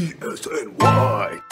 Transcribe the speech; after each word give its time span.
E-S-N-Y. 0.00 1.49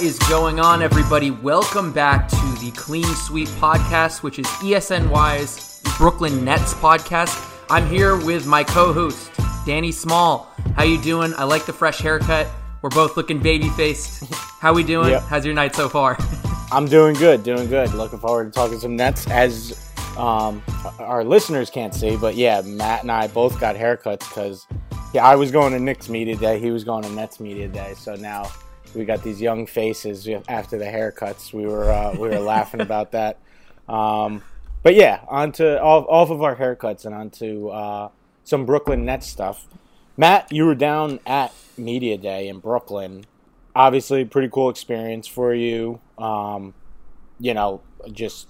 What 0.00 0.06
is 0.06 0.18
going 0.30 0.60
on, 0.60 0.80
everybody? 0.80 1.30
Welcome 1.30 1.92
back 1.92 2.26
to 2.28 2.56
the 2.58 2.72
Clean 2.74 3.04
Sweep 3.04 3.48
podcast, 3.48 4.22
which 4.22 4.38
is 4.38 4.46
ESNY's 4.46 5.82
Brooklyn 5.98 6.42
Nets 6.42 6.72
podcast. 6.72 7.36
I'm 7.68 7.86
here 7.86 8.16
with 8.16 8.46
my 8.46 8.64
co-host, 8.64 9.30
Danny 9.66 9.92
Small. 9.92 10.50
How 10.74 10.84
you 10.84 10.98
doing? 11.02 11.34
I 11.36 11.44
like 11.44 11.66
the 11.66 11.74
fresh 11.74 11.98
haircut. 11.98 12.48
We're 12.80 12.88
both 12.88 13.18
looking 13.18 13.40
baby 13.40 13.68
faced. 13.68 14.24
How 14.34 14.72
we 14.72 14.84
doing? 14.84 15.10
Yep. 15.10 15.22
How's 15.24 15.44
your 15.44 15.52
night 15.52 15.74
so 15.74 15.86
far? 15.86 16.16
I'm 16.72 16.86
doing 16.86 17.14
good, 17.14 17.42
doing 17.42 17.68
good. 17.68 17.92
Looking 17.92 18.20
forward 18.20 18.46
to 18.46 18.50
talking 18.52 18.80
some 18.80 18.96
Nets. 18.96 19.28
As 19.28 19.86
um, 20.16 20.62
our 20.98 21.24
listeners 21.24 21.68
can't 21.68 21.94
see, 21.94 22.16
but 22.16 22.36
yeah, 22.36 22.62
Matt 22.62 23.02
and 23.02 23.12
I 23.12 23.26
both 23.26 23.60
got 23.60 23.76
haircuts 23.76 24.20
because 24.20 24.66
yeah, 25.12 25.26
I 25.26 25.36
was 25.36 25.50
going 25.50 25.74
to 25.74 25.78
Knicks 25.78 26.08
media 26.08 26.36
day, 26.36 26.58
he 26.58 26.70
was 26.70 26.84
going 26.84 27.02
to 27.02 27.10
Nets 27.10 27.38
media 27.38 27.68
day. 27.68 27.92
So 27.98 28.14
now 28.14 28.50
we 28.94 29.04
got 29.04 29.22
these 29.22 29.40
young 29.40 29.66
faces 29.66 30.28
after 30.48 30.78
the 30.78 30.84
haircuts. 30.84 31.52
We 31.52 31.66
were 31.66 31.90
uh, 31.90 32.12
we 32.12 32.28
were 32.28 32.38
laughing 32.38 32.80
about 32.80 33.10
that. 33.12 33.38
Um, 33.88 34.42
but 34.82 34.94
yeah, 34.94 35.20
onto 35.28 35.64
off, 35.64 36.06
off 36.08 36.30
of 36.30 36.42
our 36.42 36.56
haircuts 36.56 37.04
and 37.04 37.14
onto 37.14 37.68
uh, 37.68 38.08
some 38.44 38.66
Brooklyn 38.66 39.04
Nets 39.04 39.26
stuff. 39.26 39.66
Matt, 40.16 40.50
you 40.52 40.66
were 40.66 40.74
down 40.74 41.20
at 41.26 41.52
media 41.76 42.16
day 42.16 42.48
in 42.48 42.58
Brooklyn. 42.58 43.24
Obviously, 43.74 44.24
pretty 44.24 44.48
cool 44.48 44.68
experience 44.68 45.26
for 45.26 45.54
you. 45.54 46.00
Um, 46.18 46.74
you 47.38 47.54
know, 47.54 47.80
just 48.12 48.48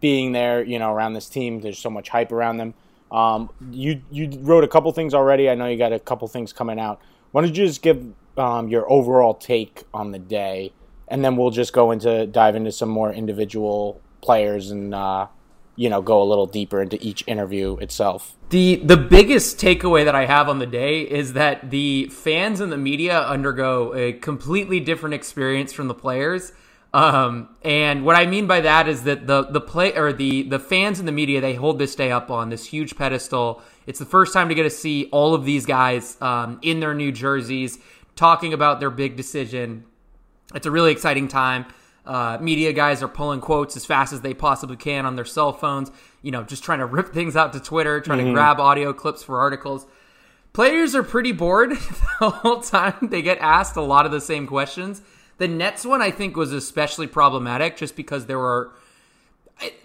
being 0.00 0.32
there, 0.32 0.62
you 0.62 0.78
know, 0.78 0.92
around 0.92 1.14
this 1.14 1.28
team. 1.28 1.60
There's 1.60 1.78
so 1.78 1.90
much 1.90 2.08
hype 2.08 2.32
around 2.32 2.58
them. 2.58 2.74
Um, 3.10 3.50
you 3.70 4.02
you 4.10 4.30
wrote 4.40 4.64
a 4.64 4.68
couple 4.68 4.90
things 4.92 5.14
already. 5.14 5.48
I 5.48 5.54
know 5.54 5.66
you 5.66 5.76
got 5.76 5.92
a 5.92 5.98
couple 5.98 6.26
things 6.28 6.52
coming 6.52 6.78
out. 6.78 7.00
Why 7.32 7.42
don't 7.42 7.54
you 7.54 7.66
just 7.66 7.82
give 7.82 8.04
um, 8.36 8.68
your 8.68 8.90
overall 8.90 9.34
take 9.34 9.84
on 9.92 10.12
the 10.12 10.18
day, 10.18 10.72
and 11.08 11.24
then 11.24 11.36
we'll 11.36 11.50
just 11.50 11.72
go 11.72 11.90
into 11.90 12.26
dive 12.26 12.56
into 12.56 12.72
some 12.72 12.88
more 12.88 13.12
individual 13.12 14.00
players 14.20 14.70
and 14.70 14.94
uh, 14.94 15.26
you 15.76 15.88
know 15.88 16.02
go 16.02 16.22
a 16.22 16.24
little 16.24 16.46
deeper 16.46 16.82
into 16.82 16.98
each 17.00 17.24
interview 17.26 17.76
itself. 17.76 18.34
The 18.50 18.76
the 18.76 18.96
biggest 18.96 19.58
takeaway 19.58 20.04
that 20.04 20.14
I 20.14 20.26
have 20.26 20.48
on 20.48 20.58
the 20.58 20.66
day 20.66 21.02
is 21.02 21.34
that 21.34 21.70
the 21.70 22.08
fans 22.08 22.60
and 22.60 22.72
the 22.72 22.76
media 22.76 23.20
undergo 23.20 23.94
a 23.94 24.12
completely 24.12 24.80
different 24.80 25.14
experience 25.14 25.72
from 25.72 25.88
the 25.88 25.94
players. 25.94 26.52
Um, 26.94 27.50
and 27.62 28.06
what 28.06 28.16
I 28.16 28.24
mean 28.24 28.46
by 28.46 28.60
that 28.62 28.88
is 28.88 29.02
that 29.02 29.26
the 29.26 29.42
the 29.42 29.60
play 29.60 29.94
or 29.94 30.12
the 30.12 30.44
the 30.44 30.58
fans 30.58 30.98
and 30.98 31.06
the 31.06 31.12
media 31.12 31.40
they 31.40 31.54
hold 31.54 31.78
this 31.78 31.94
day 31.94 32.10
up 32.10 32.30
on 32.30 32.48
this 32.48 32.66
huge 32.66 32.96
pedestal. 32.96 33.62
It's 33.86 33.98
the 33.98 34.06
first 34.06 34.32
time 34.32 34.48
to 34.48 34.54
get 34.54 34.62
to 34.62 34.70
see 34.70 35.08
all 35.12 35.34
of 35.34 35.44
these 35.44 35.66
guys 35.66 36.16
um, 36.20 36.58
in 36.62 36.80
their 36.80 36.94
new 36.94 37.12
jerseys 37.12 37.78
talking 38.16 38.52
about 38.52 38.80
their 38.80 38.90
big 38.90 39.16
decision. 39.16 39.84
It's 40.54 40.66
a 40.66 40.70
really 40.70 40.90
exciting 40.92 41.28
time. 41.28 41.66
Uh, 42.04 42.38
media 42.40 42.72
guys 42.72 43.02
are 43.02 43.08
pulling 43.08 43.40
quotes 43.40 43.76
as 43.76 43.84
fast 43.84 44.12
as 44.12 44.20
they 44.20 44.32
possibly 44.32 44.76
can 44.76 45.06
on 45.06 45.16
their 45.16 45.24
cell 45.24 45.52
phones, 45.52 45.90
you 46.22 46.30
know, 46.30 46.42
just 46.44 46.62
trying 46.62 46.78
to 46.78 46.86
rip 46.86 47.12
things 47.12 47.34
out 47.36 47.52
to 47.52 47.60
Twitter, 47.60 48.00
trying 48.00 48.18
Mm-hmm. 48.20 48.28
to 48.28 48.32
grab 48.34 48.60
audio 48.60 48.92
clips 48.92 49.22
for 49.24 49.40
articles. 49.40 49.86
Players 50.52 50.94
are 50.94 51.02
pretty 51.02 51.32
bored 51.32 51.70
the 52.20 52.30
whole 52.30 52.60
time. 52.60 52.94
They 53.10 53.22
get 53.22 53.38
asked 53.38 53.76
a 53.76 53.82
lot 53.82 54.06
of 54.06 54.12
the 54.12 54.20
same 54.20 54.46
questions. 54.46 55.02
The 55.38 55.48
Nets 55.48 55.84
one, 55.84 56.00
I 56.00 56.10
think, 56.10 56.36
was 56.36 56.52
especially 56.52 57.06
problematic 57.08 57.76
just 57.76 57.94
because 57.96 58.26
there 58.26 58.38
were. 58.38 58.72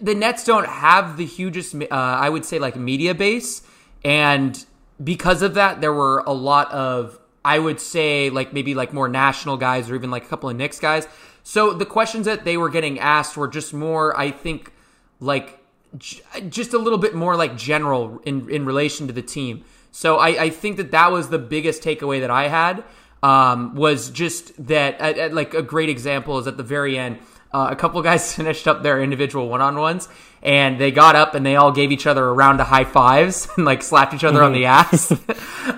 The 0.00 0.14
Nets 0.14 0.44
don't 0.44 0.66
have 0.66 1.16
the 1.16 1.26
hugest, 1.26 1.74
uh, 1.74 1.86
I 1.90 2.28
would 2.28 2.44
say, 2.44 2.58
like 2.58 2.76
media 2.76 3.14
base. 3.14 3.62
And 4.04 4.64
because 5.02 5.42
of 5.42 5.54
that, 5.54 5.80
there 5.80 5.92
were 5.92 6.22
a 6.26 6.32
lot 6.32 6.70
of 6.72 7.18
I 7.44 7.58
would 7.58 7.80
say 7.80 8.30
like 8.30 8.52
maybe 8.52 8.74
like 8.74 8.92
more 8.92 9.08
national 9.08 9.56
guys 9.56 9.90
or 9.90 9.94
even 9.94 10.10
like 10.10 10.24
a 10.24 10.28
couple 10.28 10.48
of 10.48 10.56
Knicks 10.56 10.78
guys. 10.78 11.06
So 11.42 11.72
the 11.72 11.86
questions 11.86 12.26
that 12.26 12.44
they 12.44 12.56
were 12.56 12.68
getting 12.68 12.98
asked 12.98 13.36
were 13.36 13.48
just 13.48 13.74
more, 13.74 14.18
I 14.18 14.30
think, 14.30 14.72
like 15.18 15.58
j- 15.98 16.22
just 16.48 16.72
a 16.72 16.78
little 16.78 16.98
bit 16.98 17.14
more 17.14 17.36
like 17.36 17.56
general 17.56 18.20
in 18.24 18.48
in 18.48 18.64
relation 18.64 19.06
to 19.08 19.12
the 19.12 19.22
team. 19.22 19.64
So 19.90 20.16
I, 20.16 20.44
I 20.44 20.50
think 20.50 20.78
that 20.78 20.90
that 20.92 21.12
was 21.12 21.28
the 21.28 21.38
biggest 21.38 21.82
takeaway 21.82 22.20
that 22.20 22.30
I 22.30 22.48
had 22.48 22.82
um, 23.22 23.74
was 23.74 24.10
just 24.10 24.66
that 24.66 24.98
at, 25.00 25.18
at, 25.18 25.34
like 25.34 25.54
a 25.54 25.62
great 25.62 25.88
example 25.88 26.38
is 26.38 26.46
at 26.46 26.56
the 26.56 26.62
very 26.62 26.98
end. 26.98 27.18
Uh, 27.52 27.68
a 27.70 27.76
couple 27.76 28.00
guys 28.02 28.34
finished 28.36 28.66
up 28.66 28.82
their 28.82 29.02
individual 29.02 29.48
one-on-ones 29.48 30.08
and 30.42 30.80
they 30.80 30.90
got 30.90 31.14
up 31.14 31.34
and 31.34 31.46
they 31.46 31.54
all 31.56 31.70
gave 31.70 31.92
each 31.92 32.06
other 32.06 32.26
a 32.26 32.32
round 32.32 32.60
of 32.60 32.66
high 32.66 32.84
fives 32.84 33.48
and 33.56 33.64
like 33.64 33.82
slapped 33.82 34.14
each 34.14 34.24
other 34.24 34.42
on 34.42 34.52
the 34.52 34.66
ass. 34.66 35.12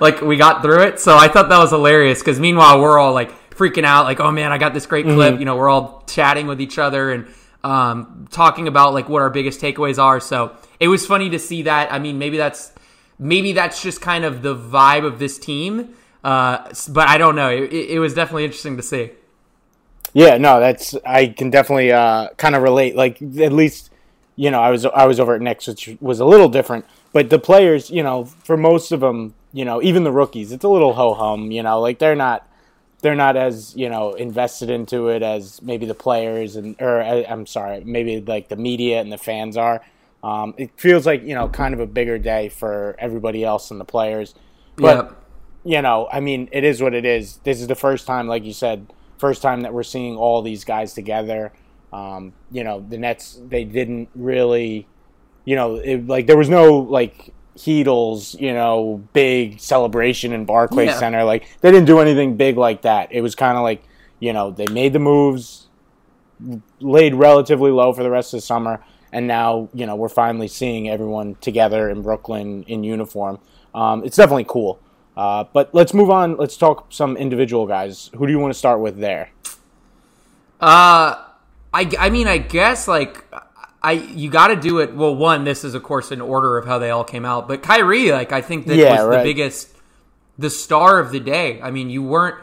Like 0.00 0.22
we 0.22 0.38
got 0.38 0.62
through 0.62 0.82
it. 0.82 0.98
So 0.98 1.14
i 1.14 1.28
thought 1.28 1.50
that 1.50 1.58
was 1.58 1.70
hilarious 1.70 2.18
because 2.18 2.40
meanwhile 2.40 2.80
we're 2.80 2.98
all 2.98 3.12
like 3.12 3.50
freaking 3.50 3.84
out 3.84 4.04
like 4.06 4.18
oh 4.18 4.32
man 4.32 4.50
i 4.50 4.58
got 4.58 4.72
this 4.72 4.86
great 4.86 5.04
clip. 5.04 5.38
You 5.38 5.44
know 5.44 5.56
we're 5.56 5.68
all 5.68 6.02
chatting 6.06 6.46
with 6.46 6.60
each 6.60 6.78
other 6.78 7.12
and 7.12 7.26
um, 7.62 8.26
talking 8.30 8.66
about 8.66 8.94
like 8.94 9.08
what 9.08 9.22
our 9.22 9.30
biggest 9.30 9.60
takeaways 9.60 10.02
are. 10.02 10.20
So 10.20 10.56
it 10.80 10.88
was 10.88 11.06
funny 11.06 11.30
to 11.30 11.38
see 11.38 11.62
that. 11.62 11.92
I 11.92 11.98
mean 11.98 12.18
maybe 12.18 12.38
that's 12.38 12.72
maybe 13.18 13.52
that's 13.52 13.82
just 13.82 14.00
kind 14.00 14.24
of 14.24 14.42
the 14.42 14.56
vibe 14.56 15.04
of 15.04 15.18
this 15.18 15.38
team 15.38 15.94
uh, 16.24 16.72
but 16.88 17.08
i 17.08 17.18
don't 17.18 17.36
know. 17.36 17.50
It, 17.50 17.72
it 17.72 17.98
was 17.98 18.14
definitely 18.14 18.44
interesting 18.44 18.78
to 18.78 18.82
see 18.82 19.10
Yeah, 20.14 20.38
no, 20.38 20.60
that's 20.60 20.94
I 21.04 21.26
can 21.26 21.50
definitely 21.50 21.92
uh, 21.92 22.28
kind 22.36 22.54
of 22.54 22.62
relate. 22.62 22.96
Like 22.96 23.20
at 23.20 23.52
least 23.52 23.90
you 24.36 24.50
know 24.50 24.60
I 24.60 24.70
was 24.70 24.86
I 24.86 25.06
was 25.06 25.20
over 25.20 25.34
at 25.34 25.42
Knicks, 25.42 25.66
which 25.66 25.96
was 26.00 26.20
a 26.20 26.24
little 26.24 26.48
different. 26.48 26.86
But 27.12 27.30
the 27.30 27.38
players, 27.38 27.90
you 27.90 28.02
know, 28.02 28.24
for 28.24 28.56
most 28.56 28.90
of 28.92 29.00
them, 29.00 29.34
you 29.52 29.64
know, 29.64 29.82
even 29.82 30.04
the 30.04 30.12
rookies, 30.12 30.50
it's 30.52 30.64
a 30.64 30.68
little 30.68 30.94
ho 30.94 31.14
hum. 31.14 31.50
You 31.50 31.62
know, 31.62 31.80
like 31.80 31.98
they're 31.98 32.16
not 32.16 32.48
they're 33.02 33.14
not 33.16 33.36
as 33.36 33.76
you 33.76 33.88
know 33.90 34.14
invested 34.14 34.70
into 34.70 35.08
it 35.08 35.22
as 35.22 35.60
maybe 35.62 35.84
the 35.84 35.94
players 35.94 36.56
and 36.56 36.76
or 36.80 37.02
uh, 37.02 37.24
I'm 37.28 37.46
sorry, 37.46 37.82
maybe 37.84 38.20
like 38.20 38.48
the 38.48 38.56
media 38.56 39.00
and 39.00 39.12
the 39.12 39.18
fans 39.18 39.56
are. 39.56 39.82
Um, 40.22 40.54
it 40.56 40.70
feels 40.76 41.04
like 41.06 41.22
you 41.22 41.34
know 41.34 41.48
kind 41.48 41.74
of 41.74 41.80
a 41.80 41.86
bigger 41.86 42.18
day 42.18 42.48
for 42.48 42.94
everybody 43.00 43.44
else 43.44 43.70
and 43.70 43.80
the 43.80 43.84
players. 43.84 44.34
But 44.76 44.96
Yep. 44.96 45.24
you 45.64 45.82
know, 45.82 46.08
I 46.12 46.20
mean, 46.20 46.48
it 46.52 46.62
is 46.64 46.80
what 46.80 46.94
it 46.94 47.04
is. 47.04 47.38
This 47.44 47.60
is 47.60 47.66
the 47.66 47.74
first 47.74 48.06
time, 48.06 48.26
like 48.26 48.44
you 48.44 48.52
said, 48.52 48.86
first 49.18 49.42
time 49.42 49.62
that 49.62 49.72
we're 49.72 49.82
seeing 49.82 50.16
all 50.16 50.42
these 50.42 50.64
guys 50.64 50.94
together. 50.94 51.52
Um, 51.92 52.32
you 52.50 52.64
know, 52.64 52.80
the 52.80 52.98
Nets 52.98 53.40
they 53.46 53.64
didn't 53.64 54.08
really, 54.14 54.86
you 55.44 55.54
know, 55.56 55.76
it, 55.76 56.06
like 56.06 56.26
there 56.26 56.36
was 56.36 56.48
no 56.48 56.78
like 56.78 57.32
Heatles, 57.56 58.38
you 58.40 58.52
know, 58.52 59.06
big 59.12 59.60
celebration 59.60 60.32
in 60.32 60.44
Barclays 60.44 60.88
Yeah. 60.88 60.98
Center. 60.98 61.24
Like 61.24 61.46
they 61.60 61.70
didn't 61.70 61.86
do 61.86 62.00
anything 62.00 62.36
big 62.36 62.56
like 62.56 62.82
that. 62.82 63.12
It 63.12 63.20
was 63.20 63.34
kind 63.34 63.56
of 63.56 63.62
like, 63.62 63.84
you 64.18 64.32
know, 64.32 64.50
they 64.50 64.66
made 64.72 64.92
the 64.92 64.98
moves, 64.98 65.68
laid 66.80 67.14
relatively 67.14 67.70
low 67.70 67.92
for 67.92 68.02
the 68.02 68.10
rest 68.10 68.34
of 68.34 68.38
the 68.38 68.46
summer, 68.46 68.84
and 69.12 69.26
now 69.28 69.68
you 69.72 69.86
know 69.86 69.94
we're 69.94 70.08
finally 70.08 70.48
seeing 70.48 70.88
everyone 70.88 71.36
together 71.36 71.88
in 71.88 72.02
Brooklyn 72.02 72.64
in 72.64 72.82
uniform. 72.82 73.38
Um, 73.74 74.04
it's 74.04 74.16
definitely 74.16 74.46
cool. 74.48 74.80
Uh, 75.16 75.44
but 75.52 75.74
let's 75.74 75.94
move 75.94 76.10
on. 76.10 76.36
Let's 76.36 76.56
talk 76.56 76.86
some 76.90 77.16
individual 77.16 77.66
guys. 77.66 78.10
Who 78.16 78.26
do 78.26 78.32
you 78.32 78.38
want 78.38 78.52
to 78.52 78.58
start 78.58 78.80
with 78.80 78.98
there? 78.98 79.30
Uh, 80.60 81.22
I, 81.72 81.90
I 81.98 82.10
mean, 82.10 82.26
I 82.26 82.38
guess 82.38 82.88
like 82.88 83.24
I 83.82 83.92
you 83.92 84.30
got 84.30 84.48
to 84.48 84.56
do 84.56 84.78
it. 84.78 84.94
Well, 84.94 85.14
one, 85.14 85.44
this 85.44 85.64
is 85.64 85.74
of 85.74 85.82
course 85.82 86.10
in 86.10 86.20
order 86.20 86.56
of 86.56 86.66
how 86.66 86.78
they 86.78 86.90
all 86.90 87.04
came 87.04 87.24
out, 87.24 87.48
but 87.48 87.62
Kyrie, 87.62 88.10
like 88.12 88.32
I 88.32 88.40
think 88.40 88.66
that 88.66 88.76
Yeah, 88.76 88.92
was 88.92 89.04
right. 89.06 89.18
the 89.18 89.22
biggest, 89.24 89.68
the 90.38 90.50
star 90.50 90.98
of 90.98 91.10
the 91.12 91.20
day. 91.20 91.60
I 91.60 91.70
mean, 91.70 91.90
you 91.90 92.02
weren't. 92.02 92.36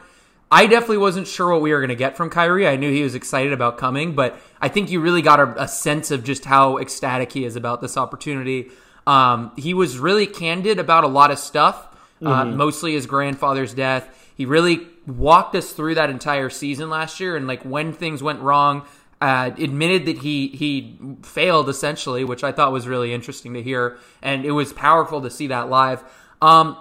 I 0.54 0.68
definitely 0.68 0.98
wasn't 0.98 1.28
sure 1.28 1.50
what 1.54 1.62
we 1.62 1.72
were 1.72 1.80
going 1.80 1.90
to 1.90 1.96
get 1.96 2.18
from 2.18 2.30
Kyrie. 2.30 2.68
I 2.68 2.76
knew 2.76 2.92
he 2.92 3.04
was 3.04 3.16
excited 3.16 3.54
about 3.54 3.78
coming, 3.78 4.16
but 4.16 4.38
I 4.62 4.68
think 4.68 4.92
you 4.92 5.00
really 5.00 5.22
got 5.22 5.40
a, 5.40 5.64
a 5.64 5.68
sense 5.68 6.12
of 6.12 6.26
just 6.26 6.44
how 6.44 6.78
ecstatic 6.78 7.32
he 7.32 7.46
is 7.46 7.56
about 7.56 7.80
this 7.80 7.96
opportunity. 7.96 8.70
Um, 9.08 9.54
he 9.58 9.74
was 9.74 9.98
really 9.98 10.28
candid 10.28 10.78
about 10.78 11.06
a 11.06 11.08
lot 11.08 11.32
of 11.32 11.40
stuff, 11.40 11.88
uh, 12.24 12.46
mostly 12.46 12.94
his 12.94 13.06
grandfather's 13.06 13.74
death. 13.74 14.32
He 14.36 14.46
really 14.46 14.88
walked 15.08 15.56
us 15.56 15.72
through 15.72 15.96
that 15.96 16.10
entire 16.10 16.50
season 16.50 16.90
last 16.90 17.20
year 17.20 17.36
and 17.36 17.48
like 17.48 17.64
when 17.64 17.94
things 17.94 18.22
went 18.22 18.40
wrong, 18.42 18.86
uh, 19.20 19.52
admitted 19.58 20.06
that 20.08 20.20
he 20.20 20.48
he 20.48 20.98
failed 21.24 21.70
essentially, 21.70 22.24
which 22.24 22.44
I 22.44 22.52
thought 22.52 22.72
was 22.72 22.88
really 22.88 23.14
interesting 23.14 23.54
to 23.54 23.62
hear, 23.62 23.98
and 24.22 24.46
it 24.46 24.52
was 24.52 24.74
powerful 24.74 25.22
to 25.22 25.30
see 25.30 25.48
that 25.48 25.70
live. 25.70 26.04
Um, 26.42 26.76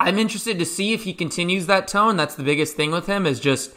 I'm 0.00 0.18
interested 0.18 0.58
to 0.58 0.64
see 0.64 0.92
if 0.92 1.04
he 1.04 1.12
continues 1.12 1.66
that 1.66 1.86
tone. 1.86 2.16
That's 2.16 2.34
the 2.34 2.42
biggest 2.42 2.76
thing 2.76 2.90
with 2.90 3.06
him 3.06 3.24
is 3.24 3.38
just 3.38 3.72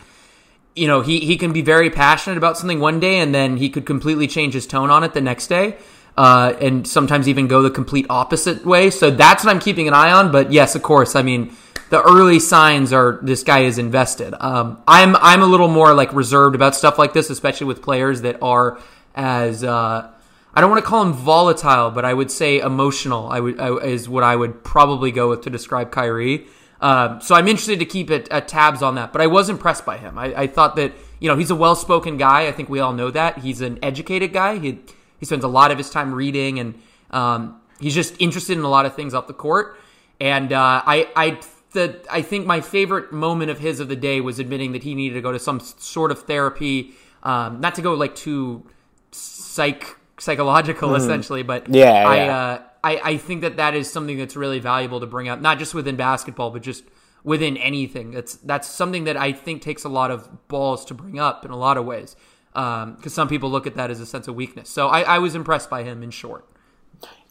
you 0.78 0.88
know, 0.88 1.02
he, 1.02 1.20
he 1.22 1.38
can 1.38 1.52
be 1.52 1.62
very 1.62 1.90
passionate 1.90 2.38
about 2.38 2.58
something 2.58 2.80
one 2.80 3.00
day 3.00 3.18
and 3.18 3.34
then 3.34 3.58
he 3.58 3.70
could 3.70 3.86
completely 3.86 4.28
change 4.28 4.54
his 4.54 4.68
tone 4.68 4.92
on 4.92 5.04
it 5.04 5.14
the 5.14 5.22
next 5.22 5.48
day. 5.48 5.76
Uh, 6.18 6.58
and 6.60 6.88
sometimes 6.88 7.28
even 7.28 7.48
go 7.48 7.62
the 7.62 7.70
complete 7.70 8.08
opposite 8.10 8.66
way. 8.66 8.90
So 8.90 9.12
that's 9.12 9.46
what 9.46 9.52
I'm 9.52 9.60
keeping 9.60 9.88
an 9.88 9.94
eye 9.94 10.12
on. 10.12 10.32
But 10.32 10.52
yes, 10.52 10.74
of 10.74 10.82
course, 10.82 11.16
I 11.16 11.22
mean, 11.22 11.56
the 11.90 12.02
early 12.02 12.40
signs 12.40 12.92
are 12.92 13.20
this 13.22 13.44
guy 13.44 13.60
is 13.60 13.78
invested. 13.78 14.34
Um, 14.40 14.82
I'm 14.88 15.16
I'm 15.18 15.42
a 15.42 15.46
little 15.46 15.68
more 15.68 15.94
like 15.94 16.12
reserved 16.14 16.56
about 16.56 16.76
stuff 16.76 16.98
like 16.98 17.14
this, 17.14 17.30
especially 17.30 17.68
with 17.68 17.82
players 17.82 18.22
that 18.22 18.42
are 18.42 18.80
as 19.16 19.64
uh, 19.64 20.12
I 20.54 20.62
don't 20.62 20.72
want 20.72 20.84
to 20.84 20.90
call 20.90 21.04
him 21.04 21.14
volatile, 21.14 21.92
but 21.92 22.04
I 22.04 22.14
would 22.14 22.32
say 22.32 22.60
emotional. 22.60 23.30
I 23.30 23.40
would 23.40 23.60
I, 23.60 23.76
is 23.78 24.10
what 24.10 24.24
I 24.24 24.36
would 24.36 24.64
probably 24.64 25.12
go 25.12 25.30
with 25.30 25.42
to 25.42 25.50
describe 25.50 25.92
Kyrie. 25.92 26.48
Um, 26.82 27.22
so 27.22 27.36
I'm 27.36 27.48
interested 27.48 27.80
to 27.80 27.86
keep 27.86 28.12
it 28.12 28.28
tabs 28.48 28.82
on 28.82 28.96
that. 28.96 29.12
But 29.12 29.22
I 29.22 29.28
was 29.28 29.50
impressed 29.50 29.86
by 29.86 29.98
him. 29.98 30.18
I, 30.18 30.34
I 30.36 30.48
thought 30.48 30.76
that 30.76 30.94
you 31.20 31.30
know 31.30 31.38
he's 31.38 31.52
a 31.52 31.56
well-spoken 31.56 32.18
guy. 32.18 32.48
I 32.48 32.52
think 32.52 32.70
we 32.70 32.80
all 32.80 32.94
know 32.94 33.12
that 33.12 33.40
he's 33.40 33.62
an 33.62 33.80
educated 33.82 34.34
guy. 34.34 34.58
He 34.58 34.80
he 35.20 35.26
spends 35.26 35.44
a 35.44 35.48
lot 35.48 35.72
of 35.72 35.78
his 35.78 35.90
time 35.90 36.14
reading, 36.14 36.60
and 36.60 36.76
um, 37.12 37.62
he's 37.80 37.96
just 37.96 38.20
interested 38.20 38.58
in 38.58 38.64
a 38.64 38.70
lot 38.70 38.86
of 38.86 38.96
things 38.96 39.14
off 39.14 39.28
the 39.28 39.34
court. 39.34 39.78
And 40.20 40.52
uh, 40.52 40.82
I 40.86 41.10
I 41.16 41.40
the 41.72 42.00
I 42.12 42.22
think 42.22 42.46
my 42.46 42.62
favorite 42.62 43.12
moment 43.12 43.52
of 43.52 43.60
his 43.60 43.80
of 43.80 43.88
the 43.88 43.96
day 43.96 44.22
was 44.22 44.40
admitting 44.40 44.72
that 44.72 44.84
he 44.84 44.96
needed 44.96 45.16
to 45.16 45.22
go 45.22 45.32
to 45.32 45.40
some 45.40 45.60
sort 45.60 46.12
of 46.12 46.24
therapy, 46.24 46.94
um, 47.24 47.60
not 47.60 47.76
to 47.76 47.82
go 47.82 47.94
like 47.94 48.16
too 48.16 48.64
psych 49.12 49.98
psychological 50.20 50.90
mm. 50.90 50.98
essentially, 50.98 51.44
but 51.44 51.70
yeah, 51.70 52.08
I, 52.08 52.16
yeah. 52.16 52.38
Uh, 52.38 52.62
I 52.84 53.02
I 53.04 53.18
think 53.18 53.42
that 53.42 53.58
that 53.58 53.76
is 53.76 53.92
something 53.92 54.18
that's 54.18 54.36
really 54.36 54.60
valuable 54.60 55.00
to 55.00 55.08
bring 55.08 55.28
up, 55.28 55.42
not 55.42 55.60
just 55.60 55.74
within 55.74 55.96
basketball, 55.96 56.52
but 56.52 56.62
just 56.62 56.84
within 57.24 57.58
anything. 57.58 58.12
That's 58.12 58.36
that's 58.38 58.68
something 58.68 59.04
that 59.04 59.18
I 59.18 59.34
think 59.34 59.62
takes 59.62 59.84
a 59.84 59.90
lot 59.90 60.12
of 60.12 60.48
balls 60.48 60.86
to 60.86 60.94
bring 60.94 61.20
up 61.20 61.46
in 61.46 61.52
a 61.52 61.58
lot 61.58 61.78
of 61.78 61.86
ways, 61.86 62.16
because 62.58 63.06
um, 63.06 63.10
some 63.10 63.28
people 63.28 63.52
look 63.52 63.68
at 63.68 63.76
that 63.76 63.92
as 63.92 64.00
a 64.00 64.06
sense 64.06 64.28
of 64.28 64.36
weakness. 64.36 64.70
So 64.70 64.88
I, 64.88 65.02
I 65.02 65.20
was 65.20 65.36
impressed 65.36 65.70
by 65.70 65.84
him 65.84 66.02
in 66.02 66.10
short. 66.10 66.44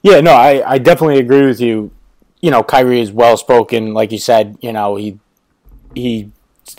Yeah, 0.03 0.21
no, 0.21 0.33
I, 0.33 0.75
I 0.75 0.79
definitely 0.79 1.19
agree 1.19 1.45
with 1.45 1.61
you 1.61 1.91
you 2.41 2.51
know, 2.51 2.63
Kyrie 2.63 3.01
is 3.01 3.13
well 3.13 3.37
spoken, 3.37 3.95
like 3.95 4.13
you 4.13 4.19
said. 4.19 4.57
You 4.61 4.73
know, 4.73 4.97
he 4.97 5.19
he 5.95 6.31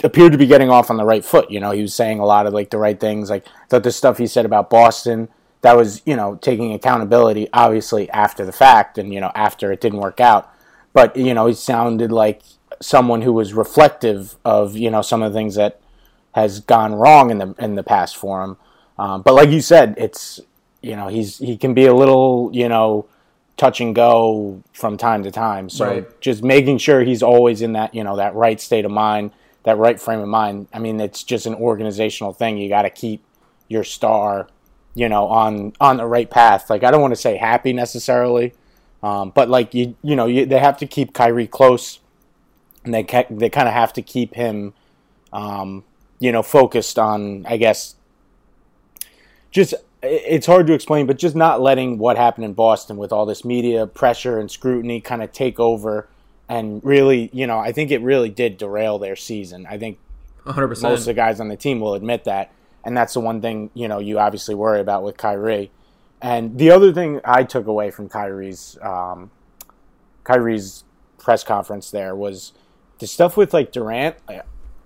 appeared 0.04 0.32
to 0.32 0.38
be 0.38 0.46
getting 0.46 0.70
off 0.70 0.90
on 0.90 0.98
the 0.98 1.06
right 1.06 1.26
foot. 1.26 1.50
You 1.52 1.60
know, 1.60 1.72
he 1.72 1.82
was 1.82 1.94
saying 1.94 2.20
a 2.20 2.26
lot 2.26 2.46
of 2.46 2.54
like 2.54 2.70
the 2.70 2.78
right 2.78 3.00
things. 3.00 3.30
Like 3.30 3.46
that, 3.70 3.84
the 3.84 3.92
stuff 3.92 4.18
he 4.18 4.28
said 4.28 4.46
about 4.46 4.70
Boston, 4.70 5.30
that 5.62 5.76
was 5.76 6.02
you 6.06 6.16
know 6.16 6.36
taking 6.36 6.74
accountability, 6.74 7.48
obviously 7.54 8.10
after 8.12 8.46
the 8.46 8.52
fact, 8.52 8.98
and 8.98 9.14
you 9.14 9.20
know 9.20 9.32
after 9.36 9.72
it 9.72 9.82
didn't 9.82 10.00
work 10.00 10.20
out. 10.20 10.52
But 10.94 11.18
you 11.18 11.34
know, 11.34 11.48
he 11.48 11.54
sounded 11.54 12.12
like 12.12 12.42
someone 12.80 13.24
who 13.24 13.34
was 13.34 13.54
reflective 13.54 14.36
of 14.46 14.78
you 14.78 14.92
know 14.92 15.02
some 15.02 15.22
of 15.22 15.34
the 15.34 15.38
things 15.38 15.56
that 15.56 15.82
has 16.38 16.60
gone 16.60 16.94
wrong 16.94 17.32
in 17.32 17.40
the 17.40 17.56
in 17.58 17.74
the 17.74 17.84
past 17.84 18.16
for 18.16 18.44
him. 18.44 18.58
Um, 19.00 19.24
but 19.24 19.34
like 19.34 19.50
you 19.50 19.60
said, 19.60 19.96
it's 19.98 20.40
you 20.84 20.96
know 20.96 21.08
he's 21.08 21.40
he 21.40 21.58
can 21.58 21.74
be 21.74 21.88
a 21.88 21.94
little 21.94 22.52
you 22.54 22.70
know 22.70 23.08
touch 23.58 23.82
and 23.82 23.96
go 23.96 24.62
from 24.72 24.98
time 24.98 25.24
to 25.24 25.32
time. 25.32 25.68
So 25.68 25.86
right. 25.86 26.22
just 26.22 26.44
making 26.44 26.78
sure 26.78 27.02
he's 27.02 27.24
always 27.24 27.64
in 27.64 27.74
that, 27.74 27.94
you 27.94 28.04
know, 28.04 28.16
that 28.18 28.36
right 28.36 28.62
state 28.62 28.86
of 28.86 28.92
mind, 28.92 29.32
that 29.64 29.78
right 29.80 30.00
frame 30.00 30.20
of 30.20 30.28
mind. 30.28 30.68
I 30.72 30.78
mean, 30.78 31.02
it's 31.02 31.24
just 31.24 31.48
an 31.48 31.56
organizational 31.56 32.34
thing. 32.34 32.60
You 32.60 32.70
got 32.70 32.84
to 32.84 32.92
keep 32.92 33.24
your 33.68 33.84
star, 33.84 34.48
you 34.94 35.10
know, 35.10 35.28
on 35.28 35.74
on 35.82 35.98
the 35.98 36.06
right 36.06 36.30
path. 36.30 36.70
Like 36.70 36.84
I 36.84 36.92
don't 36.92 37.02
want 37.02 37.14
to 37.14 37.20
say 37.20 37.36
happy 37.36 37.74
necessarily, 37.74 38.54
um, 39.02 39.32
but 39.32 39.50
like 39.50 39.74
you, 39.74 39.96
you 40.04 40.16
know, 40.16 40.28
you, 40.28 40.46
they 40.46 40.60
have 40.60 40.78
to 40.78 40.86
keep 40.86 41.14
Kyrie 41.14 41.48
close, 41.48 42.00
and 42.86 42.94
they 42.94 43.04
ca- 43.04 43.26
they 43.30 43.50
kind 43.50 43.68
of 43.68 43.74
have 43.74 43.92
to 43.94 44.04
keep 44.04 44.36
him, 44.36 44.74
um, 45.34 45.84
you 46.20 46.32
know, 46.32 46.42
focused 46.42 46.98
on, 46.98 47.46
I 47.48 47.58
guess, 47.58 47.96
just 49.52 49.74
it's 50.02 50.46
hard 50.46 50.68
to 50.68 50.74
explain, 50.74 51.08
but 51.08 51.18
just 51.18 51.36
not 51.36 51.62
letting 51.62 51.98
what 51.98 52.18
happened 52.18 52.46
in 52.46 52.54
Boston 52.54 52.98
with 52.98 53.12
all 53.12 53.26
this 53.26 53.44
media 53.44 53.88
pressure 53.88 54.40
and 54.40 54.50
scrutiny 54.50 55.02
kind 55.02 55.24
of 55.24 55.32
take 55.32 55.60
over 55.60 56.08
and 56.50 56.84
really, 56.84 57.30
you 57.34 57.46
know, 57.48 57.60
I 57.60 57.72
think 57.72 57.92
it 57.92 58.02
really 58.02 58.30
did 58.30 58.58
derail 58.58 59.00
their 59.00 59.16
season. 59.16 59.66
I 59.70 59.78
think 59.78 60.00
100%. 60.46 60.82
most 60.82 61.00
of 61.02 61.06
the 61.06 61.14
guys 61.14 61.40
on 61.40 61.50
the 61.50 61.58
team 61.58 61.80
will 61.80 61.94
admit 61.94 62.24
that. 62.24 62.52
And 62.86 62.96
that's 62.96 63.14
the 63.14 63.20
one 63.20 63.42
thing, 63.42 63.70
you 63.74 63.88
know, 63.88 64.00
you 64.00 64.18
obviously 64.18 64.56
worry 64.56 64.80
about 64.80 65.04
with 65.04 65.18
Kyrie. 65.18 65.72
And 66.22 66.58
the 66.58 66.72
other 66.72 66.94
thing 66.94 67.20
I 67.26 67.44
took 67.44 67.68
away 67.68 67.92
from 67.92 68.08
Kyrie's 68.08 68.78
um, 68.82 69.30
Kyrie's 70.24 70.84
press 71.18 71.44
conference 71.44 71.92
there 71.92 72.16
was 72.16 72.54
the 73.00 73.08
stuff 73.08 73.36
with 73.36 73.54
like 73.54 73.72
Durant. 73.72 74.16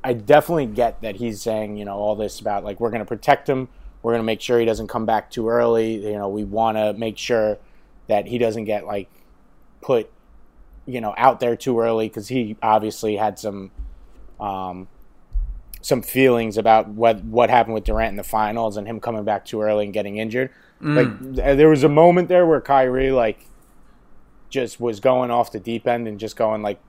I 0.04 0.14
definitely 0.14 0.66
get 0.68 1.02
that 1.02 1.18
he's 1.18 1.42
saying, 1.42 1.78
you 1.78 1.86
know, 1.86 1.96
all 1.96 2.16
this 2.16 2.40
about 2.40 2.64
like 2.64 2.80
we're 2.80 2.90
going 2.90 3.02
to 3.02 3.06
protect 3.06 3.48
him 3.48 3.70
we're 4.02 4.14
going 4.14 4.22
to 4.22 4.26
make 4.26 4.42
sure 4.42 4.60
he 4.60 4.66
doesn't 4.66 4.88
come 4.88 5.06
back 5.06 5.30
too 5.30 5.50
early. 5.50 6.04
You 6.06 6.18
know, 6.18 6.30
we 6.30 6.44
want 6.44 6.78
to 6.78 6.94
make 6.94 7.18
sure 7.18 7.60
that 8.08 8.28
he 8.28 8.38
doesn't 8.38 8.66
get 8.66 8.86
like 8.86 9.10
put, 9.82 10.10
you 10.86 11.02
know, 11.02 11.14
out 11.18 11.40
there 11.40 11.56
too 11.56 11.80
early 11.80 12.08
because 12.08 12.28
he 12.28 12.58
obviously 12.64 13.16
had 13.16 13.38
some, 13.38 13.72
um, 14.40 14.88
some 15.84 16.02
feelings 16.02 16.58
about 16.58 16.90
what 16.90 17.24
what 17.24 17.50
happened 17.50 17.74
with 17.74 17.84
Durant 17.84 18.12
in 18.12 18.16
the 18.16 18.24
finals 18.24 18.78
and 18.78 18.88
him 18.88 19.00
coming 19.00 19.24
back 19.24 19.46
too 19.46 19.62
early 19.62 19.86
and 19.86 19.94
getting 19.94 20.18
injured. 20.18 20.52
Mm. 20.82 21.38
Like 21.38 21.58
there 21.58 21.70
was 21.70 21.84
a 21.84 21.90
moment 21.90 22.28
there 22.28 22.46
where 22.46 22.62
Kyrie 22.62 23.12
like 23.12 23.46
just 24.50 24.80
was 24.80 25.00
going 25.00 25.32
off 25.32 25.52
the 25.52 25.60
deep 25.60 25.88
end 25.88 26.08
and 26.08 26.20
just 26.20 26.36
going 26.36 26.62
like 26.62 26.80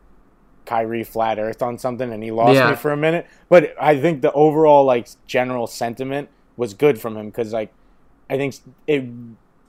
Kyrie 0.64 1.04
flat 1.04 1.38
earth 1.38 1.62
on 1.62 1.78
something 1.78 2.12
and 2.12 2.22
he 2.22 2.30
lost 2.30 2.54
yeah. 2.54 2.70
me 2.70 2.76
for 2.76 2.92
a 2.92 2.96
minute. 2.96 3.26
But 3.48 3.74
I 3.80 4.00
think 4.00 4.22
the 4.22 4.32
overall 4.32 4.84
like 4.84 5.08
general 5.26 5.66
sentiment 5.66 6.28
was 6.56 6.74
good 6.74 7.00
from 7.00 7.16
him 7.16 7.26
because 7.26 7.52
like 7.52 7.72
I 8.30 8.36
think 8.36 8.56
it 8.86 9.04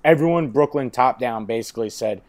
everyone 0.03 0.49
Brooklyn 0.49 0.89
top 0.89 1.19
down 1.19 1.45
basically 1.45 1.89
said 1.89 2.21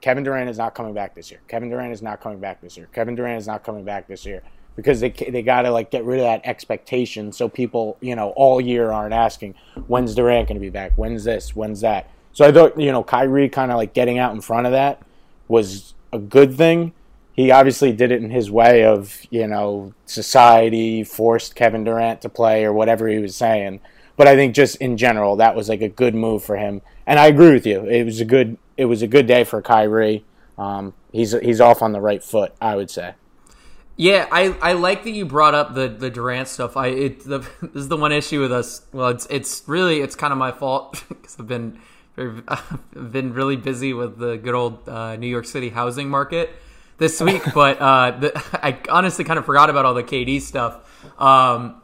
Kevin 0.00 0.24
Durant 0.24 0.48
is 0.48 0.58
not 0.58 0.74
coming 0.74 0.94
back 0.94 1.14
this 1.14 1.30
year. 1.30 1.40
Kevin 1.48 1.68
Durant 1.68 1.92
is 1.92 2.02
not 2.02 2.20
coming 2.20 2.38
back 2.38 2.60
this 2.60 2.76
year. 2.76 2.88
Kevin 2.92 3.14
Durant 3.14 3.38
is 3.38 3.46
not 3.46 3.64
coming 3.64 3.84
back 3.84 4.06
this 4.06 4.24
year 4.24 4.42
because 4.76 5.00
they 5.00 5.10
they 5.10 5.42
got 5.42 5.62
to 5.62 5.70
like 5.70 5.90
get 5.90 6.04
rid 6.04 6.20
of 6.20 6.24
that 6.24 6.42
expectation 6.44 7.32
so 7.32 7.48
people 7.48 7.96
you 8.00 8.14
know 8.14 8.30
all 8.36 8.60
year 8.60 8.92
aren't 8.92 9.14
asking 9.14 9.54
when's 9.86 10.14
Durant 10.14 10.48
going 10.48 10.56
to 10.56 10.60
be 10.60 10.70
back 10.70 10.92
when's 10.96 11.24
this 11.24 11.56
when's 11.56 11.80
that 11.80 12.10
so 12.32 12.46
I 12.46 12.52
thought 12.52 12.78
you 12.78 12.92
know 12.92 13.02
Kyrie 13.02 13.48
kind 13.48 13.70
of 13.70 13.78
like 13.78 13.94
getting 13.94 14.18
out 14.18 14.34
in 14.34 14.40
front 14.40 14.66
of 14.66 14.72
that 14.72 15.02
was 15.48 15.94
a 16.12 16.18
good 16.18 16.54
thing 16.54 16.92
he 17.36 17.50
obviously 17.50 17.92
did 17.92 18.10
it 18.10 18.22
in 18.22 18.30
his 18.30 18.50
way 18.50 18.84
of 18.84 19.20
you 19.30 19.46
know 19.46 19.92
society 20.06 21.04
forced 21.04 21.54
Kevin 21.54 21.84
Durant 21.84 22.22
to 22.22 22.28
play 22.28 22.64
or 22.64 22.72
whatever 22.72 23.06
he 23.06 23.18
was 23.18 23.36
saying 23.36 23.80
but 24.16 24.26
I 24.26 24.34
think 24.34 24.54
just 24.54 24.76
in 24.76 24.96
general, 24.96 25.36
that 25.36 25.54
was 25.54 25.68
like 25.68 25.82
a 25.82 25.88
good 25.88 26.14
move 26.14 26.42
for 26.42 26.56
him. 26.56 26.80
And 27.06 27.18
I 27.18 27.26
agree 27.26 27.52
with 27.52 27.66
you. 27.66 27.84
It 27.84 28.04
was 28.04 28.20
a 28.20 28.24
good 28.24 28.58
it 28.76 28.86
was 28.86 29.02
a 29.02 29.06
good 29.06 29.26
day 29.26 29.44
for 29.44 29.62
Kyrie. 29.62 30.24
Um, 30.58 30.94
he's 31.12 31.32
he's 31.40 31.60
off 31.60 31.82
on 31.82 31.92
the 31.92 32.00
right 32.00 32.24
foot, 32.24 32.54
I 32.60 32.76
would 32.76 32.90
say. 32.90 33.14
Yeah, 33.98 34.26
I, 34.30 34.54
I 34.60 34.72
like 34.74 35.04
that 35.04 35.12
you 35.12 35.24
brought 35.24 35.54
up 35.54 35.74
the, 35.74 35.88
the 35.88 36.10
Durant 36.10 36.48
stuff. 36.48 36.76
I 36.76 36.88
it 36.88 37.24
the, 37.24 37.38
this 37.62 37.74
is 37.74 37.88
the 37.88 37.96
one 37.96 38.12
issue 38.12 38.40
with 38.40 38.52
us. 38.52 38.82
Well, 38.92 39.08
it's 39.08 39.26
it's 39.26 39.62
really 39.66 40.00
it's 40.00 40.14
kind 40.14 40.32
of 40.32 40.38
my 40.38 40.52
fault 40.52 41.04
because 41.08 41.36
I've 41.38 41.46
been 41.46 41.78
I've 42.18 43.12
been 43.12 43.34
really 43.34 43.56
busy 43.56 43.92
with 43.92 44.18
the 44.18 44.38
good 44.38 44.54
old 44.54 44.88
uh, 44.88 45.16
New 45.16 45.28
York 45.28 45.44
City 45.44 45.68
housing 45.68 46.08
market 46.08 46.50
this 46.98 47.20
week. 47.20 47.42
but 47.54 47.80
uh, 47.80 48.10
the, 48.12 48.42
I 48.62 48.78
honestly 48.88 49.24
kind 49.24 49.38
of 49.38 49.46
forgot 49.46 49.70
about 49.70 49.84
all 49.84 49.94
the 49.94 50.04
KD 50.04 50.40
stuff. 50.40 50.76
Um, 51.20 51.80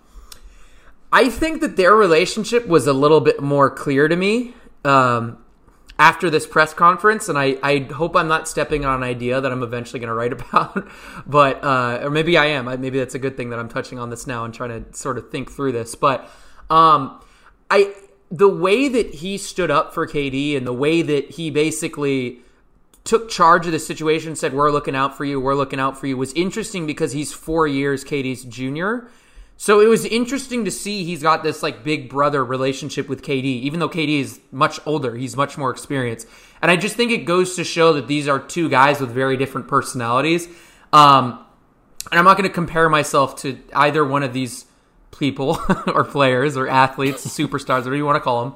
I 1.12 1.28
think 1.28 1.60
that 1.60 1.76
their 1.76 1.94
relationship 1.94 2.66
was 2.66 2.86
a 2.86 2.92
little 2.92 3.20
bit 3.20 3.42
more 3.42 3.68
clear 3.70 4.08
to 4.08 4.16
me 4.16 4.54
um, 4.84 5.44
after 5.98 6.30
this 6.30 6.46
press 6.46 6.72
conference, 6.72 7.28
and 7.28 7.36
I, 7.36 7.58
I 7.62 7.80
hope 7.80 8.16
I'm 8.16 8.28
not 8.28 8.48
stepping 8.48 8.86
on 8.86 8.96
an 8.96 9.02
idea 9.02 9.40
that 9.40 9.52
I'm 9.52 9.62
eventually 9.62 10.00
going 10.00 10.08
to 10.08 10.14
write 10.14 10.32
about, 10.50 10.88
but 11.26 11.62
uh, 11.62 12.00
or 12.02 12.10
maybe 12.10 12.38
I 12.38 12.46
am. 12.46 12.64
Maybe 12.80 12.98
that's 12.98 13.14
a 13.14 13.18
good 13.18 13.36
thing 13.36 13.50
that 13.50 13.58
I'm 13.58 13.68
touching 13.68 13.98
on 13.98 14.08
this 14.10 14.26
now 14.26 14.44
and 14.44 14.54
trying 14.54 14.84
to 14.84 14.96
sort 14.96 15.18
of 15.18 15.30
think 15.30 15.50
through 15.50 15.72
this. 15.72 15.94
But 15.94 16.28
um, 16.70 17.20
I 17.70 17.94
the 18.30 18.48
way 18.48 18.88
that 18.88 19.16
he 19.16 19.36
stood 19.36 19.70
up 19.70 19.92
for 19.92 20.06
KD 20.06 20.56
and 20.56 20.66
the 20.66 20.72
way 20.72 21.02
that 21.02 21.32
he 21.32 21.50
basically 21.50 22.41
took 23.04 23.28
charge 23.28 23.66
of 23.66 23.72
the 23.72 23.78
situation, 23.78 24.36
said, 24.36 24.54
"We're 24.54 24.70
looking 24.70 24.96
out 24.96 25.16
for 25.16 25.24
you. 25.24 25.40
We're 25.40 25.54
looking 25.54 25.80
out 25.80 25.98
for 25.98 26.06
you," 26.06 26.16
was 26.16 26.32
interesting 26.34 26.86
because 26.86 27.12
he's 27.12 27.32
four 27.32 27.66
years 27.66 28.04
KD's 28.04 28.44
junior 28.44 29.08
so 29.62 29.78
it 29.78 29.86
was 29.86 30.04
interesting 30.04 30.64
to 30.64 30.72
see 30.72 31.04
he's 31.04 31.22
got 31.22 31.44
this 31.44 31.62
like 31.62 31.84
big 31.84 32.08
brother 32.08 32.44
relationship 32.44 33.08
with 33.08 33.22
KD, 33.22 33.44
even 33.44 33.78
though 33.78 33.88
KD 33.88 34.18
is 34.20 34.40
much 34.50 34.80
older, 34.84 35.14
he's 35.14 35.36
much 35.36 35.56
more 35.56 35.70
experienced. 35.70 36.26
And 36.60 36.68
I 36.68 36.74
just 36.74 36.96
think 36.96 37.12
it 37.12 37.26
goes 37.26 37.54
to 37.54 37.62
show 37.62 37.92
that 37.92 38.08
these 38.08 38.26
are 38.26 38.40
two 38.40 38.68
guys 38.68 39.00
with 39.00 39.12
very 39.12 39.36
different 39.36 39.68
personalities. 39.68 40.48
Um, 40.92 41.44
and 42.10 42.18
I'm 42.18 42.24
not 42.24 42.36
going 42.36 42.48
to 42.48 42.52
compare 42.52 42.88
myself 42.88 43.36
to 43.42 43.56
either 43.72 44.04
one 44.04 44.24
of 44.24 44.32
these 44.32 44.66
people 45.16 45.60
or 45.86 46.02
players 46.02 46.56
or 46.56 46.66
athletes, 46.66 47.24
superstars, 47.24 47.84
whatever 47.84 47.94
you 47.94 48.04
want 48.04 48.16
to 48.16 48.20
call 48.20 48.44
them. 48.44 48.54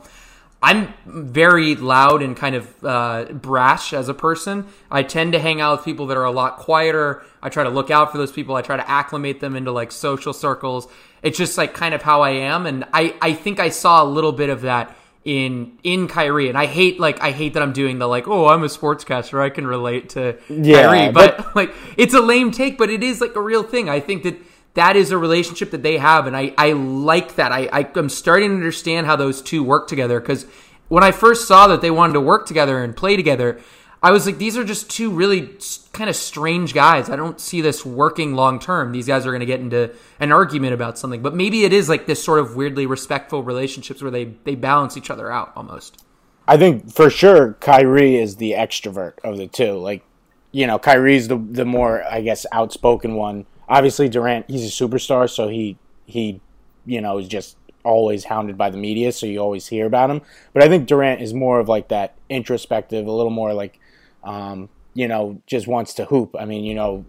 I'm 0.63 0.93
very 1.05 1.77
loud 1.77 2.23
and 2.23 2.37
kind 2.37 2.57
of 2.57 2.85
uh, 2.85 3.25
brash 3.27 3.93
as 3.93 4.09
a 4.09 4.15
person. 4.15 4.67
I 4.91 5.03
tend 5.03 5.33
to 5.35 5.39
hang 5.39 5.61
out 5.61 5.79
with 5.79 5.85
people 5.85 6.07
that 6.07 6.17
are 6.17 6.25
a 6.25 6.31
lot 6.31 6.57
quieter. 6.57 7.23
I 7.43 7.51
try 7.51 7.63
to 7.65 7.71
look 7.71 7.91
out 7.91 8.11
for 8.11 8.19
those 8.19 8.33
people. 8.33 8.57
I 8.57 8.63
try 8.63 8.77
to 8.77 8.91
acclimate 8.91 9.41
them 9.41 9.55
into 9.55 9.71
like 9.71 9.93
social 9.93 10.33
circles. 10.33 10.89
It's 11.23 11.37
just 11.39 11.59
like 11.59 11.75
kind 11.75 11.95
of 11.95 12.03
how 12.03 12.23
I 12.23 12.31
am, 12.31 12.67
and 12.67 12.85
I 12.93 13.15
I 13.21 13.33
think 13.35 13.61
I 13.61 13.69
saw 13.69 14.03
a 14.03 14.07
little 14.07 14.33
bit 14.33 14.49
of 14.49 14.63
that 14.63 14.97
in 15.25 15.79
in 15.83 16.09
Kyrie, 16.09 16.49
and 16.49 16.57
I 16.57 16.67
hate 16.67 16.99
like 17.01 17.21
I 17.23 17.33
hate 17.33 17.55
that 17.55 17.63
I'm 17.63 17.73
doing 17.73 17.99
the 17.99 18.07
like 18.07 18.27
oh 18.29 18.47
I'm 18.47 18.63
a 18.63 18.69
sportscaster 18.69 19.41
I 19.41 19.51
can 19.51 19.67
relate 19.67 20.11
to 20.11 20.37
Yeah, 20.49 20.83
Kyrie, 20.83 21.13
but, 21.13 21.37
but- 21.39 21.57
like 21.57 21.75
it's 21.97 22.15
a 22.15 22.21
lame 22.21 22.51
take, 22.51 22.79
but 22.79 22.91
it 22.91 23.03
is 23.03 23.21
like 23.21 23.35
a 23.37 23.41
real 23.43 23.63
thing. 23.63 23.89
I 23.89 24.01
think 24.01 24.23
that 24.23 24.37
that 24.77 24.97
is 24.97 25.11
a 25.11 25.19
relationship 25.19 25.73
that 25.73 25.83
they 25.83 25.99
have, 25.99 26.27
and 26.27 26.37
I 26.37 26.55
I 26.57 26.73
like 26.73 27.35
that. 27.37 27.53
I, 27.53 27.69
I 27.73 27.89
I'm 27.95 28.09
starting 28.09 28.51
to 28.51 28.55
understand 28.55 29.07
how 29.07 29.17
those 29.17 29.43
two 29.43 29.63
work 29.63 29.89
together 29.89 30.21
because 30.21 30.47
when 30.89 31.03
I 31.03 31.11
first 31.11 31.49
saw 31.49 31.67
that 31.69 31.81
they 31.81 31.91
wanted 31.91 32.15
to 32.15 32.21
work 32.21 32.47
together 32.47 32.83
and 32.83 32.97
play 32.97 33.17
together. 33.17 33.61
I 34.03 34.13
was 34.13 34.27
like, 34.27 34.39
these 34.39 34.57
are 34.59 34.63
just 34.63 34.91
two 34.91 35.11
really 35.11 35.57
kind 35.93 36.09
of 36.09 36.15
strange 36.15 36.75
guys. 36.75 37.09
I 37.09 37.17
don't 37.17 37.41
see 37.41 37.63
this 37.63 37.85
working 37.85 38.35
long 38.35 38.61
term. 38.61 38.93
These 38.93 39.07
guys 39.07 39.27
are 39.27 39.31
going 39.31 39.41
to 39.41 39.47
get 39.47 39.59
into 39.59 39.91
an 40.21 40.31
argument 40.31 40.75
about 40.75 40.99
something, 40.99 41.23
but 41.23 41.35
maybe 41.35 41.65
it 41.65 41.73
is 41.73 41.89
like 41.89 42.07
this 42.07 42.23
sort 42.23 42.39
of 42.39 42.55
weirdly 42.55 42.87
respectful 42.87 43.43
relationships 43.43 44.03
where 44.03 44.11
they 44.11 44.27
they 44.45 44.55
balance 44.55 44.97
each 44.97 45.11
other 45.11 45.33
out 45.33 45.51
almost. 45.57 46.05
I 46.47 46.57
think 46.57 46.93
for 46.93 47.11
sure 47.11 47.55
Kyrie 47.55 48.17
is 48.17 48.37
the 48.37 48.53
extrovert 48.53 49.15
of 49.25 49.39
the 49.39 49.49
two. 49.49 49.73
Like, 49.73 50.05
you 50.53 50.67
know, 50.67 50.79
Kyrie's 50.79 51.29
the 51.29 51.39
the 51.39 51.65
more 51.65 52.05
I 52.05 52.21
guess 52.21 52.47
outspoken 52.53 53.15
one. 53.15 53.47
Obviously 53.69 54.09
Durant, 54.09 54.49
he's 54.49 54.65
a 54.65 54.87
superstar, 54.87 55.29
so 55.29 55.49
he 55.49 55.77
he 56.07 56.41
you 56.85 57.01
know 57.01 57.19
is 57.19 57.29
just 57.29 57.57
always 57.85 58.25
hounded 58.25 58.59
by 58.59 58.71
the 58.71 58.77
media, 58.77 59.13
so 59.13 59.27
you 59.27 59.39
always 59.39 59.67
hear 59.67 59.87
about 59.87 60.11
him. 60.11 60.23
But 60.53 60.63
I 60.63 60.69
think 60.69 60.87
Durant 60.87 61.21
is 61.21 61.33
more 61.33 61.61
of 61.61 61.69
like 61.69 61.89
that 61.89 62.17
introspective, 62.29 63.07
a 63.07 63.13
little 63.13 63.31
more 63.31 63.55
like 63.55 63.81
um, 64.25 64.69
you 64.97 65.09
know, 65.09 65.41
just 65.47 65.67
wants 65.67 65.95
to 65.95 66.07
hoop. 66.07 66.35
I 66.39 66.47
mean, 66.47 66.65
you 66.65 66.75
know, 66.75 67.05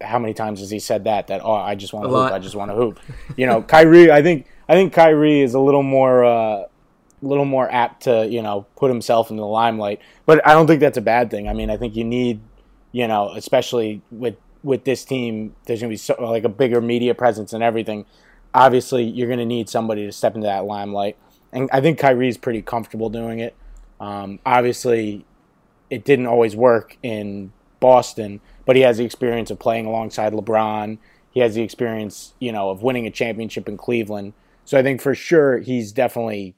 how 0.00 0.20
many 0.20 0.32
times 0.32 0.60
has 0.60 0.70
he 0.70 0.78
said 0.78 1.04
that? 1.04 1.26
That 1.26 1.40
oh, 1.42 1.52
I 1.52 1.74
just 1.74 1.92
want 1.92 2.04
to 2.04 2.08
hoop. 2.08 2.16
lot. 2.16 2.32
I 2.32 2.38
just 2.38 2.54
want 2.54 2.70
to 2.70 2.74
hoop. 2.76 3.00
You 3.36 3.46
know, 3.46 3.62
Kyrie. 3.62 4.12
I 4.12 4.22
think 4.22 4.46
I 4.68 4.74
think 4.74 4.92
Kyrie 4.92 5.40
is 5.40 5.54
a 5.54 5.58
little 5.58 5.82
more 5.82 6.24
uh, 6.24 6.64
little 7.20 7.44
more 7.44 7.70
apt 7.70 8.04
to 8.04 8.26
you 8.26 8.42
know 8.42 8.66
put 8.76 8.90
himself 8.90 9.30
in 9.30 9.36
the 9.36 9.46
limelight. 9.46 10.00
But 10.24 10.46
I 10.46 10.52
don't 10.52 10.66
think 10.68 10.80
that's 10.80 10.98
a 10.98 11.02
bad 11.02 11.30
thing. 11.30 11.48
I 11.48 11.52
mean, 11.52 11.68
I 11.68 11.76
think 11.76 11.96
you 11.96 12.04
need 12.04 12.40
you 12.92 13.08
know, 13.08 13.30
especially 13.30 14.02
with 14.10 14.36
with 14.62 14.84
this 14.84 15.04
team, 15.04 15.54
there's 15.66 15.80
gonna 15.80 15.90
be 15.90 15.96
so, 15.96 16.16
like 16.20 16.44
a 16.44 16.48
bigger 16.48 16.80
media 16.80 17.14
presence 17.14 17.52
and 17.52 17.62
everything. 17.62 18.06
Obviously, 18.54 19.04
you're 19.04 19.28
gonna 19.28 19.46
need 19.46 19.68
somebody 19.68 20.06
to 20.06 20.12
step 20.12 20.34
into 20.34 20.46
that 20.46 20.64
limelight, 20.64 21.16
and 21.52 21.68
I 21.72 21.80
think 21.80 21.98
Kyrie's 21.98 22.36
pretty 22.36 22.62
comfortable 22.62 23.10
doing 23.10 23.38
it. 23.38 23.54
Um, 24.00 24.40
obviously, 24.44 25.24
it 25.90 26.04
didn't 26.04 26.26
always 26.26 26.56
work 26.56 26.96
in 27.02 27.52
Boston, 27.80 28.40
but 28.64 28.76
he 28.76 28.82
has 28.82 28.98
the 28.98 29.04
experience 29.04 29.50
of 29.50 29.58
playing 29.58 29.86
alongside 29.86 30.32
LeBron. 30.32 30.98
He 31.30 31.40
has 31.40 31.54
the 31.54 31.62
experience, 31.62 32.34
you 32.38 32.52
know, 32.52 32.70
of 32.70 32.82
winning 32.82 33.06
a 33.06 33.10
championship 33.10 33.68
in 33.68 33.76
Cleveland. 33.76 34.34
So 34.64 34.78
I 34.78 34.82
think 34.82 35.00
for 35.00 35.14
sure 35.14 35.58
he's 35.58 35.92
definitely 35.92 36.54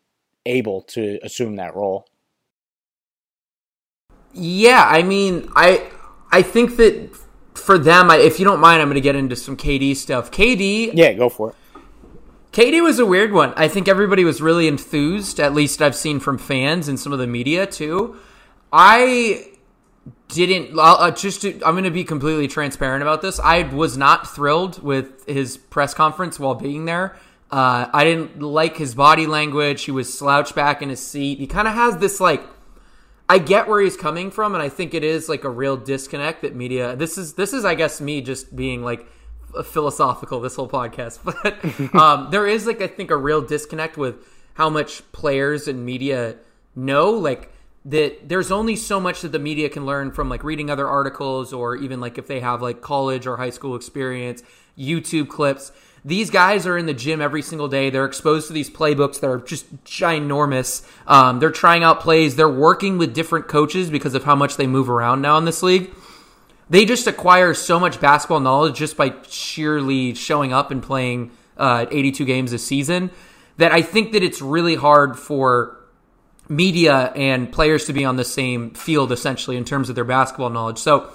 able 0.46 0.82
to 0.82 1.18
assume 1.22 1.56
that 1.56 1.74
role. 1.74 2.06
Yeah, 4.32 4.84
I 4.88 5.02
mean, 5.02 5.48
I 5.54 5.90
I 6.30 6.42
think 6.42 6.76
that 6.76 7.16
for 7.64 7.78
them, 7.78 8.10
I, 8.10 8.18
if 8.18 8.38
you 8.38 8.44
don't 8.44 8.60
mind, 8.60 8.82
I'm 8.82 8.88
going 8.88 8.96
to 8.96 9.00
get 9.00 9.16
into 9.16 9.36
some 9.36 9.56
KD 9.56 9.96
stuff. 9.96 10.30
KD, 10.30 10.90
Yeah, 10.94 11.12
go 11.14 11.28
for 11.28 11.50
it. 11.50 11.56
KD 12.52 12.82
was 12.82 13.00
a 13.00 13.06
weird 13.06 13.32
one. 13.32 13.52
I 13.56 13.66
think 13.66 13.88
everybody 13.88 14.22
was 14.22 14.40
really 14.40 14.68
enthused. 14.68 15.40
At 15.40 15.54
least 15.54 15.82
I've 15.82 15.96
seen 15.96 16.20
from 16.20 16.38
fans 16.38 16.86
and 16.86 17.00
some 17.00 17.12
of 17.12 17.18
the 17.18 17.26
media 17.26 17.66
too. 17.66 18.16
I 18.72 19.48
didn't. 20.28 20.78
Uh, 20.78 21.10
just 21.10 21.42
to, 21.42 21.54
I'm 21.64 21.74
going 21.74 21.84
to 21.84 21.90
be 21.90 22.04
completely 22.04 22.46
transparent 22.46 23.02
about 23.02 23.22
this. 23.22 23.40
I 23.40 23.62
was 23.62 23.96
not 23.96 24.28
thrilled 24.28 24.82
with 24.82 25.26
his 25.26 25.56
press 25.56 25.94
conference 25.94 26.38
while 26.38 26.54
being 26.54 26.84
there. 26.84 27.16
Uh, 27.50 27.88
I 27.92 28.04
didn't 28.04 28.40
like 28.40 28.76
his 28.76 28.94
body 28.94 29.26
language. 29.26 29.84
He 29.84 29.90
was 29.90 30.16
slouched 30.16 30.54
back 30.54 30.80
in 30.80 30.90
his 30.90 31.04
seat. 31.04 31.38
He 31.38 31.46
kind 31.46 31.66
of 31.66 31.74
has 31.74 31.98
this 31.98 32.20
like 32.20 32.42
I 33.28 33.38
get 33.38 33.68
where 33.68 33.80
he's 33.80 33.96
coming 33.96 34.30
from, 34.30 34.54
and 34.54 34.62
I 34.62 34.68
think 34.68 34.92
it 34.92 35.02
is 35.02 35.28
like 35.28 35.44
a 35.44 35.50
real 35.50 35.76
disconnect 35.76 36.42
that 36.42 36.54
media. 36.54 36.94
This 36.94 37.16
is 37.16 37.34
this 37.34 37.52
is 37.52 37.64
I 37.64 37.74
guess 37.74 38.00
me 38.00 38.20
just 38.20 38.54
being 38.54 38.82
like 38.82 39.06
philosophical 39.64 40.40
this 40.40 40.56
whole 40.56 40.68
podcast, 40.68 41.20
but 41.92 41.94
um, 41.94 42.30
there 42.30 42.46
is 42.46 42.66
like 42.66 42.82
I 42.82 42.86
think 42.86 43.10
a 43.10 43.16
real 43.16 43.40
disconnect 43.40 43.96
with 43.96 44.16
how 44.54 44.68
much 44.68 45.10
players 45.12 45.66
and 45.68 45.84
media 45.84 46.36
know. 46.74 47.10
Like 47.10 47.52
that, 47.86 48.28
there's 48.28 48.50
only 48.50 48.76
so 48.76 49.00
much 49.00 49.22
that 49.22 49.32
the 49.32 49.38
media 49.38 49.70
can 49.70 49.86
learn 49.86 50.10
from 50.10 50.28
like 50.28 50.44
reading 50.44 50.68
other 50.68 50.86
articles 50.86 51.52
or 51.52 51.76
even 51.76 52.00
like 52.00 52.18
if 52.18 52.26
they 52.26 52.40
have 52.40 52.60
like 52.60 52.82
college 52.82 53.26
or 53.26 53.38
high 53.38 53.50
school 53.50 53.74
experience, 53.74 54.42
YouTube 54.78 55.28
clips 55.28 55.72
these 56.04 56.28
guys 56.30 56.66
are 56.66 56.76
in 56.76 56.86
the 56.86 56.94
gym 56.94 57.22
every 57.22 57.40
single 57.40 57.68
day. 57.68 57.88
They're 57.88 58.04
exposed 58.04 58.48
to 58.48 58.52
these 58.52 58.68
playbooks 58.68 59.20
that 59.20 59.28
are 59.28 59.38
just 59.38 59.84
ginormous. 59.84 60.86
Um, 61.06 61.40
they're 61.40 61.50
trying 61.50 61.82
out 61.82 62.00
plays. 62.00 62.36
They're 62.36 62.48
working 62.48 62.98
with 62.98 63.14
different 63.14 63.48
coaches 63.48 63.88
because 63.88 64.14
of 64.14 64.24
how 64.24 64.36
much 64.36 64.56
they 64.56 64.66
move 64.66 64.90
around 64.90 65.22
now 65.22 65.38
in 65.38 65.46
this 65.46 65.62
league. 65.62 65.90
They 66.68 66.84
just 66.84 67.06
acquire 67.06 67.54
so 67.54 67.80
much 67.80 68.00
basketball 68.00 68.40
knowledge 68.40 68.76
just 68.76 68.96
by 68.96 69.14
sheerly 69.28 70.14
showing 70.14 70.52
up 70.52 70.70
and 70.70 70.82
playing 70.82 71.30
uh, 71.56 71.86
82 71.90 72.24
games 72.24 72.52
a 72.52 72.58
season 72.58 73.10
that 73.56 73.72
I 73.72 73.82
think 73.82 74.12
that 74.12 74.22
it's 74.22 74.42
really 74.42 74.74
hard 74.74 75.18
for 75.18 75.78
media 76.48 77.12
and 77.14 77.50
players 77.50 77.86
to 77.86 77.92
be 77.92 78.04
on 78.04 78.16
the 78.16 78.24
same 78.24 78.70
field 78.72 79.12
essentially 79.12 79.56
in 79.56 79.64
terms 79.64 79.88
of 79.88 79.94
their 79.94 80.04
basketball 80.04 80.50
knowledge. 80.50 80.78
So 80.78 81.10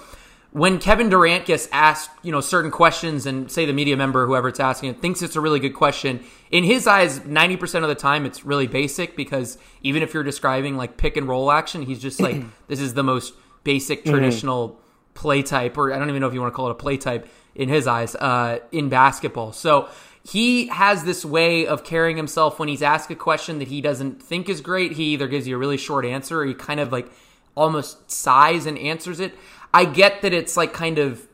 when 0.52 0.78
Kevin 0.78 1.08
Durant 1.08 1.46
gets 1.46 1.68
asked, 1.70 2.10
you 2.22 2.32
know, 2.32 2.40
certain 2.40 2.70
questions 2.70 3.24
and 3.24 3.50
say 3.50 3.66
the 3.66 3.72
media 3.72 3.96
member, 3.96 4.26
whoever 4.26 4.48
it's 4.48 4.58
asking 4.58 4.90
it, 4.90 5.00
thinks 5.00 5.22
it's 5.22 5.36
a 5.36 5.40
really 5.40 5.60
good 5.60 5.74
question, 5.74 6.24
in 6.50 6.64
his 6.64 6.86
eyes, 6.86 7.20
90% 7.20 7.82
of 7.82 7.88
the 7.88 7.94
time 7.94 8.26
it's 8.26 8.44
really 8.44 8.66
basic 8.66 9.16
because 9.16 9.58
even 9.82 10.02
if 10.02 10.12
you're 10.12 10.24
describing 10.24 10.76
like 10.76 10.96
pick 10.96 11.16
and 11.16 11.28
roll 11.28 11.52
action, 11.52 11.82
he's 11.82 12.00
just 12.00 12.20
like, 12.20 12.42
this 12.68 12.80
is 12.80 12.94
the 12.94 13.04
most 13.04 13.34
basic 13.62 14.04
traditional 14.04 14.80
play 15.14 15.42
type, 15.42 15.78
or 15.78 15.92
I 15.92 15.98
don't 15.98 16.08
even 16.08 16.20
know 16.20 16.26
if 16.26 16.34
you 16.34 16.40
want 16.40 16.52
to 16.52 16.56
call 16.56 16.66
it 16.68 16.72
a 16.72 16.74
play 16.74 16.96
type 16.96 17.28
in 17.54 17.68
his 17.68 17.86
eyes, 17.86 18.16
uh, 18.16 18.58
in 18.72 18.88
basketball. 18.88 19.52
So 19.52 19.88
he 20.24 20.66
has 20.68 21.04
this 21.04 21.24
way 21.24 21.66
of 21.66 21.84
carrying 21.84 22.16
himself 22.16 22.58
when 22.58 22.68
he's 22.68 22.82
asked 22.82 23.10
a 23.10 23.14
question 23.14 23.60
that 23.60 23.68
he 23.68 23.80
doesn't 23.80 24.22
think 24.22 24.48
is 24.48 24.60
great. 24.60 24.92
He 24.92 25.12
either 25.12 25.28
gives 25.28 25.46
you 25.46 25.54
a 25.54 25.58
really 25.58 25.76
short 25.76 26.04
answer 26.04 26.40
or 26.40 26.44
he 26.44 26.54
kind 26.54 26.80
of 26.80 26.90
like 26.90 27.10
almost 27.54 28.10
sighs 28.10 28.66
and 28.66 28.78
answers 28.78 29.20
it. 29.20 29.34
I 29.72 29.84
get 29.84 30.22
that 30.22 30.32
it's 30.32 30.56
like 30.56 30.72
kind 30.72 30.98
of 30.98 31.26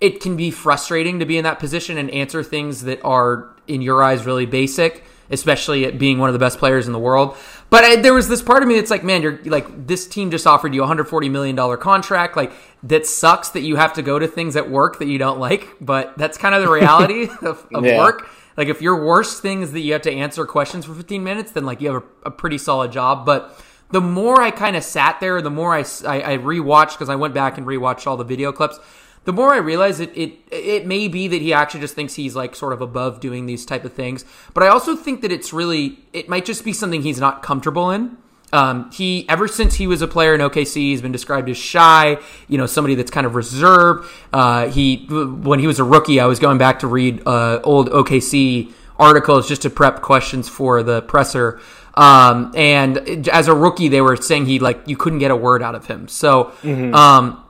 it 0.00 0.20
can 0.20 0.36
be 0.36 0.50
frustrating 0.50 1.20
to 1.20 1.26
be 1.26 1.38
in 1.38 1.44
that 1.44 1.58
position 1.60 1.96
and 1.98 2.10
answer 2.10 2.42
things 2.42 2.82
that 2.82 3.02
are 3.04 3.54
in 3.68 3.82
your 3.82 4.02
eyes 4.02 4.26
really 4.26 4.46
basic, 4.46 5.04
especially 5.30 5.84
at 5.84 5.96
being 5.98 6.18
one 6.18 6.28
of 6.28 6.32
the 6.32 6.40
best 6.40 6.58
players 6.58 6.86
in 6.88 6.92
the 6.92 6.98
world. 6.98 7.36
But 7.70 7.84
I, 7.84 7.96
there 7.96 8.12
was 8.12 8.28
this 8.28 8.42
part 8.42 8.62
of 8.64 8.68
me 8.68 8.74
that's 8.74 8.90
like, 8.90 9.04
man, 9.04 9.22
you're 9.22 9.38
like 9.44 9.86
this 9.86 10.08
team 10.08 10.30
just 10.30 10.46
offered 10.46 10.74
you 10.74 10.80
a 10.80 10.84
140 10.84 11.28
million 11.28 11.54
dollar 11.54 11.76
contract. 11.76 12.36
Like 12.36 12.52
that 12.82 13.06
sucks 13.06 13.50
that 13.50 13.60
you 13.60 13.76
have 13.76 13.92
to 13.94 14.02
go 14.02 14.18
to 14.18 14.26
things 14.26 14.56
at 14.56 14.68
work 14.68 14.98
that 14.98 15.06
you 15.06 15.18
don't 15.18 15.38
like, 15.38 15.68
but 15.80 16.18
that's 16.18 16.36
kind 16.36 16.54
of 16.54 16.62
the 16.62 16.70
reality 16.70 17.28
of, 17.42 17.66
of 17.72 17.84
Yeah. 17.84 17.98
work. 17.98 18.28
Like 18.56 18.68
if 18.68 18.82
your 18.82 19.02
worst 19.06 19.40
thing 19.40 19.62
is 19.62 19.72
that 19.72 19.80
you 19.80 19.92
have 19.94 20.02
to 20.02 20.12
answer 20.12 20.44
questions 20.44 20.84
for 20.84 20.94
15 20.94 21.22
minutes, 21.24 21.52
then 21.52 21.64
like 21.64 21.80
you 21.80 21.92
have 21.92 22.02
a, 22.24 22.28
a 22.28 22.30
pretty 22.30 22.58
solid 22.58 22.90
job. 22.92 23.24
But 23.24 23.58
the 23.92 24.00
more 24.00 24.40
I 24.40 24.50
kind 24.50 24.74
of 24.74 24.82
sat 24.82 25.20
there, 25.20 25.40
the 25.40 25.50
more 25.50 25.74
I 25.74 25.80
I 25.80 26.38
rewatched 26.38 26.92
because 26.92 27.08
I 27.08 27.16
went 27.16 27.34
back 27.34 27.56
and 27.56 27.66
rewatched 27.66 28.06
all 28.06 28.16
the 28.16 28.24
video 28.24 28.50
clips. 28.50 28.80
The 29.24 29.32
more 29.32 29.54
I 29.54 29.58
realized 29.58 30.00
it, 30.00 30.10
it 30.16 30.32
it 30.50 30.86
may 30.86 31.06
be 31.06 31.28
that 31.28 31.40
he 31.40 31.52
actually 31.52 31.80
just 31.80 31.94
thinks 31.94 32.14
he's 32.14 32.34
like 32.34 32.56
sort 32.56 32.72
of 32.72 32.80
above 32.80 33.20
doing 33.20 33.46
these 33.46 33.64
type 33.64 33.84
of 33.84 33.92
things, 33.92 34.24
but 34.52 34.64
I 34.64 34.68
also 34.68 34.96
think 34.96 35.20
that 35.20 35.30
it's 35.30 35.52
really 35.52 36.00
it 36.12 36.28
might 36.28 36.44
just 36.44 36.64
be 36.64 36.72
something 36.72 37.02
he's 37.02 37.20
not 37.20 37.42
comfortable 37.42 37.90
in. 37.90 38.16
Um, 38.54 38.90
he 38.90 39.26
ever 39.28 39.48
since 39.48 39.76
he 39.76 39.86
was 39.86 40.02
a 40.02 40.08
player 40.08 40.34
in 40.34 40.40
OKC, 40.40 40.74
he's 40.74 41.00
been 41.00 41.12
described 41.12 41.48
as 41.48 41.56
shy. 41.56 42.18
You 42.48 42.58
know, 42.58 42.66
somebody 42.66 42.94
that's 42.94 43.10
kind 43.10 43.26
of 43.26 43.34
reserved. 43.34 44.08
Uh, 44.32 44.68
he 44.68 45.06
when 45.06 45.58
he 45.58 45.66
was 45.66 45.78
a 45.78 45.84
rookie, 45.84 46.18
I 46.18 46.26
was 46.26 46.38
going 46.38 46.58
back 46.58 46.80
to 46.80 46.86
read 46.86 47.22
uh, 47.26 47.60
old 47.62 47.90
OKC 47.90 48.72
articles 48.98 49.48
just 49.48 49.62
to 49.62 49.70
prep 49.70 50.02
questions 50.02 50.48
for 50.48 50.82
the 50.82 51.02
presser. 51.02 51.60
Um, 51.94 52.52
and 52.56 53.28
as 53.28 53.48
a 53.48 53.54
rookie, 53.54 53.88
they 53.88 54.00
were 54.00 54.16
saying 54.16 54.46
he 54.46 54.58
like 54.58 54.82
you 54.86 54.96
couldn't 54.96 55.18
get 55.18 55.30
a 55.30 55.36
word 55.36 55.62
out 55.62 55.74
of 55.74 55.86
him. 55.86 56.08
So, 56.08 56.52
um, 56.94 57.44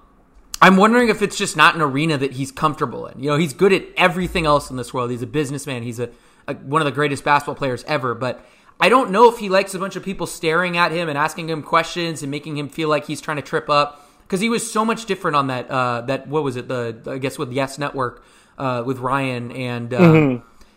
I'm 0.60 0.76
wondering 0.76 1.08
if 1.08 1.22
it's 1.22 1.36
just 1.36 1.56
not 1.56 1.74
an 1.74 1.80
arena 1.80 2.16
that 2.18 2.32
he's 2.32 2.52
comfortable 2.52 3.06
in. 3.06 3.20
You 3.20 3.30
know, 3.30 3.36
he's 3.36 3.52
good 3.52 3.72
at 3.72 3.84
everything 3.96 4.46
else 4.46 4.70
in 4.70 4.76
this 4.76 4.94
world. 4.94 5.10
He's 5.10 5.22
a 5.22 5.26
businessman. 5.26 5.82
He's 5.82 5.98
a, 5.98 6.10
a 6.46 6.54
one 6.54 6.80
of 6.80 6.86
the 6.86 6.92
greatest 6.92 7.24
basketball 7.24 7.56
players 7.56 7.84
ever. 7.84 8.14
But 8.14 8.44
I 8.80 8.88
don't 8.88 9.10
know 9.10 9.28
if 9.28 9.38
he 9.38 9.48
likes 9.48 9.74
a 9.74 9.78
bunch 9.78 9.96
of 9.96 10.04
people 10.04 10.26
staring 10.26 10.76
at 10.76 10.92
him 10.92 11.08
and 11.08 11.18
asking 11.18 11.48
him 11.48 11.62
questions 11.62 12.22
and 12.22 12.30
making 12.30 12.56
him 12.56 12.68
feel 12.68 12.88
like 12.88 13.06
he's 13.06 13.20
trying 13.20 13.38
to 13.38 13.42
trip 13.42 13.68
up 13.68 14.08
because 14.22 14.40
he 14.40 14.48
was 14.48 14.68
so 14.70 14.84
much 14.84 15.06
different 15.06 15.36
on 15.36 15.48
that. 15.48 15.70
Uh, 15.70 16.00
that 16.02 16.26
what 16.28 16.42
was 16.42 16.56
it? 16.56 16.68
The 16.68 16.96
I 17.06 17.18
guess 17.18 17.38
with 17.38 17.52
Yes 17.52 17.78
Network 17.78 18.24
uh, 18.58 18.82
with 18.84 18.98
Ryan 18.98 19.52
and. 19.52 19.94
Uh, 19.94 20.00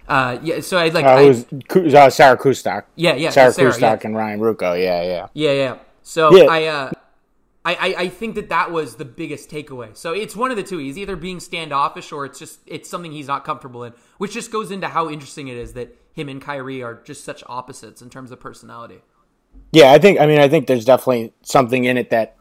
Uh, 0.07 0.37
yeah, 0.43 0.59
so 0.59 0.77
I 0.77 0.89
like. 0.89 1.05
Uh, 1.05 1.09
I, 1.09 1.27
was 1.27 1.45
uh, 1.51 2.09
Sarah 2.09 2.37
Kustak. 2.37 2.83
yeah, 2.95 3.15
yeah, 3.15 3.29
Sarah, 3.29 3.51
Sarah, 3.51 3.71
Kustak 3.71 3.79
yeah. 3.79 3.99
and 4.03 4.15
Ryan 4.15 4.39
Ruocco. 4.39 4.81
Yeah, 4.81 5.01
yeah. 5.01 5.27
Yeah, 5.33 5.51
yeah. 5.51 5.77
So 6.03 6.35
Yeah. 6.35 6.43
I, 6.43 6.65
uh, 6.65 6.91
I, 7.65 7.73
I, 7.73 7.95
I 8.01 8.09
think 8.09 8.35
that 8.35 8.49
that 8.49 8.71
was 8.71 8.95
the 8.95 9.05
biggest 9.05 9.49
takeaway. 9.49 9.97
So 9.97 10.13
it's 10.13 10.35
one 10.35 10.51
of 10.51 10.57
the 10.57 10.63
two. 10.63 10.77
He's 10.77 10.99
either 10.99 11.15
being 11.15 11.39
standoffish 11.39 12.11
or 12.11 12.25
it's 12.25 12.37
just 12.37 12.59
it's 12.67 12.87
something 12.87 13.11
he's 13.11 13.27
not 13.27 13.43
comfortable 13.43 13.83
in, 13.83 13.93
which 14.19 14.33
just 14.33 14.51
goes 14.51 14.69
into 14.69 14.87
how 14.87 15.09
interesting 15.09 15.47
it 15.47 15.57
is 15.57 15.73
that 15.73 15.97
him 16.13 16.29
and 16.29 16.39
Kyrie 16.39 16.83
are 16.83 16.93
just 17.03 17.23
such 17.23 17.43
opposites 17.47 18.03
in 18.03 18.09
terms 18.11 18.29
of 18.29 18.39
personality. 18.39 19.01
Yeah, 19.71 19.91
I 19.91 19.97
think. 19.97 20.19
I 20.19 20.27
mean, 20.27 20.39
I 20.39 20.47
think 20.47 20.67
there's 20.67 20.85
definitely 20.85 21.33
something 21.41 21.85
in 21.85 21.97
it 21.97 22.11
that, 22.11 22.35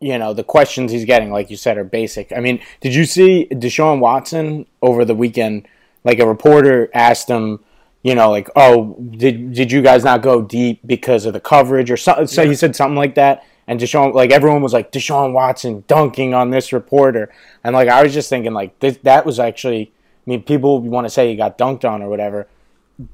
you 0.00 0.18
know, 0.18 0.34
the 0.34 0.44
questions 0.44 0.90
he's 0.90 1.04
getting, 1.04 1.30
like 1.30 1.50
you 1.50 1.56
said, 1.56 1.78
are 1.78 1.84
basic. 1.84 2.32
I 2.32 2.40
mean, 2.40 2.60
did 2.80 2.94
you 2.94 3.04
see 3.04 3.46
Deshaun 3.52 4.00
Watson 4.00 4.66
over 4.82 5.04
the 5.04 5.14
weekend? 5.14 5.68
Like 6.08 6.18
a 6.20 6.26
reporter 6.26 6.88
asked 6.94 7.28
him, 7.28 7.60
you 8.02 8.14
know, 8.14 8.30
like, 8.30 8.48
oh, 8.56 8.96
did 9.22 9.52
did 9.52 9.70
you 9.70 9.82
guys 9.82 10.02
not 10.04 10.22
go 10.22 10.40
deep 10.42 10.80
because 10.86 11.26
of 11.26 11.32
the 11.34 11.40
coverage 11.40 11.90
or 11.90 11.96
something? 11.96 12.26
So 12.26 12.46
he 12.46 12.54
said 12.54 12.74
something 12.74 12.96
like 12.96 13.14
that, 13.16 13.44
and 13.66 13.78
Deshaun, 13.78 14.14
like 14.14 14.30
everyone 14.30 14.62
was 14.62 14.72
like 14.72 14.90
Deshaun 14.92 15.32
Watson 15.32 15.84
dunking 15.86 16.32
on 16.34 16.50
this 16.50 16.72
reporter, 16.72 17.24
and 17.62 17.74
like 17.74 17.88
I 17.88 18.02
was 18.02 18.14
just 18.14 18.28
thinking, 18.30 18.54
like 18.54 18.78
this, 18.80 18.96
that 19.02 19.26
was 19.26 19.38
actually. 19.38 19.92
I 20.26 20.30
mean, 20.30 20.42
people 20.42 20.80
want 20.82 21.06
to 21.06 21.10
say 21.10 21.30
he 21.30 21.36
got 21.36 21.56
dunked 21.56 21.84
on 21.90 22.02
or 22.02 22.08
whatever. 22.10 22.46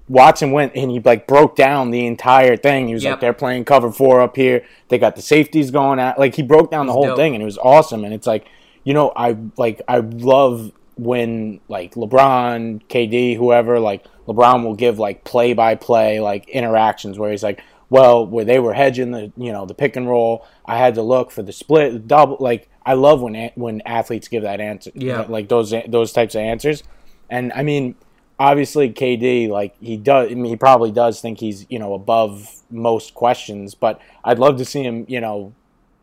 Watson 0.08 0.50
went 0.50 0.72
and 0.74 0.90
he 0.90 0.98
like 0.98 1.28
broke 1.28 1.54
down 1.56 1.92
the 1.92 2.06
entire 2.06 2.56
thing. 2.56 2.88
He 2.88 2.94
was 2.94 3.04
Yep. 3.04 3.10
like, 3.12 3.20
they're 3.20 3.32
playing 3.32 3.64
cover 3.66 3.92
four 3.92 4.20
up 4.20 4.34
here. 4.34 4.64
They 4.88 4.98
got 4.98 5.14
the 5.14 5.22
safeties 5.22 5.70
going 5.70 6.00
at 6.00 6.18
Like 6.18 6.34
he 6.34 6.42
broke 6.42 6.72
down 6.72 6.86
the 6.86 6.92
whole 6.92 7.04
dope. 7.06 7.16
thing 7.16 7.34
and 7.34 7.42
it 7.42 7.44
was 7.44 7.58
awesome. 7.58 8.04
And 8.04 8.12
it's 8.12 8.26
like, 8.26 8.46
you 8.82 8.94
know, 8.94 9.12
I 9.14 9.36
like 9.56 9.80
I 9.86 9.98
love 9.98 10.72
when 10.96 11.60
like 11.68 11.94
LeBron, 11.94 12.82
KD, 12.88 13.36
whoever, 13.36 13.80
like 13.80 14.04
LeBron 14.26 14.64
will 14.64 14.74
give 14.74 14.98
like 14.98 15.24
play 15.24 15.52
by 15.52 15.74
play 15.74 16.20
like 16.20 16.48
interactions 16.48 17.18
where 17.18 17.30
he's 17.30 17.42
like, 17.42 17.62
well, 17.90 18.26
where 18.26 18.44
they 18.44 18.58
were 18.58 18.72
hedging 18.74 19.10
the 19.10 19.32
you 19.36 19.52
know 19.52 19.66
the 19.66 19.74
pick 19.74 19.96
and 19.96 20.08
roll, 20.08 20.46
I 20.64 20.78
had 20.78 20.94
to 20.96 21.02
look 21.02 21.30
for 21.30 21.42
the 21.42 21.52
split, 21.52 21.92
the 21.92 21.98
double. 21.98 22.36
Like 22.40 22.68
I 22.84 22.94
love 22.94 23.20
when 23.20 23.50
when 23.54 23.80
athletes 23.82 24.28
give 24.28 24.42
that 24.42 24.60
answer, 24.60 24.90
Yeah. 24.94 25.26
like 25.28 25.48
those 25.48 25.74
those 25.88 26.12
types 26.12 26.34
of 26.34 26.40
answers. 26.40 26.82
And 27.30 27.52
I 27.54 27.62
mean, 27.62 27.94
obviously 28.38 28.90
KD, 28.90 29.48
like 29.48 29.74
he 29.80 29.96
does, 29.96 30.30
I 30.30 30.34
mean, 30.34 30.46
he 30.46 30.56
probably 30.56 30.92
does 30.92 31.20
think 31.20 31.38
he's 31.40 31.66
you 31.68 31.78
know 31.78 31.94
above 31.94 32.50
most 32.70 33.14
questions, 33.14 33.74
but 33.74 34.00
I'd 34.24 34.38
love 34.38 34.56
to 34.58 34.64
see 34.64 34.82
him, 34.82 35.04
you 35.08 35.20
know, 35.20 35.52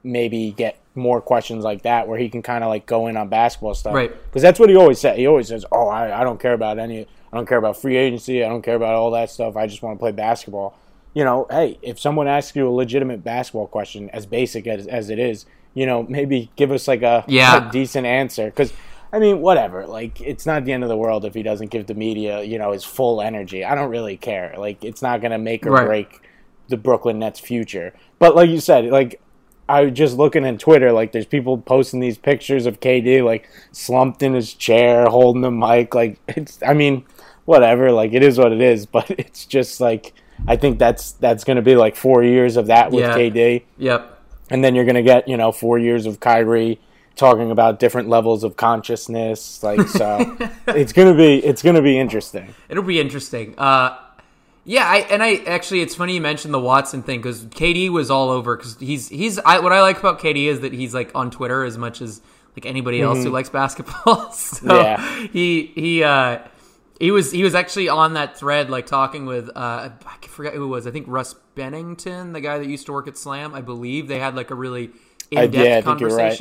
maybe 0.03 0.51
get 0.51 0.77
more 0.95 1.21
questions 1.21 1.63
like 1.63 1.83
that 1.83 2.07
where 2.07 2.17
he 2.19 2.29
can 2.29 2.41
kind 2.41 2.63
of 2.63 2.69
like 2.69 2.85
go 2.85 3.07
in 3.07 3.15
on 3.17 3.29
basketball 3.29 3.73
stuff, 3.73 3.93
Right. 3.93 4.11
Because 4.25 4.41
that's 4.41 4.59
what 4.59 4.69
he 4.69 4.75
always 4.75 4.99
said. 4.99 5.17
He 5.17 5.25
always 5.27 5.47
says, 5.47 5.65
"Oh, 5.71 5.87
I, 5.87 6.21
I 6.21 6.23
don't 6.23 6.39
care 6.39 6.53
about 6.53 6.79
any, 6.79 7.01
I 7.31 7.37
don't 7.37 7.47
care 7.47 7.57
about 7.57 7.77
free 7.77 7.95
agency, 7.97 8.43
I 8.43 8.49
don't 8.49 8.61
care 8.61 8.75
about 8.75 8.95
all 8.95 9.11
that 9.11 9.29
stuff. 9.29 9.55
I 9.55 9.67
just 9.67 9.81
want 9.81 9.97
to 9.97 9.99
play 9.99 10.11
basketball." 10.11 10.77
You 11.13 11.23
know, 11.25 11.47
hey, 11.49 11.77
if 11.81 11.99
someone 11.99 12.27
asks 12.27 12.55
you 12.55 12.67
a 12.67 12.71
legitimate 12.71 13.23
basketball 13.23 13.67
question, 13.67 14.09
as 14.11 14.25
basic 14.25 14.65
as, 14.67 14.87
as 14.87 15.09
it 15.09 15.19
is, 15.19 15.45
you 15.73 15.85
know, 15.85 16.03
maybe 16.03 16.49
give 16.55 16.71
us 16.71 16.87
like 16.87 17.01
a, 17.03 17.23
Yeah. 17.27 17.69
a 17.69 17.71
decent 17.71 18.05
answer 18.05 18.45
because. 18.45 18.73
I 19.13 19.19
mean, 19.19 19.41
whatever. 19.41 19.85
Like, 19.87 20.21
it's 20.21 20.45
not 20.45 20.63
the 20.63 20.71
end 20.71 20.83
of 20.83 20.89
the 20.89 20.95
world 20.95 21.25
if 21.25 21.33
he 21.33 21.43
doesn't 21.43 21.69
give 21.69 21.85
the 21.85 21.93
media, 21.93 22.43
you 22.43 22.57
know, 22.57 22.71
his 22.71 22.85
full 22.85 23.21
energy. 23.21 23.65
I 23.65 23.75
don't 23.75 23.89
really 23.89 24.15
care. 24.15 24.55
Like, 24.57 24.85
it's 24.85 25.01
not 25.01 25.19
going 25.19 25.31
to 25.31 25.37
make 25.37 25.67
or 25.67 25.71
Right. 25.71 25.85
break 25.85 26.21
the 26.69 26.77
Brooklyn 26.77 27.19
Nets' 27.19 27.37
future. 27.37 27.93
But 28.19 28.37
like 28.37 28.49
you 28.49 28.61
said, 28.61 28.85
like 28.85 29.19
I 29.69 29.85
was 29.85 29.93
just 29.93 30.17
looking 30.17 30.45
on 30.45 30.57
Twitter, 30.57 30.91
like 30.91 31.11
there's 31.11 31.25
people 31.25 31.57
posting 31.57 31.99
these 31.99 32.17
pictures 32.17 32.65
of 32.65 32.79
KD 32.79 33.23
like 33.23 33.49
slumped 33.71 34.21
in 34.21 34.33
his 34.33 34.53
chair, 34.53 35.05
holding 35.07 35.41
the 35.41 35.51
mic. 35.51 35.95
Like 35.95 36.19
it's, 36.27 36.61
I 36.61 36.73
mean, 36.73 37.05
whatever. 37.45 37.91
Like 37.91 38.13
it 38.13 38.23
is 38.23 38.37
what 38.37 38.51
it 38.51 38.61
is. 38.61 38.85
But 38.91 39.09
it's 39.11 39.45
just 39.45 39.79
like 39.79 40.13
I 40.47 40.55
think 40.57 40.79
that's 40.79 41.11
that's 41.13 41.43
going 41.43 41.55
to 41.57 41.61
be 41.61 41.75
like 41.75 41.95
four 41.95 42.23
years 42.23 42.57
of 42.57 42.67
that 42.67 42.91
with 42.91 43.01
Yeah. 43.05 43.15
KD, 43.17 43.63
Yep. 43.77 44.19
and 44.49 44.63
then 44.63 44.75
you're 44.75 44.85
going 44.85 44.95
to 44.95 45.03
get 45.03 45.27
you 45.27 45.37
know 45.37 45.51
four 45.51 45.77
years 45.79 46.05
of 46.05 46.19
Kyrie 46.19 46.79
talking 47.15 47.51
about 47.51 47.77
different 47.79 48.09
levels 48.09 48.43
of 48.43 48.55
consciousness. 48.57 49.61
Like 49.63 49.87
so, 49.87 50.37
it's 50.67 50.91
gonna 50.93 51.13
be 51.13 51.37
it's 51.45 51.61
gonna 51.61 51.81
be 51.81 51.97
interesting. 51.99 52.53
It'll 52.69 52.83
be 52.83 52.99
interesting. 52.99 53.53
Uh, 53.57 53.97
yeah, 54.63 54.85
I 54.85 54.97
and 54.97 55.23
I 55.23 55.35
actually, 55.47 55.81
it's 55.81 55.95
funny 55.95 56.15
you 56.15 56.21
mentioned 56.21 56.53
the 56.53 56.59
Watson 56.59 57.01
thing 57.03 57.19
because 57.19 57.45
KD 57.45 57.89
was 57.89 58.11
all 58.11 58.29
over 58.29 58.55
because 58.55 58.77
he's 58.79 59.09
he's 59.09 59.39
I, 59.39 59.59
what 59.59 59.73
I 59.73 59.81
like 59.81 59.99
about 59.99 60.19
KD 60.19 60.45
is 60.45 60.61
that 60.61 60.73
he's 60.73 60.93
like 60.93 61.11
on 61.15 61.31
Twitter 61.31 61.63
as 61.63 61.77
much 61.77 62.01
as 62.01 62.21
like 62.55 62.65
anybody 62.65 63.01
else 63.01 63.23
who 63.23 63.29
likes 63.29 63.49
basketball. 63.49 64.31
so 64.31 64.67
Mm-hmm. 64.67 64.69
Yeah. 64.69 65.27
he 65.31 65.71
he 65.73 66.03
uh 66.03 66.39
he 66.99 67.09
was 67.11 67.31
he 67.31 67.43
was 67.43 67.55
actually 67.55 67.89
on 67.89 68.13
that 68.13 68.37
thread 68.37 68.69
like 68.69 68.85
talking 68.85 69.25
with 69.25 69.49
uh 69.55 69.89
I 70.05 70.27
forget 70.27 70.53
who 70.53 70.65
it 70.65 70.67
was. 70.67 70.85
I 70.85 70.91
think 70.91 71.05
Russ 71.07 71.33
Bengtson, 71.55 72.33
the 72.33 72.41
guy 72.41 72.57
that 72.59 72.67
used 72.67 72.85
to 72.85 72.91
work 72.91 73.07
at 73.07 73.17
Slam. 73.17 73.53
I 73.55 73.61
believe 73.61 74.07
they 74.07 74.19
had 74.19 74.35
like 74.35 74.51
a 74.51 74.55
really 74.55 74.91
in 75.31 75.39
depth 75.47 75.55
yeah, 75.55 75.77
I 75.77 75.81
think 75.81 75.99
you're 76.01 76.09
right. 76.15 76.37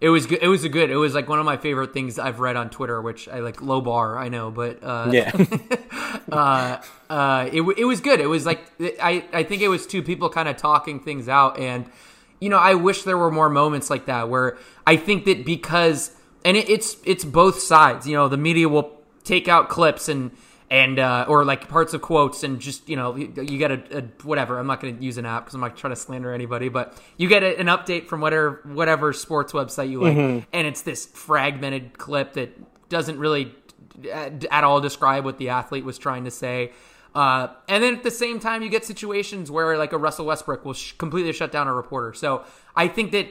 It 0.00 0.10
was 0.10 0.26
good. 0.26 0.40
It 0.42 0.48
was 0.48 0.64
a 0.64 0.68
good. 0.68 0.90
It 0.90 0.96
was 0.96 1.14
like 1.14 1.28
one 1.28 1.38
of 1.38 1.46
my 1.46 1.56
favorite 1.56 1.94
things 1.94 2.18
I've 2.18 2.38
read 2.38 2.56
on 2.56 2.68
Twitter, 2.68 3.00
which 3.00 3.28
I 3.28 3.40
like 3.40 3.62
low 3.62 3.80
bar. 3.80 4.18
I 4.18 4.28
know, 4.28 4.50
but 4.50 4.82
uh, 4.82 5.10
Yeah, 5.10 5.32
uh, 6.32 6.82
uh, 7.08 7.48
it, 7.50 7.62
it 7.62 7.84
was 7.84 8.00
good. 8.00 8.20
It 8.20 8.26
was 8.26 8.44
like 8.44 8.60
I, 8.80 9.24
I 9.32 9.42
think 9.42 9.62
it 9.62 9.68
was 9.68 9.86
two 9.86 10.02
people 10.02 10.28
kind 10.28 10.48
of 10.48 10.58
talking 10.58 11.00
things 11.00 11.28
out, 11.30 11.58
and 11.58 11.86
you 12.40 12.50
know 12.50 12.58
I 12.58 12.74
wish 12.74 13.04
there 13.04 13.16
were 13.16 13.30
more 13.30 13.48
moments 13.48 13.88
like 13.88 14.04
that 14.06 14.28
where 14.28 14.58
I 14.86 14.96
think 14.96 15.24
that 15.24 15.46
because 15.46 16.10
and 16.44 16.58
it, 16.58 16.68
it's 16.68 16.98
it's 17.04 17.24
both 17.24 17.60
sides. 17.60 18.06
You 18.06 18.16
know, 18.16 18.28
the 18.28 18.36
media 18.36 18.68
will 18.68 19.00
take 19.24 19.48
out 19.48 19.70
clips 19.70 20.08
and 20.10 20.30
and 20.70 20.98
uh, 20.98 21.26
or 21.28 21.44
like 21.44 21.68
parts 21.68 21.94
of 21.94 22.02
quotes 22.02 22.42
and 22.42 22.60
just 22.60 22.88
you 22.88 22.96
know 22.96 23.14
you, 23.16 23.32
you 23.36 23.58
get 23.58 23.70
a, 23.70 23.98
a 23.98 24.02
whatever. 24.24 24.58
I'm 24.58 24.66
not 24.66 24.80
going 24.80 24.98
to 24.98 25.04
use 25.04 25.16
an 25.18 25.26
app 25.26 25.44
because 25.44 25.54
I'm 25.54 25.60
not 25.60 25.76
trying 25.76 25.92
to 25.92 26.00
slander 26.00 26.32
anybody, 26.32 26.68
but 26.68 27.00
you 27.16 27.28
get 27.28 27.42
a, 27.42 27.58
an 27.58 27.66
update 27.66 28.06
from 28.06 28.20
whatever 28.20 28.60
whatever 28.64 29.12
sports 29.12 29.52
website 29.52 29.90
you 29.90 30.00
like, 30.00 30.16
and 30.52 30.66
it's 30.66 30.82
this 30.82 31.06
fragmented 31.06 31.98
clip 31.98 32.32
that 32.34 32.88
doesn't 32.88 33.18
really 33.18 33.54
at, 34.12 34.44
at 34.46 34.64
all 34.64 34.80
describe 34.80 35.24
what 35.24 35.38
the 35.38 35.48
athlete 35.50 35.84
was 35.84 35.98
trying 35.98 36.24
to 36.24 36.30
say. 36.30 36.72
Uh, 37.14 37.48
and 37.68 37.82
then 37.82 37.94
at 37.94 38.02
the 38.02 38.10
same 38.10 38.38
time, 38.38 38.62
you 38.62 38.68
get 38.68 38.84
situations 38.84 39.50
where 39.50 39.78
like 39.78 39.92
a 39.92 39.98
Russell 39.98 40.26
Westbrook 40.26 40.66
will 40.66 40.74
sh- 40.74 40.92
completely 40.98 41.32
shut 41.32 41.50
down 41.50 41.66
a 41.66 41.72
reporter. 41.72 42.12
So 42.12 42.44
I 42.74 42.88
think 42.88 43.12
that 43.12 43.28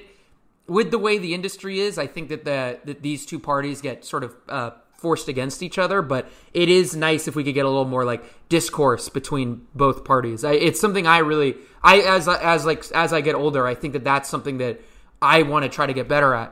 with 0.68 0.90
the 0.90 0.98
way 0.98 1.20
the 1.20 1.36
industry 1.36 1.80
is, 1.80 2.00
I 2.00 2.08
think 2.08 2.30
that 2.30 2.46
the 2.46 2.80
that 2.86 3.04
these 3.04 3.26
two 3.26 3.40
parties 3.40 3.82
get 3.82 4.04
sort 4.04 4.24
of 4.24 4.36
uh, 4.50 4.72
forced 5.06 5.28
against 5.30 5.62
each 5.62 5.78
other. 5.78 6.02
But 6.02 6.24
it 6.52 6.68
is 6.68 6.96
nice 6.96 7.28
if 7.28 7.36
we 7.36 7.44
could 7.44 7.54
get 7.54 7.66
a 7.66 7.70
little 7.70 7.86
more 7.96 8.06
like 8.06 8.24
discourse 8.50 9.08
between 9.08 9.68
both 9.76 10.04
parties. 10.04 10.44
I, 10.44 10.54
it's 10.54 10.80
something 10.80 11.06
I 11.06 11.20
really, 11.20 11.52
I 11.84 12.00
as 12.00 12.28
as 12.28 12.66
like 12.66 12.82
as 12.92 13.14
I 13.14 13.22
get 13.22 13.36
older, 13.36 13.68
I 13.68 13.76
think 13.76 13.94
that 13.94 14.04
that's 14.04 14.28
something 14.30 14.58
that 14.58 14.82
I 15.22 15.44
want 15.44 15.64
to 15.64 15.70
try 15.70 15.86
to 15.86 15.94
get 15.94 16.08
better 16.08 16.34
at 16.34 16.50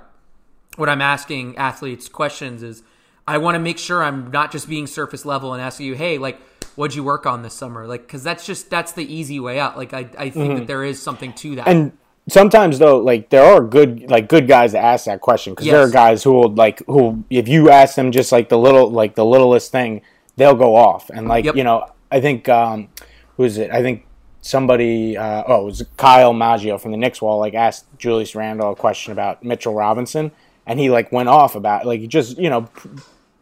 What 0.78 0.90
I'm 0.90 1.02
asking 1.02 1.58
athletes 1.58 2.08
questions 2.10 2.62
is 2.62 2.84
I 3.28 3.38
want 3.40 3.56
to 3.56 3.60
make 3.60 3.80
sure 3.80 4.04
I'm 4.04 4.32
not 4.32 4.52
just 4.52 4.68
being 4.68 4.88
surface 4.88 5.26
level 5.26 5.54
and 5.54 5.62
asking 5.62 5.88
you, 5.88 5.96
hey, 5.96 6.18
like, 6.18 6.40
what'd 6.76 6.96
you 6.96 7.04
work 7.04 7.26
on 7.26 7.42
this 7.42 7.54
summer? 7.54 7.88
Like, 7.88 8.02
because 8.02 8.24
that's 8.24 8.46
just 8.46 8.70
that's 8.70 8.92
the 8.92 9.06
easy 9.06 9.40
way 9.40 9.60
out. 9.60 9.78
Like, 9.78 9.94
I, 9.94 10.10
I 10.18 10.30
think 10.30 10.60
that 10.60 10.68
there 10.68 10.84
is 10.84 11.02
something 11.02 11.34
to 11.34 11.56
that. 11.56 11.68
Mm-hmm. 11.68 11.80
and 11.80 11.98
sometimes 12.28 12.80
though, 12.80 13.00
like 13.00 13.30
there 13.30 13.44
are 13.44 13.62
good 13.62 14.10
like 14.10 14.28
good 14.30 14.48
guys 14.48 14.72
that 14.74 14.84
ask 14.84 15.06
that 15.06 15.22
question 15.22 15.54
because 15.54 15.66
there 15.66 15.82
are 15.82 15.90
guys 15.90 16.24
who 16.24 16.34
will 16.34 16.54
like 16.54 16.86
who 16.88 17.24
if 17.30 17.48
you 17.48 17.70
ask 17.70 17.96
them 17.96 18.12
just 18.12 18.32
like 18.32 18.50
the 18.50 18.58
little 18.58 18.90
like 18.90 19.16
the 19.16 19.26
littlest 19.26 19.72
thing, 19.72 20.02
they'll 20.38 20.56
go 20.56 20.76
off 20.76 21.10
and 21.10 21.28
like 21.28 21.46
Yep. 21.46 21.56
you 21.56 21.64
know 21.64 21.86
I 22.12 22.22
think 22.22 22.48
um 22.50 22.90
who 23.38 23.44
is 23.44 23.58
it? 23.58 23.72
I 23.72 23.82
think 23.82 24.06
somebody 24.42 25.16
uh, 25.18 25.44
oh 25.48 25.62
it 25.62 25.66
was 25.66 25.86
Kyle 25.98 26.34
Maggio 26.34 26.78
from 26.78 26.92
the 26.92 26.98
Knicks 26.98 27.22
wall 27.22 27.40
like 27.40 27.54
asked 27.54 27.86
Julius 27.98 28.36
Randle 28.36 28.72
a 28.72 28.76
question 28.76 29.14
about 29.14 29.44
Mitchell 29.44 29.74
Robinson 29.74 30.32
and 30.66 30.80
he 30.80 30.90
like 30.90 31.12
went 31.12 31.30
off 31.30 31.56
about 31.56 31.86
like 31.86 32.08
just 32.08 32.38
you 32.38 32.50
know 32.50 32.68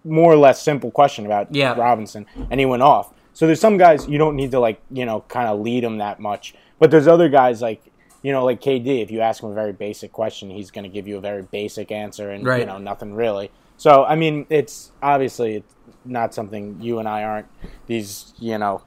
more 0.04 0.32
or 0.32 0.36
less 0.38 0.62
simple 0.62 0.89
question 0.91 1.26
about 1.28 1.54
Yeah. 1.54 1.74
Robinson, 1.74 2.26
and 2.50 2.60
he 2.60 2.65
went 2.65 2.82
off. 2.82 3.13
So 3.34 3.46
there's 3.46 3.60
some 3.62 3.78
guys 3.78 4.08
you 4.08 4.17
don't 4.17 4.36
need 4.36 4.50
to 4.52 4.60
like 4.60 4.82
you 4.89 5.06
know 5.06 5.22
kind 5.28 5.48
of 5.48 5.60
lead 5.60 5.84
them 5.84 5.98
that 6.00 6.20
much, 6.20 6.56
but 6.80 6.89
there's 6.91 7.08
other 7.08 7.30
guys 7.30 7.62
like 7.62 7.82
you 8.21 8.31
know 8.31 8.45
like 8.45 8.62
KD. 8.62 9.01
If 9.01 9.12
you 9.12 9.21
ask 9.21 9.41
him 9.43 9.49
a 9.49 9.53
very 9.53 9.73
basic 9.73 10.12
question, 10.12 10.49
he's 10.49 10.71
going 10.71 10.84
to 10.84 10.89
give 10.89 11.07
you 11.07 11.17
a 11.17 11.21
very 11.21 11.41
basic 11.43 11.91
answer, 11.91 12.29
and 12.31 12.43
you 12.60 12.65
know 12.65 12.77
nothing 12.77 13.13
really. 13.13 13.51
So 13.77 14.05
I 14.05 14.15
mean, 14.15 14.45
it's 14.49 14.91
obviously 15.01 15.55
it's 15.55 15.73
not 16.05 16.34
something 16.34 16.77
you 16.81 16.99
and 16.99 17.07
I 17.07 17.23
aren't 17.23 17.47
these 17.88 18.34
you 18.39 18.57
know 18.57 18.84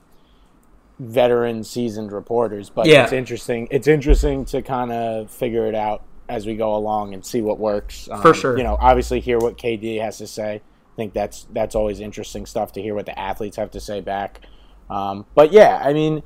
veteran 1.01 1.65
seasoned 1.65 2.13
reporters, 2.13 2.71
but 2.71 2.87
Yeah. 2.87 3.03
it's 3.05 3.13
interesting. 3.13 3.67
It's 3.71 3.89
interesting 3.89 4.45
to 4.47 4.63
kind 4.63 4.93
of 4.93 5.31
figure 5.31 5.67
it 5.67 5.75
out 5.75 6.03
as 6.29 6.47
we 6.47 6.55
go 6.57 6.75
along 6.75 7.13
and 7.15 7.25
see 7.25 7.43
what 7.43 7.59
works. 7.59 8.09
Um, 8.11 8.23
For 8.23 8.33
sure. 8.33 8.57
you 8.57 8.63
know, 8.65 8.77
obviously 8.81 9.21
hear 9.21 9.39
what 9.39 9.59
KD 9.59 10.01
has 10.01 10.19
to 10.19 10.27
say. 10.27 10.55
I 10.57 10.97
think 10.97 11.13
that's 11.13 11.47
that's 11.53 11.75
always 11.75 11.99
interesting 12.01 12.47
stuff 12.47 12.73
to 12.73 12.83
hear 12.83 12.95
what 12.95 13.07
the 13.07 13.19
athletes 13.19 13.57
have 13.57 13.73
to 13.73 13.81
say 13.81 14.01
back. 14.01 14.41
Um, 14.89 15.27
but 15.35 15.51
yeah, 15.53 15.81
I 15.83 15.93
mean, 15.93 16.23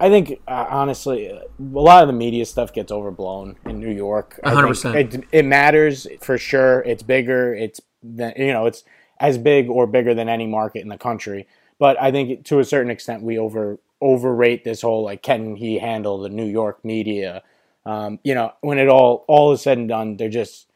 I 0.00 0.08
think 0.08 0.40
uh, 0.46 0.66
honestly, 0.70 1.26
a 1.26 1.42
lot 1.58 2.02
of 2.02 2.06
the 2.08 2.12
media 2.12 2.46
stuff 2.46 2.72
gets 2.72 2.92
overblown 2.92 3.56
in 3.66 3.80
New 3.80 3.90
York. 3.90 4.38
I 4.44 4.52
100%. 4.54 4.94
It, 5.14 5.24
it 5.32 5.44
matters 5.44 6.06
for 6.20 6.38
sure. 6.38 6.80
It's 6.82 7.02
bigger. 7.02 7.54
It's 7.54 7.80
you 8.02 8.52
know, 8.52 8.66
it's 8.66 8.84
as 9.20 9.38
big 9.38 9.68
or 9.68 9.86
bigger 9.86 10.14
than 10.14 10.28
any 10.28 10.46
market 10.46 10.82
in 10.82 10.88
the 10.88 10.98
country. 10.98 11.48
But 11.78 12.00
I 12.00 12.12
think 12.12 12.44
to 12.46 12.60
a 12.60 12.64
certain 12.64 12.90
extent 12.90 13.22
we 13.22 13.38
over 13.38 13.78
overrate 14.00 14.62
this 14.62 14.82
whole 14.82 15.02
like 15.04 15.22
can 15.22 15.56
he 15.56 15.78
handle 15.78 16.18
the 16.18 16.28
New 16.28 16.46
York 16.46 16.84
media? 16.84 17.42
Um, 17.84 18.20
you 18.22 18.34
know, 18.34 18.52
when 18.60 18.78
it 18.78 18.88
all 18.88 19.24
all 19.26 19.52
is 19.52 19.62
said 19.62 19.78
and 19.78 19.88
done, 19.88 20.16
they're 20.16 20.28
just 20.28 20.66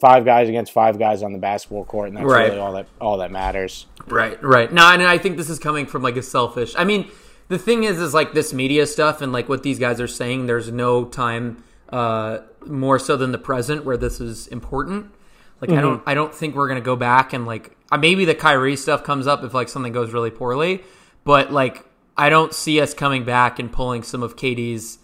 five 0.00 0.24
guys 0.24 0.48
against 0.48 0.72
five 0.72 0.98
guys 0.98 1.22
on 1.22 1.32
the 1.32 1.38
basketball 1.38 1.84
court, 1.84 2.08
and 2.08 2.16
that's 2.16 2.26
Right. 2.26 2.48
really 2.48 2.58
all 2.58 2.72
that 2.74 2.86
all 3.00 3.18
that 3.18 3.30
matters. 3.30 3.86
Right, 4.06 4.40
right. 4.42 4.72
No, 4.72 4.86
and 4.92 5.02
I 5.02 5.18
think 5.18 5.36
this 5.36 5.50
is 5.50 5.58
coming 5.58 5.86
from 5.86 6.02
like 6.02 6.16
a 6.16 6.22
selfish. 6.22 6.74
I 6.76 6.84
mean, 6.84 7.10
the 7.48 7.58
thing 7.58 7.84
is, 7.84 8.00
is 8.00 8.14
like 8.14 8.32
this 8.32 8.52
media 8.52 8.86
stuff 8.86 9.20
and 9.20 9.32
like 9.32 9.48
what 9.48 9.62
these 9.62 9.78
guys 9.78 10.00
are 10.00 10.08
saying. 10.08 10.46
There's 10.46 10.70
no 10.70 11.04
time 11.04 11.62
uh, 11.90 12.38
more 12.66 12.98
so 12.98 13.16
than 13.16 13.32
the 13.32 13.38
present 13.38 13.84
where 13.84 13.96
this 13.96 14.20
is 14.20 14.46
important. 14.48 15.12
Like 15.60 15.70
I 15.70 15.80
don't, 15.80 16.02
I 16.06 16.14
don't 16.14 16.34
think 16.34 16.54
we're 16.54 16.68
gonna 16.68 16.80
go 16.82 16.96
back 16.96 17.32
and 17.32 17.46
like 17.46 17.76
uh, 17.90 17.96
maybe 17.96 18.24
the 18.24 18.34
Kyrie 18.34 18.76
stuff 18.76 19.04
comes 19.04 19.26
up 19.26 19.42
if 19.42 19.54
like 19.54 19.68
something 19.68 19.92
goes 19.92 20.12
really 20.12 20.30
poorly, 20.30 20.82
but 21.24 21.50
like 21.50 21.84
I 22.16 22.28
don't 22.28 22.52
see 22.52 22.80
us 22.80 22.92
coming 22.92 23.24
back 23.24 23.58
and 23.58 23.72
pulling 23.72 24.02
some 24.02 24.22
of 24.22 24.36
KD's, 24.36 24.98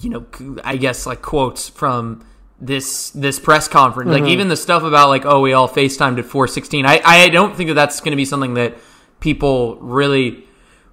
you 0.00 0.10
know, 0.10 0.26
I 0.64 0.76
guess 0.76 1.06
like 1.06 1.22
quotes 1.22 1.68
from 1.68 2.24
this 2.60 3.10
this 3.10 3.38
press 3.38 3.68
conference. 3.68 4.10
Like 4.10 4.24
even 4.24 4.48
the 4.48 4.56
stuff 4.56 4.82
about 4.82 5.10
like 5.10 5.24
oh 5.24 5.40
we 5.40 5.52
all 5.52 5.68
FaceTimed 5.68 6.18
at 6.18 6.24
416. 6.24 6.84
I 6.84 7.00
I 7.04 7.28
don't 7.28 7.54
think 7.54 7.68
that 7.68 7.74
that's 7.74 8.00
going 8.00 8.12
to 8.12 8.16
be 8.16 8.24
something 8.24 8.54
that 8.54 8.78
people 9.20 9.76
really 9.76 10.47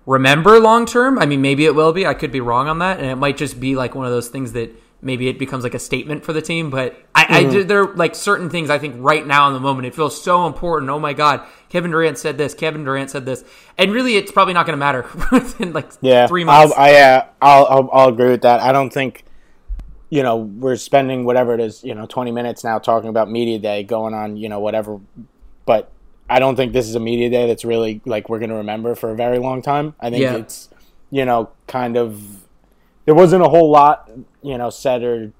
remember 0.05 0.59
long 0.59 0.85
term. 0.85 1.17
I 1.19 1.25
mean 1.25 1.41
maybe 1.41 1.65
it 1.65 1.75
will 1.75 1.93
be. 1.93 2.05
I 2.05 2.13
could 2.13 2.31
be 2.31 2.41
wrong 2.41 2.67
on 2.67 2.79
that, 2.79 2.99
and 2.99 3.07
it 3.07 3.15
might 3.15 3.37
just 3.37 3.59
be 3.59 3.75
like 3.75 3.95
one 3.95 4.05
of 4.05 4.11
those 4.11 4.29
things 4.29 4.53
that 4.53 4.71
maybe 5.01 5.27
it 5.27 5.37
becomes 5.37 5.63
like 5.63 5.73
a 5.73 5.79
statement 5.79 6.25
for 6.25 6.33
the 6.33 6.41
team. 6.41 6.69
But 6.69 6.97
I, 7.13 7.25
I 7.29 7.43
did 7.43 7.67
there 7.67 7.83
are 7.83 7.95
like 7.95 8.15
certain 8.15 8.49
things 8.49 8.69
I 8.69 8.79
think 8.79 8.95
right 8.97 9.25
now 9.25 9.47
in 9.47 9.53
the 9.53 9.59
moment 9.59 9.85
it 9.85 9.95
feels 9.95 10.21
so 10.21 10.47
important. 10.47 10.89
Oh 10.89 10.99
my 10.99 11.13
god, 11.13 11.45
Kevin 11.69 11.91
Durant 11.91 12.17
said 12.17 12.37
this. 12.37 12.53
Kevin 12.53 12.83
Durant 12.83 13.09
said 13.09 13.25
this, 13.25 13.43
and 13.77 13.91
really 13.91 14.15
it's 14.15 14.31
probably 14.31 14.53
not 14.53 14.65
going 14.65 14.73
to 14.73 14.77
matter 14.77 15.05
within 15.31 15.73
like 15.73 15.91
Yeah, 16.01 16.27
three 16.27 16.43
months. 16.43 16.73
I'll, 16.75 16.83
I, 16.83 16.95
uh, 16.95 17.25
I'll, 17.41 17.65
I'll, 17.65 17.89
I'll 17.93 18.09
agree 18.09 18.29
with 18.29 18.41
that. 18.41 18.59
I 18.59 18.71
don't 18.71 18.91
think, 18.91 19.23
you 20.09 20.23
know, 20.23 20.37
we're 20.37 20.75
spending 20.75 21.23
whatever 21.23 21.53
it 21.53 21.59
is, 21.59 21.83
you 21.83 21.93
know, 21.93 22.05
20 22.05 22.31
minutes 22.31 22.63
now 22.63 22.79
talking 22.79 23.09
about 23.09 23.29
media 23.29 23.59
day, 23.59 23.83
going 23.83 24.13
on, 24.13 24.37
you 24.37 24.49
know, 24.49 24.59
whatever. 24.59 24.99
But 25.65 25.91
I 26.29 26.39
don't 26.39 26.55
think 26.55 26.73
this 26.73 26.87
is 26.87 26.95
a 26.95 26.99
media 26.99 27.29
day 27.29 27.45
that's 27.47 27.63
really 27.65 28.01
like 28.05 28.29
we're 28.29 28.39
going 28.39 28.49
to 28.49 28.55
remember 28.55 28.95
for 28.95 29.11
a 29.11 29.15
very 29.15 29.37
long 29.39 29.61
time. 29.61 29.93
I 29.99 30.09
think 30.09 30.23
Yeah. 30.23 30.35
it's, 30.37 30.69
you 31.11 31.25
know, 31.25 31.49
kind 31.67 31.97
of. 31.97 32.43
There 33.05 33.13
wasn't 33.13 33.43
a 33.43 33.49
whole 33.49 33.69
lot, 33.69 34.09
you 34.41 34.57
know, 34.57 34.71
said 34.71 35.03
or 35.03 35.31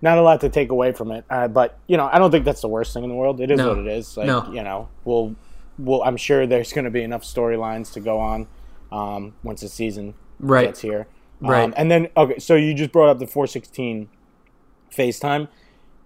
not 0.00 0.16
a 0.16 0.22
lot 0.22 0.40
to 0.40 0.48
take 0.48 0.70
away 0.70 0.92
from 0.92 1.10
it. 1.12 1.24
Uh, 1.28 1.46
but 1.48 1.78
you 1.86 1.98
know, 1.98 2.08
I 2.10 2.18
don't 2.18 2.30
think 2.30 2.46
that's 2.46 2.62
the 2.62 2.68
worst 2.68 2.94
thing 2.94 3.04
in 3.04 3.10
the 3.10 3.14
world. 3.16 3.40
It 3.40 3.50
is 3.50 3.58
No. 3.58 3.68
what 3.68 3.78
it 3.78 3.86
is. 3.86 4.16
Like 4.16 4.26
No. 4.26 4.50
you 4.50 4.62
know, 4.62 4.88
we'll, 5.04 5.36
we'll. 5.78 6.02
I'm 6.02 6.16
sure 6.16 6.46
there's 6.46 6.72
going 6.72 6.86
to 6.86 6.90
be 6.90 7.02
enough 7.02 7.22
storylines 7.22 7.92
to 7.92 8.00
go 8.00 8.18
on 8.18 8.46
um, 8.90 9.34
once 9.42 9.60
the 9.60 9.68
season 9.68 10.14
Right. 10.38 10.64
gets 10.68 10.80
here. 10.80 11.06
Right. 11.42 11.64
Um, 11.64 11.74
and 11.76 11.90
then 11.90 12.08
okay, 12.16 12.38
so 12.38 12.54
you 12.56 12.72
just 12.72 12.92
brought 12.92 13.10
up 13.10 13.18
the 13.18 13.26
416 13.26 14.08
FaceTime. 14.90 15.48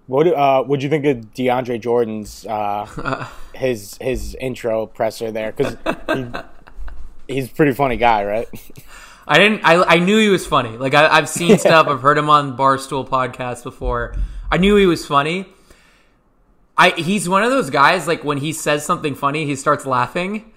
What 0.07 0.27
uh, 0.27 0.65
would 0.67 0.83
you 0.83 0.91
think 0.91 1.05
of 1.07 1.35
DeAndre 1.35 1.81
Jordan's 1.81 2.47
uh, 2.49 3.27
his 3.55 3.97
his 4.01 4.35
intro 4.41 4.87
presser 4.87 5.31
there? 5.31 5.53
Because 5.53 5.77
he, 6.13 7.35
he's 7.35 7.51
a 7.51 7.55
pretty 7.55 7.73
funny 7.73 7.97
guy, 7.97 8.25
right? 8.25 8.49
I 9.27 9.39
didn't. 9.39 9.63
I, 9.65 9.83
I 9.83 9.99
knew 9.99 10.19
he 10.19 10.29
was 10.29 10.47
funny. 10.47 10.77
Like 10.77 10.95
I, 10.95 11.09
I've 11.09 11.29
seen 11.29 11.57
stuff. 11.59 11.87
I've 11.89 12.03
heard 12.03 12.19
him 12.19 12.29
on 12.29 12.57
Barstool 12.57 13.09
podcast 13.09 13.63
before. 13.63 14.15
I 14.51 14.59
knew 14.59 14.77
he 14.77 14.87
was 14.87 15.07
funny. 15.07 15.47
I 16.77 16.91
he's 16.91 17.29
one 17.29 17.43
of 17.43 17.51
those 17.51 17.71
guys. 17.71 18.07
Like 18.07 18.23
when 18.25 18.39
he 18.39 18.53
says 18.53 18.85
something 18.85 19.15
funny, 19.15 19.47
he 19.47 19.57
starts 19.57 19.87
laughing 19.87 20.53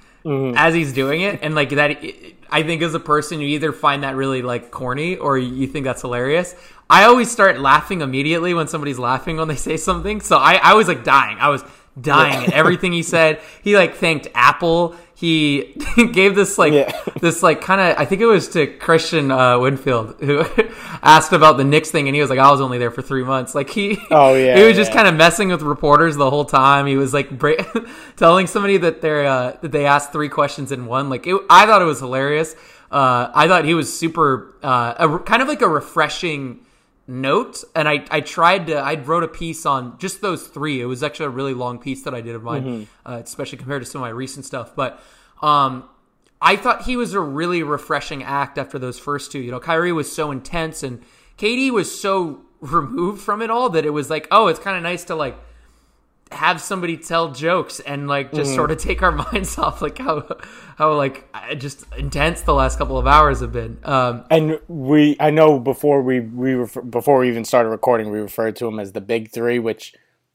as 0.57 0.73
he's 0.73 0.91
doing 0.91 1.21
it, 1.21 1.39
and 1.41 1.55
like 1.55 1.69
that. 1.69 2.03
I 2.49 2.63
think 2.63 2.81
as 2.81 2.93
a 2.93 2.99
person, 2.99 3.41
you 3.41 3.47
either 3.47 3.71
find 3.71 4.03
that 4.03 4.15
really 4.15 4.41
like 4.41 4.71
corny 4.71 5.17
or 5.17 5.37
you 5.37 5.67
think 5.67 5.85
that's 5.85 6.01
hilarious. 6.01 6.55
I 6.89 7.03
always 7.03 7.29
start 7.29 7.59
laughing 7.59 8.01
immediately 8.01 8.53
when 8.53 8.67
somebody's 8.67 8.99
laughing 8.99 9.37
when 9.37 9.47
they 9.47 9.55
say 9.55 9.77
something. 9.77 10.21
So 10.21 10.37
I, 10.37 10.55
I 10.55 10.73
was 10.73 10.87
like 10.87 11.03
dying. 11.03 11.37
I 11.39 11.49
was 11.49 11.63
dying 11.99 12.45
at 12.47 12.53
everything 12.53 12.91
he 12.93 13.03
said. 13.03 13.41
He 13.63 13.75
like 13.75 13.95
thanked 13.95 14.27
Apple. 14.35 14.95
He 15.15 15.75
gave 16.13 16.35
this 16.35 16.57
like 16.59 16.73
Yeah. 16.73 16.91
this 17.21 17.41
like 17.41 17.59
kind 17.61 17.81
of 17.81 17.97
I 17.97 18.05
think 18.05 18.21
it 18.21 18.27
was 18.27 18.49
to 18.49 18.67
Kristian 18.67 19.31
uh, 19.31 19.59
Winfield 19.59 20.15
who 20.19 20.43
asked 21.01 21.33
about 21.33 21.57
the 21.57 21.63
Knicks 21.63 21.89
thing 21.89 22.07
and 22.07 22.13
he 22.13 22.21
was 22.21 22.29
like 22.29 22.37
I 22.39 22.51
was 22.51 22.61
only 22.61 22.77
there 22.77 22.91
for 22.91 23.01
three 23.01 23.23
months 23.23 23.55
like 23.55 23.69
he 23.71 23.97
Oh, 24.11 24.35
yeah, 24.35 24.55
he 24.59 24.63
was 24.67 24.75
just 24.75 24.91
kind 24.93 25.07
of 25.07 25.15
messing 25.15 25.49
with 25.49 25.63
reporters 25.63 26.15
the 26.17 26.29
whole 26.29 26.45
time 26.45 26.85
he 26.85 26.97
was 26.97 27.15
like 27.15 27.31
bra- 27.31 27.55
telling 28.15 28.45
somebody 28.45 28.77
that 28.77 29.01
they're 29.01 29.25
uh, 29.25 29.57
that 29.61 29.71
they 29.71 29.87
asked 29.87 30.11
three 30.11 30.29
questions 30.29 30.71
in 30.71 30.85
one 30.85 31.09
like 31.09 31.25
it, 31.25 31.35
I 31.49 31.65
thought 31.65 31.81
it 31.81 31.85
was 31.85 31.99
hilarious 31.99 32.53
uh, 32.91 33.31
I 33.33 33.47
thought 33.47 33.65
he 33.65 33.73
was 33.73 33.91
super 33.97 34.53
uh, 34.61 34.93
a, 34.99 35.19
kind 35.19 35.41
of 35.41 35.47
like 35.47 35.63
a 35.63 35.67
refreshing 35.67 36.59
note 37.07 37.63
and 37.73 37.87
I, 37.87 38.05
I 38.11 38.19
tried 38.21 38.67
to 38.67 38.75
I 38.77 38.95
wrote 38.95 39.23
a 39.23 39.27
piece 39.29 39.65
on 39.65 39.97
just 39.97 40.21
those 40.21 40.47
three. 40.47 40.81
It 40.81 40.85
was 40.85 41.03
actually 41.03 41.27
a 41.27 41.29
really 41.29 41.53
long 41.53 41.79
piece 41.79 42.03
that 42.03 42.13
I 42.13 42.21
did 42.21 42.35
of 42.35 42.43
mine 42.43 42.63
uh, 43.05 43.21
especially 43.23 43.57
compared 43.57 43.81
to 43.83 43.89
some 43.89 44.01
of 44.01 44.05
my 44.05 44.09
recent 44.09 44.45
stuff 44.45 44.75
but 44.75 45.01
um 45.41 45.87
I 46.41 46.55
thought 46.55 46.83
he 46.83 46.95
was 46.95 47.13
a 47.13 47.19
really 47.19 47.63
refreshing 47.63 48.23
act 48.23 48.59
after 48.59 48.77
those 48.77 48.99
first 48.99 49.31
two. 49.31 49.39
You 49.39 49.51
know 49.51 49.59
Kyrie 49.59 49.91
was 49.93 50.11
so 50.11 50.31
intense 50.31 50.83
and 50.83 51.01
KD 51.37 51.71
was 51.71 51.99
so 51.99 52.41
removed 52.59 53.21
from 53.21 53.41
it 53.41 53.49
all 53.49 53.69
that 53.69 53.85
it 53.85 53.91
was 53.91 54.09
like 54.09 54.27
oh 54.31 54.47
it's 54.47 54.59
kind 54.59 54.75
of 54.75 54.83
nice 54.83 55.03
to 55.05 55.15
like 55.15 55.37
have 56.31 56.61
somebody 56.61 56.97
tell 56.97 57.31
jokes 57.31 57.79
and 57.79 58.07
like 58.07 58.33
just 58.33 58.53
sort 58.53 58.71
of 58.71 58.77
take 58.87 59.01
our 59.01 59.11
minds 59.11 59.57
off 59.57 59.81
like 59.81 59.97
how 59.97 60.27
how 60.77 60.93
like 60.93 61.25
just 61.57 61.85
intense 61.97 62.41
the 62.41 62.53
last 62.53 62.77
couple 62.77 62.97
of 62.97 63.07
hours 63.07 63.39
have 63.41 63.51
been 63.51 63.77
um 63.83 64.23
And 64.29 64.59
we, 64.67 65.15
I 65.19 65.29
know 65.31 65.59
before 65.59 66.01
we 66.01 66.19
we 66.19 66.53
refer, 66.53 66.81
before 66.81 67.19
we 67.19 67.29
even 67.29 67.45
started 67.45 67.69
recording, 67.69 68.09
we 68.11 68.19
referred 68.19 68.55
to 68.57 68.67
him 68.67 68.79
as 68.79 68.91
the 68.91 69.01
big 69.01 69.31
three, 69.31 69.59
which 69.59 69.93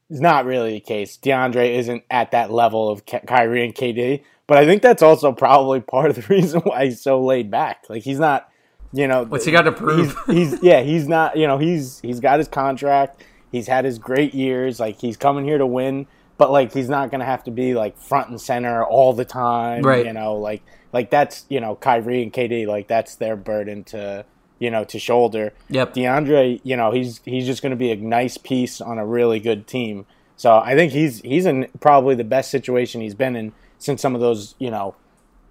is 0.09 0.19
not 0.19 0.45
really 0.45 0.73
the 0.73 0.79
case. 0.79 1.17
DeAndre 1.17 1.75
isn't 1.77 2.03
at 2.09 2.31
that 2.31 2.51
level 2.51 2.89
of 2.89 3.05
Ky- 3.05 3.21
Kyrie 3.25 3.63
and 3.65 3.73
KD, 3.73 4.23
but 4.47 4.57
I 4.57 4.65
think 4.65 4.81
that's 4.81 5.01
also 5.01 5.31
probably 5.31 5.79
part 5.81 6.09
of 6.09 6.15
the 6.15 6.21
reason 6.29 6.61
why 6.61 6.85
he's 6.85 7.01
so 7.01 7.23
laid 7.23 7.49
back. 7.49 7.85
Like 7.89 8.03
he's 8.03 8.19
not, 8.19 8.49
you 8.91 9.07
know, 9.07 9.23
What's 9.25 9.45
he 9.45 9.51
got 9.51 9.63
to 9.63 9.71
prove? 9.71 10.15
He's, 10.27 10.51
he's 10.51 10.63
yeah, 10.63 10.81
he's 10.81 11.07
not. 11.07 11.37
You 11.37 11.47
know, 11.47 11.57
he's 11.57 11.99
he's 12.01 12.19
got 12.19 12.39
his 12.39 12.47
contract. 12.47 13.23
He's 13.53 13.67
had 13.67 13.85
his 13.85 13.99
great 13.99 14.33
years. 14.33 14.81
Like 14.81 14.99
he's 14.99 15.15
coming 15.15 15.45
here 15.45 15.57
to 15.57 15.65
win, 15.65 16.07
but 16.37 16.51
like 16.51 16.73
he's 16.73 16.89
not 16.89 17.09
gonna 17.11 17.23
have 17.23 17.45
to 17.45 17.51
be 17.51 17.73
like 17.73 17.97
front 17.97 18.27
and 18.29 18.41
center 18.41 18.83
all 18.83 19.13
the 19.13 19.23
time. 19.23 19.83
Right. 19.83 20.05
You 20.05 20.11
know, 20.11 20.33
like 20.35 20.61
like 20.91 21.09
that's 21.09 21.45
you 21.47 21.61
know 21.61 21.75
Kyrie 21.75 22.21
and 22.23 22.33
KD. 22.33 22.67
Like 22.67 22.87
that's 22.89 23.15
their 23.15 23.37
burden 23.37 23.85
to 23.85 24.25
you 24.59 24.69
know 24.71 24.83
to 24.85 24.99
shoulder. 24.99 25.53
Yep. 25.69 25.93
DeAndre, 25.93 26.59
you 26.63 26.75
know, 26.75 26.91
he's 26.91 27.21
he's 27.23 27.45
just 27.45 27.61
gonna 27.63 27.75
be 27.77 27.91
a 27.91 27.95
nice 27.95 28.37
piece 28.37 28.81
on 28.81 28.97
a 28.97 29.05
really 29.05 29.39
good 29.39 29.67
team. 29.67 30.05
So 30.35 30.57
I 30.57 30.75
think 30.75 30.91
he's 30.91 31.21
he's 31.21 31.45
in 31.45 31.67
probably 31.79 32.15
the 32.15 32.23
best 32.23 32.49
situation 32.51 32.99
he's 33.01 33.15
been 33.15 33.35
in 33.35 33.53
since 33.77 34.01
some 34.01 34.15
of 34.15 34.19
those 34.21 34.55
you 34.57 34.71
know 34.71 34.95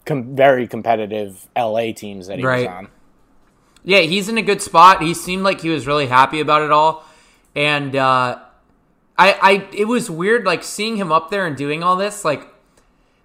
com- 0.07 0.35
very 0.35 0.67
competitive 0.67 1.47
LA 1.57 1.93
teams 1.93 2.27
that 2.27 2.39
he 2.39 2.45
Right. 2.45 2.67
was 2.67 2.75
on. 2.75 2.89
Yeah, 3.85 4.01
he's 4.01 4.29
in 4.29 4.39
a 4.39 4.43
good 4.43 4.61
spot. 4.63 5.03
He 5.03 5.13
seemed 5.15 5.43
like 5.45 5.61
he 5.61 5.69
was 5.69 5.87
really 5.87 6.07
happy 6.07 6.41
about 6.41 6.63
it 6.63 6.71
all, 6.71 7.05
and 7.55 7.95
uh, 7.97 8.39
I, 9.19 9.33
I, 9.43 9.69
it 9.75 9.87
was 9.87 10.11
weird 10.11 10.45
like 10.45 10.63
seeing 10.63 10.97
him 10.97 11.13
up 11.13 11.31
there 11.31 11.47
and 11.47 11.57
doing 11.57 11.83
all 11.83 11.97
this. 11.97 12.25
Like, 12.25 12.49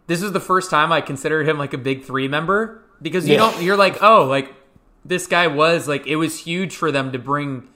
this 0.07 0.21
was 0.21 0.31
the 0.31 0.39
first 0.39 0.69
time 0.69 0.91
I 0.91 1.01
considered 1.01 1.47
him 1.47 1.57
like 1.57 1.73
a 1.73 1.77
big 1.77 2.03
three 2.03 2.27
member 2.27 2.83
because 3.01 3.27
you 3.27 3.33
Yeah. 3.35 3.39
don't. 3.51 3.61
You're 3.61 3.77
like, 3.77 4.01
oh, 4.03 4.25
like 4.25 4.53
this 5.05 5.27
guy 5.27 5.47
was 5.47 5.87
like 5.87 6.05
it 6.07 6.17
was 6.17 6.39
huge 6.39 6.75
for 6.75 6.91
them 6.91 7.11
to 7.13 7.19
bring 7.19 7.67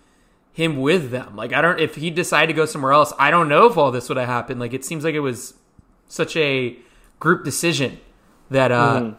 him 0.54 0.82
with 0.82 1.12
them. 1.12 1.36
Like, 1.36 1.54
I 1.54 1.62
don't 1.62 1.80
if 1.80 1.96
he 1.96 2.10
decided 2.10 2.48
to 2.48 2.54
go 2.54 2.66
somewhere 2.66 2.92
else. 2.92 3.14
I 3.18 3.32
don't 3.32 3.48
know 3.50 3.66
if 3.68 3.78
all 3.78 3.92
this 3.92 4.10
would 4.10 4.18
have 4.18 4.28
happened. 4.28 4.60
Like, 4.60 4.74
it 4.74 4.84
seems 4.84 5.04
like 5.04 5.16
it 5.16 5.22
was 5.22 5.54
such 6.08 6.36
a 6.36 6.78
group 7.20 7.46
decision 7.46 8.00
that 8.50 8.72
uh, 8.72 9.14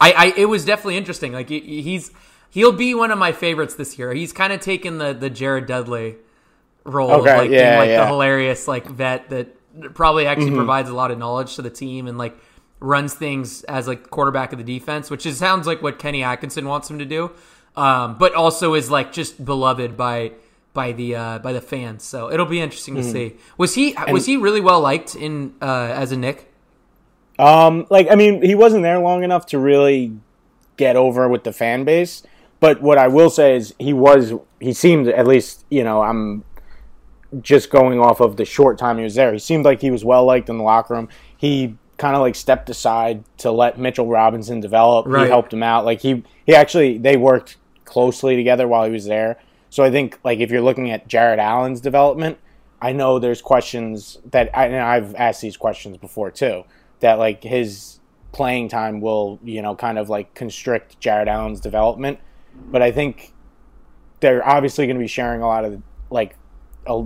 I, 0.00 0.12
I 0.12 0.34
it 0.36 0.44
was 0.46 0.64
definitely 0.64 0.96
interesting. 0.96 1.32
Like 1.32 1.48
he- 1.48 1.82
he's 1.82 2.12
he'll 2.50 2.72
be 2.72 2.94
one 2.94 3.10
of 3.10 3.18
my 3.18 3.32
favorites 3.32 3.74
this 3.74 3.98
year. 3.98 4.12
He's 4.14 4.32
kind 4.32 4.52
of 4.52 4.60
taken 4.60 4.98
the 4.98 5.12
the 5.12 5.28
Jared 5.30 5.66
Dudley 5.66 6.16
role 6.88 7.10
Okay, 7.10 7.30
of 7.30 7.38
like 7.38 7.50
being 7.50 7.60
yeah, 7.60 7.78
like 7.78 7.90
the 7.90 8.06
hilarious 8.06 8.66
like 8.66 8.86
vet 8.86 9.30
that 9.30 9.48
probably 9.94 10.26
actually 10.26 10.50
provides 10.50 10.88
a 10.88 10.94
lot 10.94 11.10
of 11.10 11.18
knowledge 11.18 11.54
to 11.56 11.62
the 11.62 11.70
team 11.70 12.06
and 12.06 12.18
like 12.18 12.36
runs 12.80 13.14
things 13.14 13.62
as 13.64 13.86
like 13.86 14.10
quarterback 14.10 14.52
of 14.52 14.58
the 14.58 14.64
defense, 14.64 15.10
which 15.10 15.26
is 15.26 15.38
sounds 15.38 15.66
like 15.66 15.82
what 15.82 15.98
Kenny 15.98 16.22
Atkinson 16.22 16.66
wants 16.66 16.90
him 16.90 16.98
to 16.98 17.04
do. 17.04 17.30
Um, 17.76 18.18
but 18.18 18.34
also 18.34 18.74
is 18.74 18.90
like 18.90 19.12
just 19.12 19.44
beloved 19.44 19.96
by 19.96 20.32
by 20.74 20.92
the 20.92 21.14
uh, 21.14 21.38
by 21.38 21.52
the 21.52 21.60
fans. 21.60 22.04
So 22.04 22.30
it'll 22.30 22.46
be 22.46 22.60
interesting 22.60 22.96
to 22.96 23.04
see. 23.04 23.36
Was 23.56 23.74
he 23.74 23.94
was 24.08 24.26
he 24.26 24.36
really 24.36 24.60
well 24.60 24.80
liked 24.80 25.14
in 25.14 25.54
uh, 25.62 25.92
as 25.94 26.12
a 26.12 26.16
Knick? 26.16 26.52
Um, 27.38 27.86
like 27.90 28.08
I 28.10 28.16
mean, 28.16 28.42
he 28.42 28.54
wasn't 28.54 28.82
there 28.82 28.98
long 28.98 29.22
enough 29.22 29.46
to 29.46 29.58
really 29.58 30.18
get 30.76 30.96
over 30.96 31.28
with 31.28 31.44
the 31.44 31.52
fan 31.52 31.84
base. 31.84 32.22
But 32.60 32.82
what 32.82 32.98
I 32.98 33.06
will 33.06 33.30
say 33.30 33.54
is 33.54 33.74
he 33.78 33.92
was 33.92 34.32
he 34.58 34.72
seemed 34.72 35.06
at 35.08 35.26
least, 35.26 35.64
you 35.70 35.84
know, 35.84 36.02
I'm 36.02 36.44
just 37.40 37.70
going 37.70 38.00
off 38.00 38.20
of 38.20 38.36
the 38.36 38.44
short 38.44 38.78
time 38.78 38.98
he 38.98 39.04
was 39.04 39.14
there. 39.14 39.32
He 39.32 39.38
seemed 39.38 39.64
like 39.64 39.80
he 39.80 39.90
was 39.90 40.04
well 40.04 40.24
liked 40.24 40.48
in 40.48 40.58
the 40.58 40.64
locker 40.64 40.94
room. 40.94 41.08
He 41.36 41.76
kind 41.98 42.14
of 42.14 42.22
like 42.22 42.34
stepped 42.34 42.70
aside 42.70 43.24
to 43.38 43.50
let 43.50 43.78
Mitchell 43.78 44.06
Robinson 44.06 44.60
develop. 44.60 45.06
Right. 45.06 45.24
He 45.24 45.28
helped 45.28 45.52
him 45.52 45.62
out. 45.62 45.84
Like 45.84 46.00
he 46.00 46.22
he 46.46 46.54
actually 46.54 46.98
they 46.98 47.16
worked 47.16 47.56
closely 47.84 48.36
together 48.36 48.66
while 48.66 48.84
he 48.84 48.90
was 48.90 49.04
there. 49.04 49.38
So 49.70 49.82
I 49.82 49.90
think 49.90 50.18
like 50.24 50.38
if 50.38 50.50
you're 50.50 50.62
looking 50.62 50.90
at 50.90 51.08
Jarrett 51.08 51.38
Allen's 51.38 51.80
development, 51.80 52.38
I 52.80 52.92
know 52.92 53.18
there's 53.18 53.42
questions 53.42 54.18
that 54.30 54.50
I, 54.56 54.66
and 54.66 54.76
I've 54.76 55.14
asked 55.16 55.42
these 55.42 55.56
questions 55.56 55.96
before 55.98 56.30
too. 56.30 56.64
That 57.00 57.18
like 57.18 57.42
his 57.42 57.98
playing 58.32 58.68
time 58.68 59.00
will 59.00 59.38
you 59.42 59.60
know 59.60 59.74
kind 59.74 59.98
of 59.98 60.08
like 60.08 60.34
constrict 60.34 60.98
Jarrett 61.00 61.28
Allen's 61.28 61.60
development, 61.60 62.20
but 62.54 62.80
I 62.80 62.92
think 62.92 63.34
they're 64.20 64.46
obviously 64.46 64.86
going 64.86 64.96
to 64.96 65.02
be 65.02 65.08
sharing 65.08 65.42
a 65.42 65.46
lot 65.46 65.64
of 65.64 65.82
like 66.10 66.36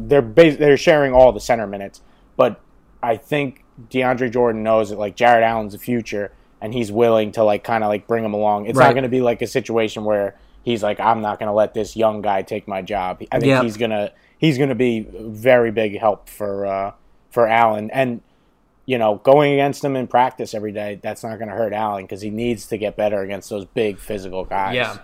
they're 0.06 0.22
bas- 0.22 0.56
they're 0.56 0.76
sharing 0.76 1.12
all 1.12 1.32
the 1.32 1.40
center 1.40 1.66
minutes, 1.66 2.00
but 2.36 2.60
I 3.02 3.16
think 3.16 3.64
DeAndre 3.90 4.30
Jordan 4.32 4.62
knows 4.62 4.90
that 4.90 4.98
like 4.98 5.16
Jarrett 5.16 5.42
Allen's 5.42 5.72
the 5.72 5.78
future 5.78 6.32
and 6.60 6.72
he's 6.72 6.92
willing 6.92 7.32
to 7.32 7.42
like 7.42 7.64
kind 7.64 7.82
of 7.82 7.88
like 7.88 8.06
bring 8.06 8.24
him 8.24 8.34
along. 8.34 8.66
It's 8.66 8.78
Right. 8.78 8.86
not 8.86 8.92
going 8.92 9.02
to 9.04 9.08
be 9.08 9.20
like 9.20 9.42
a 9.42 9.46
situation 9.46 10.04
where 10.04 10.36
he's 10.62 10.82
like 10.82 11.00
I'm 11.00 11.20
not 11.20 11.38
going 11.38 11.48
to 11.48 11.52
let 11.52 11.74
this 11.74 11.96
young 11.96 12.22
guy 12.22 12.42
take 12.42 12.68
my 12.68 12.82
job. 12.82 13.18
I 13.32 13.40
think 13.40 13.50
Yeah. 13.50 13.62
he's 13.62 13.76
going 13.76 13.90
to 13.90 14.12
he's 14.38 14.56
going 14.58 14.68
to 14.68 14.74
be 14.76 15.00
very 15.10 15.70
big 15.72 15.98
help 15.98 16.28
for 16.28 16.66
uh 16.66 16.92
for 17.30 17.48
Allen 17.48 17.90
and 17.92 18.20
you 18.84 18.98
know, 18.98 19.14
going 19.22 19.52
against 19.52 19.82
him 19.84 19.94
in 19.94 20.08
practice 20.08 20.54
every 20.54 20.72
day, 20.72 20.98
that's 21.00 21.22
not 21.22 21.38
going 21.38 21.48
to 21.48 21.54
hurt 21.54 21.72
Allen 21.72 22.04
because 22.04 22.20
he 22.20 22.30
needs 22.30 22.66
to 22.66 22.76
get 22.76 22.96
better 22.96 23.20
against 23.22 23.48
those 23.48 23.64
big 23.64 23.98
physical 24.00 24.44
guys. 24.44 24.74
Yeah. 24.74 24.98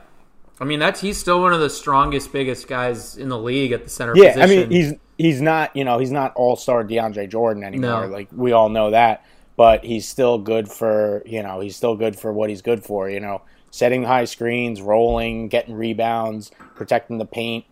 I 0.61 0.64
mean, 0.64 0.79
that's 0.79 1.01
he's 1.01 1.18
still 1.18 1.40
one 1.40 1.53
of 1.53 1.61
the 1.61 1.71
strongest, 1.71 2.33
biggest 2.33 2.66
guys 2.66 3.16
in 3.16 3.29
the 3.29 3.38
league 3.38 3.73
at 3.73 3.85
the 3.85 3.90
center 3.90 4.16
Yeah, 4.16 4.33
position. 4.35 4.42
I 4.42 4.47
mean 4.47 4.71
he's 4.71 4.92
he's 5.16 5.40
not 5.40 5.75
you 5.77 5.85
know 5.85 5.99
he's 5.99 6.11
not 6.11 6.33
all 6.35 6.57
star 6.57 6.85
DeAndre 6.85 7.29
Jordan 7.29 7.62
anymore. 7.64 8.07
No. 8.07 8.12
Like 8.12 8.29
we 8.33 8.53
all 8.53 8.68
know 8.68 8.90
that, 8.90 9.25
but 9.57 9.85
he's 9.85 10.09
still 10.09 10.38
good 10.38 10.68
for 10.71 11.23
you 11.27 11.42
know 11.42 11.61
he's 11.61 11.77
still 11.77 11.97
good 11.97 12.18
for 12.18 12.33
what 12.33 12.51
he's 12.51 12.62
good 12.62 12.83
for. 12.85 13.09
You 13.09 13.21
know, 13.21 13.42
setting 13.71 14.03
high 14.05 14.25
screens, 14.25 14.83
rolling, 14.83 15.49
getting 15.49 15.75
rebounds, 15.75 16.51
protecting 16.75 17.18
the 17.18 17.27
paint. 17.27 17.64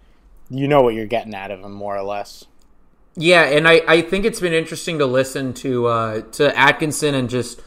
You 0.49 0.69
know 0.69 0.83
what 0.83 0.95
you're 0.95 1.07
getting 1.07 1.35
out 1.35 1.51
of 1.51 1.61
him 1.61 1.73
more 1.73 1.97
or 1.97 2.05
less. 2.05 2.45
Yeah, 3.17 3.45
and 3.45 3.67
I, 3.67 3.81
I 3.89 4.03
think 4.03 4.25
it's 4.27 4.41
been 4.41 4.53
interesting 4.53 4.99
to 4.99 5.07
listen 5.07 5.55
to 5.55 5.87
uh, 5.87 6.21
to 6.33 6.57
Atkinson 6.57 7.15
and 7.15 7.29
just 7.31 7.63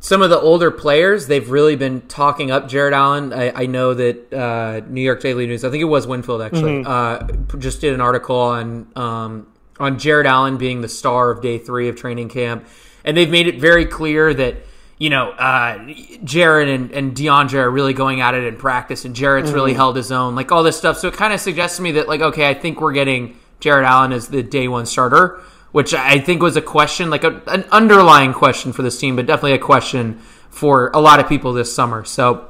some 0.00 0.22
of 0.22 0.30
the 0.30 0.38
older 0.38 0.70
players. 0.70 1.26
They've 1.26 1.48
really 1.48 1.76
been 1.76 2.02
talking 2.02 2.50
up 2.50 2.68
Jarrett 2.68 2.94
Allen. 2.94 3.32
I, 3.32 3.62
I 3.62 3.66
know 3.66 3.94
that 3.94 4.32
uh, 4.32 4.80
New 4.88 5.00
York 5.00 5.20
Daily 5.20 5.46
News, 5.46 5.64
I 5.64 5.70
think 5.70 5.82
it 5.82 5.86
was 5.86 6.06
Winfield 6.06 6.42
actually, 6.42 6.84
uh, 6.84 7.26
just 7.58 7.80
did 7.80 7.94
an 7.94 8.00
article 8.00 8.36
on 8.36 8.88
um, 8.96 9.46
on 9.80 9.98
Jarrett 9.98 10.26
Allen 10.26 10.56
being 10.56 10.80
the 10.80 10.88
star 10.88 11.30
of 11.30 11.42
day 11.42 11.58
three 11.58 11.88
of 11.88 11.96
training 11.96 12.28
camp, 12.28 12.66
and 13.04 13.16
they've 13.16 13.30
made 13.30 13.46
it 13.46 13.60
very 13.60 13.86
clear 13.86 14.32
that 14.34 14.56
you 14.98 15.10
know 15.10 15.30
uh, 15.30 15.92
Jarrett 16.24 16.68
and, 16.68 16.90
and 16.92 17.14
DeAndre 17.14 17.54
are 17.54 17.70
really 17.70 17.92
going 17.92 18.20
at 18.20 18.34
it 18.34 18.44
in 18.44 18.56
practice, 18.56 19.04
and 19.04 19.14
Jarrett's 19.14 19.50
really 19.52 19.74
held 19.74 19.96
his 19.96 20.12
own, 20.12 20.34
like 20.34 20.52
all 20.52 20.62
this 20.62 20.76
stuff. 20.76 20.98
So 20.98 21.08
it 21.08 21.14
kind 21.14 21.32
of 21.32 21.40
suggests 21.40 21.76
to 21.78 21.82
me 21.82 21.92
that 21.92 22.08
like 22.08 22.20
okay, 22.20 22.48
I 22.48 22.54
think 22.54 22.80
we're 22.80 22.92
getting 22.92 23.36
Jared 23.60 23.84
Allen 23.84 24.12
as 24.12 24.28
the 24.28 24.42
day 24.42 24.68
one 24.68 24.86
starter, 24.86 25.40
which 25.72 25.94
I 25.94 26.18
think 26.18 26.42
was 26.42 26.56
a 26.56 26.62
question, 26.62 27.10
like 27.10 27.24
a, 27.24 27.42
an 27.46 27.64
underlying 27.70 28.32
question 28.32 28.72
for 28.72 28.82
this 28.82 28.98
team, 28.98 29.16
but 29.16 29.26
definitely 29.26 29.52
a 29.52 29.58
question 29.58 30.20
for 30.50 30.90
a 30.94 31.00
lot 31.00 31.20
of 31.20 31.28
people 31.28 31.52
this 31.52 31.74
summer. 31.74 32.04
So 32.04 32.48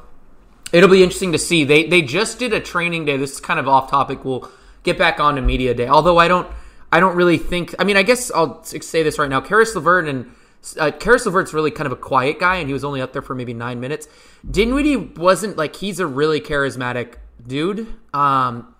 it'll 0.72 0.90
be 0.90 1.02
interesting 1.02 1.32
to 1.32 1.38
see. 1.38 1.64
They 1.64 1.84
they 1.86 2.02
just 2.02 2.38
did 2.38 2.52
a 2.52 2.60
training 2.60 3.04
day. 3.04 3.16
This 3.16 3.32
is 3.32 3.40
kind 3.40 3.58
of 3.58 3.68
off 3.68 3.90
topic. 3.90 4.24
We'll 4.24 4.50
get 4.82 4.98
back 4.98 5.20
on 5.20 5.34
to 5.36 5.42
media 5.42 5.74
day. 5.74 5.88
Although 5.88 6.18
I 6.18 6.28
don't 6.28 6.48
I 6.90 7.00
don't 7.00 7.16
really 7.16 7.38
think. 7.38 7.74
I 7.78 7.84
mean, 7.84 7.96
I 7.96 8.02
guess 8.02 8.30
I'll 8.30 8.62
say 8.64 9.02
this 9.02 9.18
right 9.18 9.28
now. 9.28 9.40
Caris 9.40 9.74
LeVert 9.74 10.08
and 10.08 10.34
uh, 10.78 10.90
Caris 10.90 11.26
LeVert's 11.26 11.52
really 11.52 11.70
kind 11.70 11.86
of 11.86 11.92
a 11.92 12.00
quiet 12.00 12.38
guy, 12.38 12.56
and 12.56 12.68
he 12.68 12.72
was 12.72 12.84
only 12.84 13.00
up 13.00 13.12
there 13.12 13.22
for 13.22 13.34
maybe 13.34 13.54
nine 13.54 13.80
minutes. 13.80 14.08
Dinwiddie 14.48 14.96
wasn't 14.96 15.56
like 15.56 15.76
he's 15.76 16.00
a 16.00 16.06
really 16.06 16.40
charismatic 16.40 17.14
dude. 17.46 17.86
Um, 18.14 18.74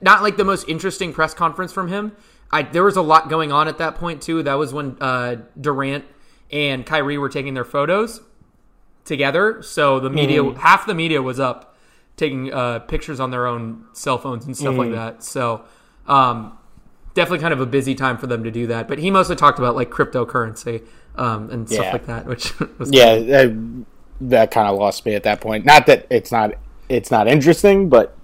not 0.00 0.22
like 0.22 0.36
the 0.36 0.44
most 0.44 0.68
interesting 0.68 1.12
press 1.12 1.34
conference 1.34 1.72
from 1.72 1.88
him. 1.88 2.12
I 2.52 2.62
there 2.62 2.84
was 2.84 2.96
a 2.96 3.02
lot 3.02 3.28
going 3.28 3.52
on 3.52 3.68
at 3.68 3.78
that 3.78 3.94
point 3.96 4.22
too. 4.22 4.42
That 4.42 4.54
was 4.54 4.72
when 4.72 4.96
uh, 5.00 5.36
Durant 5.60 6.04
and 6.50 6.84
Kyrie 6.84 7.18
were 7.18 7.28
taking 7.28 7.54
their 7.54 7.64
photos 7.64 8.20
together. 9.04 9.62
So 9.62 10.00
the 10.00 10.10
media, 10.10 10.52
half 10.54 10.86
the 10.86 10.94
media 10.94 11.22
was 11.22 11.38
up 11.40 11.76
taking 12.16 12.52
uh, 12.52 12.80
pictures 12.80 13.18
on 13.20 13.30
their 13.30 13.46
own 13.46 13.84
cell 13.92 14.18
phones 14.18 14.44
and 14.46 14.56
stuff 14.56 14.76
like 14.76 14.90
that. 14.92 15.22
So 15.22 15.64
um, 16.06 16.58
definitely 17.14 17.38
kind 17.38 17.52
of 17.52 17.60
a 17.60 17.66
busy 17.66 17.94
time 17.94 18.18
for 18.18 18.26
them 18.26 18.44
to 18.44 18.50
do 18.50 18.66
that. 18.66 18.88
But 18.88 18.98
he 18.98 19.10
mostly 19.10 19.36
talked 19.36 19.58
about 19.58 19.74
like 19.76 19.90
cryptocurrency 19.90 20.84
um, 21.16 21.50
and 21.50 21.68
stuff 21.68 21.86
Yeah. 21.86 21.92
like 21.92 22.06
that, 22.06 22.26
which 22.26 22.58
was 22.78 22.92
Yeah, 22.92 23.16
that, 23.18 23.84
that 24.22 24.50
kind 24.50 24.68
of 24.68 24.76
lost 24.78 25.06
me 25.06 25.14
at 25.14 25.22
that 25.22 25.40
point. 25.40 25.64
Not 25.64 25.86
that 25.86 26.06
it's 26.10 26.30
not 26.32 26.54
it's 26.88 27.10
not 27.10 27.28
interesting, 27.28 27.88
but 27.88 28.16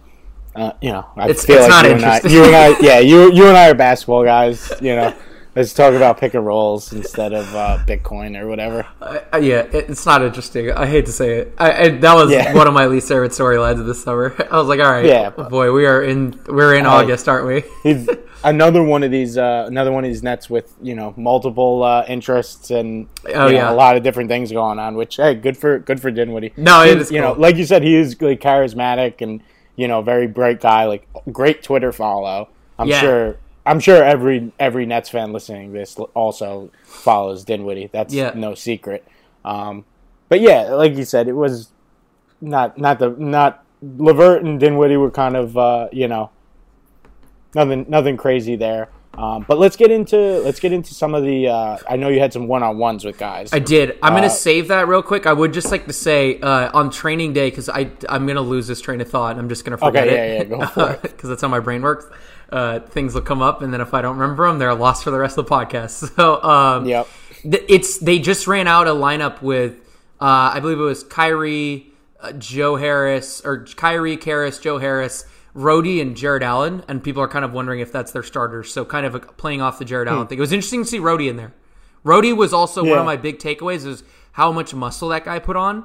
uh, 0.56 0.72
you 0.80 0.90
know, 0.92 1.06
I 1.16 1.24
It's- 1.28 1.44
feel 1.44 1.56
it's 1.58 1.68
like 1.68 1.84
not 1.84 1.84
you 1.86 1.92
and, 1.94 2.04
I, 2.04 2.20
you 2.28 2.44
and 2.44 2.56
I, 2.56 2.78
yeah, 2.80 2.98
you 2.98 3.32
you 3.32 3.46
and 3.48 3.56
I 3.56 3.70
are 3.70 3.74
basketball 3.74 4.24
guys. 4.24 4.72
You 4.80 4.96
know, 4.96 5.14
let's 5.54 5.72
talk 5.72 5.94
about 5.94 6.18
pick 6.18 6.34
and 6.34 6.44
rolls 6.44 6.92
instead 6.92 7.32
of 7.32 7.54
uh, 7.54 7.78
Bitcoin 7.86 8.38
or 8.40 8.46
whatever. 8.48 8.86
Uh, 9.00 9.18
yeah, 9.38 9.60
it, 9.60 9.90
it's 9.90 10.04
not 10.06 10.22
interesting. 10.22 10.70
I 10.72 10.86
hate 10.86 11.06
to 11.06 11.12
say 11.12 11.38
it. 11.38 11.54
I, 11.58 11.72
I, 11.84 11.88
that 11.90 12.14
was 12.14 12.30
Yeah. 12.30 12.52
one 12.54 12.66
of 12.66 12.74
my 12.74 12.86
least 12.86 13.08
favorite 13.08 13.32
storylines 13.32 13.78
of 13.80 13.86
this 13.86 14.02
summer. 14.02 14.34
I 14.50 14.58
was 14.58 14.68
like, 14.68 14.80
all 14.80 14.90
right, 14.90 15.04
Yeah. 15.04 15.30
boy, 15.30 15.72
we 15.72 15.86
are 15.86 16.02
in 16.02 16.38
we're 16.46 16.74
in 16.74 16.86
August, 16.86 17.28
aren't 17.28 17.46
we? 17.46 17.64
He's 17.82 18.08
another 18.44 18.82
one 18.82 19.02
of 19.02 19.10
these 19.10 19.36
uh, 19.38 19.64
another 19.66 19.92
one 19.92 20.04
of 20.04 20.08
these 20.10 20.22
nets 20.22 20.48
with 20.50 20.74
you 20.82 20.94
know 20.94 21.14
multiple 21.16 21.82
uh, 21.82 22.04
interests 22.08 22.70
and 22.70 23.08
Oh, 23.28 23.32
know, 23.32 23.48
yeah. 23.48 23.70
a 23.70 23.74
lot 23.74 23.96
of 23.96 24.02
different 24.02 24.28
things 24.28 24.52
going 24.52 24.78
on. 24.78 24.94
Which 24.96 25.16
hey, 25.16 25.34
good 25.34 25.56
for 25.56 25.78
good 25.78 26.00
for 26.00 26.10
Dinwiddie. 26.10 26.52
No, 26.56 26.82
it 26.84 26.98
is 26.98 27.10
you 27.10 27.20
know 27.20 27.32
like 27.32 27.56
you 27.56 27.64
said, 27.66 27.82
he 27.82 27.94
is 27.96 28.20
like 28.20 28.40
charismatic 28.40 29.20
and 29.22 29.42
you 29.76 29.86
know 29.88 30.02
very 30.02 30.26
bright 30.26 30.60
guy. 30.60 30.84
Like 30.86 31.06
great 31.32 31.62
Twitter 31.62 31.92
follow. 31.92 32.48
I'm 32.78 32.88
Yeah. 32.88 33.00
sure. 33.00 33.36
I'm 33.64 33.80
sure 33.80 34.02
every 34.02 34.52
every 34.58 34.86
Nets 34.86 35.08
fan 35.08 35.32
listening 35.32 35.72
to 35.72 35.78
this 35.78 35.96
also 36.14 36.70
follows 36.84 37.44
Dinwiddie. 37.44 37.90
That's 37.92 38.12
Yeah. 38.14 38.32
no 38.34 38.54
secret. 38.54 39.04
Um, 39.44 39.84
but 40.28 40.40
yeah, 40.40 40.74
like 40.74 40.96
you 40.96 41.04
said, 41.04 41.28
it 41.28 41.34
was 41.36 41.70
not 42.40 42.78
not 42.78 42.98
the 42.98 43.10
not 43.18 43.64
Levert 43.82 44.42
and 44.42 44.58
Dinwiddie 44.58 44.96
were 44.96 45.10
kind 45.10 45.36
of 45.36 45.56
uh, 45.56 45.88
you 45.92 46.08
know 46.08 46.30
nothing 47.54 47.86
nothing 47.88 48.16
crazy 48.16 48.56
there. 48.56 48.88
Um, 49.16 49.44
but 49.48 49.58
let's 49.58 49.76
get 49.76 49.90
into 49.90 50.16
let's 50.16 50.60
get 50.60 50.72
into 50.72 50.92
some 50.94 51.14
of 51.14 51.22
the. 51.24 51.48
Uh, 51.48 51.78
I 51.88 51.96
know 51.96 52.08
you 52.08 52.20
had 52.20 52.32
some 52.32 52.48
one 52.48 52.62
on 52.62 52.76
ones 52.78 53.04
with 53.04 53.16
guys. 53.18 53.50
I 53.52 53.58
did. 53.58 53.98
I'm 54.02 54.12
gonna 54.14 54.26
Uh, 54.26 54.30
save 54.30 54.68
that 54.68 54.88
real 54.88 55.02
quick. 55.02 55.26
I 55.26 55.32
would 55.32 55.52
just 55.52 55.70
like 55.70 55.86
to 55.86 55.92
say 55.92 56.38
uh, 56.40 56.70
on 56.74 56.90
training 56.90 57.32
day 57.32 57.48
because 57.50 57.68
I 57.68 57.90
I'm 58.08 58.26
gonna 58.26 58.40
lose 58.42 58.66
this 58.66 58.80
train 58.80 59.00
of 59.00 59.08
thought. 59.08 59.38
I'm 59.38 59.48
just 59.48 59.64
gonna 59.64 59.78
forget 59.78 60.06
Okay, 60.08 60.38
it. 60.40 60.48
yeah, 60.48 60.56
yeah, 60.58 60.66
go. 60.94 60.98
Because 61.02 61.28
that's 61.30 61.42
how 61.42 61.48
my 61.48 61.60
brain 61.60 61.82
works. 61.82 62.06
Uh, 62.52 62.78
things 62.80 63.14
will 63.14 63.22
come 63.22 63.42
up, 63.42 63.62
and 63.62 63.72
then 63.72 63.80
if 63.80 63.92
I 63.94 64.02
don't 64.02 64.18
remember 64.18 64.46
them, 64.46 64.58
they're 64.58 64.74
lost 64.74 65.02
for 65.02 65.10
the 65.10 65.18
rest 65.18 65.36
of 65.38 65.46
the 65.46 65.50
podcast. 65.52 66.12
So 66.16 66.42
um, 66.42 66.86
Yep. 66.86 67.08
th- 67.42 67.64
it's 67.68 67.98
they 67.98 68.18
just 68.18 68.46
ran 68.46 68.68
out 68.68 68.86
a 68.86 68.92
lineup 68.92 69.40
with 69.42 69.74
uh, 70.20 70.52
I 70.54 70.60
believe 70.60 70.78
it 70.78 70.82
was 70.82 71.02
Kyrie, 71.02 71.88
uh, 72.20 72.32
Joe 72.32 72.76
Harris, 72.76 73.40
or 73.44 73.64
Kyrie, 73.76 74.16
Caris, 74.16 74.58
Joe 74.58 74.78
Harris, 74.78 75.24
Rodi, 75.56 76.02
and 76.02 76.16
Jarrett 76.16 76.42
Allen, 76.42 76.82
and 76.86 77.02
people 77.02 77.22
are 77.22 77.28
kind 77.28 77.44
of 77.44 77.52
wondering 77.52 77.80
if 77.80 77.90
that's 77.90 78.12
their 78.12 78.22
starters. 78.22 78.70
So 78.72 78.84
kind 78.84 79.06
of 79.06 79.36
playing 79.38 79.62
off 79.62 79.78
the 79.78 79.84
Jarrett 79.86 80.06
Allen 80.08 80.26
thing. 80.26 80.36
It 80.38 80.40
was 80.42 80.52
interesting 80.52 80.82
to 80.82 80.88
see 80.88 80.98
Rodi 80.98 81.28
in 81.30 81.36
there. 81.36 81.52
Rodi 82.04 82.36
was 82.36 82.52
also 82.52 82.82
one 82.82 82.92
Hmm. 82.92 82.98
Of 83.00 83.06
my 83.06 83.16
big 83.16 83.38
takeaways 83.38 83.86
is 83.86 84.04
how 84.32 84.52
much 84.52 84.74
muscle 84.74 85.08
that 85.08 85.24
guy 85.24 85.38
put 85.38 85.56
on. 85.56 85.84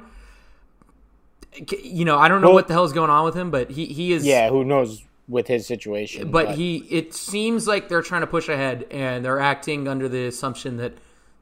You 1.82 2.04
know, 2.04 2.18
I 2.18 2.28
don't 2.28 2.40
know 2.40 2.48
Well- 2.48 2.54
what 2.54 2.68
the 2.68 2.74
hell 2.74 2.84
is 2.84 2.92
going 2.92 3.10
on 3.10 3.24
with 3.24 3.34
him, 3.34 3.50
but 3.50 3.70
he 3.70 3.86
he 3.86 4.12
is 4.12 4.24
Yeah, 4.24 4.48
who 4.48 4.64
knows 4.64 5.02
with 5.28 5.48
his 5.48 5.66
situation? 5.66 6.30
but 6.30 6.52
he 6.52 6.86
it 6.90 7.12
seems 7.14 7.66
like 7.66 7.88
they're 7.88 8.02
trying 8.02 8.22
to 8.22 8.26
push 8.26 8.48
ahead 8.48 8.86
and 8.90 9.24
they're 9.24 9.38
acting 9.40 9.86
under 9.88 10.08
the 10.08 10.26
assumption 10.26 10.76
that 10.78 10.94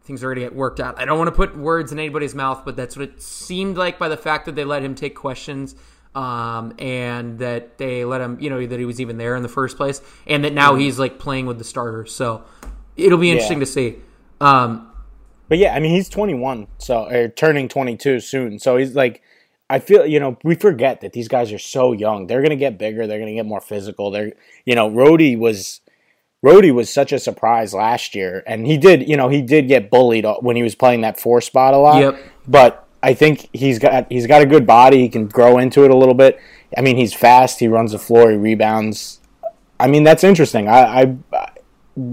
things 0.03 0.25
are 0.25 0.29
going 0.29 0.37
to 0.37 0.41
get 0.43 0.55
worked 0.57 0.81
out. 0.81 0.99
I 1.01 1.05
don't 1.05 1.19
want 1.19 1.29
to 1.29 1.35
put 1.37 1.57
words 1.57 1.93
in 1.93 1.99
anybody's 1.99 2.35
mouth, 2.35 2.63
but 2.65 2.75
that's 2.77 2.97
what 2.97 3.05
it 3.09 3.23
seemed 3.23 3.77
like 3.77 3.99
by 3.99 4.09
the 4.09 4.17
fact 4.17 4.47
that 4.47 4.57
they 4.57 4.65
let 4.65 4.83
him 4.83 4.95
take 4.95 5.15
questions 5.15 5.75
um, 6.15 6.75
and 6.79 7.39
that 7.39 7.79
they 7.79 8.05
let 8.05 8.21
him, 8.21 8.39
you 8.41 8.51
know, 8.51 8.65
that 8.67 8.79
he 8.79 8.85
was 8.85 9.01
even 9.01 9.17
there 9.19 9.37
in 9.37 9.43
the 9.43 9.49
first 9.49 9.77
place 9.77 10.01
and 10.27 10.45
that 10.45 10.53
now 10.53 10.75
he's 10.75 10.99
like 10.99 11.19
playing 11.19 11.47
with 11.47 11.59
the 11.59 11.65
starters. 11.65 12.13
So 12.15 12.43
it'll 12.97 13.19
be 13.19 13.31
interesting 13.31 13.59
Yeah. 13.59 13.65
to 13.65 13.71
see. 13.71 13.97
Um, 14.41 14.89
But 15.49 15.59
yeah, 15.59 15.75
I 15.75 15.81
mean, 15.81 15.91
he's 15.93 16.09
21, 16.09 16.67
so 16.79 17.05
or 17.09 17.29
turning 17.29 17.69
22 17.69 18.21
soon. 18.21 18.59
So 18.59 18.77
he's 18.77 18.95
like, 18.95 19.23
I 19.69 19.79
feel 19.79 20.05
you 20.05 20.19
know 20.19 20.37
we 20.43 20.57
forget 20.57 21.01
that 21.01 21.13
these 21.13 21.29
guys 21.29 21.53
are 21.53 21.59
so 21.59 21.93
young. 21.93 22.27
They're 22.27 22.43
gonna 22.43 22.57
get 22.57 22.77
bigger. 22.77 23.07
They're 23.07 23.21
gonna 23.21 23.35
get 23.35 23.47
more 23.47 23.61
physical. 23.61 24.11
They're 24.11 24.33
you 24.65 24.75
know, 24.75 24.91
Rodi 24.91 25.39
was 25.39 25.81
Rodi 26.45 26.75
was 26.75 26.93
such 26.93 27.13
a 27.13 27.21
surprise 27.21 27.73
last 27.73 28.17
year, 28.17 28.43
and 28.49 28.67
he 28.67 28.77
did 28.77 29.09
you 29.09 29.17
know 29.17 29.29
he 29.29 29.43
did 29.43 29.69
get 29.69 29.89
bullied 29.89 30.27
when 30.41 30.57
he 30.57 30.65
was 30.65 30.75
playing 30.75 31.03
that 31.03 31.21
four 31.21 31.41
spot 31.41 31.73
a 31.75 31.77
lot. 31.79 32.01
Yep. 32.01 32.19
But 32.49 32.85
I 33.03 33.15
think 33.15 33.49
he's 33.53 33.79
got 33.79 34.11
he's 34.11 34.27
got 34.27 34.43
a 34.43 34.47
good 34.47 34.67
body. 34.67 34.99
He 34.99 35.09
can 35.09 35.27
grow 35.27 35.59
into 35.59 35.85
it 35.85 35.91
a 35.91 35.97
little 35.97 36.15
bit. 36.15 36.41
I 36.77 36.83
mean, 36.83 36.97
he's 36.97 37.15
fast. 37.15 37.59
He 37.59 37.69
runs 37.69 37.93
the 37.93 37.99
floor. 37.99 38.31
He 38.31 38.37
rebounds. 38.37 39.21
I 39.79 39.87
mean, 39.87 40.05
that's 40.05 40.23
interesting. 40.23 40.69
I, 40.69 41.03
I 41.03 41.51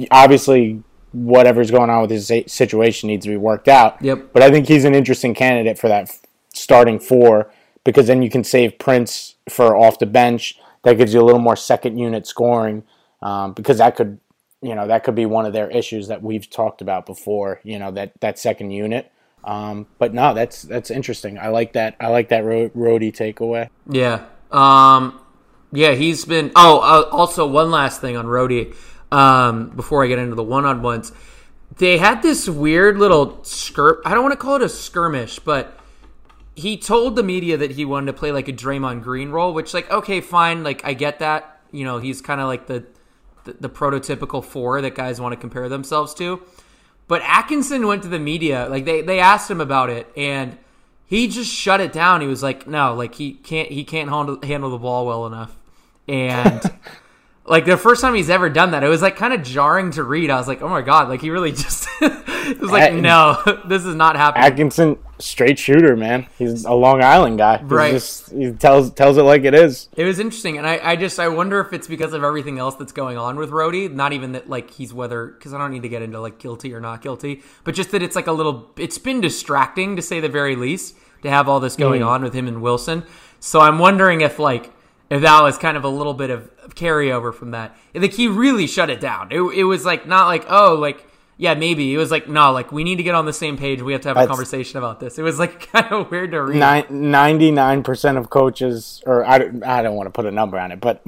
obviously 0.09 0.83
whatever's 1.11 1.71
going 1.71 1.89
on 1.89 2.01
with 2.01 2.11
his 2.11 2.31
situation 2.47 3.07
needs 3.07 3.25
to 3.25 3.29
be 3.29 3.37
worked 3.37 3.67
out. 3.67 4.01
Yep. 4.01 4.33
But 4.33 4.43
I 4.43 4.51
think 4.51 4.67
he's 4.67 4.85
an 4.85 4.95
interesting 4.95 5.33
candidate 5.33 5.77
for 5.77 5.87
that 5.87 6.15
starting 6.53 6.99
four 6.99 7.51
because 7.83 8.07
then 8.07 8.21
you 8.21 8.29
can 8.29 8.43
save 8.43 8.77
Prince 8.79 9.35
for 9.49 9.75
off 9.75 9.99
the 9.99 10.05
bench. 10.05 10.59
That 10.83 10.97
gives 10.97 11.13
you 11.13 11.21
a 11.21 11.25
little 11.25 11.41
more 11.41 11.55
second 11.55 11.97
unit 11.97 12.27
scoring 12.27 12.83
um, 13.21 13.53
because 13.53 13.79
that 13.79 13.95
could, 13.95 14.19
you 14.61 14.75
know, 14.75 14.87
that 14.87 15.03
could 15.03 15.15
be 15.15 15.25
one 15.25 15.45
of 15.45 15.53
their 15.53 15.69
issues 15.69 16.07
that 16.07 16.21
we've 16.21 16.49
talked 16.49 16.81
about 16.81 17.05
before. 17.05 17.59
You 17.63 17.79
know, 17.79 17.91
that 17.91 18.19
that 18.21 18.39
second 18.39 18.71
unit. 18.71 19.11
Um, 19.43 19.87
but 19.97 20.13
no, 20.13 20.33
that's 20.33 20.63
that's 20.63 20.91
interesting. 20.91 21.37
I 21.39 21.49
like 21.49 21.73
that. 21.73 21.95
I 21.99 22.07
like 22.07 22.29
that 22.29 22.43
ro- 22.43 22.69
Rodi 22.69 23.15
takeaway. 23.15 23.69
Yeah. 23.89 24.25
Um, 24.51 25.19
yeah, 25.71 25.93
he's 25.93 26.25
been. 26.25 26.51
Oh, 26.55 26.79
uh, 26.79 27.09
also 27.15 27.47
one 27.47 27.71
last 27.71 28.01
thing 28.01 28.17
on 28.17 28.25
Rodi 28.25 28.75
um, 29.11 29.69
before 29.69 30.03
I 30.03 30.07
get 30.07 30.19
into 30.19 30.35
the 30.35 30.43
one-on-ones. 30.43 31.11
They 31.77 31.97
had 31.97 32.21
this 32.21 32.49
weird 32.49 32.97
little 32.97 33.37
skirp. 33.37 34.01
I 34.05 34.13
don't 34.13 34.23
want 34.23 34.33
to 34.33 34.37
call 34.37 34.55
it 34.55 34.61
a 34.61 34.69
skirmish, 34.69 35.39
but 35.39 35.77
he 36.55 36.75
told 36.77 37.15
the 37.15 37.23
media 37.23 37.55
that 37.57 37.71
he 37.71 37.85
wanted 37.85 38.07
to 38.07 38.13
play 38.13 38.31
like 38.31 38.47
a 38.47 38.53
Draymond 38.53 39.03
Green 39.03 39.29
role, 39.29 39.53
which 39.53 39.73
like 39.73 39.89
okay, 39.91 40.21
fine, 40.21 40.63
like 40.63 40.83
I 40.83 40.93
get 40.93 41.19
that. 41.19 41.61
You 41.71 41.83
know, 41.83 41.99
he's 41.99 42.21
kind 42.21 42.41
of 42.41 42.47
like 42.47 42.67
the, 42.67 42.85
the 43.43 43.53
the 43.59 43.69
prototypical 43.69 44.43
four 44.43 44.81
that 44.81 44.95
guys 44.95 45.21
want 45.21 45.33
to 45.33 45.39
compare 45.39 45.69
themselves 45.69 46.13
to. 46.15 46.41
But 47.07 47.21
Atkinson 47.23 47.87
went 47.87 48.03
to 48.03 48.09
the 48.09 48.19
media, 48.19 48.67
like 48.69 48.85
they 48.85 49.01
they 49.01 49.19
asked 49.19 49.49
him 49.49 49.61
about 49.61 49.89
it, 49.89 50.11
and 50.17 50.57
he 51.05 51.27
just 51.27 51.51
shut 51.51 51.79
it 51.79 51.93
down. 51.93 52.21
He 52.21 52.27
was 52.27 52.43
like, 52.43 52.67
no, 52.67 52.93
like 52.93 53.15
he 53.15 53.33
can't 53.33 53.69
he 53.69 53.83
can't 53.83 54.09
handle 54.09 54.39
handle 54.43 54.69
the 54.69 54.77
ball 54.77 55.05
well 55.05 55.25
enough, 55.25 55.57
and. 56.07 56.61
Like 57.47 57.63
the 57.65 57.77
first 57.77 58.01
time 58.01 58.13
he's 58.13 58.29
ever 58.29 58.49
done 58.49 58.71
that, 58.71 58.83
it 58.83 58.89
was 58.89 59.01
like 59.01 59.15
kind 59.15 59.33
of 59.33 59.41
jarring 59.41 59.91
to 59.91 60.03
read. 60.03 60.29
I 60.29 60.37
was 60.37 60.49
like, 60.49 60.61
"Oh 60.61 60.67
my 60.67 60.81
god!" 60.81 61.07
Like 61.07 61.21
he 61.21 61.29
really 61.29 61.51
just 61.53 61.87
it 62.01 62.59
was 62.59 62.69
like, 62.69 62.91
At- 62.91 62.95
"No, 62.95 63.41
this 63.65 63.85
is 63.85 63.95
not 63.95 64.17
happening." 64.17 64.45
Atkinson, 64.45 64.97
straight 65.17 65.57
shooter, 65.57 65.95
man. 65.95 66.27
He's 66.37 66.65
a 66.65 66.73
Long 66.73 67.01
Island 67.01 67.37
guy. 67.37 67.59
He's 67.59 67.69
Right. 67.69 67.93
just- 67.93 68.31
he 68.31 68.51
tells 68.51 68.91
tells 68.91 69.17
it 69.17 69.23
like 69.23 69.45
it 69.45 69.53
is. 69.53 69.87
It 69.95 70.03
was 70.03 70.19
interesting, 70.19 70.57
and 70.57 70.67
I, 70.67 70.79
I 70.83 70.95
just 70.97 71.19
I 71.19 71.29
wonder 71.29 71.61
if 71.61 71.71
it's 71.71 71.87
because 71.87 72.11
of 72.11 72.21
everything 72.21 72.59
else 72.59 72.75
that's 72.75 72.91
going 72.91 73.17
on 73.17 73.37
with 73.37 73.51
Rodi. 73.51 73.89
Not 73.93 74.11
even 74.11 74.33
that 74.33 74.49
like 74.49 74.69
he's 74.71 74.93
whether 74.93 75.27
because 75.27 75.53
I 75.53 75.57
don't 75.57 75.71
need 75.71 75.83
to 75.83 75.89
get 75.89 76.01
into 76.01 76.19
like 76.19 76.39
guilty 76.39 76.73
or 76.73 76.81
not 76.81 77.01
guilty, 77.01 77.43
but 77.63 77.75
just 77.75 77.91
that 77.91 78.03
it's 78.03 78.15
like 78.17 78.27
a 78.27 78.33
little. 78.33 78.71
It's 78.75 78.97
been 78.97 79.21
distracting 79.21 79.95
to 79.95 80.01
say 80.01 80.19
the 80.19 80.27
very 80.29 80.57
least 80.57 80.97
to 81.23 81.29
have 81.29 81.47
all 81.47 81.61
this 81.61 81.77
going 81.77 82.01
hmm. 82.01 82.07
on 82.07 82.23
with 82.23 82.33
him 82.33 82.47
and 82.47 82.61
Wilson. 82.61 83.03
So 83.39 83.61
I'm 83.61 83.79
wondering 83.79 84.21
if 84.21 84.37
like 84.37 84.71
that 85.09 85.41
was 85.41 85.57
kind 85.57 85.77
of 85.77 85.83
a 85.83 85.89
little 85.89 86.13
bit 86.13 86.29
of 86.29 86.49
carryover 86.75 87.33
from 87.33 87.51
that. 87.51 87.75
And 87.93 88.03
the 88.03 88.09
key 88.09 88.27
really 88.27 88.67
shut 88.67 88.89
it 88.89 88.99
down. 88.99 89.31
It, 89.31 89.41
it 89.41 89.63
was 89.63 89.85
like 89.85 90.05
not 90.07 90.27
like 90.27 90.45
oh 90.49 90.75
like. 90.75 91.06
Yeah, 91.39 91.53
maybe 91.53 91.93
it 91.93 91.97
was 91.97 92.09
like 92.09 92.27
no, 92.27 92.51
like 92.51 92.71
we 92.71 92.83
need 92.83 92.95
to 92.95 93.03
get 93.03 93.13
on 93.13 93.25
the 93.27 93.33
same 93.33 93.57
page. 93.57 93.81
We 93.81 93.91
have 93.93 94.01
to 94.01 94.07
have 94.07 94.17
a 94.17 94.21
That's- 94.21 94.35
conversation 94.35 94.79
about 94.79 94.99
this. 94.99 95.19
It 95.19 95.21
was 95.21 95.37
like 95.37 95.71
kind 95.71 95.85
of 95.91 96.09
weird 96.09 96.31
to 96.31 96.41
read. 96.41 96.89
Ninety-nine 96.89 97.83
percent 97.83 98.17
of 98.17 98.29
coaches, 98.29 99.03
or 99.05 99.23
I, 99.23 99.37
don't- 99.37 99.63
I 99.63 99.81
don't 99.83 99.95
want 99.95 100.07
to 100.07 100.11
put 100.11 100.25
a 100.25 100.31
number 100.31 100.57
on 100.57 100.71
it, 100.71 100.79
but 100.79 101.01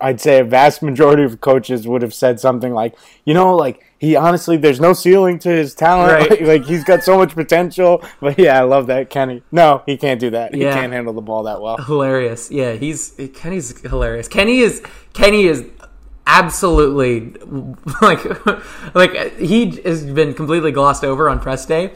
I'd 0.00 0.20
say 0.20 0.40
a 0.40 0.44
vast 0.44 0.82
majority 0.82 1.22
of 1.24 1.40
coaches 1.40 1.86
would 1.86 2.00
have 2.02 2.14
said 2.14 2.40
something 2.40 2.72
like, 2.72 2.94
you 3.24 3.34
know, 3.34 3.54
like 3.54 3.84
he 3.98 4.16
honestly, 4.16 4.56
there's 4.56 4.80
no 4.80 4.92
ceiling 4.94 5.38
to 5.40 5.48
his 5.50 5.74
talent. 5.74 6.12
Right. 6.12 6.30
Like, 6.30 6.40
like, 6.60 6.64
he's 6.64 6.84
got 6.84 7.02
so 7.02 7.16
much 7.18 7.34
potential. 7.34 8.02
But 8.20 8.38
yeah, 8.38 8.58
I 8.58 8.62
love 8.64 8.86
that 8.88 9.10
Kenny. 9.10 9.42
No, 9.52 9.82
he 9.86 9.96
can't 9.98 10.18
do 10.20 10.30
that. 10.30 10.54
He 10.54 10.62
Yeah. 10.62 10.72
can't 10.74 10.92
handle 10.92 11.12
the 11.12 11.22
ball 11.22 11.42
that 11.44 11.60
well. 11.60 11.76
hilarious. 11.76 12.50
Yeah, 12.50 12.72
he's 12.72 13.14
Kenny's 13.34 13.78
hilarious. 13.82 14.28
Kenny 14.28 14.60
is 14.60 14.82
Kenny 15.12 15.44
is 15.44 15.64
absolutely 16.26 17.34
like 18.02 18.24
like 18.94 19.38
he 19.38 19.70
has 19.82 20.04
been 20.04 20.34
completely 20.34 20.72
glossed 20.72 21.04
over 21.04 21.28
on 21.28 21.40
press 21.40 21.66
day. 21.66 21.92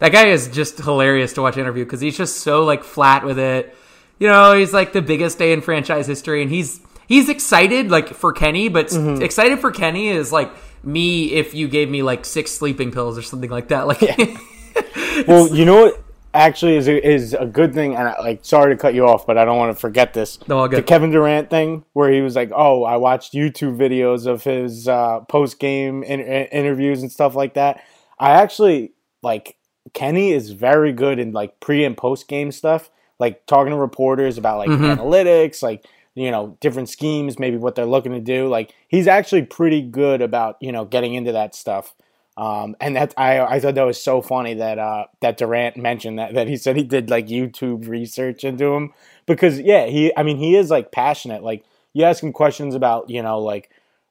That 0.00 0.12
guy 0.12 0.26
is 0.28 0.48
just 0.48 0.78
hilarious 0.78 1.32
to 1.34 1.42
watch 1.42 1.56
interview 1.56 1.84
because 1.84 2.00
he's 2.00 2.16
just 2.16 2.38
so 2.38 2.64
like 2.64 2.84
flat 2.84 3.24
with 3.24 3.38
it. 3.38 3.74
You 4.18 4.28
know, 4.28 4.54
he's 4.56 4.72
like 4.72 4.92
the 4.92 5.02
biggest 5.02 5.38
day 5.38 5.52
in 5.52 5.60
franchise 5.60 6.06
history, 6.06 6.42
and 6.42 6.50
he's 6.50 6.80
he's 7.06 7.28
excited 7.28 7.90
like 7.90 8.08
for 8.08 8.32
Kenny, 8.32 8.68
but 8.68 8.88
Mm-hmm. 8.88 9.22
excited 9.22 9.58
for 9.60 9.70
Kenny 9.70 10.08
is 10.08 10.32
like 10.32 10.50
me 10.84 11.32
if 11.32 11.54
you 11.54 11.66
gave 11.68 11.88
me 11.90 12.02
like 12.02 12.24
six 12.24 12.50
sleeping 12.52 12.90
pills 12.92 13.18
or 13.18 13.22
something 13.22 13.50
like 13.50 13.68
that. 13.68 13.86
Like, 13.86 14.00
Well, 15.26 15.48
you 15.54 15.64
know 15.64 15.82
what? 15.86 16.02
Actually, 16.38 16.76
is 16.76 16.86
a, 16.86 17.04
is 17.04 17.34
a 17.34 17.46
good 17.46 17.74
thing, 17.74 17.96
and 17.96 18.08
I, 18.08 18.20
like, 18.20 18.44
sorry 18.44 18.72
to 18.72 18.80
cut 18.80 18.94
you 18.94 19.06
off, 19.06 19.26
but 19.26 19.36
I 19.36 19.44
don't 19.44 19.58
want 19.58 19.74
to 19.74 19.80
forget 19.80 20.14
this. 20.14 20.38
No. 20.46 20.68
The 20.68 20.82
Kevin 20.82 21.10
Durant 21.10 21.50
thing, 21.50 21.84
where 21.94 22.12
he 22.12 22.20
was 22.20 22.36
like, 22.36 22.52
"Oh, 22.54 22.84
I 22.84 22.96
watched 22.96 23.32
YouTube 23.32 23.76
videos 23.76 24.26
of 24.26 24.44
his 24.44 24.86
uh, 24.86 25.20
post 25.28 25.58
game 25.58 26.04
in- 26.04 26.20
interviews 26.20 27.02
and 27.02 27.10
stuff 27.10 27.34
like 27.34 27.54
that." 27.54 27.82
I 28.20 28.30
actually 28.30 28.92
like 29.22 29.56
Kenny 29.94 30.32
is 30.32 30.50
very 30.50 30.92
good 30.92 31.18
in 31.18 31.32
like 31.32 31.58
pre 31.60 31.84
and 31.84 31.96
post 31.96 32.28
game 32.28 32.52
stuff, 32.52 32.90
like 33.18 33.44
talking 33.46 33.72
to 33.72 33.76
reporters 33.76 34.38
about 34.38 34.58
like 34.58 34.70
analytics, 34.70 35.62
like 35.62 35.84
you 36.14 36.30
know 36.30 36.56
different 36.60 36.88
schemes, 36.88 37.38
maybe 37.38 37.56
what 37.56 37.74
they're 37.74 37.86
looking 37.86 38.12
to 38.12 38.20
do. 38.20 38.48
Like 38.48 38.74
he's 38.88 39.06
actually 39.06 39.42
pretty 39.42 39.82
good 39.82 40.22
about 40.22 40.56
you 40.60 40.72
know 40.72 40.84
getting 40.84 41.14
into 41.14 41.32
that 41.32 41.54
stuff. 41.54 41.94
Um, 42.38 42.76
and 42.80 42.94
that 42.94 43.12
I 43.16 43.40
I 43.40 43.58
thought 43.60 43.74
that 43.74 43.82
was 43.82 44.00
so 44.00 44.22
funny 44.22 44.54
that 44.54 44.78
uh, 44.78 45.06
that 45.22 45.38
Durant 45.38 45.76
mentioned 45.76 46.18
that 46.20 46.34
that 46.34 46.46
he 46.46 46.56
said 46.56 46.76
he 46.76 46.84
did 46.84 47.10
like 47.10 47.26
YouTube 47.26 47.88
research 47.88 48.44
into 48.44 48.66
him 48.74 48.92
because 49.26 49.58
yeah 49.60 49.86
he 49.86 50.12
I 50.16 50.22
mean 50.22 50.36
he 50.38 50.54
is 50.54 50.70
like 50.70 50.92
passionate. 50.92 51.42
Like 51.42 51.64
you 51.94 52.04
ask 52.04 52.22
him 52.22 52.32
questions 52.32 52.76
about 52.76 53.10
you 53.10 53.22
know 53.22 53.40
like 53.40 53.70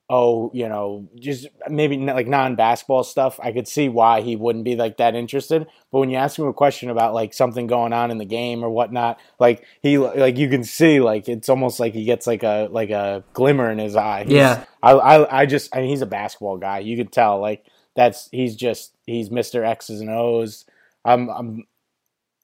oh 0.10 0.50
you 0.54 0.68
know 0.70 1.08
just 1.20 1.48
maybe 1.70 1.96
n- 1.96 2.06
like 2.08 2.28
non 2.28 2.56
basketball 2.56 3.04
stuff 3.04 3.40
I 3.42 3.52
could 3.54 3.68
see 3.68 3.88
why 3.90 4.20
he 4.22 4.36
wouldn't 4.36 4.66
be 4.66 4.76
like 4.76 4.98
that 4.98 5.16
interested. 5.16 5.66
But 5.92 6.00
when 6.00 6.10
you 6.10 6.18
ask 6.18 6.38
him 6.38 6.48
a 6.48 6.54
question 6.54 6.90
about 6.90 7.14
like 7.14 7.34
something 7.34 7.66
going 7.68 7.94
on 7.94 8.12
in 8.12 8.18
the 8.18 8.26
game 8.26 8.62
or 8.64 8.70
whatnot 8.70 9.20
like 9.40 9.64
he 9.82 9.98
like 9.98 10.36
you 10.38 10.50
can 10.50 10.66
see 10.66 11.00
like 11.00 11.30
it's 11.30 11.48
almost 11.50 11.80
like 11.80 11.94
he 11.94 12.04
gets 12.04 12.28
like 12.28 12.44
a 12.44 12.68
like 12.72 12.90
a 12.90 13.24
glimmer 13.34 13.72
in 13.72 13.80
his 13.80 13.96
eye. 13.96 14.26
He's- 14.26 14.34
Yeah. 14.34 14.66
I, 14.84 14.92
I 14.92 15.42
I 15.42 15.46
just 15.46 15.74
I 15.76 15.80
mean 15.80 15.90
he's 15.90 16.02
a 16.02 16.06
basketball 16.06 16.58
guy. 16.58 16.80
You 16.80 16.98
can 16.98 17.08
tell 17.08 17.40
like 17.40 17.66
that's 17.98 18.30
he's 18.32 18.56
just 18.56 18.96
he's 19.06 19.28
Mr. 19.30 19.66
X's 19.66 20.00
and 20.00 20.10
O's. 20.10 20.66
I'm 21.04 21.28
I'm 21.30 21.68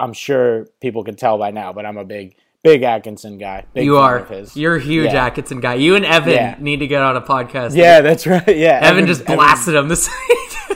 I'm 0.02 0.12
sure 0.13 0.68
people 0.82 1.06
can 1.06 1.16
tell 1.16 1.38
by 1.38 1.52
now, 1.52 1.72
but 1.72 1.86
I'm 1.86 1.96
a 1.98 2.04
big 2.04 2.36
big 2.63 2.84
Atkinson 2.84 3.38
guy. 3.38 3.63
Big 3.74 3.86
you 3.86 3.98
are 3.98 4.18
of 4.20 4.30
his. 4.30 4.58
you're 4.58 4.76
a 4.76 4.82
huge 4.82 5.13
Yeah. 5.13 5.26
Atkinson 5.28 5.62
guy. 5.62 5.76
You 5.76 5.96
and 5.96 6.04
Evan 6.06 6.34
Yeah. 6.34 6.56
need 6.60 6.78
to 6.80 6.88
get 6.88 7.02
on 7.02 7.16
a 7.16 7.22
podcast. 7.22 7.76
yeah, 7.76 8.02
that's 8.02 8.28
right. 8.28 8.46
Yeah, 8.58 8.80
Evan 8.82 9.04
Evan's- 9.04 9.20
just 9.20 9.26
blasted 9.26 9.76
him 9.76 9.88
this 9.88 10.10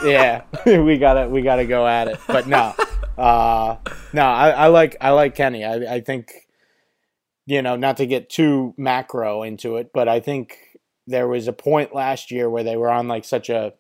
yeah, 0.06 0.44
we 0.66 0.98
gotta 1.00 1.28
we 1.28 1.42
gotta 1.42 1.66
go 1.66 1.88
at 1.88 2.08
it. 2.08 2.20
But 2.28 2.48
no, 2.48 2.74
uh, 3.18 3.78
no, 4.13 4.22
I, 4.22 4.50
I 4.52 4.68
like 4.68 4.96
I 5.02 5.10
like 5.10 5.34
Kenny. 5.36 5.66
I 5.66 5.96
I 5.96 6.02
think 6.02 6.32
you 7.48 7.62
know 7.63 7.76
not 7.76 7.98
to 7.98 8.06
get 8.06 8.30
too 8.30 8.76
macro 8.78 9.42
into 9.42 9.78
it, 9.78 9.90
but 9.94 10.08
I 10.08 10.20
think 10.20 10.58
there 11.08 11.28
was 11.28 11.48
a 11.48 11.54
point 11.54 11.96
last 11.96 12.30
year 12.32 12.48
where 12.50 12.63
they 12.63 12.76
were 12.78 12.92
on 12.92 13.08
like 13.08 13.26
such 13.26 13.50
a 13.50 13.74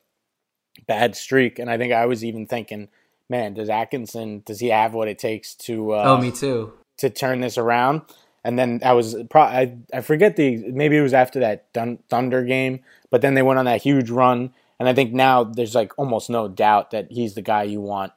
bad 0.87 1.15
streak, 1.15 1.59
and 1.59 1.69
I 1.69 1.77
think 1.77 1.93
I 1.93 2.05
was 2.05 2.23
even 2.23 2.45
thinking, 2.47 2.89
man, 3.29 3.53
does 3.53 3.69
Atkinson 3.69 4.43
does 4.45 4.59
he 4.59 4.67
have 4.67 4.93
what 4.93 5.07
it 5.07 5.19
takes 5.19 5.55
to 5.55 5.93
uh, 5.93 6.03
Oh, 6.05 6.17
me 6.21 6.31
too. 6.31 6.73
to 6.97 7.09
turn 7.09 7.41
this 7.41 7.57
around? 7.57 8.01
And 8.43 8.57
then 8.57 8.79
I 8.85 8.93
was 8.93 9.15
pro- 9.29 9.41
I 9.41 9.77
I 9.93 10.01
forget 10.01 10.35
the 10.35 10.71
maybe 10.71 10.95
it 10.97 11.01
was 11.01 11.13
after 11.13 11.39
that 11.41 11.71
Dun- 11.73 11.99
Thunder 12.09 12.43
game, 12.43 12.79
but 13.09 13.21
then 13.21 13.33
they 13.33 13.41
went 13.41 13.59
on 13.59 13.65
that 13.65 13.81
huge 13.81 14.09
run, 14.09 14.53
and 14.79 14.87
I 14.87 14.93
think 14.93 15.11
now 15.13 15.43
there's 15.43 15.75
like 15.75 15.91
almost 15.97 16.29
no 16.29 16.47
doubt 16.47 16.91
that 16.91 17.11
he's 17.11 17.33
the 17.35 17.41
guy 17.41 17.63
you 17.63 17.81
want, 17.81 18.13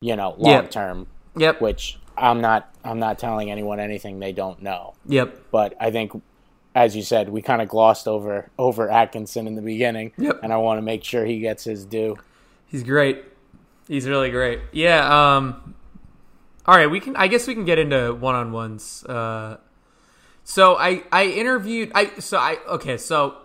you 0.00 0.16
know, 0.16 0.34
long 0.38 0.68
term. 0.68 1.06
Yep. 1.36 1.60
Which 1.62 1.98
I'm 2.16 2.40
not 2.42 2.74
I'm 2.84 2.98
not 2.98 3.18
telling 3.18 3.50
anyone 3.50 3.80
anything 3.80 4.18
they 4.20 4.32
don't 4.32 4.60
know, 4.62 4.94
Yep. 5.06 5.50
but 5.50 5.74
I 5.80 5.90
think. 5.90 6.12
As 6.74 6.96
you 6.96 7.02
said, 7.02 7.28
we 7.28 7.40
kind 7.40 7.62
of 7.62 7.68
glossed 7.68 8.08
over 8.08 8.50
over 8.58 8.90
Atkinson 8.90 9.46
in 9.46 9.54
the 9.54 9.62
beginning, 9.62 10.12
Yep. 10.18 10.40
and 10.42 10.52
I 10.52 10.56
want 10.56 10.78
to 10.78 10.82
make 10.82 11.04
sure 11.04 11.24
he 11.24 11.38
gets 11.38 11.64
his 11.64 11.84
due. 11.84 12.18
He's 12.66 12.82
great. 12.82 13.24
He's 13.86 14.08
really 14.08 14.30
great. 14.30 14.60
Yeah. 14.72 15.36
Um. 15.36 15.74
All 16.66 16.76
right. 16.76 16.90
We 16.90 16.98
can. 17.00 17.14
I 17.16 17.28
guess 17.28 17.46
we 17.46 17.54
can 17.54 17.64
get 17.64 17.78
into 17.78 18.12
one 18.14 18.34
on 18.34 18.50
ones. 18.52 19.04
Uh. 19.04 19.58
So 20.42 20.76
I 20.76 21.04
I 21.12 21.26
interviewed 21.26 21.92
I 21.94 22.18
so 22.18 22.36
I 22.38 22.58
okay 22.68 22.98
so 22.98 23.36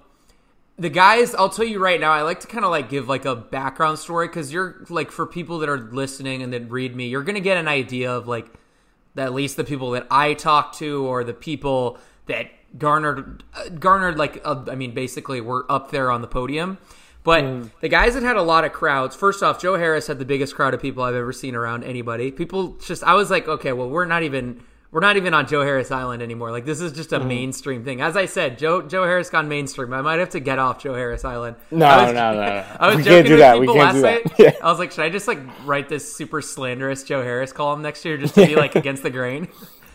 the 0.77 0.89
guys 0.89 1.33
I'll 1.35 1.47
tell 1.49 1.63
you 1.65 1.79
right 1.79 1.99
now 1.99 2.11
I 2.11 2.23
like 2.23 2.41
to 2.41 2.47
kind 2.47 2.65
of 2.65 2.71
like 2.71 2.89
give 2.89 3.07
like 3.07 3.23
a 3.25 3.35
background 3.35 3.99
story 3.99 4.27
because 4.27 4.51
you're 4.51 4.85
like 4.89 5.09
for 5.11 5.25
people 5.25 5.59
that 5.59 5.69
are 5.69 5.77
listening 5.77 6.41
and 6.41 6.51
that 6.51 6.69
read 6.69 6.95
me 6.95 7.07
you're 7.07 7.23
gonna 7.23 7.39
get 7.39 7.55
an 7.57 7.69
idea 7.69 8.11
of 8.11 8.27
like 8.27 8.47
at 9.15 9.33
least 9.33 9.55
the 9.55 9.63
people 9.63 9.91
that 9.91 10.07
I 10.11 10.33
talk 10.33 10.73
to 10.75 11.05
or 11.05 11.23
the 11.23 11.33
people 11.33 11.97
that 12.25 12.47
garnered 12.77 13.43
uh, 13.53 13.69
garnered 13.69 14.17
like 14.17 14.41
uh, 14.45 14.63
I 14.69 14.75
mean 14.75 14.93
basically 14.93 15.41
were 15.41 15.65
up 15.69 15.91
there 15.91 16.11
on 16.11 16.21
the 16.21 16.27
podium. 16.27 16.77
But 17.23 17.81
the 17.81 17.89
guys 17.89 18.13
that 18.13 18.23
had 18.23 18.37
a 18.37 18.41
lot 18.41 18.63
of 18.63 18.71
crowds, 18.71 19.15
first 19.15 19.43
off, 19.43 19.61
Joe 19.61 19.75
Harris 19.75 20.07
had 20.07 20.19
the 20.19 20.25
biggest 20.25 20.55
crowd 20.55 20.73
of 20.73 20.81
people 20.81 21.03
I've 21.03 21.15
ever 21.15 21.33
seen 21.33 21.53
around 21.53 21.83
anybody. 21.83 22.31
People 22.31 22.77
just 22.81 23.03
I 23.03 23.13
was 23.15 23.29
like, 23.29 23.47
okay, 23.47 23.73
well, 23.73 23.89
we're 23.89 24.05
not 24.05 24.23
even 24.23 24.63
we're 24.91 25.01
not 25.01 25.17
even 25.17 25.33
on 25.35 25.45
Joe 25.45 25.61
Harris 25.61 25.91
Island 25.91 26.23
anymore. 26.23 26.49
Like 26.49 26.65
this 26.65 26.79
is 26.79 26.93
just 26.93 27.11
a 27.11 27.19
Mm-hmm. 27.19 27.27
mainstream 27.27 27.83
thing. 27.83 28.01
As 28.01 28.15
I 28.15 28.25
said, 28.25 28.57
Joe 28.57 28.81
Joe 28.81 29.03
Harris 29.03 29.29
gone 29.29 29.49
mainstream. 29.49 29.93
I 29.93 30.01
might 30.01 30.19
have 30.19 30.29
to 30.29 30.39
get 30.39 30.59
off 30.59 30.81
Joe 30.81 30.95
Harris 30.95 31.25
Island. 31.25 31.57
No, 31.71 31.85
I 31.85 32.05
was- 32.05 32.13
no, 32.13 32.33
no, 32.33 32.39
no. 32.39 32.65
I 32.79 32.87
was 32.87 32.95
We 32.95 33.03
joking 33.03 33.15
can't 33.15 33.27
do 33.27 33.33
with 33.33 33.39
that. 33.41 33.59
We 33.59 33.67
people 33.67 33.75
can't 33.75 34.01
last 34.01 34.25
night. 34.25 34.33
Yeah. 34.39 34.51
I 34.63 34.71
was 34.71 34.79
like, 34.79 34.91
should 34.91 35.03
I 35.03 35.09
just 35.09 35.27
like 35.27 35.39
write 35.65 35.89
this 35.89 36.11
super 36.15 36.41
slanderous 36.41 37.03
Joe 37.03 37.21
Harris 37.21 37.51
column 37.51 37.81
next 37.81 38.05
year 38.05 38.17
just 38.17 38.33
to 38.35 38.45
be 38.47 38.55
like 38.55 38.75
against 38.83 39.03
the 39.03 39.09
grain? 39.09 39.49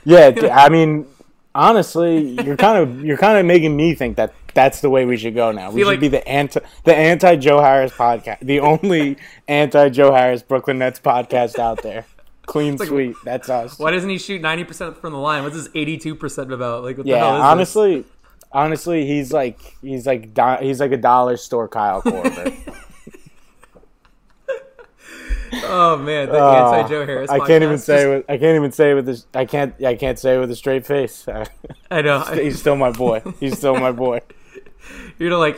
Yeah, 0.04 0.30
I 0.52 0.68
mean, 0.68 1.06
honestly, 1.54 2.40
you're 2.44 2.56
kind 2.56 2.78
of 2.78 3.04
you're 3.04 3.16
kind 3.18 3.38
of 3.38 3.46
making 3.46 3.76
me 3.76 3.94
think 3.94 4.16
that 4.16 4.32
that's 4.54 4.80
the 4.80 4.90
way 4.90 5.04
we 5.04 5.16
should 5.16 5.34
go 5.34 5.50
now. 5.52 5.70
We 5.70 5.80
should 5.80 5.88
like- 5.88 6.00
be 6.00 6.08
the 6.08 6.26
anti 6.28 6.60
the 6.84 6.94
anti 6.94 7.36
Joe 7.36 7.60
Harris 7.60 7.92
podcast, 7.92 8.40
the 8.40 8.60
only 8.60 9.16
anti 9.48 9.88
Joe 9.88 10.12
Harris 10.12 10.42
Brooklyn 10.42 10.78
Nets 10.78 11.00
podcast 11.00 11.58
out 11.58 11.82
there. 11.82 12.06
Clean 12.46 12.76
like- 12.76 12.88
sweep. 12.88 13.16
That's 13.24 13.48
us. 13.48 13.78
Why 13.78 13.90
doesn't 13.90 14.08
he 14.10 14.18
shoot 14.18 14.42
ninety 14.42 14.64
percent 14.64 14.96
from 14.98 15.12
the 15.12 15.18
line? 15.18 15.42
What's 15.44 15.56
his 15.56 15.68
eighty 15.74 15.96
two 15.96 16.14
percent 16.14 16.52
about? 16.52 16.82
Like 16.84 16.96
what 16.98 17.06
the 17.06 17.16
hell 17.16 17.38
Yeah, 17.38 17.42
honestly, 17.44 18.04
honestly, 18.52 19.06
he's 19.06 19.32
like 19.32 19.60
he's 19.80 20.06
like 20.06 20.34
do- 20.34 20.58
he's 20.60 20.78
like 20.80 20.92
a 20.92 20.96
dollar 20.98 21.36
store 21.36 21.68
Kyle 21.68 22.02
Korver. 22.02 22.54
Oh 25.64 25.96
man, 25.96 26.28
the 26.28 26.42
Uh, 26.42 26.72
anti 26.72 26.88
Joe 26.88 27.06
Harris. 27.06 27.30
I 27.30 27.38
can't 27.46 27.62
even 27.62 27.78
say 27.78 28.08
with 28.08 28.24
I 28.28 28.38
can't 28.38 28.56
even 28.56 28.72
say 28.72 28.94
with 28.94 29.06
this 29.06 29.26
I 29.34 29.44
can't 29.44 29.74
I 29.84 29.94
can't 29.94 30.18
say 30.18 30.38
with 30.38 30.50
a 30.50 30.56
straight 30.56 30.86
face. 30.86 31.26
I 31.90 32.02
know. 32.02 32.20
he's 32.20 32.58
still 32.60 32.76
my 32.76 32.90
boy. 32.90 33.22
He's 33.40 33.58
still 33.58 33.76
my 33.76 33.92
boy. 33.92 34.20
You're 35.18 35.30
gonna 35.30 35.38
like 35.38 35.56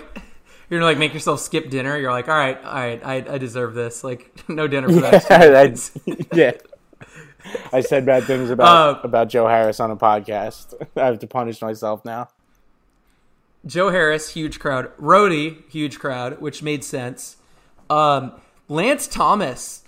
you're 0.68 0.80
gonna 0.80 0.90
like 0.90 0.98
make 0.98 1.14
yourself 1.14 1.40
skip 1.40 1.70
dinner. 1.70 1.96
You're 1.96 2.10
like, 2.10 2.28
all 2.28 2.34
right, 2.36 2.58
all 2.64 2.74
right, 2.74 3.00
I, 3.04 3.14
I 3.34 3.38
deserve 3.38 3.74
this. 3.74 4.02
Like 4.02 4.32
no 4.48 4.66
dinner 4.66 4.88
for 4.88 5.00
that. 5.00 5.30
I, 5.30 6.36
yeah. 6.36 6.52
I 7.72 7.80
said 7.80 8.04
bad 8.04 8.24
things 8.24 8.50
about 8.50 8.96
Uh, 8.96 9.00
about 9.02 9.28
Joe 9.28 9.46
Harris 9.46 9.78
on 9.78 9.90
a 9.90 9.96
podcast. 9.96 10.74
I 10.96 11.06
have 11.06 11.20
to 11.20 11.26
punish 11.26 11.62
myself 11.62 12.04
now. 12.04 12.28
Joe 13.64 13.90
Harris, 13.90 14.30
huge 14.30 14.58
crowd. 14.58 14.96
Rodi, 14.96 15.68
huge 15.70 15.98
crowd, 15.98 16.40
which 16.40 16.62
made 16.62 16.84
sense. 16.84 17.36
Um, 17.90 18.32
Lance 18.68 19.06
Thomas 19.06 19.82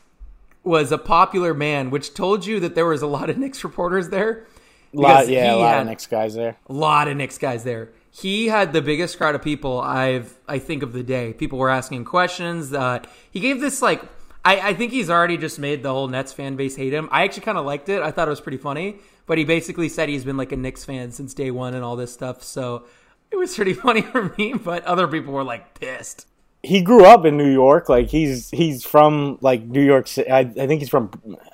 was 0.68 0.92
a 0.92 0.98
popular 0.98 1.54
man, 1.54 1.90
which 1.90 2.14
told 2.14 2.44
you 2.46 2.60
that 2.60 2.74
there 2.74 2.86
was 2.86 3.02
a 3.02 3.06
lot 3.06 3.30
of 3.30 3.38
Knicks 3.42 3.64
reporters 3.64 4.10
there. 4.10 4.46
Lot, 4.92 5.28
yeah, 5.28 5.54
a 5.54 5.56
lot 5.56 5.80
of 5.80 5.86
Knicks 5.86 6.06
guys 6.06 6.34
there. 6.34 6.56
A 6.68 6.72
lot 6.72 7.08
of 7.08 7.16
Knicks 7.16 7.38
guys 7.38 7.64
there. 7.64 7.90
He 8.10 8.48
had 8.48 8.72
the 8.72 8.80
biggest 8.80 9.18
crowd 9.18 9.34
of 9.34 9.42
people 9.42 9.80
I've 9.80 10.36
I 10.46 10.58
think 10.58 10.82
of 10.82 10.92
the 10.92 11.02
day. 11.02 11.32
People 11.32 11.58
were 11.58 11.70
asking 11.70 12.04
questions. 12.04 12.72
Uh, 12.72 13.02
he 13.30 13.40
gave 13.40 13.60
this 13.60 13.82
like 13.82 14.02
I, 14.44 14.70
I 14.70 14.74
think 14.74 14.92
he's 14.92 15.10
already 15.10 15.36
just 15.36 15.58
made 15.58 15.82
the 15.82 15.90
whole 15.90 16.08
Nets 16.08 16.32
fan 16.32 16.56
base 16.56 16.76
hate 16.76 16.94
him. 16.94 17.08
I 17.12 17.24
actually 17.24 17.42
kind 17.42 17.58
of 17.58 17.66
liked 17.66 17.88
it. 17.88 18.00
I 18.02 18.10
thought 18.10 18.28
it 18.28 18.30
was 18.30 18.40
pretty 18.40 18.58
funny. 18.58 18.96
But 19.26 19.36
he 19.36 19.44
basically 19.44 19.90
said 19.90 20.08
he's 20.08 20.24
been 20.24 20.38
like 20.38 20.52
a 20.52 20.56
Knicks 20.56 20.86
fan 20.86 21.12
since 21.12 21.34
day 21.34 21.50
one 21.50 21.74
and 21.74 21.84
all 21.84 21.96
this 21.96 22.12
stuff. 22.12 22.42
So 22.42 22.84
it 23.30 23.36
was 23.36 23.54
pretty 23.54 23.74
funny 23.84 24.00
for 24.00 24.34
me. 24.38 24.54
But 24.54 24.84
other 24.84 25.06
people 25.06 25.34
were 25.34 25.44
like 25.44 25.78
pissed. 25.78 26.26
He 26.62 26.80
grew 26.82 27.04
up 27.04 27.24
in 27.24 27.36
New 27.36 27.50
York. 27.50 27.88
Like 27.88 28.08
he's 28.08 28.50
he's 28.50 28.84
from 28.84 29.38
like 29.40 29.62
New 29.62 29.82
York 29.84 30.06
City. 30.08 30.30
I, 30.30 30.40
I 30.40 30.44
think 30.66 30.80
he's 30.80 30.88
from. 30.88 31.10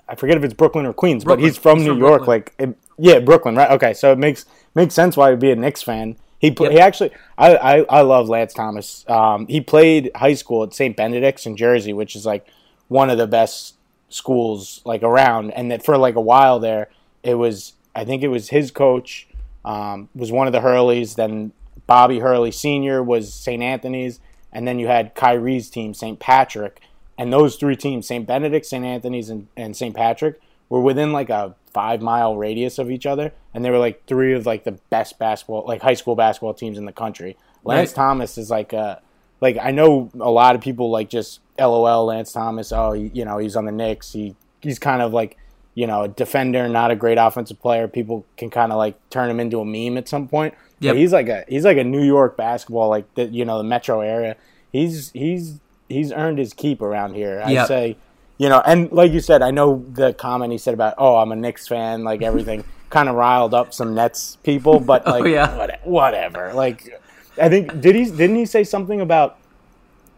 I 0.08 0.14
forget 0.14 0.36
if 0.36 0.44
it's 0.44 0.54
Brooklyn 0.54 0.86
or 0.86 0.92
Queens, 0.92 1.24
Brooklyn. 1.24 1.42
but 1.42 1.46
he's 1.46 1.58
from 1.58 1.78
He's 1.78 1.86
New 1.86 1.92
from 1.92 1.98
York. 2.00 2.24
Brooklyn. 2.24 2.38
Like 2.40 2.54
it- 2.58 2.78
yeah, 2.96 3.18
Brooklyn, 3.18 3.56
right? 3.56 3.70
Okay, 3.72 3.92
so 3.92 4.12
it 4.12 4.18
makes 4.18 4.46
makes 4.74 4.94
sense 4.94 5.16
why 5.16 5.30
he'd 5.30 5.40
be 5.40 5.50
a 5.50 5.56
Knicks 5.56 5.82
fan. 5.82 6.16
He 6.38 6.50
pl- 6.52 6.66
Yep. 6.66 6.72
he 6.72 6.78
actually 6.80 7.10
I, 7.36 7.56
I 7.56 7.78
I 7.88 8.00
love 8.02 8.28
Lance 8.28 8.54
Thomas. 8.54 9.04
Um, 9.08 9.46
he 9.48 9.60
played 9.60 10.10
high 10.14 10.34
school 10.34 10.62
at 10.62 10.72
St. 10.74 10.96
Benedict's 10.96 11.44
in 11.44 11.56
Jersey, 11.56 11.92
which 11.92 12.14
is 12.16 12.24
like 12.24 12.46
one 12.88 13.10
of 13.10 13.18
the 13.18 13.26
best 13.26 13.74
schools 14.10 14.80
like 14.84 15.02
around. 15.02 15.50
And 15.52 15.70
that 15.72 15.84
for 15.84 15.98
like 15.98 16.14
a 16.14 16.20
while 16.20 16.60
there, 16.60 16.88
it 17.22 17.34
was 17.34 17.72
I 17.96 18.04
think 18.04 18.22
it 18.22 18.28
was 18.28 18.48
his 18.50 18.70
coach 18.70 19.26
um, 19.64 20.08
was 20.14 20.30
one 20.32 20.46
of 20.46 20.52
the 20.52 20.60
Hurleys. 20.60 21.16
Then 21.16 21.52
Bobby 21.86 22.20
Hurley 22.20 22.52
Senior 22.52 23.02
was 23.02 23.32
St. 23.34 23.62
Anthony's, 23.62 24.20
and 24.54 24.66
then 24.66 24.78
you 24.78 24.86
had 24.86 25.14
Kyrie's 25.14 25.68
team, 25.68 25.92
St. 25.92 26.18
Patrick, 26.18 26.80
and 27.18 27.32
those 27.32 27.56
three 27.56 27.76
teams, 27.76 28.06
St. 28.06 28.26
Benedict, 28.26 28.64
St. 28.64 28.84
Anthony's, 28.84 29.28
and, 29.28 29.48
and 29.56 29.76
St. 29.76 29.94
Patrick, 29.94 30.40
were 30.68 30.80
within 30.80 31.12
like 31.12 31.28
a 31.28 31.54
five 31.72 32.00
mile 32.00 32.36
radius 32.36 32.78
of 32.78 32.90
each 32.90 33.04
other, 33.04 33.32
and 33.52 33.64
they 33.64 33.70
were 33.70 33.78
like 33.78 34.06
three 34.06 34.32
of 34.32 34.46
like 34.46 34.64
the 34.64 34.78
best 34.90 35.18
basketball, 35.18 35.64
like 35.66 35.82
high 35.82 35.94
school 35.94 36.14
basketball 36.14 36.54
teams 36.54 36.78
in 36.78 36.84
the 36.84 36.92
country. 36.92 37.36
Lance 37.64 37.90
Right. 37.90 37.96
Thomas 37.96 38.38
is 38.38 38.50
like 38.50 38.72
a 38.72 39.02
like 39.40 39.58
I 39.60 39.72
know 39.72 40.10
a 40.18 40.30
lot 40.30 40.54
of 40.54 40.60
people 40.60 40.90
like 40.90 41.10
just 41.10 41.40
LOL 41.58 42.06
Lance 42.06 42.32
Thomas. 42.32 42.72
Oh, 42.72 42.92
you 42.92 43.24
know 43.24 43.38
he's 43.38 43.56
on 43.56 43.64
the 43.64 43.72
Knicks. 43.72 44.12
He 44.12 44.36
he's 44.60 44.78
kind 44.78 45.02
of 45.02 45.12
like 45.12 45.36
you 45.74 45.86
know 45.86 46.02
a 46.02 46.08
defender, 46.08 46.68
not 46.68 46.90
a 46.90 46.96
great 46.96 47.18
offensive 47.18 47.60
player. 47.60 47.88
People 47.88 48.24
can 48.36 48.50
kind 48.50 48.72
of 48.72 48.78
like 48.78 48.96
turn 49.10 49.28
him 49.28 49.40
into 49.40 49.60
a 49.60 49.64
meme 49.64 49.98
at 49.98 50.08
some 50.08 50.28
point. 50.28 50.54
Yep. 50.84 50.96
he's 50.96 51.12
like 51.12 51.28
a 51.28 51.44
he's 51.48 51.64
like 51.64 51.76
a 51.76 51.84
New 51.84 52.02
York 52.02 52.36
basketball 52.36 52.88
like 52.88 53.12
the 53.14 53.24
you 53.26 53.44
know 53.44 53.58
the 53.58 53.64
metro 53.64 54.00
area. 54.00 54.36
He's 54.72 55.10
he's 55.12 55.60
he's 55.88 56.12
earned 56.12 56.38
his 56.38 56.52
keep 56.52 56.80
around 56.82 57.14
here. 57.14 57.40
I 57.44 57.50
Yep. 57.52 57.68
say, 57.68 57.96
you 58.38 58.48
know, 58.48 58.60
and 58.64 58.90
like 58.92 59.12
you 59.12 59.20
said, 59.20 59.42
I 59.42 59.50
know 59.50 59.84
the 59.92 60.12
comment 60.12 60.52
he 60.52 60.58
said 60.58 60.74
about 60.74 60.94
oh 60.98 61.16
I'm 61.16 61.32
a 61.32 61.36
Knicks 61.36 61.66
fan, 61.68 62.04
like 62.04 62.22
everything 62.30 62.64
kind 62.90 63.08
of 63.08 63.14
riled 63.16 63.54
up 63.54 63.74
some 63.74 63.94
Nets 63.94 64.36
people, 64.42 64.78
but 64.80 65.02
oh, 65.06 65.10
like 65.10 65.22
Oh, 65.24 65.26
yeah. 65.26 65.56
what, 65.56 65.80
whatever. 65.86 66.52
Like 66.54 67.00
I 67.40 67.48
think 67.48 67.80
did 67.80 67.94
he 67.94 68.04
didn't 68.06 68.36
he 68.36 68.46
say 68.46 68.64
something 68.64 69.00
about 69.00 69.38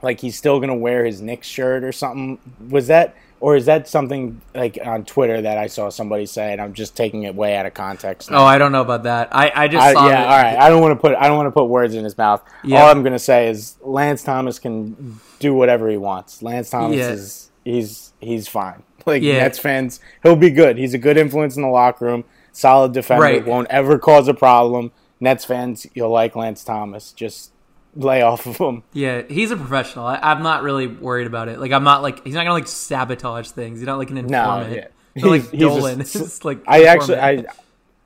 like 0.03 0.21
he's 0.21 0.37
still 0.37 0.61
gonna 0.61 0.75
wear 0.77 1.05
his 1.05 1.21
Knicks 1.21 1.47
shirt 1.49 1.85
or 1.85 1.93
something? 1.93 2.39
Was 2.69 2.87
that 2.89 3.15
or 3.41 3.55
is 3.57 3.67
that 3.67 3.87
something 3.87 4.41
like 4.55 4.79
on 4.85 5.05
Twitter 5.05 5.43
that 5.43 5.59
I 5.59 5.67
saw 5.67 5.91
somebody 5.91 6.27
say 6.27 6.53
and 6.53 6.61
I'm 6.61 6.73
just 6.73 6.97
taking 6.97 7.25
it 7.25 7.35
way 7.35 7.57
out 7.57 7.67
of 7.67 7.75
context? 7.75 8.31
Oh, 8.33 8.45
I 8.45 8.59
don't 8.59 8.73
know 8.73 8.81
about 8.83 9.03
that. 9.05 9.29
I, 9.35 9.53
I 9.55 9.69
just 9.69 9.85
I, 9.85 9.93
saw 9.93 10.07
yeah, 10.09 10.13
that- 10.23 10.29
all 10.29 10.43
right. 10.43 10.59
I 10.59 10.69
don't 10.71 10.81
want 10.81 10.93
to 10.93 11.01
put 11.01 11.15
I 11.17 11.29
don't 11.29 11.37
want 11.37 11.47
to 11.49 11.53
put 11.53 11.65
words 11.67 11.95
in 11.95 12.05
his 12.05 12.17
mouth. 12.17 12.43
Yeah. 12.65 12.83
All 12.83 12.91
I'm 12.91 13.03
gonna 13.03 13.19
say 13.19 13.49
is 13.49 13.77
Lance 13.83 14.23
Thomas 14.23 14.59
can 14.59 15.21
do 15.39 15.55
whatever 15.55 15.89
he 15.91 15.97
wants. 15.97 16.43
Lance 16.43 16.71
Thomas 16.71 16.97
Yeah. 16.97 17.11
is 17.11 17.51
he's 17.65 18.13
he's 18.21 18.49
fine. 18.49 18.83
Like 19.07 19.23
Yeah. 19.23 19.35
Nets 19.39 19.61
fans, 19.61 20.01
he'll 20.25 20.35
be 20.35 20.51
good. 20.51 20.79
He's 20.79 20.93
a 20.93 20.99
good 20.99 21.17
influence 21.17 21.55
in 21.55 21.63
the 21.63 21.69
locker 21.69 22.07
room. 22.07 22.25
Solid 22.51 22.93
defender. 22.93 23.23
Right. 23.23 23.47
Won't 23.47 23.69
ever 23.71 23.99
cause 24.01 24.27
a 24.27 24.35
problem. 24.35 24.91
Nets 25.21 25.45
fans, 25.45 25.87
you'll 25.95 26.11
like 26.11 26.35
Lance 26.35 26.65
Thomas. 26.65 27.13
Just 27.13 27.53
lay 27.97 28.23
off 28.23 28.47
of 28.47 28.57
him. 28.59 28.83
Yeah, 28.93 29.23
he's 29.29 29.51
a 29.51 29.57
professional. 29.57 30.07
I, 30.07 30.19
I'm 30.23 30.43
not 30.43 30.63
really 30.63 30.87
worried 30.87 31.27
about 31.27 31.49
it. 31.49 31.59
Like, 31.59 31.73
I'm 31.73 31.85
not 31.85 32.03
like 32.03 32.23
he's 32.25 32.35
not 32.35 32.43
gonna 32.43 32.53
like 32.55 32.69
sabotage 32.69 33.49
things. 33.51 33.79
He's 33.81 33.87
not 33.87 33.99
like 33.99 34.11
an 34.11 34.19
informant. 34.19 34.75
yeah. 34.75 34.87
He's 35.15 35.25
like 35.25 35.51
He's- 35.51 35.59
Dolan. 35.61 36.01
It's 36.01 36.45
like 36.45 36.61
I 36.69 36.85
actually 36.85 37.19
I. 37.19 37.45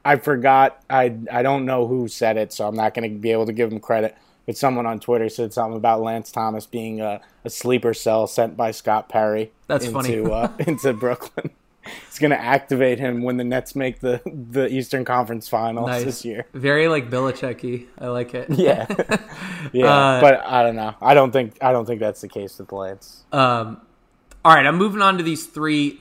I 0.03 0.17
forgot 0.17 0.83
I 0.89 1.15
I 1.31 1.43
don't 1.43 1.67
know 1.67 1.87
who 1.87 2.09
said 2.09 2.39
it, 2.39 2.55
so 2.55 2.67
I'm 2.67 2.75
not 2.75 2.95
going 2.95 3.13
to 3.13 3.19
be 3.19 3.33
able 3.33 3.45
to 3.47 3.53
give 3.53 3.71
him 3.71 3.81
credit. 3.81 4.17
But 4.47 4.57
someone 4.57 4.87
on 4.87 4.99
Twitter 4.99 5.29
said 5.29 5.53
something 5.53 5.77
about 5.77 6.01
Lance 6.01 6.33
Thomas 6.33 6.65
being 6.65 7.03
a, 7.03 7.21
a 7.45 7.51
sleeper 7.51 7.93
cell 7.93 8.27
sent 8.27 8.57
by 8.57 8.71
Scott 8.71 9.11
Perry 9.11 9.53
That's 9.67 9.85
into 9.85 10.01
funny. 10.01 10.23
uh, 10.25 10.49
into 10.67 10.95
Brooklyn. 10.95 11.51
It's 12.07 12.19
going 12.19 12.31
to 12.31 12.41
activate 12.41 12.99
him 12.99 13.23
when 13.23 13.37
the 13.39 13.45
Nets 13.45 13.75
make 13.75 14.01
the 14.01 14.21
the 14.27 14.69
Eastern 14.69 15.05
Conference 15.05 15.49
Finals 15.49 15.89
nice. 15.89 16.05
this 16.05 16.25
year. 16.25 16.47
Very 16.53 16.89
like 16.89 17.09
Belichicky. 17.11 17.87
I 17.99 18.09
like 18.09 18.35
it. 18.35 18.51
Yeah, 18.51 18.87
yeah, 19.73 19.87
Uh, 19.87 20.21
but 20.21 20.41
I 20.45 20.63
don't 20.63 20.77
know. 20.77 20.95
I 21.01 21.15
don't 21.15 21.31
think 21.33 21.57
I 21.63 21.73
don't 21.73 21.87
think 21.87 22.01
that's 22.01 22.21
the 22.21 22.29
case 22.29 22.59
with 22.59 22.69
the 22.69 22.75
Lance. 22.75 23.25
Um, 23.33 23.81
all 24.45 24.55
right, 24.55 24.67
I'm 24.67 24.77
moving 24.77 25.01
on 25.03 25.17
to 25.19 25.23
these 25.23 25.47
three. 25.47 26.01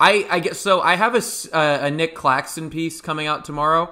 I 0.00 0.26
I 0.30 0.40
guess 0.40 0.58
so. 0.58 0.80
I 0.80 0.94
have 0.96 1.14
a 1.14 1.18
s- 1.18 1.48
uh, 1.52 1.78
a 1.82 1.90
Nick 1.90 2.14
Claxton 2.14 2.70
piece 2.70 3.00
coming 3.00 3.26
out 3.26 3.44
tomorrow. 3.44 3.90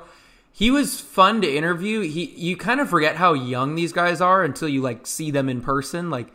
He 0.59 0.70
was 0.70 0.98
fun 0.98 1.42
to 1.42 1.54
interview. 1.54 2.00
He 2.00 2.32
you 2.34 2.57
kind 2.57 2.80
of 2.80 2.88
forget 2.88 3.16
how 3.16 3.34
young 3.34 3.74
these 3.74 3.92
guys 3.92 4.22
are 4.22 4.42
until 4.42 4.70
you 4.70 4.80
like 4.80 5.07
see 5.07 5.30
them 5.30 5.50
in 5.50 5.61
person. 5.61 6.09
Like 6.09 6.28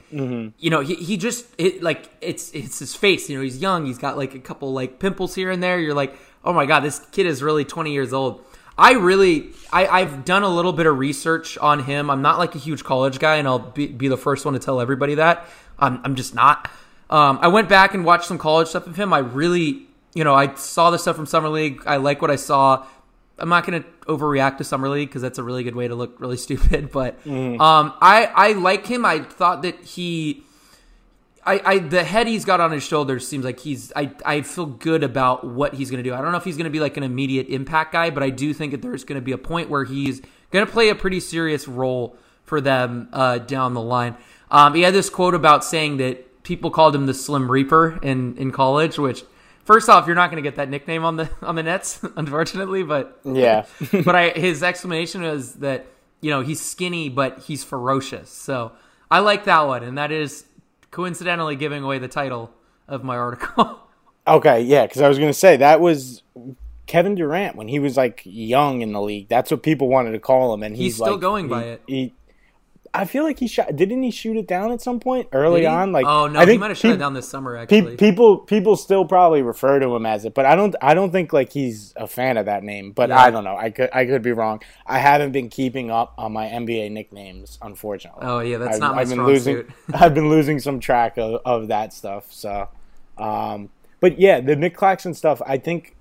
you 0.59 0.69
know, 0.69 0.81
he 0.81 0.93
he 0.93 1.17
just 1.17 1.47
it 1.57 1.81
like 1.81 2.07
it's 2.21 2.51
it's 2.51 2.77
his 2.77 2.93
face. 2.93 3.31
You 3.31 3.37
know, 3.37 3.43
he's 3.43 3.57
young. 3.57 3.87
He's 3.87 3.97
got 3.97 4.17
like 4.17 4.35
a 4.35 4.39
couple 4.39 4.73
like 4.73 4.99
pimples 4.99 5.33
here 5.33 5.49
and 5.49 5.63
there. 5.63 5.79
You're 5.79 5.95
like, 5.95 6.15
oh 6.45 6.53
my 6.53 6.67
god, 6.67 6.81
this 6.81 6.99
kid 7.11 7.25
is 7.25 7.41
really 7.41 7.65
20 7.65 7.93
years 7.93 8.13
old. 8.13 8.45
I 8.77 8.93
really, 8.93 9.49
I, 9.73 9.87
I've 9.87 10.23
done 10.23 10.43
a 10.43 10.49
little 10.49 10.71
bit 10.71 10.85
of 10.85 10.99
research 10.99 11.57
on 11.57 11.83
him. 11.83 12.11
I'm 12.11 12.21
not 12.21 12.37
like 12.37 12.53
a 12.53 12.59
huge 12.59 12.83
college 12.83 13.17
guy, 13.17 13.37
and 13.37 13.47
I'll 13.47 13.57
be, 13.57 13.87
be 13.87 14.07
the 14.07 14.17
first 14.17 14.45
one 14.45 14.53
to 14.53 14.59
tell 14.59 14.79
everybody 14.79 15.15
that. 15.15 15.47
I'm, 15.79 15.99
I'm 16.03 16.15
just 16.15 16.35
not. 16.35 16.69
Um, 17.09 17.39
I 17.41 17.47
went 17.47 17.69
back 17.69 17.95
and 17.95 18.05
watched 18.05 18.25
some 18.25 18.37
college 18.37 18.67
stuff 18.67 18.85
of 18.85 18.95
him. 18.95 19.13
I 19.13 19.19
really, 19.19 19.87
you 20.13 20.23
know, 20.23 20.35
I 20.35 20.53
saw 20.55 20.91
the 20.91 20.97
stuff 20.99 21.15
from 21.15 21.25
Summer 21.25 21.49
League. 21.49 21.81
I 21.87 21.97
like 21.97 22.21
what 22.21 22.31
I 22.31 22.35
saw. 22.35 22.85
I'm 23.37 23.49
not 23.49 23.65
going 23.65 23.81
to 23.81 23.89
overreact 24.17 24.57
to 24.57 24.63
Summer 24.63 24.89
League 24.89 25.09
because 25.09 25.21
that's 25.21 25.39
a 25.39 25.43
really 25.43 25.63
good 25.63 25.75
way 25.75 25.87
to 25.87 25.95
look 25.95 26.19
really 26.19 26.37
stupid. 26.47 26.91
But 26.91 27.25
um, 27.25 27.93
I, 28.01 28.25
I 28.25 28.51
like 28.53 28.85
him. 28.87 29.05
I 29.05 29.19
thought 29.19 29.61
that 29.63 29.79
he. 29.81 30.43
I, 31.43 31.61
I 31.65 31.77
the 31.79 32.03
head 32.03 32.27
he's 32.27 32.45
got 32.45 32.61
on 32.61 32.71
his 32.71 32.83
shoulders 32.83 33.27
seems 33.27 33.43
like 33.43 33.59
he's 33.59 33.91
I, 33.95 34.11
I 34.23 34.41
feel 34.41 34.67
good 34.67 35.03
about 35.03 35.43
what 35.43 35.73
he's 35.73 35.89
gonna 35.89 36.03
do. 36.03 36.13
I 36.13 36.21
don't 36.21 36.31
know 36.31 36.37
if 36.37 36.43
he's 36.43 36.55
gonna 36.55 36.69
be 36.69 36.79
like 36.79 36.97
an 36.97 37.03
immediate 37.03 37.47
impact 37.47 37.93
guy, 37.93 38.11
but 38.11 38.21
I 38.21 38.29
do 38.29 38.53
think 38.53 38.73
that 38.73 38.83
there's 38.83 39.03
gonna 39.03 39.21
be 39.21 39.31
a 39.31 39.39
point 39.39 39.67
where 39.67 39.83
he's 39.83 40.21
gonna 40.51 40.67
play 40.67 40.89
a 40.89 40.95
pretty 40.95 41.19
serious 41.19 41.67
role 41.67 42.15
for 42.43 42.61
them 42.61 43.09
uh, 43.11 43.39
down 43.39 43.73
the 43.73 43.81
line. 43.81 44.17
Um, 44.51 44.75
he 44.75 44.81
had 44.81 44.93
this 44.93 45.09
quote 45.09 45.33
about 45.33 45.63
saying 45.63 45.97
that 45.97 46.43
people 46.43 46.69
called 46.69 46.93
him 46.93 47.07
the 47.07 47.13
Slim 47.15 47.49
Reaper 47.49 47.97
in 48.03 48.37
in 48.37 48.51
college, 48.51 48.99
which 48.99 49.23
first 49.71 49.89
off, 49.89 50.05
you're 50.07 50.15
not 50.15 50.29
going 50.31 50.43
to 50.43 50.47
get 50.47 50.57
that 50.57 50.69
nickname 50.69 51.05
on 51.05 51.15
the 51.17 51.29
on 51.41 51.55
the 51.55 51.63
Nets, 51.63 52.01
unfortunately. 52.15 52.83
But 52.83 53.19
Yeah. 53.23 53.65
but 54.05 54.15
I 54.15 54.29
his 54.29 54.63
explanation 54.63 55.21
was 55.21 55.53
that 55.55 55.85
you 56.21 56.29
know 56.29 56.41
he's 56.41 56.59
skinny 56.61 57.09
but 57.09 57.39
he's 57.39 57.63
ferocious. 57.63 58.29
So 58.29 58.73
I 59.09 59.19
like 59.19 59.45
that 59.45 59.61
one, 59.67 59.83
and 59.83 59.97
that 59.97 60.11
is 60.11 60.45
coincidentally 60.91 61.55
giving 61.55 61.83
away 61.83 61.99
the 61.99 62.07
title 62.07 62.51
of 62.87 63.03
my 63.03 63.15
article. 63.17 63.79
okay, 64.27 64.61
yeah, 64.61 64.85
because 64.85 65.01
I 65.01 65.07
was 65.07 65.17
gonna 65.17 65.33
say 65.33 65.57
that 65.57 65.79
was 65.81 66.21
Kevin 66.87 67.15
Durant 67.15 67.55
when 67.55 67.67
he 67.69 67.79
was 67.79 67.95
like 67.97 68.21
young 68.25 68.81
in 68.81 68.91
the 68.91 69.01
league. 69.01 69.29
That's 69.29 69.51
what 69.51 69.63
people 69.63 69.87
wanted 69.87 70.11
to 70.11 70.19
call 70.19 70.53
him, 70.53 70.63
and 70.63 70.75
he's, 70.75 70.85
He's 70.85 70.95
still 70.95 71.11
like- 71.13 71.21
going 71.21 71.45
he- 71.45 71.49
by 71.49 71.63
it. 71.63 71.81
He, 71.87 72.13
I 72.93 73.05
feel 73.05 73.23
like 73.23 73.39
he 73.39 73.47
shot. 73.47 73.73
Didn't 73.75 74.03
he 74.03 74.11
shoot 74.11 74.35
it 74.35 74.47
down 74.47 74.71
at 74.71 74.81
some 74.81 74.99
point 74.99 75.29
early 75.31 75.65
on? 75.65 75.93
Like, 75.93 76.05
oh 76.05 76.27
no, 76.27 76.39
I 76.39 76.45
think 76.45 76.51
he 76.51 76.57
might 76.57 76.71
have 76.71 76.77
shut 76.77 76.91
it 76.91 76.97
down 76.97 77.13
this 77.13 77.27
summer. 77.27 77.55
pe- 77.65 77.77
Actually, 77.77 77.95
people 77.95 78.39
people 78.39 78.75
still 78.75 79.05
probably 79.05 79.41
refer 79.41 79.79
to 79.79 79.95
him 79.95 80.05
as 80.05 80.25
it, 80.25 80.33
but 80.33 80.45
I 80.45 80.57
don't. 80.57 80.75
I 80.81 80.93
don't 80.93 81.09
think 81.11 81.31
like 81.31 81.53
he's 81.53 81.93
a 81.95 82.05
fan 82.05 82.35
of 82.35 82.47
that 82.47 82.63
name. 82.63 82.91
But 82.91 83.09
Yeah. 83.09 83.21
I 83.21 83.31
don't 83.31 83.45
know. 83.45 83.55
I 83.55 83.69
could 83.69 83.89
I 83.93 84.05
could 84.05 84.21
be 84.21 84.33
wrong. 84.33 84.61
I 84.85 84.99
haven't 84.99 85.31
been 85.31 85.47
keeping 85.49 85.89
up 85.89 86.13
on 86.17 86.33
my 86.33 86.47
NBA 86.47 86.91
nicknames, 86.91 87.57
unfortunately. 87.61 88.23
oh 88.23 88.39
yeah, 88.39 88.57
that's 88.57 88.75
I've, 88.75 88.81
not 88.81 88.95
my 88.95 89.01
I've 89.01 89.07
been 89.07 89.15
strong 89.15 89.27
losing. 89.27 89.55
suit. 89.55 89.69
I've 89.93 90.13
been 90.13 90.27
losing 90.29 90.59
some 90.59 90.81
track 90.81 91.17
of, 91.17 91.39
of 91.45 91.69
that 91.69 91.93
stuff. 91.93 92.31
So, 92.33 92.67
um, 93.17 93.69
but 94.01 94.19
yeah, 94.19 94.41
the 94.41 94.55
Nick 94.57 94.75
Claxton 94.75 95.13
stuff. 95.13 95.41
I 95.45 95.57
think. 95.57 95.95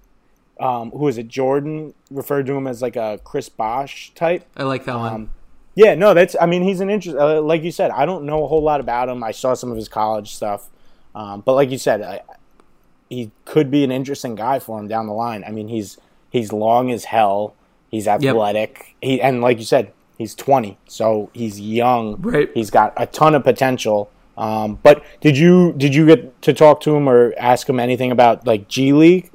Um, 0.59 0.91
who 0.91 1.09
is 1.09 1.17
it? 1.17 1.29
Jordan 1.29 1.95
referred 2.11 2.45
to 2.47 2.53
him 2.53 2.67
as 2.67 2.83
like 2.83 2.95
a 2.97 3.19
Chris 3.25 3.49
Bosh 3.49 4.13
type. 4.15 4.45
I 4.57 4.65
like 4.65 4.85
that 4.85 4.97
one. 4.99 5.31
Yeah, 5.81 5.95
no, 5.95 6.15
that's. 6.15 6.37
I 6.41 6.47
mean, 6.47 6.63
he's 6.63 6.81
an 6.81 6.91
interest. 6.91 7.17
Uh, 7.17 7.41
like 7.41 7.63
you 7.63 7.71
said, 7.73 7.91
I 7.91 8.05
don't 8.07 8.25
know 8.25 8.45
a 8.45 8.47
whole 8.47 8.63
lot 8.63 8.81
about 8.81 9.09
him. 9.09 9.23
I 9.25 9.31
saw 9.33 9.55
some 9.55 9.71
of 9.71 9.77
his 9.77 9.89
college 9.89 10.35
stuff, 10.35 10.69
um, 11.15 11.41
but 11.41 11.55
like 11.55 11.71
you 11.71 11.79
said, 11.79 12.03
I, 12.03 12.21
he 13.09 13.31
could 13.45 13.71
be 13.71 13.83
an 13.85 13.91
interesting 13.91 14.35
guy 14.35 14.59
for 14.59 14.79
him 14.79 14.89
down 14.89 15.07
the 15.07 15.13
line. 15.13 15.43
I 15.47 15.51
mean, 15.51 15.69
he's 15.69 15.97
he's 16.31 16.53
long 16.53 16.91
as 16.91 17.05
hell. 17.05 17.55
He's 17.91 18.07
athletic. 18.07 18.95
He 19.01 19.21
and 19.23 19.41
like 19.41 19.59
you 19.59 19.65
said, 19.65 19.93
he's 20.19 20.35
twenty, 20.35 20.77
so 20.87 21.31
he's 21.33 21.59
young. 21.61 22.21
Right. 22.21 22.51
He's 22.55 22.71
got 22.71 22.93
a 22.97 23.07
ton 23.07 23.35
of 23.35 23.43
potential. 23.45 24.11
Um, 24.37 24.79
but 24.83 25.03
did 25.21 25.37
you 25.37 25.73
did 25.77 25.95
you 25.95 26.07
get 26.07 26.41
to 26.43 26.53
talk 26.53 26.81
to 26.83 26.95
him 26.95 27.09
or 27.09 27.35
ask 27.39 27.69
him 27.69 27.81
anything 27.81 28.11
about 28.13 28.47
like 28.47 28.69
G 28.69 28.93
League? 28.93 29.31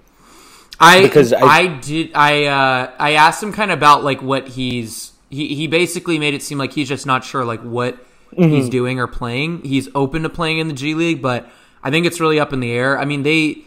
I 0.79 1.01
because 1.01 1.31
I, 1.33 1.41
I- 1.45 1.67
did 1.79 2.11
I 2.13 2.45
uh 2.45 2.91
I 2.99 3.13
asked 3.13 3.41
him 3.41 3.51
kind 3.53 3.71
of 3.71 3.77
about 3.77 4.03
like 4.03 4.21
what 4.21 4.47
he's 4.49 5.11
he 5.30 5.55
he 5.55 5.67
basically 5.67 6.19
made 6.19 6.34
it 6.34 6.43
seem 6.43 6.57
like 6.57 6.73
he's 6.73 6.88
just 6.89 7.05
not 7.05 7.23
sure 7.23 7.45
like 7.45 7.61
what 7.61 7.97
Mm-hmm. 8.36 8.49
he's 8.51 8.67
doing 8.69 8.99
or 8.99 9.07
playing. 9.07 9.61
He's 9.63 9.88
open 9.95 10.23
to 10.23 10.30
playing 10.30 10.57
in 10.57 10.67
the 10.67 10.73
G 10.73 10.93
League, 10.93 11.21
but 11.21 11.47
I 11.82 11.89
think 11.89 12.05
it's 12.05 12.19
really 12.19 12.38
up 12.38 12.51
in 12.51 12.59
the 12.59 12.69
air. 12.71 12.99
I 12.99 13.05
mean, 13.05 13.23
they 13.23 13.59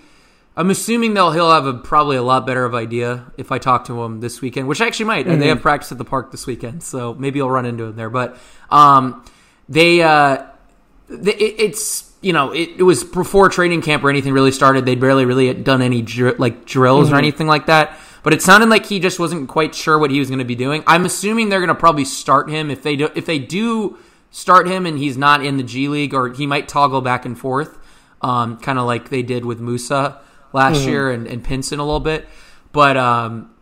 I'm 0.58 0.68
assuming 0.68 1.14
they'll 1.14 1.30
he'll 1.30 1.50
have 1.52 1.64
a 1.64 1.72
probably 1.72 2.16
a 2.16 2.22
lot 2.22 2.44
better 2.44 2.64
of 2.66 2.74
idea 2.74 3.32
if 3.38 3.50
I 3.50 3.58
talk 3.58 3.86
to 3.86 4.02
him 4.02 4.20
this 4.20 4.42
weekend, 4.42 4.68
which 4.68 4.82
I 4.82 4.86
actually 4.86 5.06
might. 5.06 5.26
Mm-hmm. 5.26 5.38
They 5.40 5.48
have 5.48 5.62
practice 5.62 5.90
at 5.92 5.96
the 5.96 6.04
park 6.04 6.32
this 6.32 6.46
weekend, 6.46 6.82
so 6.82 7.14
maybe 7.14 7.40
I'll 7.40 7.48
run 7.48 7.64
into 7.64 7.84
him 7.84 7.96
there. 7.96 8.10
But 8.10 8.36
um 8.68 9.24
they 9.70 10.02
uh 10.02 10.44
the, 11.08 11.32
it, 11.42 11.60
it's 11.60 12.12
you 12.20 12.34
know 12.34 12.50
it, 12.50 12.70
it 12.78 12.82
was 12.82 13.04
before 13.04 13.48
training 13.48 13.80
camp 13.80 14.04
or 14.04 14.10
anything 14.10 14.34
really 14.34 14.52
started. 14.52 14.84
They'd 14.84 15.00
barely 15.00 15.24
really 15.24 15.54
done 15.54 15.80
any 15.80 16.02
dr- 16.02 16.38
like 16.38 16.66
drills 16.66 17.10
or 17.10 17.16
anything 17.16 17.46
like 17.46 17.66
that. 17.66 17.96
But 18.22 18.34
it 18.34 18.42
sounded 18.42 18.68
like 18.68 18.86
he 18.86 18.98
just 18.98 19.18
wasn't 19.18 19.48
quite 19.48 19.74
sure 19.74 19.98
what 19.98 20.10
he 20.10 20.18
was 20.18 20.28
going 20.28 20.40
to 20.40 20.44
be 20.44 20.56
doing. 20.56 20.82
I'm 20.86 21.04
assuming 21.04 21.48
they're 21.48 21.60
going 21.60 21.68
to 21.68 21.74
probably 21.74 22.04
start 22.04 22.50
him 22.50 22.70
if 22.70 22.82
they 22.82 22.96
do. 22.96 23.10
If 23.14 23.26
they 23.26 23.38
do 23.38 23.98
start 24.30 24.66
him 24.66 24.86
and 24.86 24.98
he's 24.98 25.16
not 25.16 25.44
in 25.44 25.56
the 25.56 25.62
G 25.62 25.88
League, 25.88 26.12
or 26.12 26.32
he 26.32 26.46
might 26.46 26.68
toggle 26.68 27.00
back 27.00 27.24
and 27.24 27.38
forth, 27.38 27.78
um, 28.20 28.58
kind 28.58 28.78
of 28.78 28.86
like 28.86 29.08
they 29.08 29.22
did 29.22 29.44
with 29.44 29.60
Musa 29.60 30.20
last 30.52 30.86
year 30.86 31.10
and, 31.10 31.26
and 31.26 31.44
Pinson 31.44 31.78
a 31.78 31.84
little 31.84 32.00
bit. 32.00 32.26
But 32.72 32.96
um, 32.96 33.54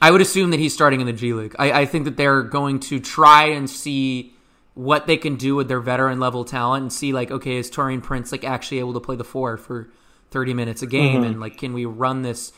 I 0.00 0.10
would 0.10 0.20
assume 0.20 0.50
that 0.50 0.60
he's 0.60 0.72
starting 0.72 1.00
in 1.00 1.06
the 1.06 1.12
G 1.12 1.32
League. 1.32 1.56
I, 1.58 1.80
I 1.80 1.86
think 1.86 2.04
that 2.04 2.16
they're 2.16 2.42
going 2.42 2.80
to 2.80 3.00
try 3.00 3.46
and 3.46 3.68
see 3.68 4.32
what 4.74 5.06
they 5.06 5.16
can 5.16 5.36
do 5.36 5.56
with 5.56 5.68
their 5.68 5.80
veteran 5.80 6.20
level 6.20 6.44
talent 6.44 6.82
and 6.82 6.92
see 6.92 7.12
like, 7.12 7.30
okay, 7.30 7.56
is 7.56 7.70
Taurean 7.70 8.02
Prince 8.02 8.30
like 8.30 8.44
actually 8.44 8.78
able 8.78 8.92
to 8.92 9.00
play 9.00 9.16
the 9.16 9.24
four 9.24 9.56
for 9.56 9.90
thirty 10.30 10.54
minutes 10.54 10.82
a 10.82 10.86
game, 10.86 11.24
and 11.24 11.40
like, 11.40 11.56
can 11.56 11.72
we 11.72 11.84
run 11.84 12.22
this? 12.22 12.52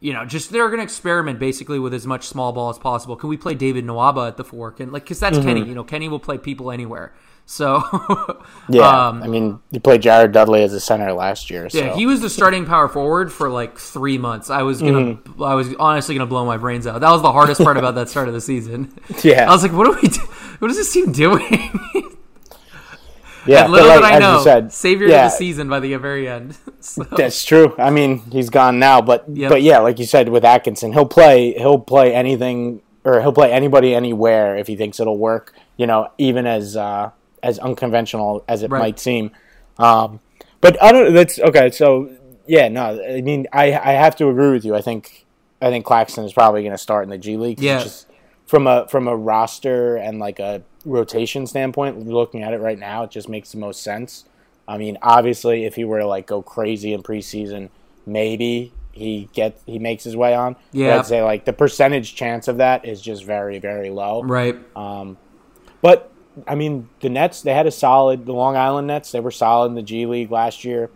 You 0.00 0.12
know, 0.12 0.24
just 0.26 0.50
they're 0.50 0.66
going 0.68 0.78
to 0.78 0.84
experiment 0.84 1.38
basically 1.38 1.78
with 1.78 1.94
as 1.94 2.06
much 2.06 2.26
small 2.28 2.52
ball 2.52 2.68
as 2.68 2.78
possible. 2.78 3.16
Can 3.16 3.28
we 3.30 3.36
play 3.38 3.54
David 3.54 3.86
Nwaba 3.86 4.28
at 4.28 4.36
the 4.36 4.44
fork? 4.44 4.80
And 4.80 4.92
like 4.92 5.04
because 5.04 5.18
that's 5.20 5.38
Kenny. 5.38 5.64
You 5.64 5.74
know, 5.74 5.84
Kenny 5.84 6.08
will 6.08 6.20
play 6.20 6.36
people 6.36 6.70
anywhere. 6.70 7.14
So 7.46 7.82
Yeah, 8.70 9.08
um, 9.08 9.22
I 9.22 9.28
mean, 9.28 9.60
you 9.70 9.78
played 9.80 10.00
Jared 10.02 10.32
Dudley 10.32 10.62
as 10.62 10.72
a 10.72 10.80
center 10.80 11.12
last 11.12 11.50
year. 11.50 11.68
So. 11.68 11.78
Yeah, 11.78 11.94
he 11.94 12.06
was 12.06 12.20
the 12.22 12.30
starting 12.30 12.64
power 12.64 12.88
forward 12.88 13.30
for 13.32 13.50
like 13.50 13.78
three 13.78 14.16
months. 14.18 14.48
I 14.50 14.62
was 14.62 14.80
gonna, 14.80 15.18
I 15.42 15.54
was 15.54 15.74
honestly 15.78 16.14
gonna 16.14 16.26
blow 16.26 16.46
my 16.46 16.56
brains 16.56 16.86
out. 16.86 17.00
That 17.00 17.10
was 17.10 17.22
the 17.22 17.32
hardest 17.32 17.62
part 17.62 17.76
about 17.76 17.94
that 17.96 18.08
start 18.08 18.28
of 18.28 18.34
the 18.34 18.40
season. 18.40 18.98
Yeah. 19.22 19.48
I 19.48 19.52
was 19.52 19.62
like, 19.62 19.72
what 19.72 19.86
are 19.86 19.94
we? 20.00 20.08
Do- 20.08 20.20
what 20.58 20.70
is 20.70 20.76
this 20.76 20.92
team 20.92 21.12
doing? 21.12 21.78
Yeah, 23.46 23.64
and 23.64 23.72
little 23.72 23.88
but 23.88 23.94
did 23.96 24.02
like, 24.02 24.14
I 24.14 24.18
know, 24.18 24.38
you 24.38 24.44
said, 24.44 24.72
savior 24.72 25.06
yeah, 25.08 25.26
of 25.26 25.32
the 25.32 25.36
season 25.36 25.68
by 25.68 25.80
the 25.80 25.94
very 25.96 26.28
end. 26.28 26.56
So, 26.80 27.02
That's 27.04 27.42
true. 27.44 27.74
I 27.78 27.88
mean, 27.88 28.18
he's 28.30 28.50
gone 28.50 28.78
now, 28.78 29.00
but 29.00 29.24
Yep. 29.28 29.50
but 29.50 29.62
yeah, 29.62 29.78
like 29.78 29.98
you 29.98 30.04
said 30.04 30.28
with 30.28 30.44
Atkinson, 30.44 30.92
he'll 30.92 31.06
play 31.06 31.54
he'll 31.54 31.78
play 31.78 32.14
anything 32.14 32.82
or 33.04 33.22
he'll 33.22 33.32
play 33.32 33.50
anybody 33.52 33.94
anywhere 33.94 34.54
if 34.56 34.66
he 34.66 34.76
thinks 34.76 35.00
it'll 35.00 35.16
work. 35.18 35.54
You 35.78 35.86
know, 35.86 36.10
even 36.18 36.46
as 36.46 36.76
uh, 36.76 37.10
as 37.42 37.58
unconventional 37.58 38.44
as 38.48 38.62
it 38.62 38.70
Right. 38.70 38.80
might 38.80 38.98
seem. 39.00 39.30
Um, 39.78 40.20
but 40.60 40.80
I 40.82 40.92
don't. 40.92 41.14
That's 41.14 41.38
okay. 41.38 41.70
So 41.70 42.10
yeah, 42.46 42.68
no. 42.68 43.02
I 43.02 43.22
mean, 43.22 43.46
I 43.52 43.72
I 43.72 43.92
have 43.92 44.14
to 44.16 44.28
agree 44.28 44.52
with 44.52 44.64
you. 44.66 44.74
I 44.76 44.82
think 44.82 45.24
I 45.62 45.70
think 45.70 45.86
Claxton 45.86 46.24
is 46.24 46.32
probably 46.34 46.60
going 46.62 46.72
to 46.72 46.78
start 46.78 47.04
in 47.04 47.10
the 47.10 47.18
G 47.18 47.36
League. 47.38 47.60
Yeah. 47.60 47.82
Just 47.82 48.06
from 48.46 48.66
a 48.66 48.86
from 48.88 49.08
a 49.08 49.16
roster 49.16 49.96
and 49.96 50.18
like 50.18 50.38
a 50.38 50.62
rotation 50.84 51.46
standpoint, 51.46 52.06
looking 52.06 52.42
at 52.42 52.52
it 52.52 52.60
right 52.60 52.78
now, 52.78 53.04
it 53.04 53.10
just 53.10 53.28
makes 53.28 53.52
the 53.52 53.58
most 53.58 53.82
sense. 53.82 54.24
I 54.66 54.78
mean, 54.78 54.98
obviously, 55.02 55.64
if 55.64 55.74
he 55.74 55.84
were 55.84 55.98
to 56.00 56.06
like 56.06 56.26
go 56.26 56.42
crazy 56.42 56.92
in 56.92 57.02
preseason, 57.02 57.68
maybe 58.06 58.72
he 58.92 59.28
get 59.32 59.60
he 59.66 59.78
makes 59.78 60.04
his 60.04 60.16
way 60.16 60.34
on. 60.34 60.54
But 60.54 60.78
Yeah. 60.78 60.98
I'd 60.98 61.06
say 61.06 61.22
like 61.22 61.44
the 61.44 61.52
percentage 61.52 62.14
chance 62.14 62.48
of 62.48 62.58
that 62.58 62.84
is 62.84 63.00
just 63.02 63.24
very 63.24 63.58
very 63.58 63.90
low. 63.90 64.22
right. 64.22 64.56
Um, 64.76 65.16
But 65.82 66.10
I 66.46 66.54
mean, 66.54 66.88
the 67.00 67.08
Nets 67.10 67.42
they 67.42 67.52
had 67.54 67.66
a 67.66 67.70
solid 67.70 68.24
the 68.26 68.32
Long 68.32 68.56
Island 68.56 68.86
Nets. 68.86 69.12
They 69.12 69.20
were 69.20 69.30
solid 69.30 69.66
in 69.66 69.74
the 69.74 69.82
G 69.82 70.06
League 70.06 70.30
last 70.30 70.64
year. 70.64 70.90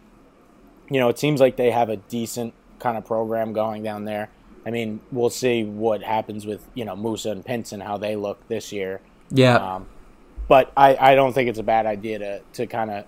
You 0.90 1.00
know, 1.00 1.08
it 1.08 1.18
seems 1.18 1.40
like 1.40 1.56
they 1.56 1.70
have 1.70 1.90
a 1.90 1.96
decent 1.96 2.54
kind 2.78 2.96
of 2.96 3.04
program 3.04 3.52
going 3.52 3.82
down 3.82 4.04
there. 4.04 4.30
I 4.64 4.70
mean, 4.70 5.00
we'll 5.12 5.30
see 5.30 5.64
what 5.64 6.02
happens 6.02 6.46
with 6.46 6.64
you 6.74 6.84
know 6.84 6.96
Musa 6.96 7.30
and 7.30 7.44
Pinson 7.44 7.80
how 7.80 7.98
they 7.98 8.16
look 8.16 8.46
this 8.48 8.72
year. 8.72 9.00
Yeah. 9.30 9.56
Um, 9.56 9.86
but 10.48 10.72
I, 10.76 10.96
I 10.96 11.14
don't 11.14 11.32
think 11.32 11.48
it's 11.48 11.58
a 11.58 11.64
bad 11.64 11.86
idea 11.86 12.18
to, 12.18 12.40
to 12.54 12.66
kind 12.66 12.90
of 12.90 13.04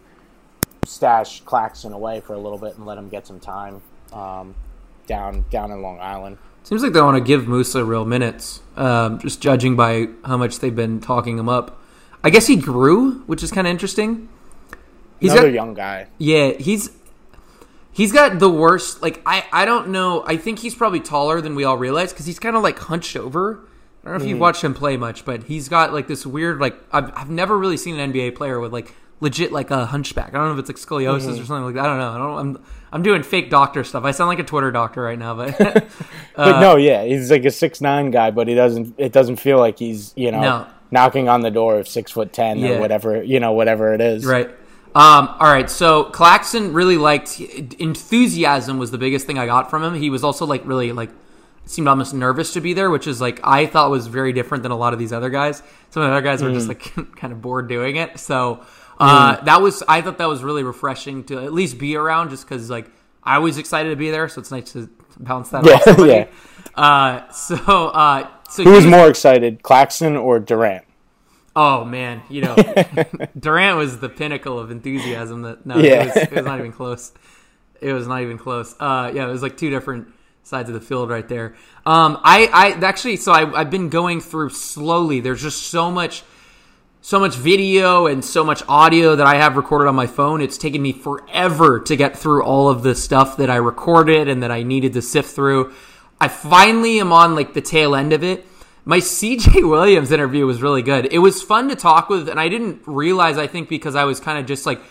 stash 0.85 1.41
Claxton 1.43 1.93
away 1.93 2.21
for 2.21 2.35
a 2.35 2.39
little 2.39 2.59
bit 2.59 2.77
and 2.77 2.87
let 2.87 2.99
him 2.99 3.09
get 3.09 3.27
some 3.27 3.41
time 3.41 3.81
um, 4.13 4.55
down 5.07 5.45
down 5.51 5.71
in 5.71 5.83
Long 5.83 5.99
Island. 6.01 6.39
Seems 6.63 6.83
like 6.83 6.93
they 6.93 7.01
want 7.01 7.17
to 7.17 7.25
give 7.25 7.49
Musa 7.49 7.85
real 7.85 8.05
minutes, 8.05 8.61
um, 8.77 9.19
just 9.19 9.41
judging 9.41 9.77
by 9.77 10.09
how 10.25 10.37
much 10.37 10.59
they've 10.59 10.75
been 10.75 11.01
talking 11.01 11.39
him 11.39 11.49
up. 11.49 11.81
I 12.23 12.29
guess 12.29 12.47
he 12.47 12.57
grew, 12.57 13.21
which 13.21 13.43
is 13.43 13.51
kind 13.51 13.67
of 13.67 13.71
interesting. 13.71 14.29
He's 15.19 15.33
Another 15.33 15.49
got, 15.49 15.55
young 15.55 15.75
guy. 15.75 16.09
yeah, 16.19 16.53
he's 16.53 16.91
he's 17.93 18.13
got 18.13 18.39
the 18.39 18.51
worst. 18.51 19.03
Like 19.03 19.23
I, 19.25 19.45
I 19.53 19.65
don't 19.65 19.89
know. 19.89 20.23
I 20.27 20.37
think 20.37 20.59
he's 20.59 20.75
probably 20.75 21.01
taller 21.01 21.41
than 21.41 21.55
we 21.55 21.65
all 21.65 21.79
realize 21.79 22.13
because 22.13 22.27
he's 22.27 22.39
kind 22.39 22.57
of 22.57 22.63
like 22.63 22.79
hunched 22.79 23.17
over. 23.17 23.61
I 24.03 24.09
don't 24.09 24.19
know 24.19 24.25
if 24.25 24.29
you've 24.29 24.39
mm. 24.39 24.43
watched 24.43 24.65
him 24.65 24.75
play 24.75 24.97
much, 24.97 25.25
but 25.25 25.45
he's 25.45 25.69
got 25.69 25.93
like 25.93 26.09
this 26.09 26.25
weird 26.25 26.59
like 26.59 26.75
I've, 26.91 27.13
I've 27.15 27.31
never 27.31 27.59
really 27.59 27.77
seen 27.77 27.99
an 27.99 28.13
NBA 28.13 28.35
player 28.35 28.59
with 28.59 28.73
like 28.73 28.95
legit 29.21 29.53
like 29.53 29.71
a 29.71 29.87
hunchback. 29.87 30.29
I 30.29 30.39
don't 30.39 30.47
know 30.47 30.53
if 30.55 30.59
it's 30.59 30.69
like 30.69 30.77
scoliosis 30.77 31.29
or 31.29 31.33
mm-hmm. 31.33 31.45
something 31.45 31.65
like 31.65 31.75
that. 31.75 31.85
I 31.85 31.87
don't 31.87 31.99
know. 31.99 32.13
I 32.13 32.19
don't. 32.19 32.39
I'm 32.39 32.65
I'm 32.93 33.03
doing 33.03 33.23
fake 33.23 33.51
doctor 33.51 33.85
stuff. 33.85 34.05
I 34.05 34.11
sound 34.11 34.29
like 34.29 34.39
a 34.39 34.45
Twitter 34.45 34.71
doctor 34.71 35.03
right 35.03 35.19
now, 35.19 35.35
but 35.35 35.61
uh, 35.61 35.81
But 36.35 36.61
no, 36.61 36.77
yeah, 36.77 37.05
he's 37.05 37.31
like 37.31 37.45
a 37.45 37.51
six 37.51 37.81
nine 37.81 38.11
guy, 38.11 38.31
but 38.31 38.49
he 38.49 38.55
doesn't. 38.55 38.95
It 38.99 39.13
doesn't 39.13 39.37
feel 39.37 39.59
like 39.59 39.79
he's 39.79 40.13
you 40.17 40.33
know 40.33 40.41
No. 40.41 40.67
knocking 40.91 41.29
on 41.29 41.43
the 41.43 41.51
door 41.51 41.79
of 41.79 41.87
six 41.87 42.11
foot 42.11 42.33
ten 42.33 42.59
Yeah. 42.59 42.71
or 42.71 42.81
whatever 42.81 43.23
you 43.23 43.39
know 43.39 43.53
whatever 43.53 43.93
it 43.93 44.01
is. 44.01 44.25
Right. 44.25 44.49
Um, 44.93 45.29
all 45.39 45.53
right. 45.53 45.71
So 45.71 46.05
Claxton 46.05 46.73
really 46.73 46.97
liked 46.97 47.39
enthusiasm 47.39 48.79
was 48.79 48.91
the 48.91 48.99
biggest 48.99 49.25
thing 49.25 49.39
I 49.39 49.47
got 49.47 49.71
from 49.71 49.85
him. 49.85 49.95
He 49.95 50.11
was 50.11 50.25
also 50.25 50.47
like 50.47 50.67
really 50.67 50.91
like 50.91 51.11
seemed 51.67 51.87
almost 51.89 52.15
nervous 52.15 52.53
to 52.55 52.61
be 52.61 52.73
there, 52.75 52.91
which 52.91 53.07
is 53.07 53.21
like 53.21 53.41
I 53.45 53.67
thought 53.67 53.91
was 53.91 54.07
very 54.07 54.33
different 54.33 54.63
than 54.63 54.73
a 54.73 54.77
lot 54.77 54.93
of 54.93 54.99
these 54.99 55.13
other 55.13 55.31
guys. 55.31 55.63
Some 55.91 56.03
of 56.03 56.09
the 56.09 56.17
other 56.17 56.23
guys 56.23 56.43
were 56.43 56.51
just 56.51 56.69
like 56.69 56.93
kind 57.17 57.33
of 57.33 57.41
bored 57.41 57.69
doing 57.69 57.97
it. 57.97 58.19
So 58.19 58.65
uh, 58.99 59.41
that 59.45 59.63
was 59.63 59.83
I 59.89 60.01
thought 60.03 60.19
that 60.19 60.29
was 60.29 60.43
really 60.43 60.63
refreshing 60.65 61.25
to 61.25 61.39
at 61.43 61.53
least 61.53 61.79
be 61.79 61.97
around, 61.97 62.31
just 62.31 62.49
because 62.49 62.69
like 62.71 62.91
I 63.23 63.39
was 63.39 63.59
excited 63.59 63.91
to 63.91 63.97
be 63.97 64.11
there. 64.11 64.29
So 64.29 64.41
it's 64.41 64.51
nice 64.51 64.73
to 64.73 64.89
bounce 65.19 65.51
that 65.51 65.65
Yeah, 65.65 65.75
off 65.75 65.83
somebody. 65.85 66.11
yeah. 66.13 66.27
Uh, 66.75 67.31
so 67.31 67.57
uh, 67.57 68.29
so 68.49 68.65
Who 68.65 68.73
was 68.73 68.87
more 68.87 69.09
excited, 69.09 69.63
Claxton 69.63 70.17
or 70.17 70.39
Durant? 70.41 70.85
Oh 71.57 71.85
man, 71.85 72.23
you 72.29 72.43
know, 72.43 72.55
Durant 73.39 73.77
was 73.77 73.99
the 73.99 74.09
pinnacle 74.09 74.59
of 74.59 74.71
enthusiasm. 74.71 75.43
That 75.43 75.67
no, 75.67 75.79
Yeah. 75.79 76.03
it, 76.05 76.07
was, 76.07 76.17
it 76.17 76.33
was 76.33 76.45
not 76.45 76.59
even 76.59 76.73
close. 76.73 77.13
It 77.81 77.93
was 77.93 78.07
not 78.07 78.23
even 78.23 78.39
close. 78.39 78.75
Uh, 78.79 79.11
yeah, 79.15 79.27
it 79.27 79.31
was 79.33 79.43
like 79.43 79.57
two 79.57 79.69
different 79.71 80.09
sides 80.51 80.69
of 80.69 80.75
the 80.75 80.81
field 80.81 81.09
right 81.09 81.27
there. 81.29 81.55
Um, 81.87 82.19
I, 82.23 82.51
I 82.53 82.87
actually, 82.87 83.17
so 83.17 83.33
I, 83.33 83.61
I've 83.61 83.71
been 83.71 83.89
going 83.89 84.21
through 84.21 84.51
slowly. 84.51 85.21
There's 85.21 85.41
just 85.41 85.63
so 85.63 85.91
much, 85.91 86.23
so 87.01 87.19
much 87.19 87.37
video 87.37 88.07
and 88.07 88.23
so 88.23 88.45
much 88.45 88.63
audio 88.69 89.17
that 89.17 89.27
I 89.27 89.37
have 89.37 89.57
recorded 89.57 89.89
on 89.89 89.95
my 89.95 90.07
phone. 90.07 90.43
It's 90.43 90.59
taken 90.59 90.83
me 90.83 90.93
forever 90.93 91.81
to 91.81 91.97
get 91.97 92.19
through 92.19 92.43
all 92.43 92.69
of 92.69 92.83
the 92.83 92.95
stuff 92.95 93.39
that 93.39 93.49
I 93.49 93.57
recorded 93.57 94.29
and 94.29 94.43
that 94.43 94.51
I 94.51 94.65
needed 94.65 94.93
to 94.95 95.03
sift 95.03 95.35
through. 95.35 95.73
I 96.21 96.29
finally 96.29 97.01
am 97.01 97.13
on 97.13 97.35
like 97.35 97.55
the 97.55 97.63
tail 97.63 97.95
end 97.95 98.13
of 98.13 98.23
it. 98.23 98.45
My 98.85 98.99
CJ 98.99 99.69
Williams 99.69 100.11
interview 100.11 100.45
was 100.45 100.61
really 100.61 100.83
good. 100.83 101.11
It 101.13 101.21
was 101.21 101.43
fun 101.43 101.69
to 101.69 101.77
talk 101.77 102.11
with, 102.11 102.29
and 102.29 102.39
I 102.39 102.49
didn't 102.49 102.83
realize. 102.87 103.39
I 103.39 103.47
think 103.47 103.69
because 103.69 103.95
I 103.95 104.05
was 104.05 104.21
kind 104.21 104.39
of 104.39 104.47
just 104.47 104.67
like, 104.67 104.83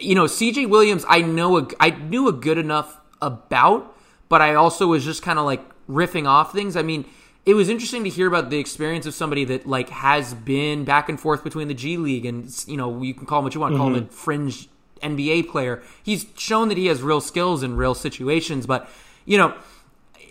you 0.00 0.14
know, 0.14 0.24
CJ 0.24 0.68
Williams. 0.68 1.04
I 1.08 1.20
know 1.20 1.58
a, 1.58 1.68
I 1.78 1.90
knew 1.90 2.26
a 2.26 2.32
good 2.32 2.58
enough 2.58 2.98
about, 3.20 3.93
but 4.28 4.42
I 4.42 4.54
also 4.54 4.86
was 4.86 5.04
just 5.04 5.22
kind 5.22 5.38
of 5.38 5.44
like 5.44 5.62
riffing 5.88 6.26
off 6.26 6.52
things. 6.52 6.76
I 6.76 6.82
mean, 6.82 7.04
it 7.46 7.54
was 7.54 7.68
interesting 7.68 8.04
to 8.04 8.10
hear 8.10 8.26
about 8.26 8.50
the 8.50 8.58
experience 8.58 9.06
of 9.06 9.14
somebody 9.14 9.44
that 9.46 9.66
like 9.66 9.90
has 9.90 10.34
been 10.34 10.84
back 10.84 11.08
and 11.08 11.20
forth 11.20 11.44
between 11.44 11.68
the 11.68 11.74
G 11.74 11.96
League 11.96 12.24
and 12.24 12.52
you 12.66 12.76
know 12.76 13.02
you 13.02 13.14
can 13.14 13.26
call 13.26 13.40
him 13.40 13.44
what 13.44 13.54
you 13.54 13.60
want, 13.60 13.74
mm-hmm. 13.74 13.80
call 13.80 13.88
him 13.88 13.96
a 13.96 14.00
mm-hmm. 14.02 14.14
fringe 14.14 14.68
NBA 15.02 15.48
player. 15.50 15.82
He's 16.02 16.26
shown 16.36 16.68
that 16.68 16.78
he 16.78 16.86
has 16.86 17.02
real 17.02 17.20
skills 17.20 17.62
in 17.62 17.76
real 17.76 17.94
situations, 17.94 18.66
but 18.66 18.88
you 19.24 19.36
know 19.36 19.54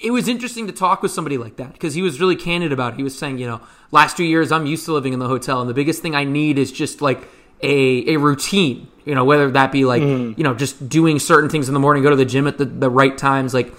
it 0.01 0.11
was 0.11 0.27
interesting 0.27 0.67
to 0.67 0.73
talk 0.73 1.01
with 1.01 1.11
somebody 1.11 1.37
like 1.37 1.55
that 1.55 1.71
because 1.71 1.93
he 1.93 2.01
was 2.01 2.19
really 2.19 2.35
candid 2.35 2.73
about 2.73 2.93
it. 2.93 2.97
He 2.97 3.03
was 3.03 3.17
saying, 3.17 3.37
you 3.37 3.47
know, 3.47 3.61
last 3.91 4.17
two 4.17 4.25
years 4.25 4.51
I'm 4.51 4.65
used 4.65 4.83
to 4.85 4.93
living 4.93 5.13
in 5.13 5.19
the 5.19 5.27
hotel, 5.27 5.61
and 5.61 5.69
the 5.69 5.73
biggest 5.73 6.01
thing 6.01 6.13
I 6.15 6.25
need 6.25 6.57
is 6.57 6.71
just 6.71 7.01
like 7.01 7.27
a 7.63 8.13
a 8.13 8.17
routine. 8.17 8.87
You 9.05 9.15
know, 9.15 9.25
whether 9.25 9.51
that 9.51 9.71
be 9.71 9.85
like 9.85 10.01
mm. 10.01 10.37
you 10.37 10.43
know 10.43 10.53
just 10.53 10.87
doing 10.87 11.19
certain 11.19 11.49
things 11.49 11.67
in 11.67 11.73
the 11.73 11.79
morning, 11.79 12.03
go 12.03 12.09
to 12.09 12.15
the 12.15 12.25
gym 12.25 12.47
at 12.47 12.57
the, 12.57 12.65
the 12.65 12.89
right 12.89 13.17
times. 13.17 13.53
Like 13.53 13.73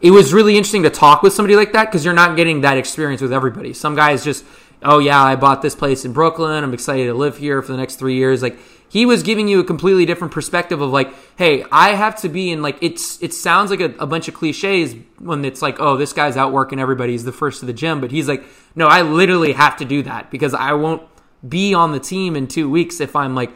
it 0.00 0.10
was 0.10 0.32
really 0.32 0.56
interesting 0.56 0.84
to 0.84 0.90
talk 0.90 1.22
with 1.22 1.32
somebody 1.32 1.56
like 1.56 1.72
that 1.72 1.86
because 1.86 2.04
you're 2.04 2.14
not 2.14 2.36
getting 2.36 2.62
that 2.62 2.78
experience 2.78 3.20
with 3.20 3.32
everybody. 3.32 3.74
Some 3.74 3.94
guys 3.94 4.24
just, 4.24 4.44
oh 4.82 4.98
yeah, 4.98 5.22
I 5.22 5.36
bought 5.36 5.60
this 5.62 5.74
place 5.74 6.04
in 6.04 6.12
Brooklyn. 6.12 6.64
I'm 6.64 6.72
excited 6.72 7.06
to 7.06 7.14
live 7.14 7.36
here 7.36 7.60
for 7.60 7.72
the 7.72 7.78
next 7.78 7.96
three 7.96 8.14
years. 8.14 8.42
Like 8.42 8.58
he 8.88 9.04
was 9.06 9.22
giving 9.22 9.46
you 9.46 9.60
a 9.60 9.64
completely 9.64 10.06
different 10.06 10.32
perspective 10.32 10.80
of 10.80 10.90
like, 10.90 11.14
hey, 11.36 11.64
I 11.70 11.90
have 11.90 12.20
to 12.22 12.28
be 12.28 12.50
in 12.50 12.62
like 12.62 12.78
it's 12.80 13.22
it 13.22 13.34
sounds 13.34 13.70
like 13.70 13.80
a, 13.80 13.94
a, 13.98 14.06
bunch 14.06 14.26
of 14.26 14.34
cliches 14.34 14.96
when 15.18 15.44
it's 15.44 15.60
like, 15.62 15.78
oh, 15.78 15.96
this 15.96 16.12
guy's 16.12 16.36
out 16.36 16.52
working 16.52 16.80
everybody, 16.80 17.12
he's 17.12 17.24
the 17.24 17.32
first 17.32 17.60
to 17.60 17.66
the 17.66 17.72
gym, 17.72 18.00
but 18.00 18.10
he's 18.10 18.26
like, 18.26 18.42
no, 18.74 18.88
I 18.88 19.02
literally 19.02 19.52
have 19.52 19.76
to 19.78 19.84
do 19.84 20.02
that 20.02 20.30
because 20.30 20.54
I 20.54 20.72
won't 20.72 21.02
be 21.46 21.74
on 21.74 21.92
the 21.92 22.00
team 22.00 22.36
in 22.36 22.46
two 22.46 22.68
weeks 22.68 23.00
if 23.00 23.16
I'm 23.16 23.34
like, 23.34 23.50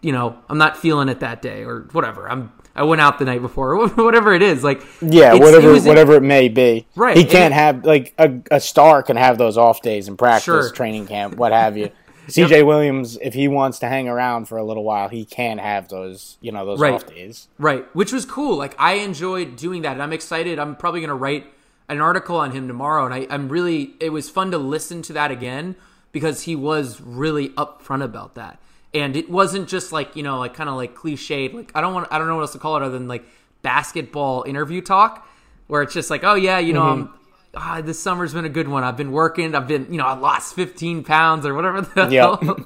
you 0.00 0.12
know, 0.12 0.38
I'm 0.48 0.58
not 0.58 0.76
feeling 0.76 1.08
it 1.08 1.20
that 1.20 1.42
day 1.42 1.64
or 1.64 1.88
whatever. 1.92 2.30
I'm 2.30 2.52
I 2.78 2.84
went 2.84 3.00
out 3.00 3.18
the 3.18 3.24
night 3.24 3.42
before, 3.42 3.88
whatever 3.96 4.32
it 4.32 4.42
is. 4.42 4.62
Like 4.62 4.82
yeah, 5.02 5.34
whatever 5.34 5.74
it 5.74 5.82
whatever 5.84 6.14
it 6.14 6.22
may 6.22 6.48
be. 6.48 6.86
Right. 6.94 7.16
He 7.16 7.24
can't 7.24 7.52
have 7.52 7.84
like 7.84 8.14
a, 8.18 8.40
a 8.50 8.60
star 8.60 9.02
can 9.02 9.16
have 9.16 9.36
those 9.36 9.58
off 9.58 9.82
days 9.82 10.06
in 10.06 10.16
practice, 10.16 10.44
sure. 10.44 10.70
training 10.70 11.06
camp, 11.06 11.36
what 11.36 11.52
have 11.52 11.76
you. 11.76 11.90
CJ 12.28 12.50
yep. 12.50 12.66
Williams, 12.66 13.18
if 13.20 13.34
he 13.34 13.48
wants 13.48 13.80
to 13.80 13.88
hang 13.88 14.08
around 14.08 14.46
for 14.46 14.58
a 14.58 14.64
little 14.64 14.84
while, 14.84 15.08
he 15.08 15.24
can 15.24 15.58
have 15.58 15.88
those, 15.88 16.38
you 16.40 16.52
know, 16.52 16.64
those 16.64 16.78
right. 16.78 16.94
off 16.94 17.06
days. 17.06 17.48
Right. 17.58 17.84
Which 17.96 18.12
was 18.12 18.24
cool. 18.24 18.56
Like 18.56 18.76
I 18.78 18.94
enjoyed 18.94 19.56
doing 19.56 19.82
that. 19.82 19.92
And 19.94 20.02
I'm 20.02 20.12
excited. 20.12 20.60
I'm 20.60 20.76
probably 20.76 21.00
gonna 21.00 21.16
write 21.16 21.52
an 21.88 22.00
article 22.00 22.36
on 22.36 22.52
him 22.52 22.68
tomorrow. 22.68 23.06
And 23.06 23.14
I, 23.14 23.26
I'm 23.28 23.48
really 23.48 23.94
it 23.98 24.10
was 24.10 24.30
fun 24.30 24.52
to 24.52 24.58
listen 24.58 25.02
to 25.02 25.12
that 25.14 25.32
again 25.32 25.74
because 26.12 26.42
he 26.42 26.56
was 26.56 27.00
really 27.00 27.50
upfront 27.50 28.02
about 28.02 28.34
that. 28.34 28.60
And 28.94 29.16
it 29.16 29.30
wasn't 29.30 29.68
just 29.68 29.92
like, 29.92 30.16
you 30.16 30.22
know, 30.22 30.38
like 30.38 30.54
kind 30.54 30.68
of 30.68 30.76
like 30.76 30.94
cliched, 30.94 31.54
like 31.54 31.72
I 31.74 31.80
don't 31.80 31.94
want 31.94 32.08
I 32.10 32.18
don't 32.18 32.26
know 32.26 32.36
what 32.36 32.42
else 32.42 32.52
to 32.52 32.58
call 32.58 32.76
it 32.76 32.82
other 32.82 32.98
than 32.98 33.08
like 33.08 33.24
basketball 33.62 34.44
interview 34.44 34.80
talk 34.80 35.28
where 35.66 35.82
it's 35.82 35.92
just 35.92 36.10
like, 36.10 36.24
oh 36.24 36.34
yeah, 36.34 36.58
you 36.58 36.72
know, 36.72 36.82
mm-hmm. 36.82 37.02
I'm 37.02 37.18
ah, 37.54 37.80
this 37.82 37.98
summer's 37.98 38.32
been 38.32 38.44
a 38.44 38.50
good 38.50 38.68
one. 38.68 38.84
I've 38.84 38.96
been 38.96 39.12
working. 39.12 39.54
I've 39.54 39.68
been, 39.68 39.86
you 39.90 39.98
know, 39.98 40.06
I 40.06 40.14
lost 40.14 40.54
15 40.54 41.04
pounds 41.04 41.46
or 41.46 41.54
whatever 41.54 41.80
the 41.80 42.08
yep. 42.08 42.42
hell, 42.42 42.56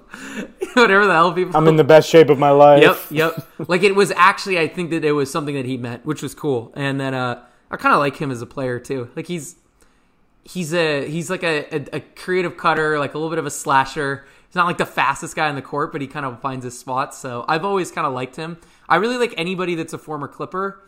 whatever 0.74 1.06
the 1.06 1.12
hell 1.12 1.32
people. 1.32 1.56
I'm 1.56 1.68
in 1.68 1.76
the 1.76 1.84
best 1.84 2.08
shape 2.08 2.30
of 2.30 2.38
my 2.38 2.50
life. 2.50 2.82
Yep, 2.82 2.98
yep. 3.10 3.68
like 3.68 3.82
it 3.82 3.94
was 3.94 4.12
actually, 4.12 4.58
I 4.58 4.68
think 4.68 4.90
that 4.90 5.04
it 5.04 5.12
was 5.12 5.30
something 5.30 5.54
that 5.54 5.64
he 5.64 5.76
meant, 5.76 6.04
which 6.04 6.22
was 6.22 6.34
cool. 6.34 6.72
And 6.74 7.00
then 7.00 7.14
uh, 7.14 7.44
I 7.70 7.76
kind 7.76 7.94
of 7.94 8.00
like 8.00 8.16
him 8.16 8.30
as 8.30 8.42
a 8.42 8.46
player 8.46 8.78
too. 8.78 9.10
Like 9.16 9.26
he's 9.26 9.56
he's 10.44 10.72
a 10.74 11.08
he's 11.08 11.30
like 11.30 11.42
a, 11.42 11.74
a, 11.74 11.96
a 11.96 12.00
creative 12.00 12.56
cutter, 12.56 12.98
like 12.98 13.14
a 13.14 13.18
little 13.18 13.30
bit 13.30 13.38
of 13.38 13.46
a 13.46 13.50
slasher. 13.50 14.26
He's 14.48 14.56
not 14.56 14.66
like 14.66 14.78
the 14.78 14.86
fastest 14.86 15.34
guy 15.34 15.48
in 15.48 15.54
the 15.54 15.62
court, 15.62 15.92
but 15.92 16.00
he 16.00 16.06
kind 16.06 16.26
of 16.26 16.40
finds 16.40 16.64
his 16.64 16.78
spots. 16.78 17.16
So 17.18 17.44
I've 17.48 17.64
always 17.64 17.90
kind 17.90 18.06
of 18.06 18.12
liked 18.12 18.36
him. 18.36 18.58
I 18.88 18.96
really 18.96 19.16
like 19.16 19.32
anybody 19.38 19.74
that's 19.74 19.94
a 19.94 19.98
former 19.98 20.28
Clipper 20.28 20.82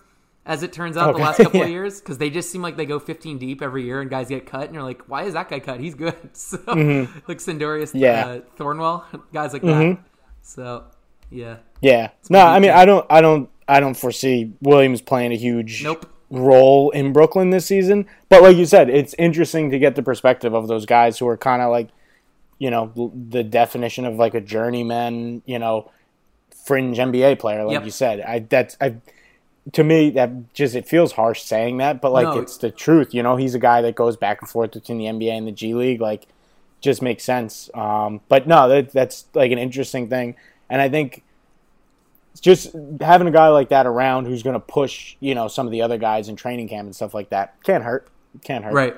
as 0.46 0.62
it 0.62 0.72
turns 0.72 0.96
out, 0.96 1.10
okay. 1.10 1.18
the 1.18 1.24
last 1.24 1.36
couple 1.38 1.60
yeah. 1.60 1.64
of 1.64 1.70
years 1.70 2.00
because 2.00 2.18
they 2.18 2.30
just 2.30 2.50
seem 2.50 2.62
like 2.62 2.76
they 2.76 2.86
go 2.86 2.98
15 2.98 3.38
deep 3.38 3.62
every 3.62 3.84
year 3.84 4.00
and 4.00 4.10
guys 4.10 4.28
get 4.28 4.46
cut, 4.46 4.64
and 4.64 4.74
you're 4.74 4.82
like, 4.82 5.02
why 5.08 5.24
is 5.24 5.34
that 5.34 5.48
guy 5.48 5.60
cut? 5.60 5.80
He's 5.80 5.94
good. 5.94 6.14
So, 6.34 6.58
mm-hmm. 6.58 7.18
like 7.28 7.38
Sindarius 7.38 7.92
yeah. 7.94 8.26
Uh, 8.26 8.40
Thornwell, 8.58 9.04
guys 9.32 9.52
like 9.52 9.62
mm-hmm. 9.62 9.94
that. 9.94 9.98
So, 10.42 10.84
yeah. 11.30 11.58
Yeah. 11.80 12.10
No, 12.28 12.40
I 12.40 12.58
mean, 12.58 12.70
I 12.70 12.84
don't, 12.84 13.06
I 13.08 13.20
don't, 13.20 13.48
I 13.66 13.80
don't 13.80 13.94
foresee 13.94 14.52
Williams 14.60 15.00
playing 15.00 15.32
a 15.32 15.36
huge 15.36 15.82
nope. 15.82 16.06
Role 16.34 16.90
in 16.90 17.12
Brooklyn 17.12 17.50
this 17.50 17.66
season. 17.66 18.06
But 18.28 18.42
like 18.42 18.56
you 18.56 18.66
said, 18.66 18.90
it's 18.90 19.14
interesting 19.18 19.70
to 19.70 19.78
get 19.78 19.94
the 19.94 20.02
perspective 20.02 20.54
of 20.54 20.68
those 20.68 20.86
guys 20.86 21.18
who 21.18 21.28
are 21.28 21.36
kind 21.36 21.62
of 21.62 21.70
like, 21.70 21.88
you 22.58 22.70
know, 22.70 23.12
the 23.30 23.42
definition 23.42 24.04
of 24.04 24.16
like 24.16 24.34
a 24.34 24.40
journeyman, 24.40 25.42
you 25.46 25.58
know, 25.58 25.90
fringe 26.64 26.98
NBA 26.98 27.38
player, 27.38 27.64
like 27.64 27.74
yep. 27.74 27.84
you 27.84 27.90
said. 27.90 28.20
I 28.20 28.40
that's 28.40 28.76
I 28.80 28.96
to 29.72 29.84
me 29.84 30.10
that 30.10 30.54
just 30.54 30.74
it 30.74 30.86
feels 30.86 31.12
harsh 31.12 31.42
saying 31.42 31.78
that, 31.78 32.00
but 32.00 32.12
like 32.12 32.26
no. 32.26 32.38
it's 32.38 32.58
the 32.58 32.70
truth. 32.70 33.14
You 33.14 33.22
know, 33.22 33.36
he's 33.36 33.54
a 33.54 33.58
guy 33.58 33.80
that 33.82 33.94
goes 33.94 34.16
back 34.16 34.40
and 34.40 34.48
forth 34.48 34.72
between 34.72 34.98
the 34.98 35.04
NBA 35.04 35.32
and 35.32 35.46
the 35.46 35.52
G 35.52 35.74
League. 35.74 36.00
Like, 36.00 36.26
just 36.80 37.00
makes 37.00 37.24
sense. 37.24 37.70
Um, 37.74 38.20
but 38.28 38.46
no, 38.46 38.68
that, 38.68 38.92
that's 38.92 39.26
like 39.34 39.50
an 39.52 39.58
interesting 39.58 40.08
thing, 40.08 40.36
and 40.68 40.82
I 40.82 40.88
think 40.88 41.23
just 42.40 42.74
having 43.00 43.28
a 43.28 43.30
guy 43.30 43.48
like 43.48 43.68
that 43.68 43.86
around 43.86 44.26
who's 44.26 44.42
going 44.42 44.54
to 44.54 44.60
push, 44.60 45.16
you 45.20 45.34
know, 45.34 45.48
some 45.48 45.66
of 45.66 45.72
the 45.72 45.82
other 45.82 45.98
guys 45.98 46.28
in 46.28 46.36
training 46.36 46.68
camp 46.68 46.86
and 46.86 46.94
stuff 46.94 47.14
like 47.14 47.30
that 47.30 47.62
can't 47.62 47.84
hurt. 47.84 48.08
Can't 48.42 48.64
hurt. 48.64 48.74
Right. 48.74 48.96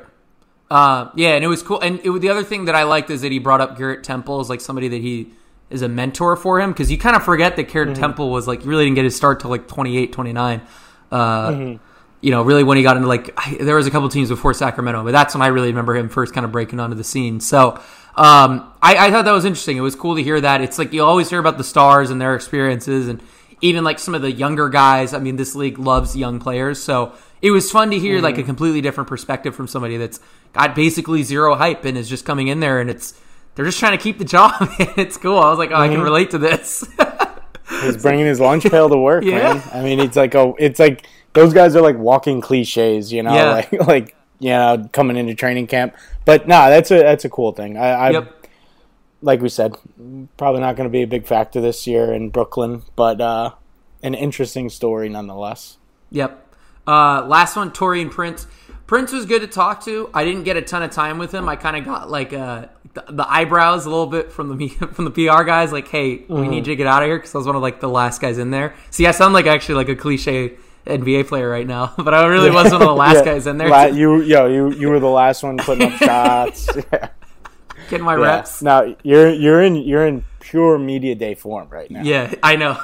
Uh, 0.70 1.10
yeah, 1.14 1.30
and 1.30 1.44
it 1.44 1.48
was 1.48 1.62
cool. 1.62 1.80
And 1.80 2.00
it, 2.00 2.20
the 2.20 2.28
other 2.28 2.42
thing 2.42 2.64
that 2.64 2.74
I 2.74 2.82
liked 2.82 3.10
is 3.10 3.22
that 3.22 3.30
he 3.30 3.38
brought 3.38 3.60
up 3.60 3.78
Garrett 3.78 4.02
Temple 4.02 4.40
as 4.40 4.50
like 4.50 4.60
somebody 4.60 4.88
that 4.88 5.00
he 5.00 5.32
is 5.70 5.82
a 5.82 5.88
mentor 5.88 6.36
for 6.36 6.60
him 6.60 6.72
because 6.72 6.90
you 6.90 6.98
kind 6.98 7.16
of 7.16 7.24
forget 7.24 7.56
that 7.56 7.64
Garrett 7.64 7.90
mm-hmm. 7.90 8.00
Temple 8.00 8.30
was 8.30 8.46
like 8.46 8.64
really 8.64 8.84
didn't 8.84 8.96
get 8.96 9.04
his 9.04 9.16
start 9.16 9.40
till 9.40 9.50
like 9.50 9.68
28, 9.68 10.12
29. 10.12 10.62
Uh, 11.10 11.50
mm-hmm. 11.50 11.82
You 12.20 12.30
know, 12.30 12.42
really 12.42 12.64
when 12.64 12.76
he 12.76 12.82
got 12.82 12.96
into 12.96 13.08
like 13.08 13.32
I, 13.36 13.58
there 13.60 13.76
was 13.76 13.86
a 13.86 13.90
couple 13.90 14.08
teams 14.08 14.28
before 14.28 14.54
Sacramento, 14.54 15.04
but 15.04 15.12
that's 15.12 15.34
when 15.34 15.42
I 15.42 15.48
really 15.48 15.68
remember 15.68 15.94
him 15.94 16.08
first 16.08 16.34
kind 16.34 16.44
of 16.44 16.50
breaking 16.50 16.80
onto 16.80 16.96
the 16.96 17.04
scene. 17.04 17.40
So 17.40 17.80
um, 18.16 18.72
I, 18.82 19.06
I 19.06 19.10
thought 19.10 19.24
that 19.24 19.32
was 19.32 19.44
interesting. 19.44 19.76
It 19.76 19.82
was 19.82 19.94
cool 19.94 20.16
to 20.16 20.22
hear 20.22 20.40
that. 20.40 20.60
It's 20.60 20.78
like 20.78 20.92
you 20.92 21.04
always 21.04 21.30
hear 21.30 21.38
about 21.38 21.58
the 21.58 21.64
stars 21.64 22.10
and 22.10 22.20
their 22.20 22.34
experiences, 22.34 23.08
and 23.08 23.22
even 23.60 23.84
like 23.84 23.98
some 23.98 24.14
of 24.14 24.22
the 24.22 24.32
younger 24.32 24.68
guys. 24.68 25.12
I 25.12 25.18
mean, 25.18 25.36
this 25.36 25.54
league 25.54 25.78
loves 25.78 26.16
young 26.16 26.40
players, 26.40 26.82
so 26.82 27.12
it 27.42 27.50
was 27.50 27.70
fun 27.70 27.90
to 27.90 27.98
hear 27.98 28.16
mm-hmm. 28.16 28.24
like 28.24 28.38
a 28.38 28.42
completely 28.42 28.80
different 28.80 29.08
perspective 29.08 29.54
from 29.54 29.68
somebody 29.68 29.96
that's 29.96 30.20
got 30.52 30.74
basically 30.74 31.22
zero 31.22 31.54
hype 31.54 31.84
and 31.84 31.98
is 31.98 32.08
just 32.08 32.24
coming 32.24 32.48
in 32.48 32.60
there 32.60 32.80
and 32.80 32.88
it's 32.88 33.14
they're 33.54 33.64
just 33.64 33.78
trying 33.78 33.96
to 33.96 34.02
keep 34.02 34.18
the 34.18 34.24
job. 34.24 34.52
it's 34.96 35.16
cool. 35.16 35.38
I 35.38 35.50
was 35.50 35.58
like, 35.58 35.70
oh, 35.70 35.74
mm-hmm. 35.74 35.82
I 35.82 35.88
can 35.88 35.96
mm-hmm. 35.96 36.04
relate 36.04 36.30
to 36.30 36.38
this. 36.38 36.86
He's 37.82 37.96
bringing 38.02 38.26
his 38.26 38.40
lunch 38.40 38.64
pail 38.64 38.88
to 38.88 38.96
work, 38.96 39.24
yeah. 39.24 39.54
man. 39.54 39.62
I 39.72 39.82
mean, 39.82 40.00
it's 40.00 40.16
like 40.16 40.34
a, 40.34 40.52
it's 40.58 40.78
like 40.78 41.06
those 41.32 41.52
guys 41.52 41.76
are 41.76 41.82
like 41.82 41.98
walking 41.98 42.40
cliches, 42.40 43.12
you 43.12 43.22
know, 43.22 43.34
yeah. 43.34 43.50
like 43.50 43.72
like 43.86 44.15
you 44.38 44.50
know, 44.50 44.88
coming 44.92 45.16
into 45.16 45.34
training 45.34 45.66
camp. 45.66 45.94
But 46.24 46.46
no, 46.48 46.56
nah, 46.56 46.68
that's 46.68 46.90
a 46.90 46.98
that's 46.98 47.24
a 47.24 47.30
cool 47.30 47.52
thing. 47.52 47.76
I, 47.76 47.88
I 47.88 48.10
yep. 48.10 48.46
like 49.22 49.40
we 49.40 49.48
said, 49.48 49.76
probably 50.36 50.60
not 50.60 50.76
going 50.76 50.88
to 50.88 50.92
be 50.92 51.02
a 51.02 51.06
big 51.06 51.26
factor 51.26 51.60
this 51.60 51.86
year 51.86 52.12
in 52.12 52.30
Brooklyn, 52.30 52.82
but 52.96 53.20
uh, 53.20 53.52
an 54.02 54.14
interesting 54.14 54.68
story 54.68 55.08
nonetheless. 55.08 55.78
Yep. 56.10 56.42
Uh, 56.86 57.24
last 57.26 57.56
one, 57.56 57.70
Taurean 57.70 58.10
Prince. 58.10 58.46
Prince 58.86 59.10
was 59.10 59.26
good 59.26 59.42
to 59.42 59.48
talk 59.48 59.84
to. 59.84 60.08
I 60.14 60.24
didn't 60.24 60.44
get 60.44 60.56
a 60.56 60.62
ton 60.62 60.82
of 60.82 60.92
time 60.92 61.18
with 61.18 61.32
him. 61.32 61.48
I 61.48 61.56
kind 61.56 61.76
of 61.76 61.84
got 61.84 62.08
like 62.08 62.32
uh, 62.32 62.66
the, 62.94 63.04
the, 63.08 63.28
eyebrows 63.28 63.84
a 63.84 63.90
little 63.90 64.06
bit 64.06 64.30
from 64.30 64.56
the 64.56 64.68
from 64.92 65.04
the 65.04 65.10
PR 65.10 65.42
guys. 65.42 65.72
Like, 65.72 65.88
hey, 65.88 66.18
mm-hmm. 66.18 66.40
we 66.40 66.48
need 66.48 66.66
you 66.66 66.72
to 66.72 66.76
get 66.76 66.86
out 66.86 67.02
of 67.02 67.08
here 67.08 67.18
because 67.18 67.34
I 67.34 67.38
was 67.38 67.46
one 67.46 67.56
of 67.56 67.62
like 67.62 67.80
the 67.80 67.88
last 67.88 68.20
guys 68.20 68.38
in 68.38 68.50
there. 68.50 68.74
See, 68.90 69.06
I 69.06 69.10
sound 69.10 69.34
like 69.34 69.46
actually 69.46 69.74
like 69.74 69.88
a 69.88 69.96
cliche 69.96 70.54
NBA 70.86 71.28
player 71.28 71.48
right 71.48 71.66
now, 71.66 71.94
but 71.98 72.14
I 72.14 72.26
really 72.26 72.50
was 72.50 72.72
one 72.72 72.80
of 72.82 72.88
the 72.88 72.94
last 72.94 73.16
yeah. 73.16 73.24
guys 73.24 73.46
in 73.46 73.58
there. 73.58 73.68
La- 73.68 73.84
you, 73.86 74.22
yo, 74.22 74.46
you, 74.46 74.72
you 74.72 74.88
were 74.88 75.00
the 75.00 75.08
last 75.08 75.42
one 75.42 75.58
putting 75.58 75.92
up 75.92 75.98
shots. 75.98 76.68
Yeah. 76.92 77.08
Getting 77.88 78.04
my 78.04 78.16
yeah. 78.16 78.22
reps. 78.22 78.62
Now 78.62 78.96
you're 79.04 79.30
you're 79.32 79.62
in 79.62 79.76
you're 79.76 80.04
in 80.04 80.24
pure 80.40 80.76
media 80.76 81.14
day 81.14 81.36
form 81.36 81.68
right 81.68 81.88
now. 81.88 82.02
Yeah, 82.02 82.34
I 82.42 82.56
know. 82.56 82.76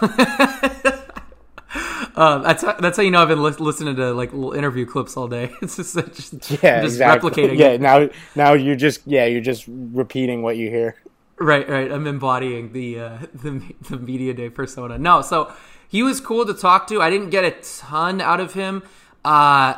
Um, 2.14 2.42
that's 2.42 2.62
how, 2.62 2.72
that's 2.74 2.96
how 2.98 3.03
you 3.03 3.11
know 3.11 3.22
I've 3.22 3.28
been 3.28 3.42
li- 3.42 3.53
listening 3.59 3.96
to 3.96 4.12
like 4.12 4.32
little 4.32 4.53
interview 4.53 4.84
clips 4.84 5.16
all 5.16 5.28
day. 5.28 5.50
It's 5.62 5.76
just, 5.76 5.94
just 5.94 6.50
yeah, 6.62 6.82
just 6.82 6.94
exactly. 6.94 7.30
replicating. 7.30 7.59
Yeah, 7.59 7.68
it. 7.68 7.80
now 7.80 8.09
now 8.34 8.53
you're 8.53 8.76
just 8.76 9.00
yeah 9.07 9.24
you're 9.24 9.40
just 9.40 9.64
repeating 9.66 10.42
what 10.42 10.57
you 10.57 10.68
hear. 10.68 10.96
Right, 11.38 11.68
right. 11.68 11.90
I'm 11.90 12.07
embodying 12.07 12.72
the 12.72 13.00
uh, 13.00 13.18
the 13.34 13.62
the 13.88 13.96
media 13.96 14.34
day 14.34 14.50
persona. 14.50 14.98
No, 14.98 15.22
so 15.22 15.53
he 15.93 16.03
was 16.03 16.22
cool 16.22 16.47
to 16.47 16.55
talk 16.55 16.86
to. 16.86 17.03
I 17.03 17.11
didn't 17.11 17.28
get 17.28 17.45
a 17.45 17.51
ton 17.51 18.22
out 18.22 18.40
of 18.40 18.55
him. 18.55 18.82
Uh, 19.26 19.74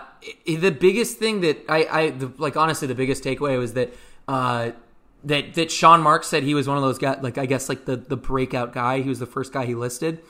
the 0.46 0.70
biggest 0.70 1.18
thing 1.18 1.40
that 1.40 1.64
I, 1.68 1.86
I 1.90 2.10
the, 2.10 2.32
like, 2.38 2.56
honestly, 2.56 2.86
the 2.86 2.94
biggest 2.94 3.24
takeaway 3.24 3.58
was 3.58 3.74
that 3.74 3.92
uh, 4.28 4.70
that 5.24 5.54
that 5.54 5.72
Sean 5.72 6.02
Marks 6.02 6.28
said 6.28 6.44
he 6.44 6.54
was 6.54 6.68
one 6.68 6.76
of 6.76 6.84
those 6.84 6.98
guys, 6.98 7.18
like 7.20 7.36
I 7.36 7.46
guess 7.46 7.68
like 7.68 7.84
the 7.84 7.96
the 7.96 8.16
breakout 8.16 8.72
guy. 8.72 9.00
He 9.00 9.08
was 9.08 9.18
the 9.18 9.26
first 9.26 9.52
guy 9.52 9.66
he 9.66 9.74
listed, 9.74 10.20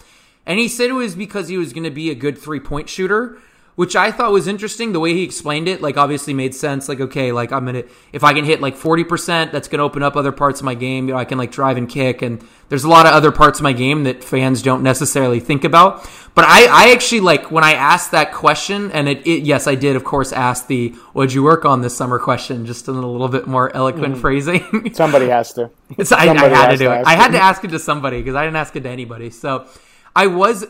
and 0.47 0.59
he 0.59 0.69
said 0.69 0.89
it 0.89 0.95
was 0.95 1.15
because 1.15 1.49
he 1.49 1.59
was 1.59 1.75
going 1.75 1.85
to 1.85 1.91
be 1.91 2.11
a 2.11 2.15
good 2.15 2.39
three 2.39 2.61
point 2.61 2.89
shooter 2.89 3.37
which 3.77 3.97
I 3.97 4.13
thought 4.13 4.33
was 4.33 4.47
interesting. 4.47 4.93
The 4.93 5.01
way 5.01 5.15
he 5.15 5.23
explained 5.23 5.69
it, 5.69 5.83
like 5.83 5.97
obviously 5.97 6.35
made 6.35 6.55
sense. 6.55 6.89
Like, 6.89 7.01
okay, 7.01 7.33
like 7.33 7.53
I'm 7.53 7.65
gonna 7.65 7.85
if 8.13 8.23
I 8.25 8.33
can 8.33 8.45
hit 8.45 8.61
like 8.61 8.77
40%, 8.77 9.53
that's 9.53 9.69
gonna 9.69 9.83
open 9.83 10.03
up 10.03 10.17
other 10.17 10.33
parts 10.33 10.61
of 10.61 10.65
my 10.65 10.75
game. 10.75 11.09
You 11.09 11.15
know, 11.15 11.21
I 11.21 11.25
can 11.25 11.39
like 11.39 11.51
drive 11.51 11.77
and 11.77 11.89
kick, 11.89 12.23
and 12.23 12.47
there's 12.69 12.85
a 12.85 12.89
lot 12.89 13.07
of 13.07 13.13
other 13.13 13.33
parts 13.33 13.59
of 13.59 13.63
my 13.63 13.73
game 13.73 14.05
that 14.05 14.23
fans 14.25 14.63
don't 14.63 14.83
necessarily 14.83 15.41
think 15.41 15.65
about. 15.65 16.09
But 16.35 16.47
I, 16.47 16.67
I 16.67 16.93
actually 16.93 17.21
like 17.21 17.51
when 17.51 17.63
I 17.63 17.75
asked 17.75 18.11
that 18.11 18.33
question, 18.33 18.91
and 18.93 19.09
it, 19.09 19.27
it 19.27 19.45
yes, 19.45 19.67
I 19.67 19.75
did, 19.75 19.97
of 19.97 20.05
course, 20.05 20.33
ask 20.33 20.67
the 20.67 20.91
"What'd 21.13 21.33
you 21.33 21.43
work 21.43 21.65
on 21.65 21.81
this 21.81 21.97
summer?" 21.97 22.19
question, 22.19 22.67
just 22.67 22.89
in 22.89 22.95
a 22.95 23.07
little 23.07 23.29
bit 23.29 23.47
more 23.47 23.75
eloquent 23.75 24.17
mm. 24.17 24.21
phrasing. 24.21 24.93
somebody 24.95 25.29
has 25.29 25.53
to. 25.55 25.71
I, 26.11 26.29
I, 26.29 26.49
had 26.49 26.71
to 26.71 26.77
do 26.77 26.91
it. 26.91 27.07
I 27.07 27.15
had 27.15 27.33
to 27.33 27.39
ask 27.39 27.63
it 27.65 27.69
to 27.69 27.79
somebody 27.79 28.19
because 28.19 28.35
I 28.35 28.45
didn't 28.45 28.57
ask 28.57 28.75
it 28.75 28.83
to 28.83 28.89
anybody. 28.89 29.31
So 29.31 29.69
I 30.17 30.27
was 30.27 30.67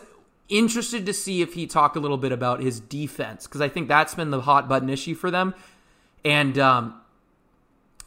interested 0.49 1.07
to 1.07 1.13
see 1.13 1.43
if 1.43 1.55
he 1.55 1.67
talked 1.67 1.97
a 1.97 2.01
little 2.01 2.19
bit 2.19 2.33
about 2.33 2.61
his 2.61 2.81
defense 2.81 3.47
because 3.47 3.61
I 3.61 3.69
think 3.69 3.89
that's 3.89 4.15
been 4.15 4.31
the 4.31 4.43
hot 4.43 4.69
button 4.69 4.91
issue 4.91 5.15
for 5.15 5.31
them. 5.31 5.55
And 6.25 6.59
um, 6.59 7.01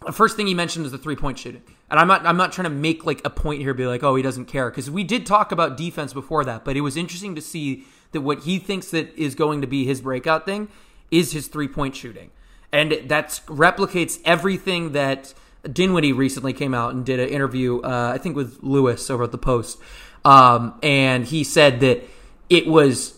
the 0.06 0.12
first 0.12 0.36
thing 0.36 0.48
he 0.48 0.54
mentioned 0.54 0.86
is 0.86 0.92
the 0.92 0.98
three 0.98 1.16
point 1.16 1.40
shooting. 1.40 1.64
And 1.90 2.00
I'm 2.00 2.08
not 2.08 2.26
I'm 2.26 2.38
not 2.38 2.52
trying 2.52 2.66
to 2.66 2.76
make 2.76 3.06
like 3.06 3.22
a 3.26 3.30
point 3.30 3.62
here, 3.62 3.74
be 3.74 3.88
like, 3.88 4.04
oh, 4.04 4.16
he 4.16 4.24
doesn't 4.24 4.46
care 4.46 4.70
because 4.70 4.92
we 4.92 5.04
did 5.04 5.26
talk 5.26 5.52
about 5.52 5.78
defense 5.78 6.14
before 6.14 6.44
that, 6.46 6.66
but 6.66 6.76
it 6.76 6.82
was 6.82 6.98
interesting 6.98 7.36
to 7.36 7.42
see 7.42 7.86
that 8.12 8.22
what 8.22 8.44
he 8.44 8.60
thinks 8.60 8.92
that 8.92 9.16
is 9.18 9.36
going 9.36 9.62
to 9.62 9.68
be 9.68 9.86
his 9.86 10.02
breakout 10.02 10.46
thing 10.46 10.68
is 11.12 11.32
his 11.32 11.48
three 11.48 11.68
point 11.68 11.96
shooting, 11.96 12.32
and 12.72 12.92
that 13.06 13.42
replicates 13.48 14.20
everything 14.26 14.92
that 14.92 15.34
Dinwiddie 15.72 16.14
recently 16.14 16.54
came 16.54 16.74
out 16.74 16.94
and 16.94 17.06
did 17.06 17.20
an 17.20 17.30
interview, 17.30 17.80
uh, 17.82 18.12
I 18.14 18.18
think 18.18 18.36
with 18.36 18.60
Lewis 18.62 19.10
over 19.10 19.24
at 19.24 19.32
the 19.32 19.38
Post, 19.38 19.80
um, 20.26 20.78
and 20.84 21.26
he 21.26 21.44
said 21.44 21.80
that 21.80 22.04
it 22.50 22.68
was 22.68 23.18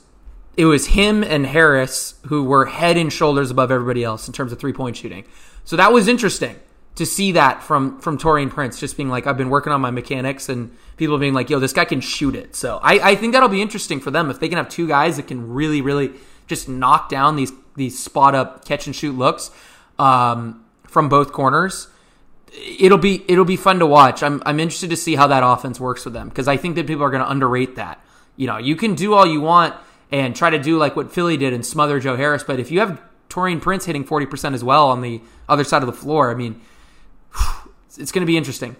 it 0.57 0.65
was 0.65 0.87
him 0.87 1.23
and 1.23 1.45
Harris 1.45 2.15
who 2.27 2.43
were 2.43 2.65
head 2.65 2.97
and 2.97 3.11
shoulders 3.11 3.49
above 3.49 3.71
everybody 3.71 4.03
else 4.03 4.27
in 4.27 4.33
terms 4.33 4.51
of 4.51 4.59
three 4.59 4.73
point 4.73 4.97
shooting. 4.97 5.25
So 5.63 5.75
that 5.75 5.93
was 5.93 6.07
interesting 6.07 6.59
to 6.95 7.05
see 7.05 7.31
that 7.31 7.63
from 7.63 7.99
from 8.01 8.17
Taurean 8.17 8.49
Prince, 8.49 8.79
just 8.79 8.97
being 8.97 9.09
like, 9.09 9.25
I've 9.25 9.37
been 9.37 9.49
working 9.49 9.71
on 9.71 9.79
my 9.79 9.91
mechanics, 9.91 10.49
and 10.49 10.75
people 10.97 11.17
being 11.17 11.33
like, 11.33 11.49
Yo, 11.49 11.59
this 11.59 11.73
guy 11.73 11.85
can 11.85 12.01
shoot 12.01 12.35
it. 12.35 12.55
So 12.55 12.79
I, 12.83 13.11
I 13.11 13.15
think 13.15 13.33
that'll 13.33 13.49
be 13.49 13.61
interesting 13.61 14.01
for 14.01 14.11
them 14.11 14.29
if 14.29 14.39
they 14.39 14.49
can 14.49 14.57
have 14.57 14.67
two 14.67 14.87
guys 14.87 15.15
that 15.15 15.27
can 15.27 15.53
really, 15.53 15.81
really 15.81 16.11
just 16.47 16.67
knock 16.67 17.07
down 17.07 17.37
these 17.37 17.53
these 17.75 17.97
spot 17.97 18.35
up 18.35 18.65
catch 18.65 18.85
and 18.85 18.95
shoot 18.95 19.17
looks 19.17 19.51
um, 19.97 20.65
from 20.87 21.07
both 21.07 21.31
corners. 21.31 21.87
It'll 22.51 22.97
be 22.97 23.23
it'll 23.29 23.45
be 23.45 23.55
fun 23.55 23.79
to 23.79 23.85
watch. 23.85 24.21
I'm 24.21 24.43
I'm 24.45 24.59
interested 24.59 24.89
to 24.89 24.97
see 24.97 25.15
how 25.15 25.27
that 25.27 25.41
offense 25.41 25.79
works 25.79 26.03
with 26.03 26.13
them 26.13 26.27
because 26.27 26.47
I 26.49 26.57
think 26.57 26.75
that 26.75 26.85
people 26.85 27.03
are 27.03 27.11
going 27.11 27.23
to 27.23 27.29
underrate 27.29 27.77
that. 27.77 28.03
You 28.39 28.47
know, 28.47 28.57
you 28.57 28.77
can 28.77 28.95
do 28.95 29.15
all 29.15 29.25
you 29.25 29.41
want 29.41 29.75
and 30.13 30.33
try 30.33 30.49
to 30.49 30.57
do 30.57 30.77
like 30.77 30.95
what 30.95 31.11
Philly 31.11 31.35
did 31.35 31.51
and 31.51 31.65
smother 31.65 31.99
Joe 31.99 32.15
Harris, 32.15 32.41
but 32.41 32.57
if 32.57 32.71
you 32.71 32.79
have 32.79 33.01
Taurean 33.27 33.61
Prince 33.61 33.83
hitting 33.83 34.05
40% 34.05 34.53
as 34.53 34.63
well 34.63 34.89
on 34.89 35.01
the 35.01 35.21
other 35.49 35.65
side 35.65 35.83
of 35.83 35.87
the 35.87 35.93
floor, 35.93 36.31
I 36.31 36.35
mean, 36.35 36.61
it's 37.97 38.13
going 38.13 38.21
to 38.21 38.25
be 38.25 38.37
interesting. 38.37 38.77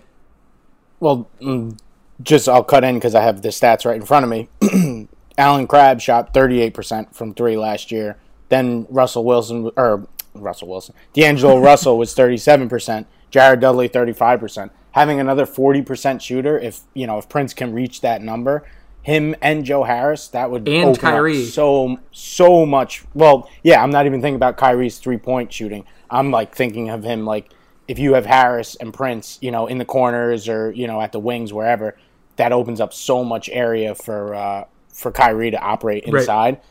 Well, 1.01 1.29
mm, 1.41 1.77
just 2.23 2.47
I'll 2.47 2.63
cut 2.63 2.85
in 2.85 2.95
because 2.95 3.13
I 3.13 3.21
have 3.21 3.41
the 3.41 3.49
stats 3.49 3.85
right 3.85 3.97
in 3.97 4.05
front 4.05 4.23
of 4.23 4.29
me. 4.29 4.47
Allen 5.37 5.67
Crabbe 5.67 5.99
shot 5.99 6.33
38% 6.33 7.13
from 7.13 7.33
three 7.33 7.57
last 7.57 7.91
year. 7.91 8.15
Then 8.47 8.87
Russell 8.89 9.25
Wilson, 9.25 9.71
or 9.75 10.07
Russell 10.33 10.69
Wilson, 10.69 10.95
D'Angelo 11.11 11.59
Russell 11.61 11.97
was 11.97 12.15
37%. 12.15 13.05
Jared 13.29 13.59
Dudley 13.59 13.89
35%. 13.89 14.69
Having 14.93 15.19
another 15.19 15.45
40% 15.45 16.21
shooter, 16.21 16.57
if 16.57 16.81
you 16.93 17.05
know 17.05 17.17
if 17.17 17.27
Prince 17.27 17.53
can 17.53 17.73
reach 17.73 17.99
that 18.01 18.21
number, 18.21 18.65
him 19.09 19.35
and 19.41 19.65
Joe 19.65 19.83
Harris, 19.83 20.27
that 20.29 20.51
would 20.51 20.67
and 20.67 20.97
Kyrie 20.97 21.45
so 21.45 21.99
so 22.11 22.65
much. 22.65 23.03
Well, 23.13 23.49
yeah, 23.63 23.83
I'm 23.83 23.89
not 23.89 24.05
even 24.05 24.21
thinking 24.21 24.35
about 24.35 24.57
Kyrie's 24.57 24.97
three 24.99 25.17
point 25.17 25.51
shooting. 25.51 25.85
I'm 26.09 26.31
like 26.31 26.55
thinking 26.55 26.89
of 26.89 27.03
him 27.03 27.25
like 27.25 27.51
if 27.87 27.97
you 27.97 28.13
have 28.13 28.25
Harris 28.25 28.75
and 28.75 28.93
Prince, 28.93 29.39
you 29.41 29.51
know, 29.51 29.67
in 29.67 29.79
the 29.79 29.85
corners 29.85 30.47
or 30.47 30.71
you 30.71 30.87
know 30.87 31.01
at 31.01 31.11
the 31.11 31.19
wings 31.19 31.51
wherever, 31.51 31.97
that 32.35 32.51
opens 32.51 32.79
up 32.79 32.93
so 32.93 33.23
much 33.23 33.49
area 33.49 33.95
for 33.95 34.35
uh, 34.35 34.65
for 34.89 35.11
Kyrie 35.11 35.51
to 35.51 35.59
operate 35.59 36.03
inside. 36.03 36.55
Right. 36.55 36.63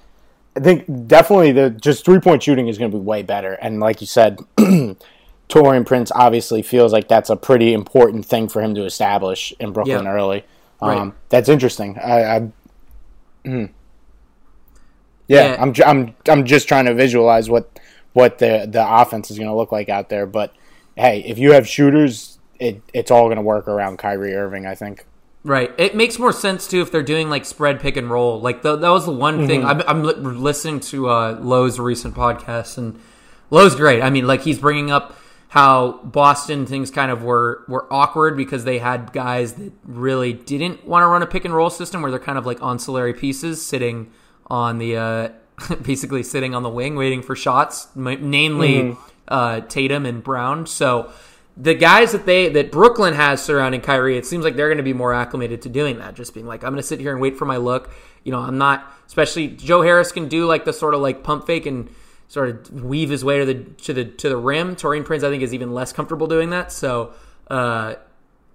I 0.57 0.61
think 0.61 1.07
definitely 1.07 1.53
the 1.53 1.70
just 1.70 2.05
three 2.05 2.20
point 2.20 2.43
shooting 2.43 2.68
is 2.68 2.78
going 2.78 2.91
to 2.91 2.97
be 2.97 3.03
way 3.03 3.22
better. 3.22 3.53
And 3.53 3.80
like 3.80 4.01
you 4.01 4.07
said, 4.07 4.39
Taurean 5.49 5.86
Prince 5.86 6.11
obviously 6.14 6.62
feels 6.62 6.93
like 6.93 7.09
that's 7.09 7.30
a 7.30 7.36
pretty 7.36 7.72
important 7.72 8.26
thing 8.26 8.49
for 8.49 8.61
him 8.61 8.74
to 8.74 8.84
establish 8.84 9.53
in 9.61 9.72
Brooklyn 9.72 10.05
yeah. 10.05 10.12
early. 10.12 10.45
Um. 10.80 11.14
That's 11.28 11.48
interesting. 11.48 11.98
I, 11.98 12.36
I 12.36 12.40
mm. 13.44 13.70
yeah, 15.26 15.54
yeah, 15.54 15.62
I'm 15.62 15.74
I'm 15.84 16.14
I'm 16.28 16.44
just 16.44 16.68
trying 16.68 16.86
to 16.86 16.94
visualize 16.94 17.50
what 17.50 17.78
what 18.12 18.38
the 18.38 18.68
the 18.70 18.84
offense 18.86 19.30
is 19.30 19.38
going 19.38 19.50
to 19.50 19.56
look 19.56 19.72
like 19.72 19.88
out 19.88 20.08
there. 20.08 20.26
But 20.26 20.54
hey, 20.96 21.24
if 21.26 21.38
you 21.38 21.52
have 21.52 21.66
shooters, 21.66 22.38
it 22.58 22.82
it's 22.94 23.10
all 23.10 23.24
going 23.24 23.36
to 23.36 23.42
work 23.42 23.68
around 23.68 23.98
Kyrie 23.98 24.34
Irving. 24.34 24.66
I 24.66 24.74
think. 24.74 25.04
Right. 25.44 25.72
It 25.78 25.94
makes 25.94 26.18
more 26.18 26.32
sense 26.32 26.66
too 26.66 26.82
if 26.82 26.90
they're 26.90 27.02
doing 27.02 27.30
like 27.30 27.44
spread 27.44 27.80
pick 27.80 27.96
and 27.96 28.10
roll. 28.10 28.40
Like 28.40 28.62
the, 28.62 28.76
that 28.76 28.88
was 28.90 29.06
the 29.06 29.12
one 29.12 29.38
mm-hmm. 29.38 29.46
thing 29.46 29.64
I'm, 29.64 29.82
I'm 29.86 30.02
listening 30.02 30.80
to 30.80 31.08
uh, 31.08 31.38
Lowe's 31.40 31.78
recent 31.78 32.14
podcast 32.14 32.76
and 32.76 33.00
Lowe's 33.50 33.74
great. 33.74 34.02
I 34.02 34.10
mean, 34.10 34.26
like 34.26 34.42
he's 34.42 34.58
bringing 34.58 34.90
up 34.90 35.16
how 35.49 36.01
Boston 36.05 36.66
things 36.66 36.90
kind 36.90 37.11
of 37.11 37.22
were 37.22 37.64
were 37.68 37.90
awkward 37.92 38.36
because 38.36 38.64
they 38.64 38.78
had 38.78 39.12
guys 39.12 39.55
that 39.55 39.72
really 39.84 40.32
didn't 40.32 40.86
want 40.86 41.03
to 41.03 41.07
run 41.07 41.22
a 41.22 41.26
pick 41.26 41.44
and 41.44 41.55
roll 41.55 41.70
system 41.70 42.03
where 42.03 42.11
they're 42.11 42.20
kind 42.20 42.38
of 42.38 42.44
like 42.46 42.62
ancillary 42.62 43.14
pieces 43.14 43.64
sitting 43.64 44.11
on 44.49 44.78
the 44.78 44.96
uh, 44.96 45.28
basically 45.82 46.22
sitting 46.22 46.55
on 46.55 46.62
the 46.62 46.68
wing 46.68 46.96
waiting 46.96 47.22
for 47.22 47.34
shots, 47.34 47.88
namely 47.94 48.74
mm-hmm. 48.74 49.01
uh, 49.26 49.61
Tatum 49.62 50.05
and 50.05 50.22
Brown. 50.22 50.66
So 50.66 51.11
the 51.57 51.74
guys 51.74 52.12
that 52.12 52.26
they 52.26 52.51
that 52.51 52.70
Brooklyn 52.70 53.14
has 53.14 53.42
surrounding 53.42 53.80
Kyrie, 53.80 54.18
it 54.18 54.26
seems 54.26 54.44
like 54.44 54.55
they're 54.55 54.68
going 54.68 54.76
to 54.76 54.82
be 54.84 54.92
more 54.92 55.14
acclimated 55.14 55.62
to 55.62 55.68
doing 55.68 55.99
that. 55.99 56.14
Just 56.14 56.34
being 56.34 56.46
like, 56.46 56.62
I'm 56.62 56.70
going 56.70 56.82
to 56.82 56.86
sit 56.86 57.01
here 57.01 57.12
and 57.12 57.20
wait 57.20 57.36
for 57.36 57.46
my 57.46 57.57
look. 57.57 57.90
You 58.22 58.32
know, 58.32 58.40
I'm 58.40 58.59
not. 58.59 58.92
Especially 59.07 59.49
Joe 59.49 59.80
Harris 59.80 60.12
can 60.12 60.28
do 60.28 60.44
like 60.44 60.66
the 60.66 60.72
sort 60.72 60.94
of 60.94 61.01
like 61.01 61.22
pump 61.22 61.46
fake 61.46 61.64
and 61.64 61.88
sort 62.28 62.50
of 62.50 62.84
weave 62.84 63.10
his 63.10 63.24
way 63.24 63.38
to 63.38 63.44
the 63.44 63.54
to 63.82 63.92
the 63.92 64.04
to 64.04 64.28
the 64.28 64.36
rim. 64.36 64.76
Taurean 64.76 65.04
Prince, 65.04 65.24
I 65.24 65.30
think, 65.30 65.42
is 65.42 65.52
even 65.52 65.72
less 65.72 65.92
comfortable 65.92 66.26
doing 66.26 66.50
that. 66.50 66.70
So, 66.70 67.12
uh, 67.50 67.94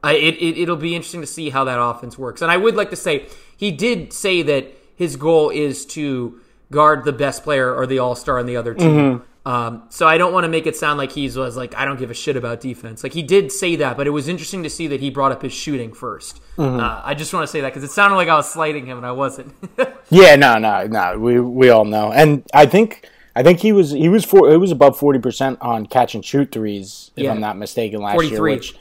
I, 0.04 0.14
it, 0.14 0.36
it 0.36 0.58
it'll 0.62 0.76
be 0.78 0.96
interesting 0.96 1.22
to 1.22 1.28
see 1.28 1.50
how 1.50 1.64
that 1.66 1.82
offense 1.82 2.18
works. 2.18 2.42
And 2.42 2.52
I 2.52 2.58
would 2.58 2.76
like 2.76 2.92
to 2.92 2.96
say 2.96 3.28
he 3.58 3.72
did 3.72 4.14
say 4.14 4.42
that 4.44 4.72
his 4.96 5.16
goal 5.16 5.50
is 5.50 5.86
to 5.88 6.40
guard 6.72 7.04
the 7.04 7.14
best 7.14 7.44
player 7.44 7.74
or 7.74 7.86
the 7.86 8.00
all 8.00 8.16
star 8.16 8.40
on 8.40 8.46
the 8.46 8.58
other 8.58 8.74
team. 8.74 8.90
Mm-hmm. 8.90 9.24
Um, 9.46 9.84
so 9.90 10.08
I 10.08 10.18
don't 10.18 10.32
want 10.32 10.46
to 10.46 10.48
make 10.48 10.68
it 10.68 10.76
sound 10.76 10.98
like 10.98 11.12
he 11.12 11.26
was 11.26 11.58
like 11.58 11.76
I 11.76 11.84
don't 11.84 12.00
give 12.00 12.10
a 12.10 12.14
shit 12.14 12.38
about 12.38 12.62
defense. 12.62 13.04
Like 13.04 13.14
he 13.14 13.24
did 13.24 13.52
say 13.52 13.76
that, 13.78 13.98
but 13.98 14.08
it 14.08 14.12
was 14.12 14.28
interesting 14.28 14.64
to 14.64 14.70
see 14.70 14.88
that 14.88 15.02
he 15.02 15.10
brought 15.10 15.34
up 15.34 15.42
his 15.42 15.52
shooting 15.52 15.92
1st 15.92 16.40
mm-hmm. 16.58 16.80
uh, 16.80 17.02
I 17.04 17.14
just 17.14 17.34
want 17.34 17.44
to 17.44 17.52
say 17.52 17.60
that 17.62 17.70
because 17.70 17.84
it 17.84 17.92
sounded 17.92 18.16
like 18.16 18.30
I 18.30 18.36
was 18.36 18.50
slighting 18.50 18.86
him 18.86 18.98
and 18.98 19.06
I 19.06 19.12
wasn't. 19.12 19.54
yeah, 20.10 20.36
no, 20.38 20.60
no, 20.60 20.88
no. 20.88 21.20
We 21.20 21.42
we 21.42 21.70
all 21.70 21.84
know, 21.84 22.12
and 22.14 22.44
I 22.54 22.66
think 22.66 23.10
I 23.36 23.44
think 23.44 23.60
he 23.60 23.72
was 23.72 23.92
he 23.92 24.10
was 24.10 24.24
for 24.24 24.52
it 24.52 24.58
was 24.58 24.72
above 24.72 24.98
forty 24.98 25.20
percent 25.20 25.58
on 25.62 25.86
catch 25.88 26.14
and 26.14 26.24
shoot 26.24 26.52
threes, 26.52 27.12
if 27.16 27.24
yeah. 27.24 27.32
I'm 27.32 27.40
not 27.40 27.58
mistaken, 27.58 28.02
last 28.02 28.16
43. 28.16 28.52
year. 28.52 28.58
Which, 28.58 28.76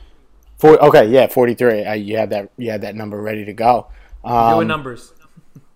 for, 0.58 0.78
okay, 0.84 1.08
yeah, 1.08 1.26
forty 1.26 1.54
three. 1.54 1.84
Uh, 1.84 1.94
you 1.94 2.16
had 2.16 2.30
that 2.30 2.50
you 2.56 2.70
had 2.70 2.82
that 2.82 2.94
number 2.94 3.20
ready 3.20 3.44
to 3.46 3.52
go. 3.52 3.88
Um, 4.22 4.56
Doing 4.56 4.68
numbers. 4.68 5.12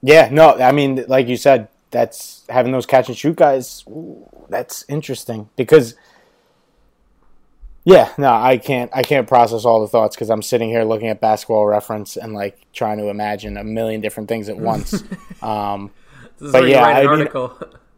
Yeah, 0.03 0.29
no, 0.31 0.55
I 0.55 0.73
mean, 0.73 1.05
like 1.09 1.27
you 1.27 1.37
said, 1.37 1.69
that's 1.91 2.45
having 2.49 2.71
those 2.73 2.87
catch 2.87 3.09
and 3.09 3.17
shoot 3.17 3.37
guys. 3.37 3.85
Ooh, 3.89 4.29
that's 4.49 4.85
interesting 4.89 5.49
because. 5.57 5.95
Yeah, 7.85 8.13
no, 8.19 8.33
I 8.33 8.59
can't. 8.59 8.91
I 8.93 9.03
can't 9.03 9.29
process 9.29 9.65
all 9.65 9.81
the 9.81 9.87
thoughts 9.87 10.17
because 10.17 10.29
I'm 10.29 10.43
sitting 10.43 10.69
here 10.69 10.83
looking 10.83 11.07
at 11.07 11.21
basketball 11.21 11.67
reference 11.67 12.17
and 12.17 12.35
like 12.35 12.61
trying 12.73 12.99
to 12.99 13.09
imagine 13.09 13.57
a 13.57 13.63
million 13.63 14.01
different 14.01 14.29
things 14.29 14.49
at 14.49 14.57
once. 14.57 15.05
um, 15.43 15.93
but 16.41 16.67
yeah, 16.67 16.83
I 16.85 17.17
mean, 17.17 17.29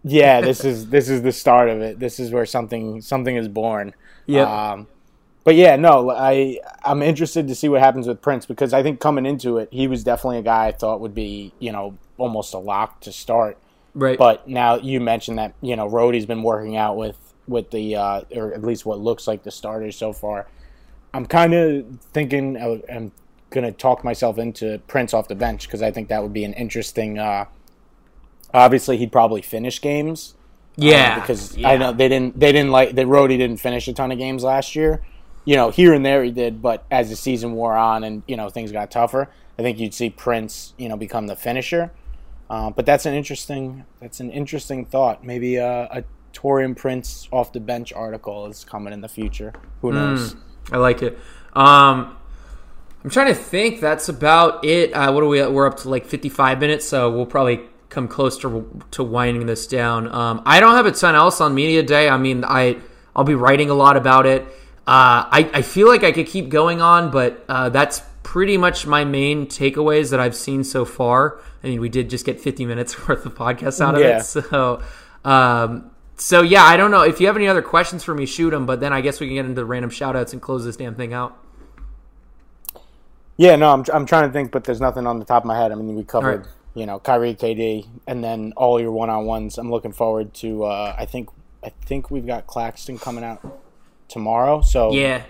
yeah, 0.04 0.40
this 0.40 0.64
is 0.64 0.88
this 0.88 1.08
is 1.08 1.22
the 1.22 1.32
start 1.32 1.68
of 1.68 1.80
it. 1.80 1.98
This 1.98 2.20
is 2.20 2.30
where 2.30 2.46
something 2.46 3.00
something 3.00 3.36
is 3.36 3.48
born. 3.48 3.94
Yeah. 4.26 4.72
Um, 4.72 4.86
but 5.44 5.54
yeah, 5.54 5.76
no, 5.76 6.10
I 6.10 6.60
I'm 6.84 7.02
interested 7.02 7.48
to 7.48 7.54
see 7.54 7.68
what 7.68 7.80
happens 7.80 8.06
with 8.06 8.20
Prince 8.20 8.46
because 8.46 8.72
I 8.72 8.82
think 8.82 9.00
coming 9.00 9.26
into 9.26 9.58
it, 9.58 9.68
he 9.72 9.88
was 9.88 10.04
definitely 10.04 10.38
a 10.38 10.42
guy 10.42 10.66
I 10.66 10.72
thought 10.72 11.00
would 11.00 11.14
be 11.14 11.52
you 11.58 11.72
know 11.72 11.96
almost 12.16 12.54
a 12.54 12.58
lock 12.58 13.00
to 13.00 13.12
start. 13.12 13.56
Right. 13.94 14.18
But 14.18 14.46
now 14.46 14.76
you 14.76 15.00
mentioned 15.00 15.38
that 15.38 15.54
you 15.60 15.74
know 15.74 15.88
Rodi's 15.88 16.26
been 16.26 16.42
working 16.42 16.76
out 16.76 16.96
with 16.96 17.16
with 17.48 17.70
the 17.70 17.96
uh, 17.96 18.20
or 18.36 18.52
at 18.52 18.62
least 18.62 18.86
what 18.86 19.00
looks 19.00 19.26
like 19.26 19.42
the 19.42 19.50
starters 19.50 19.96
so 19.96 20.12
far. 20.12 20.46
I'm 21.14 21.26
kind 21.26 21.54
of 21.54 21.98
thinking 22.12 22.56
I'm 22.88 23.10
gonna 23.50 23.72
talk 23.72 24.04
myself 24.04 24.38
into 24.38 24.78
Prince 24.86 25.14
off 25.14 25.28
the 25.28 25.34
bench 25.34 25.66
because 25.66 25.82
I 25.82 25.90
think 25.90 26.08
that 26.08 26.22
would 26.22 26.34
be 26.34 26.44
an 26.44 26.52
interesting. 26.52 27.18
Uh, 27.18 27.46
obviously, 28.52 28.96
he'd 28.96 29.12
probably 29.12 29.42
finish 29.42 29.80
games. 29.80 30.34
um, 30.76 30.88
Yeah, 30.88 31.20
because 31.20 31.56
yeah. 31.56 31.70
I 31.70 31.76
know 31.76 31.92
they 31.92 32.08
didn't. 32.08 32.38
They 32.38 32.52
didn't 32.52 32.70
like. 32.70 32.94
They 32.94 33.04
Rodi 33.04 33.38
didn't 33.38 33.58
finish 33.58 33.88
a 33.88 33.92
ton 33.92 34.12
of 34.12 34.18
games 34.18 34.44
last 34.44 34.76
year. 34.76 35.02
You 35.44 35.56
know, 35.56 35.70
here 35.70 35.94
and 35.94 36.04
there 36.04 36.22
he 36.22 36.30
did, 36.30 36.60
but 36.60 36.84
as 36.90 37.08
the 37.08 37.16
season 37.16 37.52
wore 37.52 37.76
on 37.76 38.04
and 38.04 38.22
you 38.28 38.36
know 38.36 38.48
things 38.50 38.70
got 38.70 38.90
tougher, 38.90 39.28
I 39.58 39.62
think 39.62 39.78
you'd 39.78 39.94
see 39.94 40.10
Prince, 40.10 40.74
you 40.76 40.88
know, 40.88 40.96
become 40.96 41.26
the 41.26 41.36
finisher. 41.36 41.90
Uh, 42.50 42.70
but 42.70 42.86
that's 42.86 43.06
an 43.06 43.14
interesting. 43.14 43.84
That's 44.00 44.20
an 44.20 44.30
interesting 44.30 44.84
thought. 44.84 45.24
Maybe 45.24 45.56
a, 45.56 45.84
a 45.84 46.04
Taurean 46.32 46.76
Prince 46.76 47.28
off 47.32 47.52
the 47.52 47.60
bench 47.60 47.92
article 47.92 48.46
is 48.46 48.64
coming 48.64 48.92
in 48.92 49.00
the 49.00 49.08
future. 49.08 49.52
Who 49.82 49.92
knows? 49.92 50.36
I 50.70 50.76
like 50.76 51.02
it. 51.02 51.18
Um, 51.54 52.16
I'm 53.02 53.10
trying 53.10 53.28
to 53.28 53.34
think. 53.34 53.80
That's 53.80 54.08
about 54.08 54.64
it. 54.64 54.92
Uh, 54.92 55.12
what 55.12 55.22
are 55.22 55.26
we? 55.26 55.44
We're 55.46 55.66
up 55.66 55.78
to 55.78 55.88
like 55.88 56.06
55 56.06 56.60
minutes, 56.60 56.86
so 56.86 57.10
we'll 57.10 57.26
probably 57.26 57.60
come 57.90 58.08
close 58.08 58.38
to 58.38 58.82
to 58.92 59.02
winding 59.02 59.46
this 59.46 59.66
down. 59.66 60.12
Um, 60.12 60.42
I 60.44 60.60
don't 60.60 60.74
have 60.74 60.86
a 60.86 60.92
ton 60.92 61.14
else 61.14 61.40
on 61.40 61.54
media 61.54 61.82
day. 61.82 62.08
I 62.08 62.16
mean, 62.16 62.44
I 62.44 62.78
I'll 63.16 63.24
be 63.24 63.34
writing 63.34 63.70
a 63.70 63.74
lot 63.74 63.96
about 63.96 64.26
it. 64.26 64.42
Uh, 64.86 65.24
I 65.30 65.50
I 65.54 65.62
feel 65.62 65.88
like 65.88 66.04
I 66.04 66.12
could 66.12 66.26
keep 66.26 66.48
going 66.48 66.80
on, 66.80 67.10
but 67.10 67.44
uh, 67.48 67.68
that's 67.68 68.02
pretty 68.22 68.58
much 68.58 68.86
my 68.86 69.04
main 69.04 69.46
takeaways 69.46 70.10
that 70.10 70.20
I've 70.20 70.36
seen 70.36 70.62
so 70.64 70.84
far. 70.84 71.40
I 71.64 71.68
mean, 71.68 71.80
we 71.80 71.88
did 71.88 72.10
just 72.10 72.26
get 72.26 72.40
50 72.40 72.66
minutes 72.66 73.08
worth 73.08 73.24
of 73.26 73.34
podcast 73.34 73.80
out 73.80 73.94
of 73.94 74.00
Yeah. 74.02 74.18
it, 74.18 74.22
so. 74.24 74.82
Um, 75.24 75.90
so 76.20 76.42
yeah, 76.42 76.64
I 76.64 76.76
don't 76.76 76.90
know 76.90 77.02
if 77.02 77.20
you 77.20 77.26
have 77.28 77.36
any 77.36 77.46
other 77.48 77.62
questions 77.62 78.02
for 78.02 78.12
me, 78.14 78.26
shoot 78.26 78.50
them. 78.50 78.66
But 78.66 78.80
then 78.80 78.92
I 78.92 79.00
guess 79.00 79.20
we 79.20 79.26
can 79.28 79.36
get 79.36 79.44
into 79.46 79.54
the 79.54 79.64
random 79.64 79.90
shout 79.90 80.16
outs 80.16 80.32
and 80.32 80.42
close 80.42 80.64
this 80.64 80.76
damn 80.76 80.94
thing 80.94 81.12
out. 81.12 81.36
Yeah, 83.36 83.54
no, 83.56 83.72
I'm, 83.72 83.84
I'm 83.92 84.04
trying 84.04 84.28
to 84.28 84.32
think, 84.32 84.50
but 84.50 84.64
there's 84.64 84.80
nothing 84.80 85.06
on 85.06 85.20
the 85.20 85.24
top 85.24 85.44
of 85.44 85.46
my 85.46 85.56
head. 85.56 85.70
I 85.70 85.76
mean, 85.76 85.94
we 85.94 86.02
covered. 86.04 86.46
You 86.78 86.86
know, 86.86 86.98
Kyrie, 87.00 87.34
KD, 87.34 87.86
and 88.06 88.22
then 88.22 88.52
all 88.56 88.80
your 88.80 88.92
one 88.92 89.10
on 89.10 89.24
ones. 89.26 89.58
I'm 89.58 89.70
looking 89.70 89.92
forward 89.92 90.32
to. 90.34 90.64
Uh, 90.64 90.94
I 90.96 91.06
think 91.06 91.28
I 91.64 91.70
think 91.86 92.10
we've 92.10 92.26
got 92.26 92.46
Claxton 92.46 92.98
coming 92.98 93.24
out 93.24 93.40
tomorrow. 94.08 94.60
So 94.62 94.92
Yeah, 94.92 95.22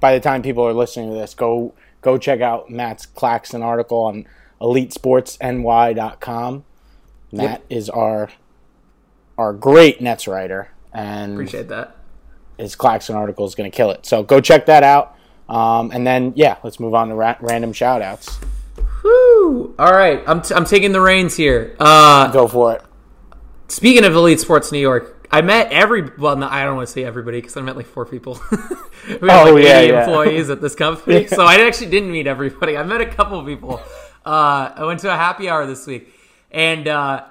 by 0.00 0.14
the 0.14 0.20
time 0.20 0.42
people 0.42 0.64
are 0.66 0.72
listening 0.72 1.10
to 1.10 1.16
this, 1.16 1.34
go 1.34 1.74
go 2.02 2.18
check 2.18 2.40
out 2.40 2.70
Matt's 2.70 3.06
Claxton 3.06 3.62
article 3.62 3.98
on 3.98 4.26
EliteSportsNY.com. 4.60 6.64
Matt 7.32 7.62
is 7.70 7.88
our 7.90 8.28
our 9.38 9.52
great 9.52 10.00
Nets 10.00 10.28
writer, 10.28 10.68
and 10.92 11.32
appreciate 11.32 11.68
that. 11.68 11.96
his 12.58 12.76
Claxton 12.76 13.16
article 13.16 13.46
is 13.46 13.54
going 13.54 13.70
to 13.70 13.74
kill 13.76 13.90
it. 13.90 14.04
So 14.04 14.22
go 14.22 14.40
check 14.40 14.66
that 14.66 14.82
out. 14.82 15.16
Um, 15.48 15.90
and 15.92 16.06
then 16.06 16.32
yeah, 16.36 16.58
let's 16.62 16.78
move 16.78 16.94
on 16.94 17.08
to 17.08 17.14
ra- 17.14 17.36
random 17.40 17.72
shout 17.72 18.02
outs. 18.02 18.38
Woo! 19.42 19.74
All 19.78 19.92
right, 19.92 20.22
I'm, 20.26 20.42
t- 20.42 20.54
I'm 20.54 20.64
taking 20.64 20.92
the 20.92 21.00
reins 21.00 21.36
here. 21.36 21.76
Uh, 21.78 22.30
Go 22.32 22.46
for 22.48 22.74
it. 22.74 22.82
speaking 23.68 24.04
of 24.04 24.14
Elite 24.14 24.40
Sports 24.40 24.72
New 24.72 24.78
York, 24.78 25.26
I 25.30 25.40
met 25.40 25.72
every 25.72 26.10
well, 26.18 26.36
no, 26.36 26.46
I 26.48 26.64
don't 26.64 26.76
want 26.76 26.88
to 26.88 26.92
say 26.92 27.04
everybody 27.04 27.40
because 27.40 27.56
I 27.56 27.62
met 27.62 27.76
like 27.76 27.86
four 27.86 28.04
people. 28.04 28.40
we 28.50 29.28
have 29.28 29.46
Oh, 29.48 29.54
like 29.54 29.64
yeah, 29.64 29.78
80 29.78 29.92
yeah. 29.92 30.00
employees 30.04 30.50
at 30.50 30.60
this 30.60 30.74
company, 30.74 31.26
so 31.28 31.44
I 31.44 31.56
actually 31.66 31.90
didn't 31.90 32.12
meet 32.12 32.26
everybody. 32.26 32.76
I 32.76 32.82
met 32.82 33.00
a 33.00 33.06
couple 33.06 33.38
of 33.38 33.46
people. 33.46 33.80
Uh, 34.24 34.72
I 34.76 34.84
went 34.84 35.00
to 35.00 35.12
a 35.12 35.16
happy 35.16 35.48
hour 35.48 35.66
this 35.66 35.86
week, 35.86 36.08
and 36.50 36.86
uh, 36.86 37.24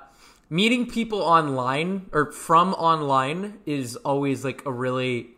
meeting 0.50 0.88
people 0.88 1.22
online 1.22 2.08
or 2.12 2.32
from 2.32 2.74
online 2.74 3.60
is 3.66 3.96
always 3.98 4.44
like 4.44 4.66
a 4.66 4.72
really 4.72 5.30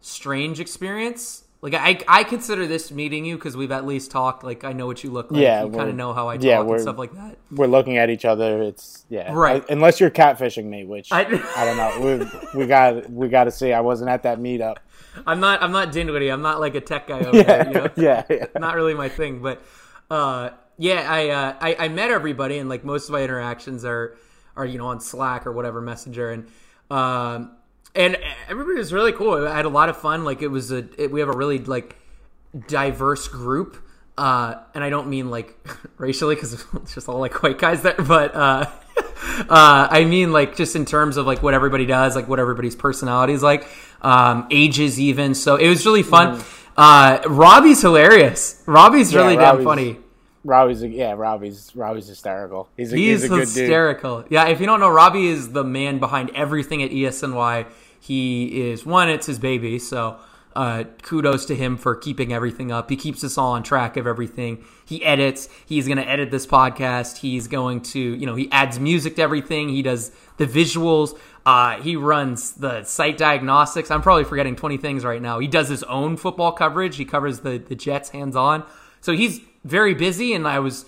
strange 0.00 0.60
experience. 0.60 1.44
Like 1.62 1.74
I, 1.74 2.00
I 2.08 2.24
consider 2.24 2.66
this 2.66 2.90
meeting 2.90 3.24
you 3.24 3.36
because 3.36 3.56
we've 3.56 3.70
at 3.70 3.86
least 3.86 4.10
talked. 4.10 4.42
Like 4.42 4.64
I 4.64 4.72
know 4.72 4.86
what 4.86 5.04
you 5.04 5.10
look 5.12 5.30
like. 5.30 5.40
Yeah, 5.40 5.62
you 5.64 5.70
kind 5.70 5.88
of 5.88 5.94
know 5.94 6.12
how 6.12 6.28
I 6.28 6.36
talk 6.36 6.44
yeah, 6.44 6.60
and 6.60 6.80
stuff 6.80 6.98
like 6.98 7.12
that. 7.14 7.38
We're 7.52 7.68
looking 7.68 7.98
at 7.98 8.10
each 8.10 8.24
other. 8.24 8.60
It's 8.62 9.06
yeah, 9.08 9.32
Right. 9.32 9.62
I- 9.62 9.72
unless 9.72 10.00
you're 10.00 10.10
catfishing 10.10 10.64
me, 10.64 10.84
which 10.84 11.12
I, 11.12 11.20
I- 11.20 11.64
don't 11.64 11.76
know. 11.76 12.28
We 12.54 12.60
we 12.62 12.66
got 12.66 13.08
we 13.08 13.28
got 13.28 13.44
to 13.44 13.52
see. 13.52 13.72
I 13.72 13.80
wasn't 13.80 14.10
at 14.10 14.24
that 14.24 14.40
meetup. 14.40 14.78
I'm 15.24 15.38
not. 15.38 15.62
I'm 15.62 15.70
not 15.70 15.92
Dinwiddie. 15.92 16.30
I'm 16.30 16.42
not 16.42 16.58
like 16.58 16.74
a 16.74 16.80
tech 16.80 17.06
guy 17.06 17.20
over 17.20 17.36
Yeah, 17.36 17.42
there. 17.44 17.66
You 17.68 17.72
know? 17.74 17.88
yeah, 17.96 18.24
yeah. 18.28 18.46
not 18.58 18.74
really 18.74 18.94
my 18.94 19.08
thing. 19.08 19.40
But 19.40 19.62
uh, 20.10 20.50
yeah, 20.78 21.06
I, 21.08 21.28
uh, 21.28 21.56
I 21.60 21.76
I 21.84 21.88
met 21.88 22.10
everybody, 22.10 22.58
and 22.58 22.68
like 22.68 22.82
most 22.84 23.08
of 23.08 23.12
my 23.12 23.22
interactions 23.22 23.84
are 23.84 24.16
are 24.56 24.66
you 24.66 24.78
know 24.78 24.86
on 24.88 24.98
Slack 25.00 25.46
or 25.46 25.52
whatever 25.52 25.80
Messenger, 25.80 26.30
and 26.32 26.46
um, 26.90 27.52
and 27.94 28.16
everybody 28.48 28.78
was 28.78 28.92
really 28.92 29.12
cool. 29.12 29.46
I 29.46 29.54
had 29.56 29.64
a 29.64 29.68
lot 29.70 29.88
of 29.88 29.96
fun. 29.96 30.24
Like 30.24 30.42
it 30.42 30.48
was 30.48 30.70
a 30.72 30.86
it, 31.00 31.10
we 31.10 31.20
have 31.20 31.28
a 31.28 31.36
really 31.36 31.58
like 31.58 31.96
diverse 32.68 33.28
group. 33.28 33.76
Uh, 34.16 34.56
and 34.74 34.84
I 34.84 34.90
don't 34.90 35.08
mean 35.08 35.30
like 35.30 35.56
racially 35.98 36.34
because 36.34 36.52
it's 36.74 36.94
just 36.94 37.08
all 37.08 37.18
like 37.18 37.42
white 37.42 37.58
guys 37.58 37.82
there, 37.82 37.94
but 37.94 38.34
uh, 38.34 38.66
uh, 39.48 39.88
I 39.90 40.04
mean 40.04 40.32
like 40.32 40.56
just 40.56 40.76
in 40.76 40.84
terms 40.84 41.16
of 41.16 41.26
like 41.26 41.42
what 41.42 41.54
everybody 41.54 41.86
does, 41.86 42.14
like 42.14 42.28
what 42.28 42.38
everybody's 42.38 42.76
personality 42.76 43.32
is 43.32 43.42
like, 43.42 43.66
um, 44.02 44.46
ages 44.50 45.00
even. 45.00 45.34
So 45.34 45.56
it 45.56 45.68
was 45.68 45.86
really 45.86 46.02
fun. 46.02 46.42
Uh, 46.76 47.20
Robbie's 47.26 47.80
hilarious. 47.82 48.62
Robbie's 48.66 49.12
Yeah, 49.12 49.20
really 49.22 49.36
Robbie's- 49.36 49.56
damn 49.58 49.64
funny. 49.64 49.96
Robbie's 50.44 50.82
yeah, 50.82 51.12
Robbie's 51.12 51.70
Robbie's 51.76 52.08
hysterical. 52.08 52.68
He's 52.76 52.92
a, 52.92 52.96
He 52.96 53.10
he's 53.10 53.18
is 53.22 53.24
a 53.26 53.28
good 53.28 53.38
dude. 53.46 53.46
hysterical. 53.56 54.24
Yeah, 54.28 54.48
if 54.48 54.58
you 54.58 54.66
don't 54.66 54.80
know, 54.80 54.88
Robbie 54.90 55.28
is 55.28 55.52
the 55.52 55.62
man 55.62 56.00
behind 56.00 56.30
everything 56.34 56.82
at 56.82 56.90
ESNY. 56.90 57.64
He 58.02 58.68
is 58.68 58.84
one, 58.84 59.08
it's 59.08 59.26
his 59.26 59.38
baby, 59.38 59.78
so 59.78 60.18
uh, 60.56 60.82
kudos 61.02 61.44
to 61.46 61.54
him 61.54 61.76
for 61.76 61.94
keeping 61.94 62.32
everything 62.32 62.72
up. 62.72 62.90
He 62.90 62.96
keeps 62.96 63.22
us 63.22 63.38
all 63.38 63.52
on 63.52 63.62
track 63.62 63.96
of 63.96 64.08
everything. 64.08 64.64
He 64.84 65.04
edits. 65.04 65.48
He's 65.64 65.86
going 65.86 65.98
to 65.98 66.08
edit 66.08 66.32
this 66.32 66.44
podcast. 66.44 67.18
He's 67.18 67.46
going 67.46 67.82
to, 67.82 68.00
you 68.00 68.26
know, 68.26 68.34
he 68.34 68.50
adds 68.50 68.80
music 68.80 69.14
to 69.16 69.22
everything. 69.22 69.68
He 69.68 69.82
does 69.82 70.10
the 70.36 70.46
visuals. 70.46 71.16
Uh, 71.46 71.80
he 71.80 71.94
runs 71.94 72.54
the 72.54 72.82
site 72.82 73.18
diagnostics. 73.18 73.88
I'm 73.88 74.02
probably 74.02 74.24
forgetting 74.24 74.56
20 74.56 74.78
things 74.78 75.04
right 75.04 75.22
now. 75.22 75.38
He 75.38 75.46
does 75.46 75.68
his 75.68 75.84
own 75.84 76.16
football 76.16 76.50
coverage. 76.50 76.96
He 76.96 77.04
covers 77.04 77.40
the 77.40 77.58
the 77.58 77.76
Jets 77.76 78.08
hands 78.08 78.34
on. 78.34 78.64
So 79.00 79.12
he's 79.12 79.40
very 79.64 79.94
busy, 79.94 80.34
and 80.34 80.48
I 80.48 80.58
was 80.58 80.86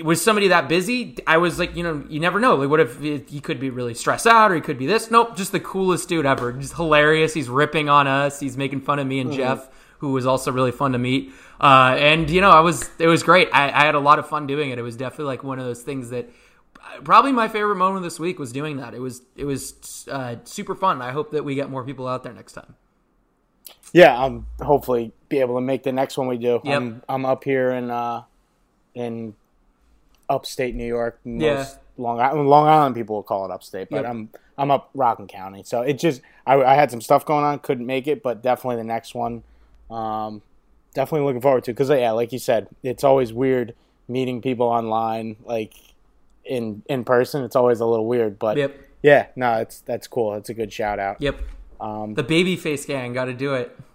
was 0.00 0.22
somebody 0.22 0.48
that 0.48 0.68
busy, 0.68 1.18
I 1.26 1.36
was 1.36 1.58
like, 1.58 1.76
you 1.76 1.82
know, 1.82 2.04
you 2.08 2.18
never 2.18 2.40
know. 2.40 2.54
Like, 2.56 2.70
what 2.70 2.80
if 2.80 2.98
he 3.00 3.40
could 3.40 3.60
be 3.60 3.68
really 3.68 3.92
stressed 3.92 4.26
out, 4.26 4.50
or 4.50 4.54
he 4.54 4.60
could 4.60 4.78
be 4.78 4.86
this? 4.86 5.10
Nope, 5.10 5.36
just 5.36 5.52
the 5.52 5.60
coolest 5.60 6.08
dude 6.08 6.24
ever. 6.24 6.52
Just 6.52 6.74
hilarious. 6.74 7.34
He's 7.34 7.48
ripping 7.48 7.88
on 7.90 8.06
us. 8.06 8.40
He's 8.40 8.56
making 8.56 8.80
fun 8.80 8.98
of 8.98 9.06
me 9.06 9.20
and 9.20 9.32
Jeff, 9.32 9.68
who 9.98 10.12
was 10.12 10.24
also 10.24 10.50
really 10.50 10.72
fun 10.72 10.92
to 10.92 10.98
meet. 10.98 11.32
Uh, 11.60 11.96
and 11.98 12.30
you 12.30 12.40
know, 12.40 12.50
I 12.50 12.60
was 12.60 12.88
it 12.98 13.06
was 13.06 13.22
great. 13.22 13.48
I, 13.52 13.70
I 13.70 13.84
had 13.84 13.94
a 13.94 14.00
lot 14.00 14.18
of 14.18 14.26
fun 14.28 14.46
doing 14.46 14.70
it. 14.70 14.78
It 14.78 14.82
was 14.82 14.96
definitely 14.96 15.26
like 15.26 15.44
one 15.44 15.58
of 15.58 15.66
those 15.66 15.82
things 15.82 16.08
that 16.10 16.30
probably 17.04 17.32
my 17.32 17.48
favorite 17.48 17.76
moment 17.76 18.02
this 18.02 18.18
week 18.18 18.38
was 18.38 18.50
doing 18.50 18.78
that. 18.78 18.94
It 18.94 19.00
was 19.00 19.22
it 19.36 19.44
was 19.44 20.08
uh, 20.10 20.36
super 20.44 20.74
fun. 20.74 21.02
I 21.02 21.12
hope 21.12 21.32
that 21.32 21.44
we 21.44 21.54
get 21.54 21.70
more 21.70 21.84
people 21.84 22.08
out 22.08 22.22
there 22.22 22.32
next 22.32 22.52
time. 22.52 22.76
Yeah, 23.92 24.18
I'm 24.18 24.46
hopefully 24.60 25.12
be 25.28 25.40
able 25.40 25.56
to 25.56 25.60
make 25.60 25.82
the 25.82 25.92
next 25.92 26.16
one 26.16 26.28
we 26.28 26.38
do. 26.38 26.60
Yep. 26.64 26.74
I'm 26.74 27.02
I'm 27.08 27.26
up 27.26 27.44
here 27.44 27.70
in 27.70 27.90
uh 27.90 28.22
in 28.94 29.34
upstate 30.32 30.74
New 30.74 30.86
York. 30.86 31.20
Most 31.24 31.42
Yeah. 31.42 31.66
Long 31.98 32.20
Island, 32.20 32.48
Long 32.48 32.66
Island 32.66 32.94
people 32.94 33.16
will 33.16 33.22
call 33.22 33.44
it 33.44 33.50
upstate, 33.50 33.88
but 33.90 34.02
Yep. 34.02 34.06
I'm 34.10 34.28
I'm 34.58 34.70
up 34.70 34.90
Rockland 34.94 35.30
County. 35.30 35.62
So 35.64 35.82
it 35.82 35.94
just 35.94 36.22
I, 36.46 36.54
I 36.54 36.74
had 36.74 36.90
some 36.90 37.00
stuff 37.00 37.24
going 37.24 37.44
on, 37.44 37.58
couldn't 37.58 37.86
make 37.86 38.06
it, 38.06 38.22
but 38.22 38.42
definitely 38.42 38.76
the 38.76 38.84
next 38.84 39.14
one. 39.14 39.42
Um, 39.90 40.42
definitely 40.94 41.26
looking 41.26 41.40
forward 41.42 41.64
to 41.64 41.72
because 41.72 41.90
yeah, 41.90 42.10
like 42.12 42.32
you 42.32 42.38
said, 42.38 42.68
it's 42.82 43.04
always 43.04 43.32
weird 43.32 43.74
meeting 44.08 44.40
people 44.40 44.66
online, 44.66 45.36
like 45.44 45.74
in 46.44 46.82
in 46.88 47.04
person. 47.04 47.44
It's 47.44 47.56
always 47.56 47.80
a 47.80 47.86
little 47.86 48.06
weird, 48.06 48.38
but 48.38 48.56
Yep, 48.56 48.76
yeah, 49.02 49.26
no, 49.36 49.54
it's 49.58 49.80
that's 49.80 50.06
cool. 50.08 50.34
It's 50.34 50.48
a 50.48 50.54
good 50.54 50.72
shout 50.72 50.98
out. 50.98 51.20
yep. 51.20 51.38
Um, 51.80 52.14
The 52.14 52.22
baby 52.22 52.56
face 52.56 52.86
gang 52.86 53.12
got 53.12 53.26
to 53.26 53.34
do 53.34 53.54
it. 53.54 53.76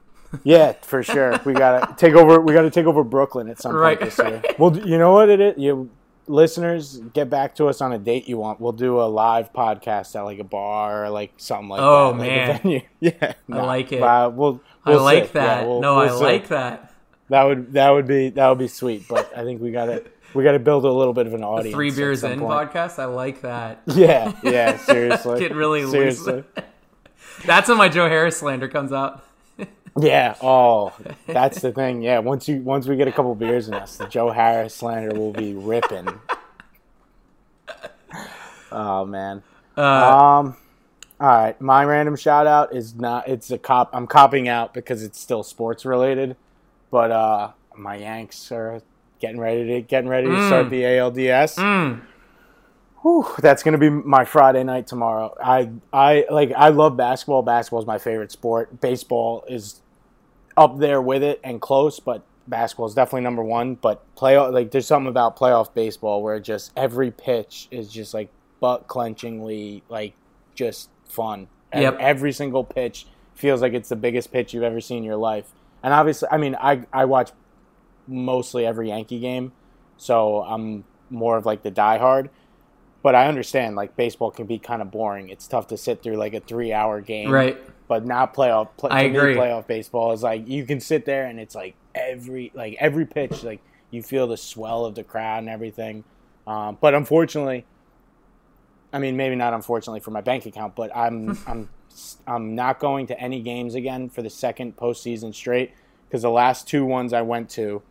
Yeah, 0.44 0.74
for 0.82 1.02
sure. 1.04 1.40
We 1.46 1.54
gotta 1.54 1.96
take 1.96 2.14
over. 2.14 2.42
We 2.42 2.52
gotta 2.54 2.70
take 2.70 2.86
over 2.86 3.02
Brooklyn 3.06 3.48
at 3.48 3.62
some 3.62 3.72
point 3.72 3.82
Right, 3.82 4.00
this 4.00 4.18
year. 4.18 4.42
right. 4.44 4.60
Well, 4.60 4.78
you 4.78 4.98
know 4.98 5.14
what 5.14 5.30
it 5.30 5.40
is. 5.40 5.54
You 5.58 5.90
listeners, 6.28 6.98
get 7.14 7.30
back 7.30 7.56
to 7.56 7.68
us 7.68 7.82
on 7.82 7.94
a 7.94 7.98
date 7.98 8.28
you 8.28 8.38
want. 8.38 8.60
We'll 8.60 8.72
do 8.72 9.00
a 9.02 9.04
live 9.08 9.54
podcast 9.54 10.16
at 10.16 10.22
like 10.22 10.40
a 10.40 10.44
bar 10.44 11.06
or 11.06 11.10
like 11.10 11.34
something 11.38 11.70
like 11.70 11.82
Oh, 11.82 12.12
that. 12.14 12.20
like 12.20 12.28
a 12.30 12.32
man. 12.32 12.60
venue. 12.62 12.82
yeah, 13.00 13.34
I 13.52 13.62
like 13.62 13.92
it. 13.92 14.02
Uh, 14.02 14.30
we'll, 14.30 14.62
I 14.86 14.92
we'll 14.92 15.04
like 15.04 15.26
see. 15.28 15.32
that. 15.34 15.62
Yeah, 15.62 15.68
we'll- 15.68 15.82
no, 15.82 15.96
we'll 15.98 16.16
I 16.16 16.18
see. 16.18 16.24
like 16.24 16.48
that. 16.50 16.94
that. 17.30 17.44
Would 17.44 17.74
that 17.74 17.90
would 17.92 18.08
be 18.08 18.30
that 18.32 18.50
would 18.50 18.58
be 18.60 18.68
sweet. 18.68 19.08
But 19.08 19.32
I 19.38 19.44
think 19.44 19.62
we 19.62 19.72
gotta 19.72 20.04
we 20.34 20.44
gotta 20.44 20.60
build 20.60 20.86
a 20.86 20.92
little 20.92 21.14
bit 21.14 21.28
of 21.28 21.34
an 21.34 21.44
audience. 21.44 21.74
Three 21.76 21.92
beers 21.92 22.24
in 22.24 22.40
point. 22.40 22.72
podcast. 22.72 23.00
I 23.00 23.06
like 23.06 23.42
that. 23.42 23.82
Yeah, 23.88 24.34
yeah. 24.44 24.78
Seriously, 24.78 25.40
Get 25.40 25.56
really 25.56 25.86
loose. 25.86 26.28
That's 27.46 27.70
when 27.70 27.78
my 27.78 27.88
Joe 27.90 28.08
Harris 28.10 28.38
slander 28.38 28.68
comes 28.68 28.92
out. 28.92 29.24
Yeah. 30.00 30.36
Oh, 30.41 30.93
that's 31.26 31.62
the 31.62 31.72
thing. 31.72 32.02
Yeah. 32.02 32.20
Once 32.20 32.48
you 32.48 32.62
once 32.62 32.88
we 32.88 32.95
get 32.98 33.08
a 33.08 33.12
couple 33.12 33.34
beers 33.36 33.68
in 33.68 33.74
us, 33.74 33.98
the 33.98 34.06
Joe 34.08 34.30
Harris 34.32 34.74
slander 34.76 35.16
will 35.18 35.34
be 35.34 35.54
ripping. 35.54 36.08
Oh 38.72 39.06
man. 39.06 39.43
Uh, 39.78 39.82
Um. 39.82 40.58
All 41.20 41.28
right. 41.28 41.60
My 41.60 41.84
random 41.86 42.16
shout 42.16 42.48
out 42.48 42.76
is 42.76 42.95
not. 42.95 43.28
It's 43.28 43.50
a 43.52 43.58
cop. 43.58 43.89
I'm 43.93 44.08
copping 44.08 44.48
out 44.48 44.74
because 44.74 45.04
it's 45.04 45.20
still 45.20 45.43
sports 45.43 45.86
related. 45.86 46.36
but 46.91 47.12
uh, 47.12 47.52
my 47.76 47.95
Yanks 47.95 48.52
are 48.52 48.82
getting 49.20 49.39
ready 49.39 49.66
to 49.68 49.82
getting 49.82 50.10
ready 50.10 50.28
to 50.28 50.48
start 50.48 50.70
the 50.70 50.84
ALDS. 50.84 51.56
Mm. 51.58 52.02
Whew, 53.02 53.26
that's 53.39 53.64
gonna 53.64 53.78
be 53.78 53.89
my 53.89 54.26
Friday 54.26 54.64
night 54.64 54.88
tomorrow. 54.88 55.36
I 55.41 55.70
I 55.93 56.26
like 56.30 56.52
I 56.56 56.70
love 56.70 56.98
basketball. 56.98 57.41
Basketball 57.43 57.80
is 57.82 57.88
my 57.88 57.98
favorite 58.00 58.32
sport. 58.32 58.82
Baseball 58.82 59.43
is 59.48 59.82
up 60.58 60.80
there 60.80 61.01
with 61.01 61.24
it 61.24 61.39
and 61.43 61.62
close, 61.62 61.99
but 61.99 62.24
basketball 62.47 62.88
is 62.88 62.95
definitely 62.95 63.22
number 63.22 63.43
one. 63.43 63.76
But 63.76 64.03
playoff 64.16 64.51
like 64.51 64.72
there's 64.72 64.88
something 64.88 65.10
about 65.10 65.38
playoff 65.38 65.74
baseball 65.74 66.24
where 66.24 66.39
just 66.39 66.72
every 66.76 67.12
pitch 67.12 67.68
is 67.72 67.89
just 67.89 68.14
like 68.14 68.30
butt 68.60 68.88
clenchingly 68.88 69.84
like 69.88 70.14
just 70.55 70.89
fun. 71.05 71.47
And 71.72 71.84
Yep. 71.84 71.97
Every 71.99 72.32
single 72.32 72.64
pitch 72.64 73.05
feels 73.36 73.62
like 73.62 73.74
it's 73.74 73.89
the 73.89 73.95
biggest 73.95 74.32
pitch 74.32 74.53
you've 74.53 74.64
ever 74.64 74.82
seen 74.82 74.99
in 74.99 75.03
your 75.03 75.18
life. 75.18 75.53
And 75.84 75.93
obviously, 75.93 76.28
I 76.32 76.38
mean, 76.38 76.55
I 76.60 76.84
I 76.91 77.05
watch 77.05 77.32
mostly 78.08 78.66
every 78.66 78.88
Yankee 78.89 79.20
game, 79.20 79.51
so 79.97 80.41
I'm 80.43 80.86
more 81.10 81.38
of 81.38 81.45
like 81.45 81.64
the 81.64 81.72
diehard. 81.72 82.30
But 83.03 83.16
I 83.16 83.28
understand 83.28 83.76
like 83.76 83.95
baseball 83.95 84.32
can 84.32 84.47
be 84.47 84.58
kind 84.58 84.82
of 84.82 84.91
boring. 84.91 85.30
It's 85.30 85.47
tough 85.47 85.68
to 85.68 85.78
sit 85.78 86.01
through 86.01 86.16
like 86.16 86.34
a 86.34 86.39
three 86.39 86.74
hour 86.74 86.99
game, 86.99 87.30
Right. 87.30 87.58
But 87.88 88.06
now 88.06 88.26
playoff, 88.26 88.70
play, 88.78 88.92
I 88.92 89.02
agree. 89.04 89.36
playoff 89.36 89.66
baseball 89.66 90.12
is 90.12 90.22
like 90.22 90.48
you 90.48 90.66
can 90.66 90.80
sit 90.80 91.06
there 91.06 91.26
and 91.26 91.40
it's 91.40 91.56
like 91.56 91.76
every 91.96 92.52
like 92.54 92.76
every 92.80 93.06
pitch, 93.06 93.44
like 93.44 93.62
you 93.92 94.04
feel 94.04 94.28
the 94.28 94.38
swell 94.38 94.86
of 94.86 94.96
the 94.96 95.04
crowd 95.04 95.40
and 95.40 95.50
everything. 95.50 96.04
Um, 96.46 96.78
but 96.82 96.94
unfortunately, 96.94 97.66
I 98.92 99.00
mean 99.00 99.16
maybe 99.16 99.36
not 99.36 99.54
unfortunately 99.54 100.02
for 100.02 100.12
my 100.12 100.22
bank 100.22 100.46
account, 100.46 100.76
but 100.76 100.96
I'm 100.96 101.38
I'm 101.48 101.70
I'm 102.28 102.56
not 102.56 102.80
going 102.80 103.08
to 103.08 103.20
any 103.20 103.42
games 103.42 103.74
again 103.74 104.10
for 104.10 104.22
the 104.22 104.30
second 104.30 104.76
postseason 104.76 105.34
straight 105.34 105.74
because 106.08 106.22
the 106.22 106.30
last 106.30 106.68
two 106.68 106.86
ones 106.86 107.14
I 107.14 107.22
went 107.22 107.50
to, 107.52 107.82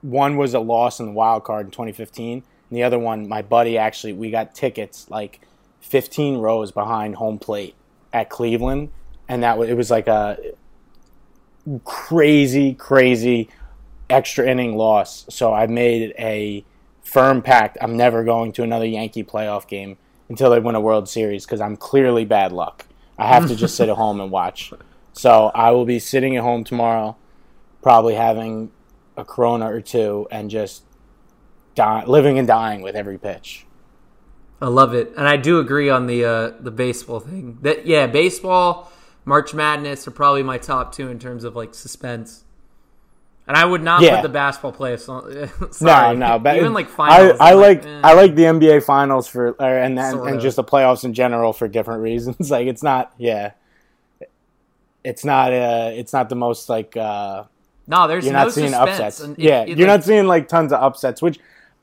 one 0.00 0.36
was 0.36 0.54
a 0.54 0.60
loss 0.60 1.00
in 1.00 1.06
the 1.06 1.12
wild 1.12 1.44
card 1.44 1.66
in 1.66 1.70
2015, 1.70 2.38
and 2.38 2.44
the 2.76 2.82
other 2.82 2.98
one, 2.98 3.28
my 3.28 3.42
buddy 3.42 3.78
actually, 3.78 4.12
we 4.12 4.30
got 4.30 4.54
tickets 4.54 5.08
like 5.10 5.40
15 5.80 6.38
rows 6.38 6.72
behind 6.72 7.16
home 7.16 7.38
plate 7.38 7.74
at 8.12 8.30
Cleveland, 8.30 8.90
and 9.28 9.42
that 9.42 9.58
was 9.58 9.68
it 9.68 9.74
was 9.74 9.90
like 9.90 10.08
a 10.08 10.38
crazy, 11.84 12.74
crazy 12.74 13.48
extra 14.08 14.46
inning 14.46 14.76
loss. 14.76 15.26
So 15.28 15.52
I 15.52 15.66
made 15.66 16.14
a 16.18 16.64
firm 17.02 17.42
pact. 17.42 17.78
I'm 17.80 17.96
never 17.96 18.24
going 18.24 18.52
to 18.52 18.62
another 18.62 18.86
Yankee 18.86 19.24
playoff 19.24 19.66
game 19.66 19.96
until 20.28 20.50
they 20.50 20.60
win 20.60 20.74
a 20.74 20.80
World 20.80 21.08
Series 21.08 21.44
because 21.44 21.60
I'm 21.60 21.76
clearly 21.76 22.24
bad 22.24 22.52
luck. 22.52 22.86
I 23.18 23.26
have 23.26 23.48
to 23.48 23.56
just 23.56 23.76
sit 23.76 23.88
at 23.88 23.96
home 23.96 24.20
and 24.20 24.30
watch. 24.30 24.72
So 25.12 25.50
I 25.54 25.70
will 25.72 25.84
be 25.84 25.98
sitting 25.98 26.36
at 26.36 26.42
home 26.42 26.64
tomorrow, 26.64 27.16
probably 27.82 28.14
having 28.14 28.70
a 29.16 29.24
Corona 29.24 29.70
or 29.70 29.80
two, 29.80 30.26
and 30.30 30.50
just 30.50 30.84
die, 31.74 32.04
living 32.04 32.38
and 32.38 32.46
dying 32.46 32.80
with 32.80 32.94
every 32.94 33.18
pitch. 33.18 33.66
I 34.62 34.68
love 34.68 34.92
it, 34.94 35.14
and 35.16 35.26
I 35.26 35.36
do 35.36 35.58
agree 35.58 35.88
on 35.88 36.06
the 36.06 36.24
uh, 36.24 36.50
the 36.60 36.70
baseball 36.70 37.20
thing. 37.20 37.58
That 37.62 37.86
yeah, 37.86 38.06
baseball, 38.06 38.92
March 39.24 39.54
Madness 39.54 40.06
are 40.06 40.10
probably 40.10 40.42
my 40.42 40.58
top 40.58 40.94
two 40.94 41.08
in 41.08 41.18
terms 41.18 41.44
of 41.44 41.56
like 41.56 41.74
suspense. 41.74 42.44
And 43.48 43.56
I 43.56 43.64
would 43.64 43.82
not 43.82 44.02
Yeah. 44.02 44.16
put 44.16 44.22
the 44.22 44.28
basketball 44.28 44.72
playoffs 44.72 45.08
on. 45.08 45.24
No, 45.60 45.66
Sorry. 45.70 46.16
no, 46.16 46.38
but 46.38 46.56
even 46.56 46.72
like 46.72 46.86
I, 46.86 46.90
finals. 46.90 47.40
I 47.40 47.50
I'm 47.52 47.58
like 47.58 47.84
eh. 47.84 48.00
I 48.04 48.12
like 48.14 48.34
the 48.36 48.42
NBA 48.44 48.84
finals 48.84 49.26
for 49.26 49.52
or, 49.58 49.78
and 49.78 49.98
and, 49.98 50.20
and 50.20 50.40
just 50.40 50.54
the 50.56 50.62
playoffs 50.62 51.04
in 51.04 51.14
general 51.14 51.52
for 51.52 51.66
different 51.66 52.02
reasons. 52.10 52.50
like 52.50 52.66
it's 52.68 52.82
not 52.82 53.12
yeah, 53.18 53.52
it's 55.02 55.24
not 55.24 55.52
uh 55.52 55.90
it's 55.92 56.12
not 56.12 56.28
the 56.28 56.36
most 56.36 56.68
like 56.68 56.96
uh 56.96 57.44
no. 57.86 58.06
There's 58.06 58.24
you're 58.24 58.34
no 58.34 58.44
not 58.44 58.52
seeing 58.52 58.68
suspense. 58.68 58.90
upsets. 59.00 59.20
It- 59.20 59.38
yeah, 59.38 59.62
it, 59.62 59.78
you're 59.78 59.88
like, 59.88 60.00
not 60.00 60.04
seeing 60.04 60.26
like 60.26 60.48
tons 60.48 60.72
of 60.72 60.80
upsets, 60.82 61.20
which 61.22 61.40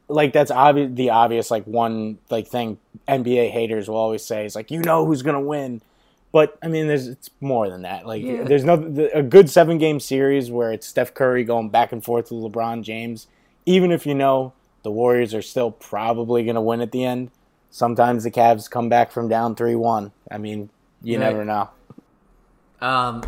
like 0.10 0.34
that's 0.34 0.52
obvious. 0.52 0.92
The 0.94 1.10
obvious 1.10 1.52
like 1.52 1.66
one 1.66 2.18
like 2.30 2.48
thing 2.48 2.78
NBA 3.08 3.50
haters 3.52 3.88
will 3.90 3.98
always 3.98 4.24
say 4.24 4.46
is 4.46 4.56
like 4.56 4.72
you 4.72 4.80
know 4.80 5.06
who's 5.06 5.22
gonna 5.22 5.42
win, 5.42 5.82
but 6.32 6.58
I 6.64 6.68
mean 6.68 6.88
there's 6.88 7.08
it's 7.08 7.30
more 7.42 7.70
than 7.70 7.82
that. 7.84 8.06
Like 8.08 8.24
Yeah. 8.24 8.44
there's 8.44 8.64
no 8.64 8.78
the, 8.78 9.16
a 9.18 9.22
good 9.24 9.50
seven 9.50 9.78
game 9.78 10.00
series 10.00 10.50
where 10.50 10.72
it's 10.72 10.88
Steph 10.88 11.14
Curry 11.14 11.44
going 11.44 11.70
back 11.70 11.92
and 11.92 12.04
forth 12.04 12.32
with 12.32 12.42
LeBron 12.52 12.84
James. 12.84 13.28
Even 13.66 13.92
if 13.92 14.06
you 14.06 14.16
know 14.16 14.54
the 14.84 14.92
Warriors 14.92 15.34
are 15.34 15.42
still 15.42 15.72
probably 15.72 16.44
gonna 16.46 16.62
win 16.62 16.80
at 16.82 16.92
the 16.92 17.04
end, 17.04 17.32
sometimes 17.70 18.24
the 18.24 18.32
Cavs 18.32 18.70
come 18.70 18.88
back 18.90 19.12
from 19.12 19.28
down 19.28 19.56
three 19.56 19.76
one. 19.76 20.12
I 20.32 20.38
mean 20.38 20.70
you 21.02 21.20
Right. 21.20 21.26
never 21.28 21.44
know. 21.46 21.70
Um, 22.82 23.24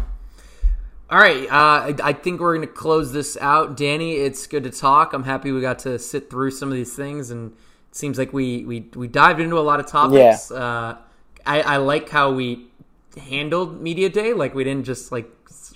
all 1.12 1.18
right, 1.20 1.44
uh, 1.50 1.94
I, 2.04 2.14
think 2.14 2.40
we're 2.40 2.56
going 2.56 2.68
to 2.68 2.74
close 2.74 3.12
this 3.12 3.36
out. 3.42 3.76
Danny, 3.76 4.14
it's 4.14 4.46
good 4.48 4.64
to 4.64 4.70
talk. 4.70 5.14
I'm 5.14 5.24
happy 5.24 5.52
we 5.52 5.60
got 5.62 5.80
to 5.80 5.98
sit 5.98 6.30
through 6.30 6.52
some 6.52 6.70
of 6.70 6.76
these 6.76 6.96
things, 6.96 7.32
and 7.32 7.52
it 7.90 7.96
seems 7.96 8.18
like 8.18 8.32
we 8.34 8.64
we, 8.66 8.82
we 8.96 9.08
dived 9.08 9.40
into 9.40 9.58
a 9.58 9.62
lot 9.62 9.80
of 9.80 9.88
topics. 9.88 10.52
Uh, 10.52 10.98
I, 11.46 11.62
I 11.62 11.78
like 11.78 12.10
how 12.10 12.32
we 12.32 12.68
handled 13.18 13.82
media 13.82 14.10
day. 14.10 14.34
Like 14.34 14.54
we 14.54 14.64
didn't 14.64 14.86
just 14.86 15.12
like 15.12 15.30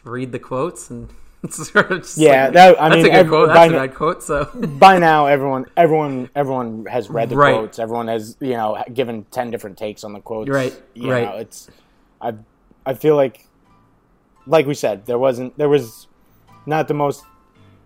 read 0.03 0.31
the 0.31 0.39
quotes 0.39 0.89
and 0.91 1.09
sort 1.49 1.91
of 1.91 2.07
Yeah, 2.15 2.45
like, 2.45 2.53
that- 2.53 2.81
I 2.81 2.89
that's 2.89 2.95
mean, 2.97 3.05
a 3.05 3.09
good 3.09 3.15
ev- 3.17 3.27
quote. 3.29 3.47
by 3.49 3.67
That's 3.67 3.71
a 3.71 3.87
bad 3.87 3.95
quote. 3.95 4.23
So 4.23 4.45
by 4.79 4.99
now 4.99 5.25
everyone 5.25 5.65
everyone 5.75 6.29
everyone 6.35 6.85
has 6.85 7.09
read 7.09 7.29
the 7.29 7.35
Right. 7.35 7.53
quotes 7.53 7.79
everyone 7.79 8.07
has 8.07 8.37
you 8.39 8.53
know 8.53 8.81
given 8.93 9.25
10 9.31 9.49
different 9.49 9.77
takes 9.77 10.03
on 10.03 10.13
the 10.13 10.19
quotes 10.19 10.49
Right, 10.49 10.79
you 10.93 11.09
right. 11.11 11.23
know 11.23 11.37
it's 11.37 11.69
i 12.21 12.33
i 12.85 12.93
feel 12.93 13.15
like 13.15 13.47
like 14.47 14.65
we 14.65 14.73
said 14.73 15.05
there 15.05 15.17
wasn't 15.19 15.57
there 15.57 15.69
was 15.69 16.07
not 16.65 16.87
the 16.87 16.93
most 16.93 17.23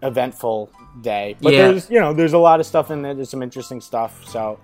eventful 0.03 0.69
day 1.01 1.35
but 1.41 1.53
Yeah. 1.53 1.67
there's 1.69 1.89
you 1.89 1.99
know 1.99 2.13
there's 2.13 2.33
a 2.33 2.37
lot 2.37 2.59
of 2.59 2.65
stuff 2.65 2.91
in 2.91 3.01
there 3.01 3.13
there's 3.13 3.29
some 3.29 3.41
interesting 3.43 3.81
stuff 3.81 4.23
so 4.27 4.59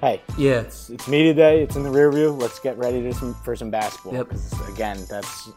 hey 0.00 0.20
yeah, 0.36 0.60
it's, 0.60 0.90
it's 0.90 1.08
media 1.08 1.34
day 1.34 1.62
it's 1.62 1.76
in 1.76 1.82
the 1.82 1.90
rear 1.90 2.10
view 2.10 2.30
let's 2.30 2.58
get 2.60 2.76
ready 2.78 3.02
to 3.02 3.12
some, 3.12 3.34
for 3.44 3.54
some 3.56 3.70
basketball 3.70 4.14
Yep. 4.14 4.32
again 4.68 5.04
that's 5.08 5.50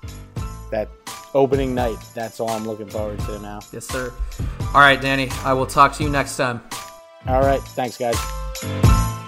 that 0.72 0.89
opening 1.34 1.74
night 1.76 1.97
that's 2.16 2.39
all 2.39 2.49
i'm 2.49 2.66
looking 2.66 2.89
forward 2.89 3.20
to 3.20 3.39
now 3.39 3.59
yes, 3.72 3.86
sir. 3.88 4.12
All 4.74 4.80
right, 4.80 5.01
Danny. 5.01 5.28
I 5.43 5.51
will 5.53 5.66
talk 5.66 5.93
to 5.95 6.03
you 6.03 6.09
next 6.09 6.38
time. 6.38 6.62
all 7.28 7.41
right 7.41 7.62
thanks 7.62 7.97
guys 7.97 9.20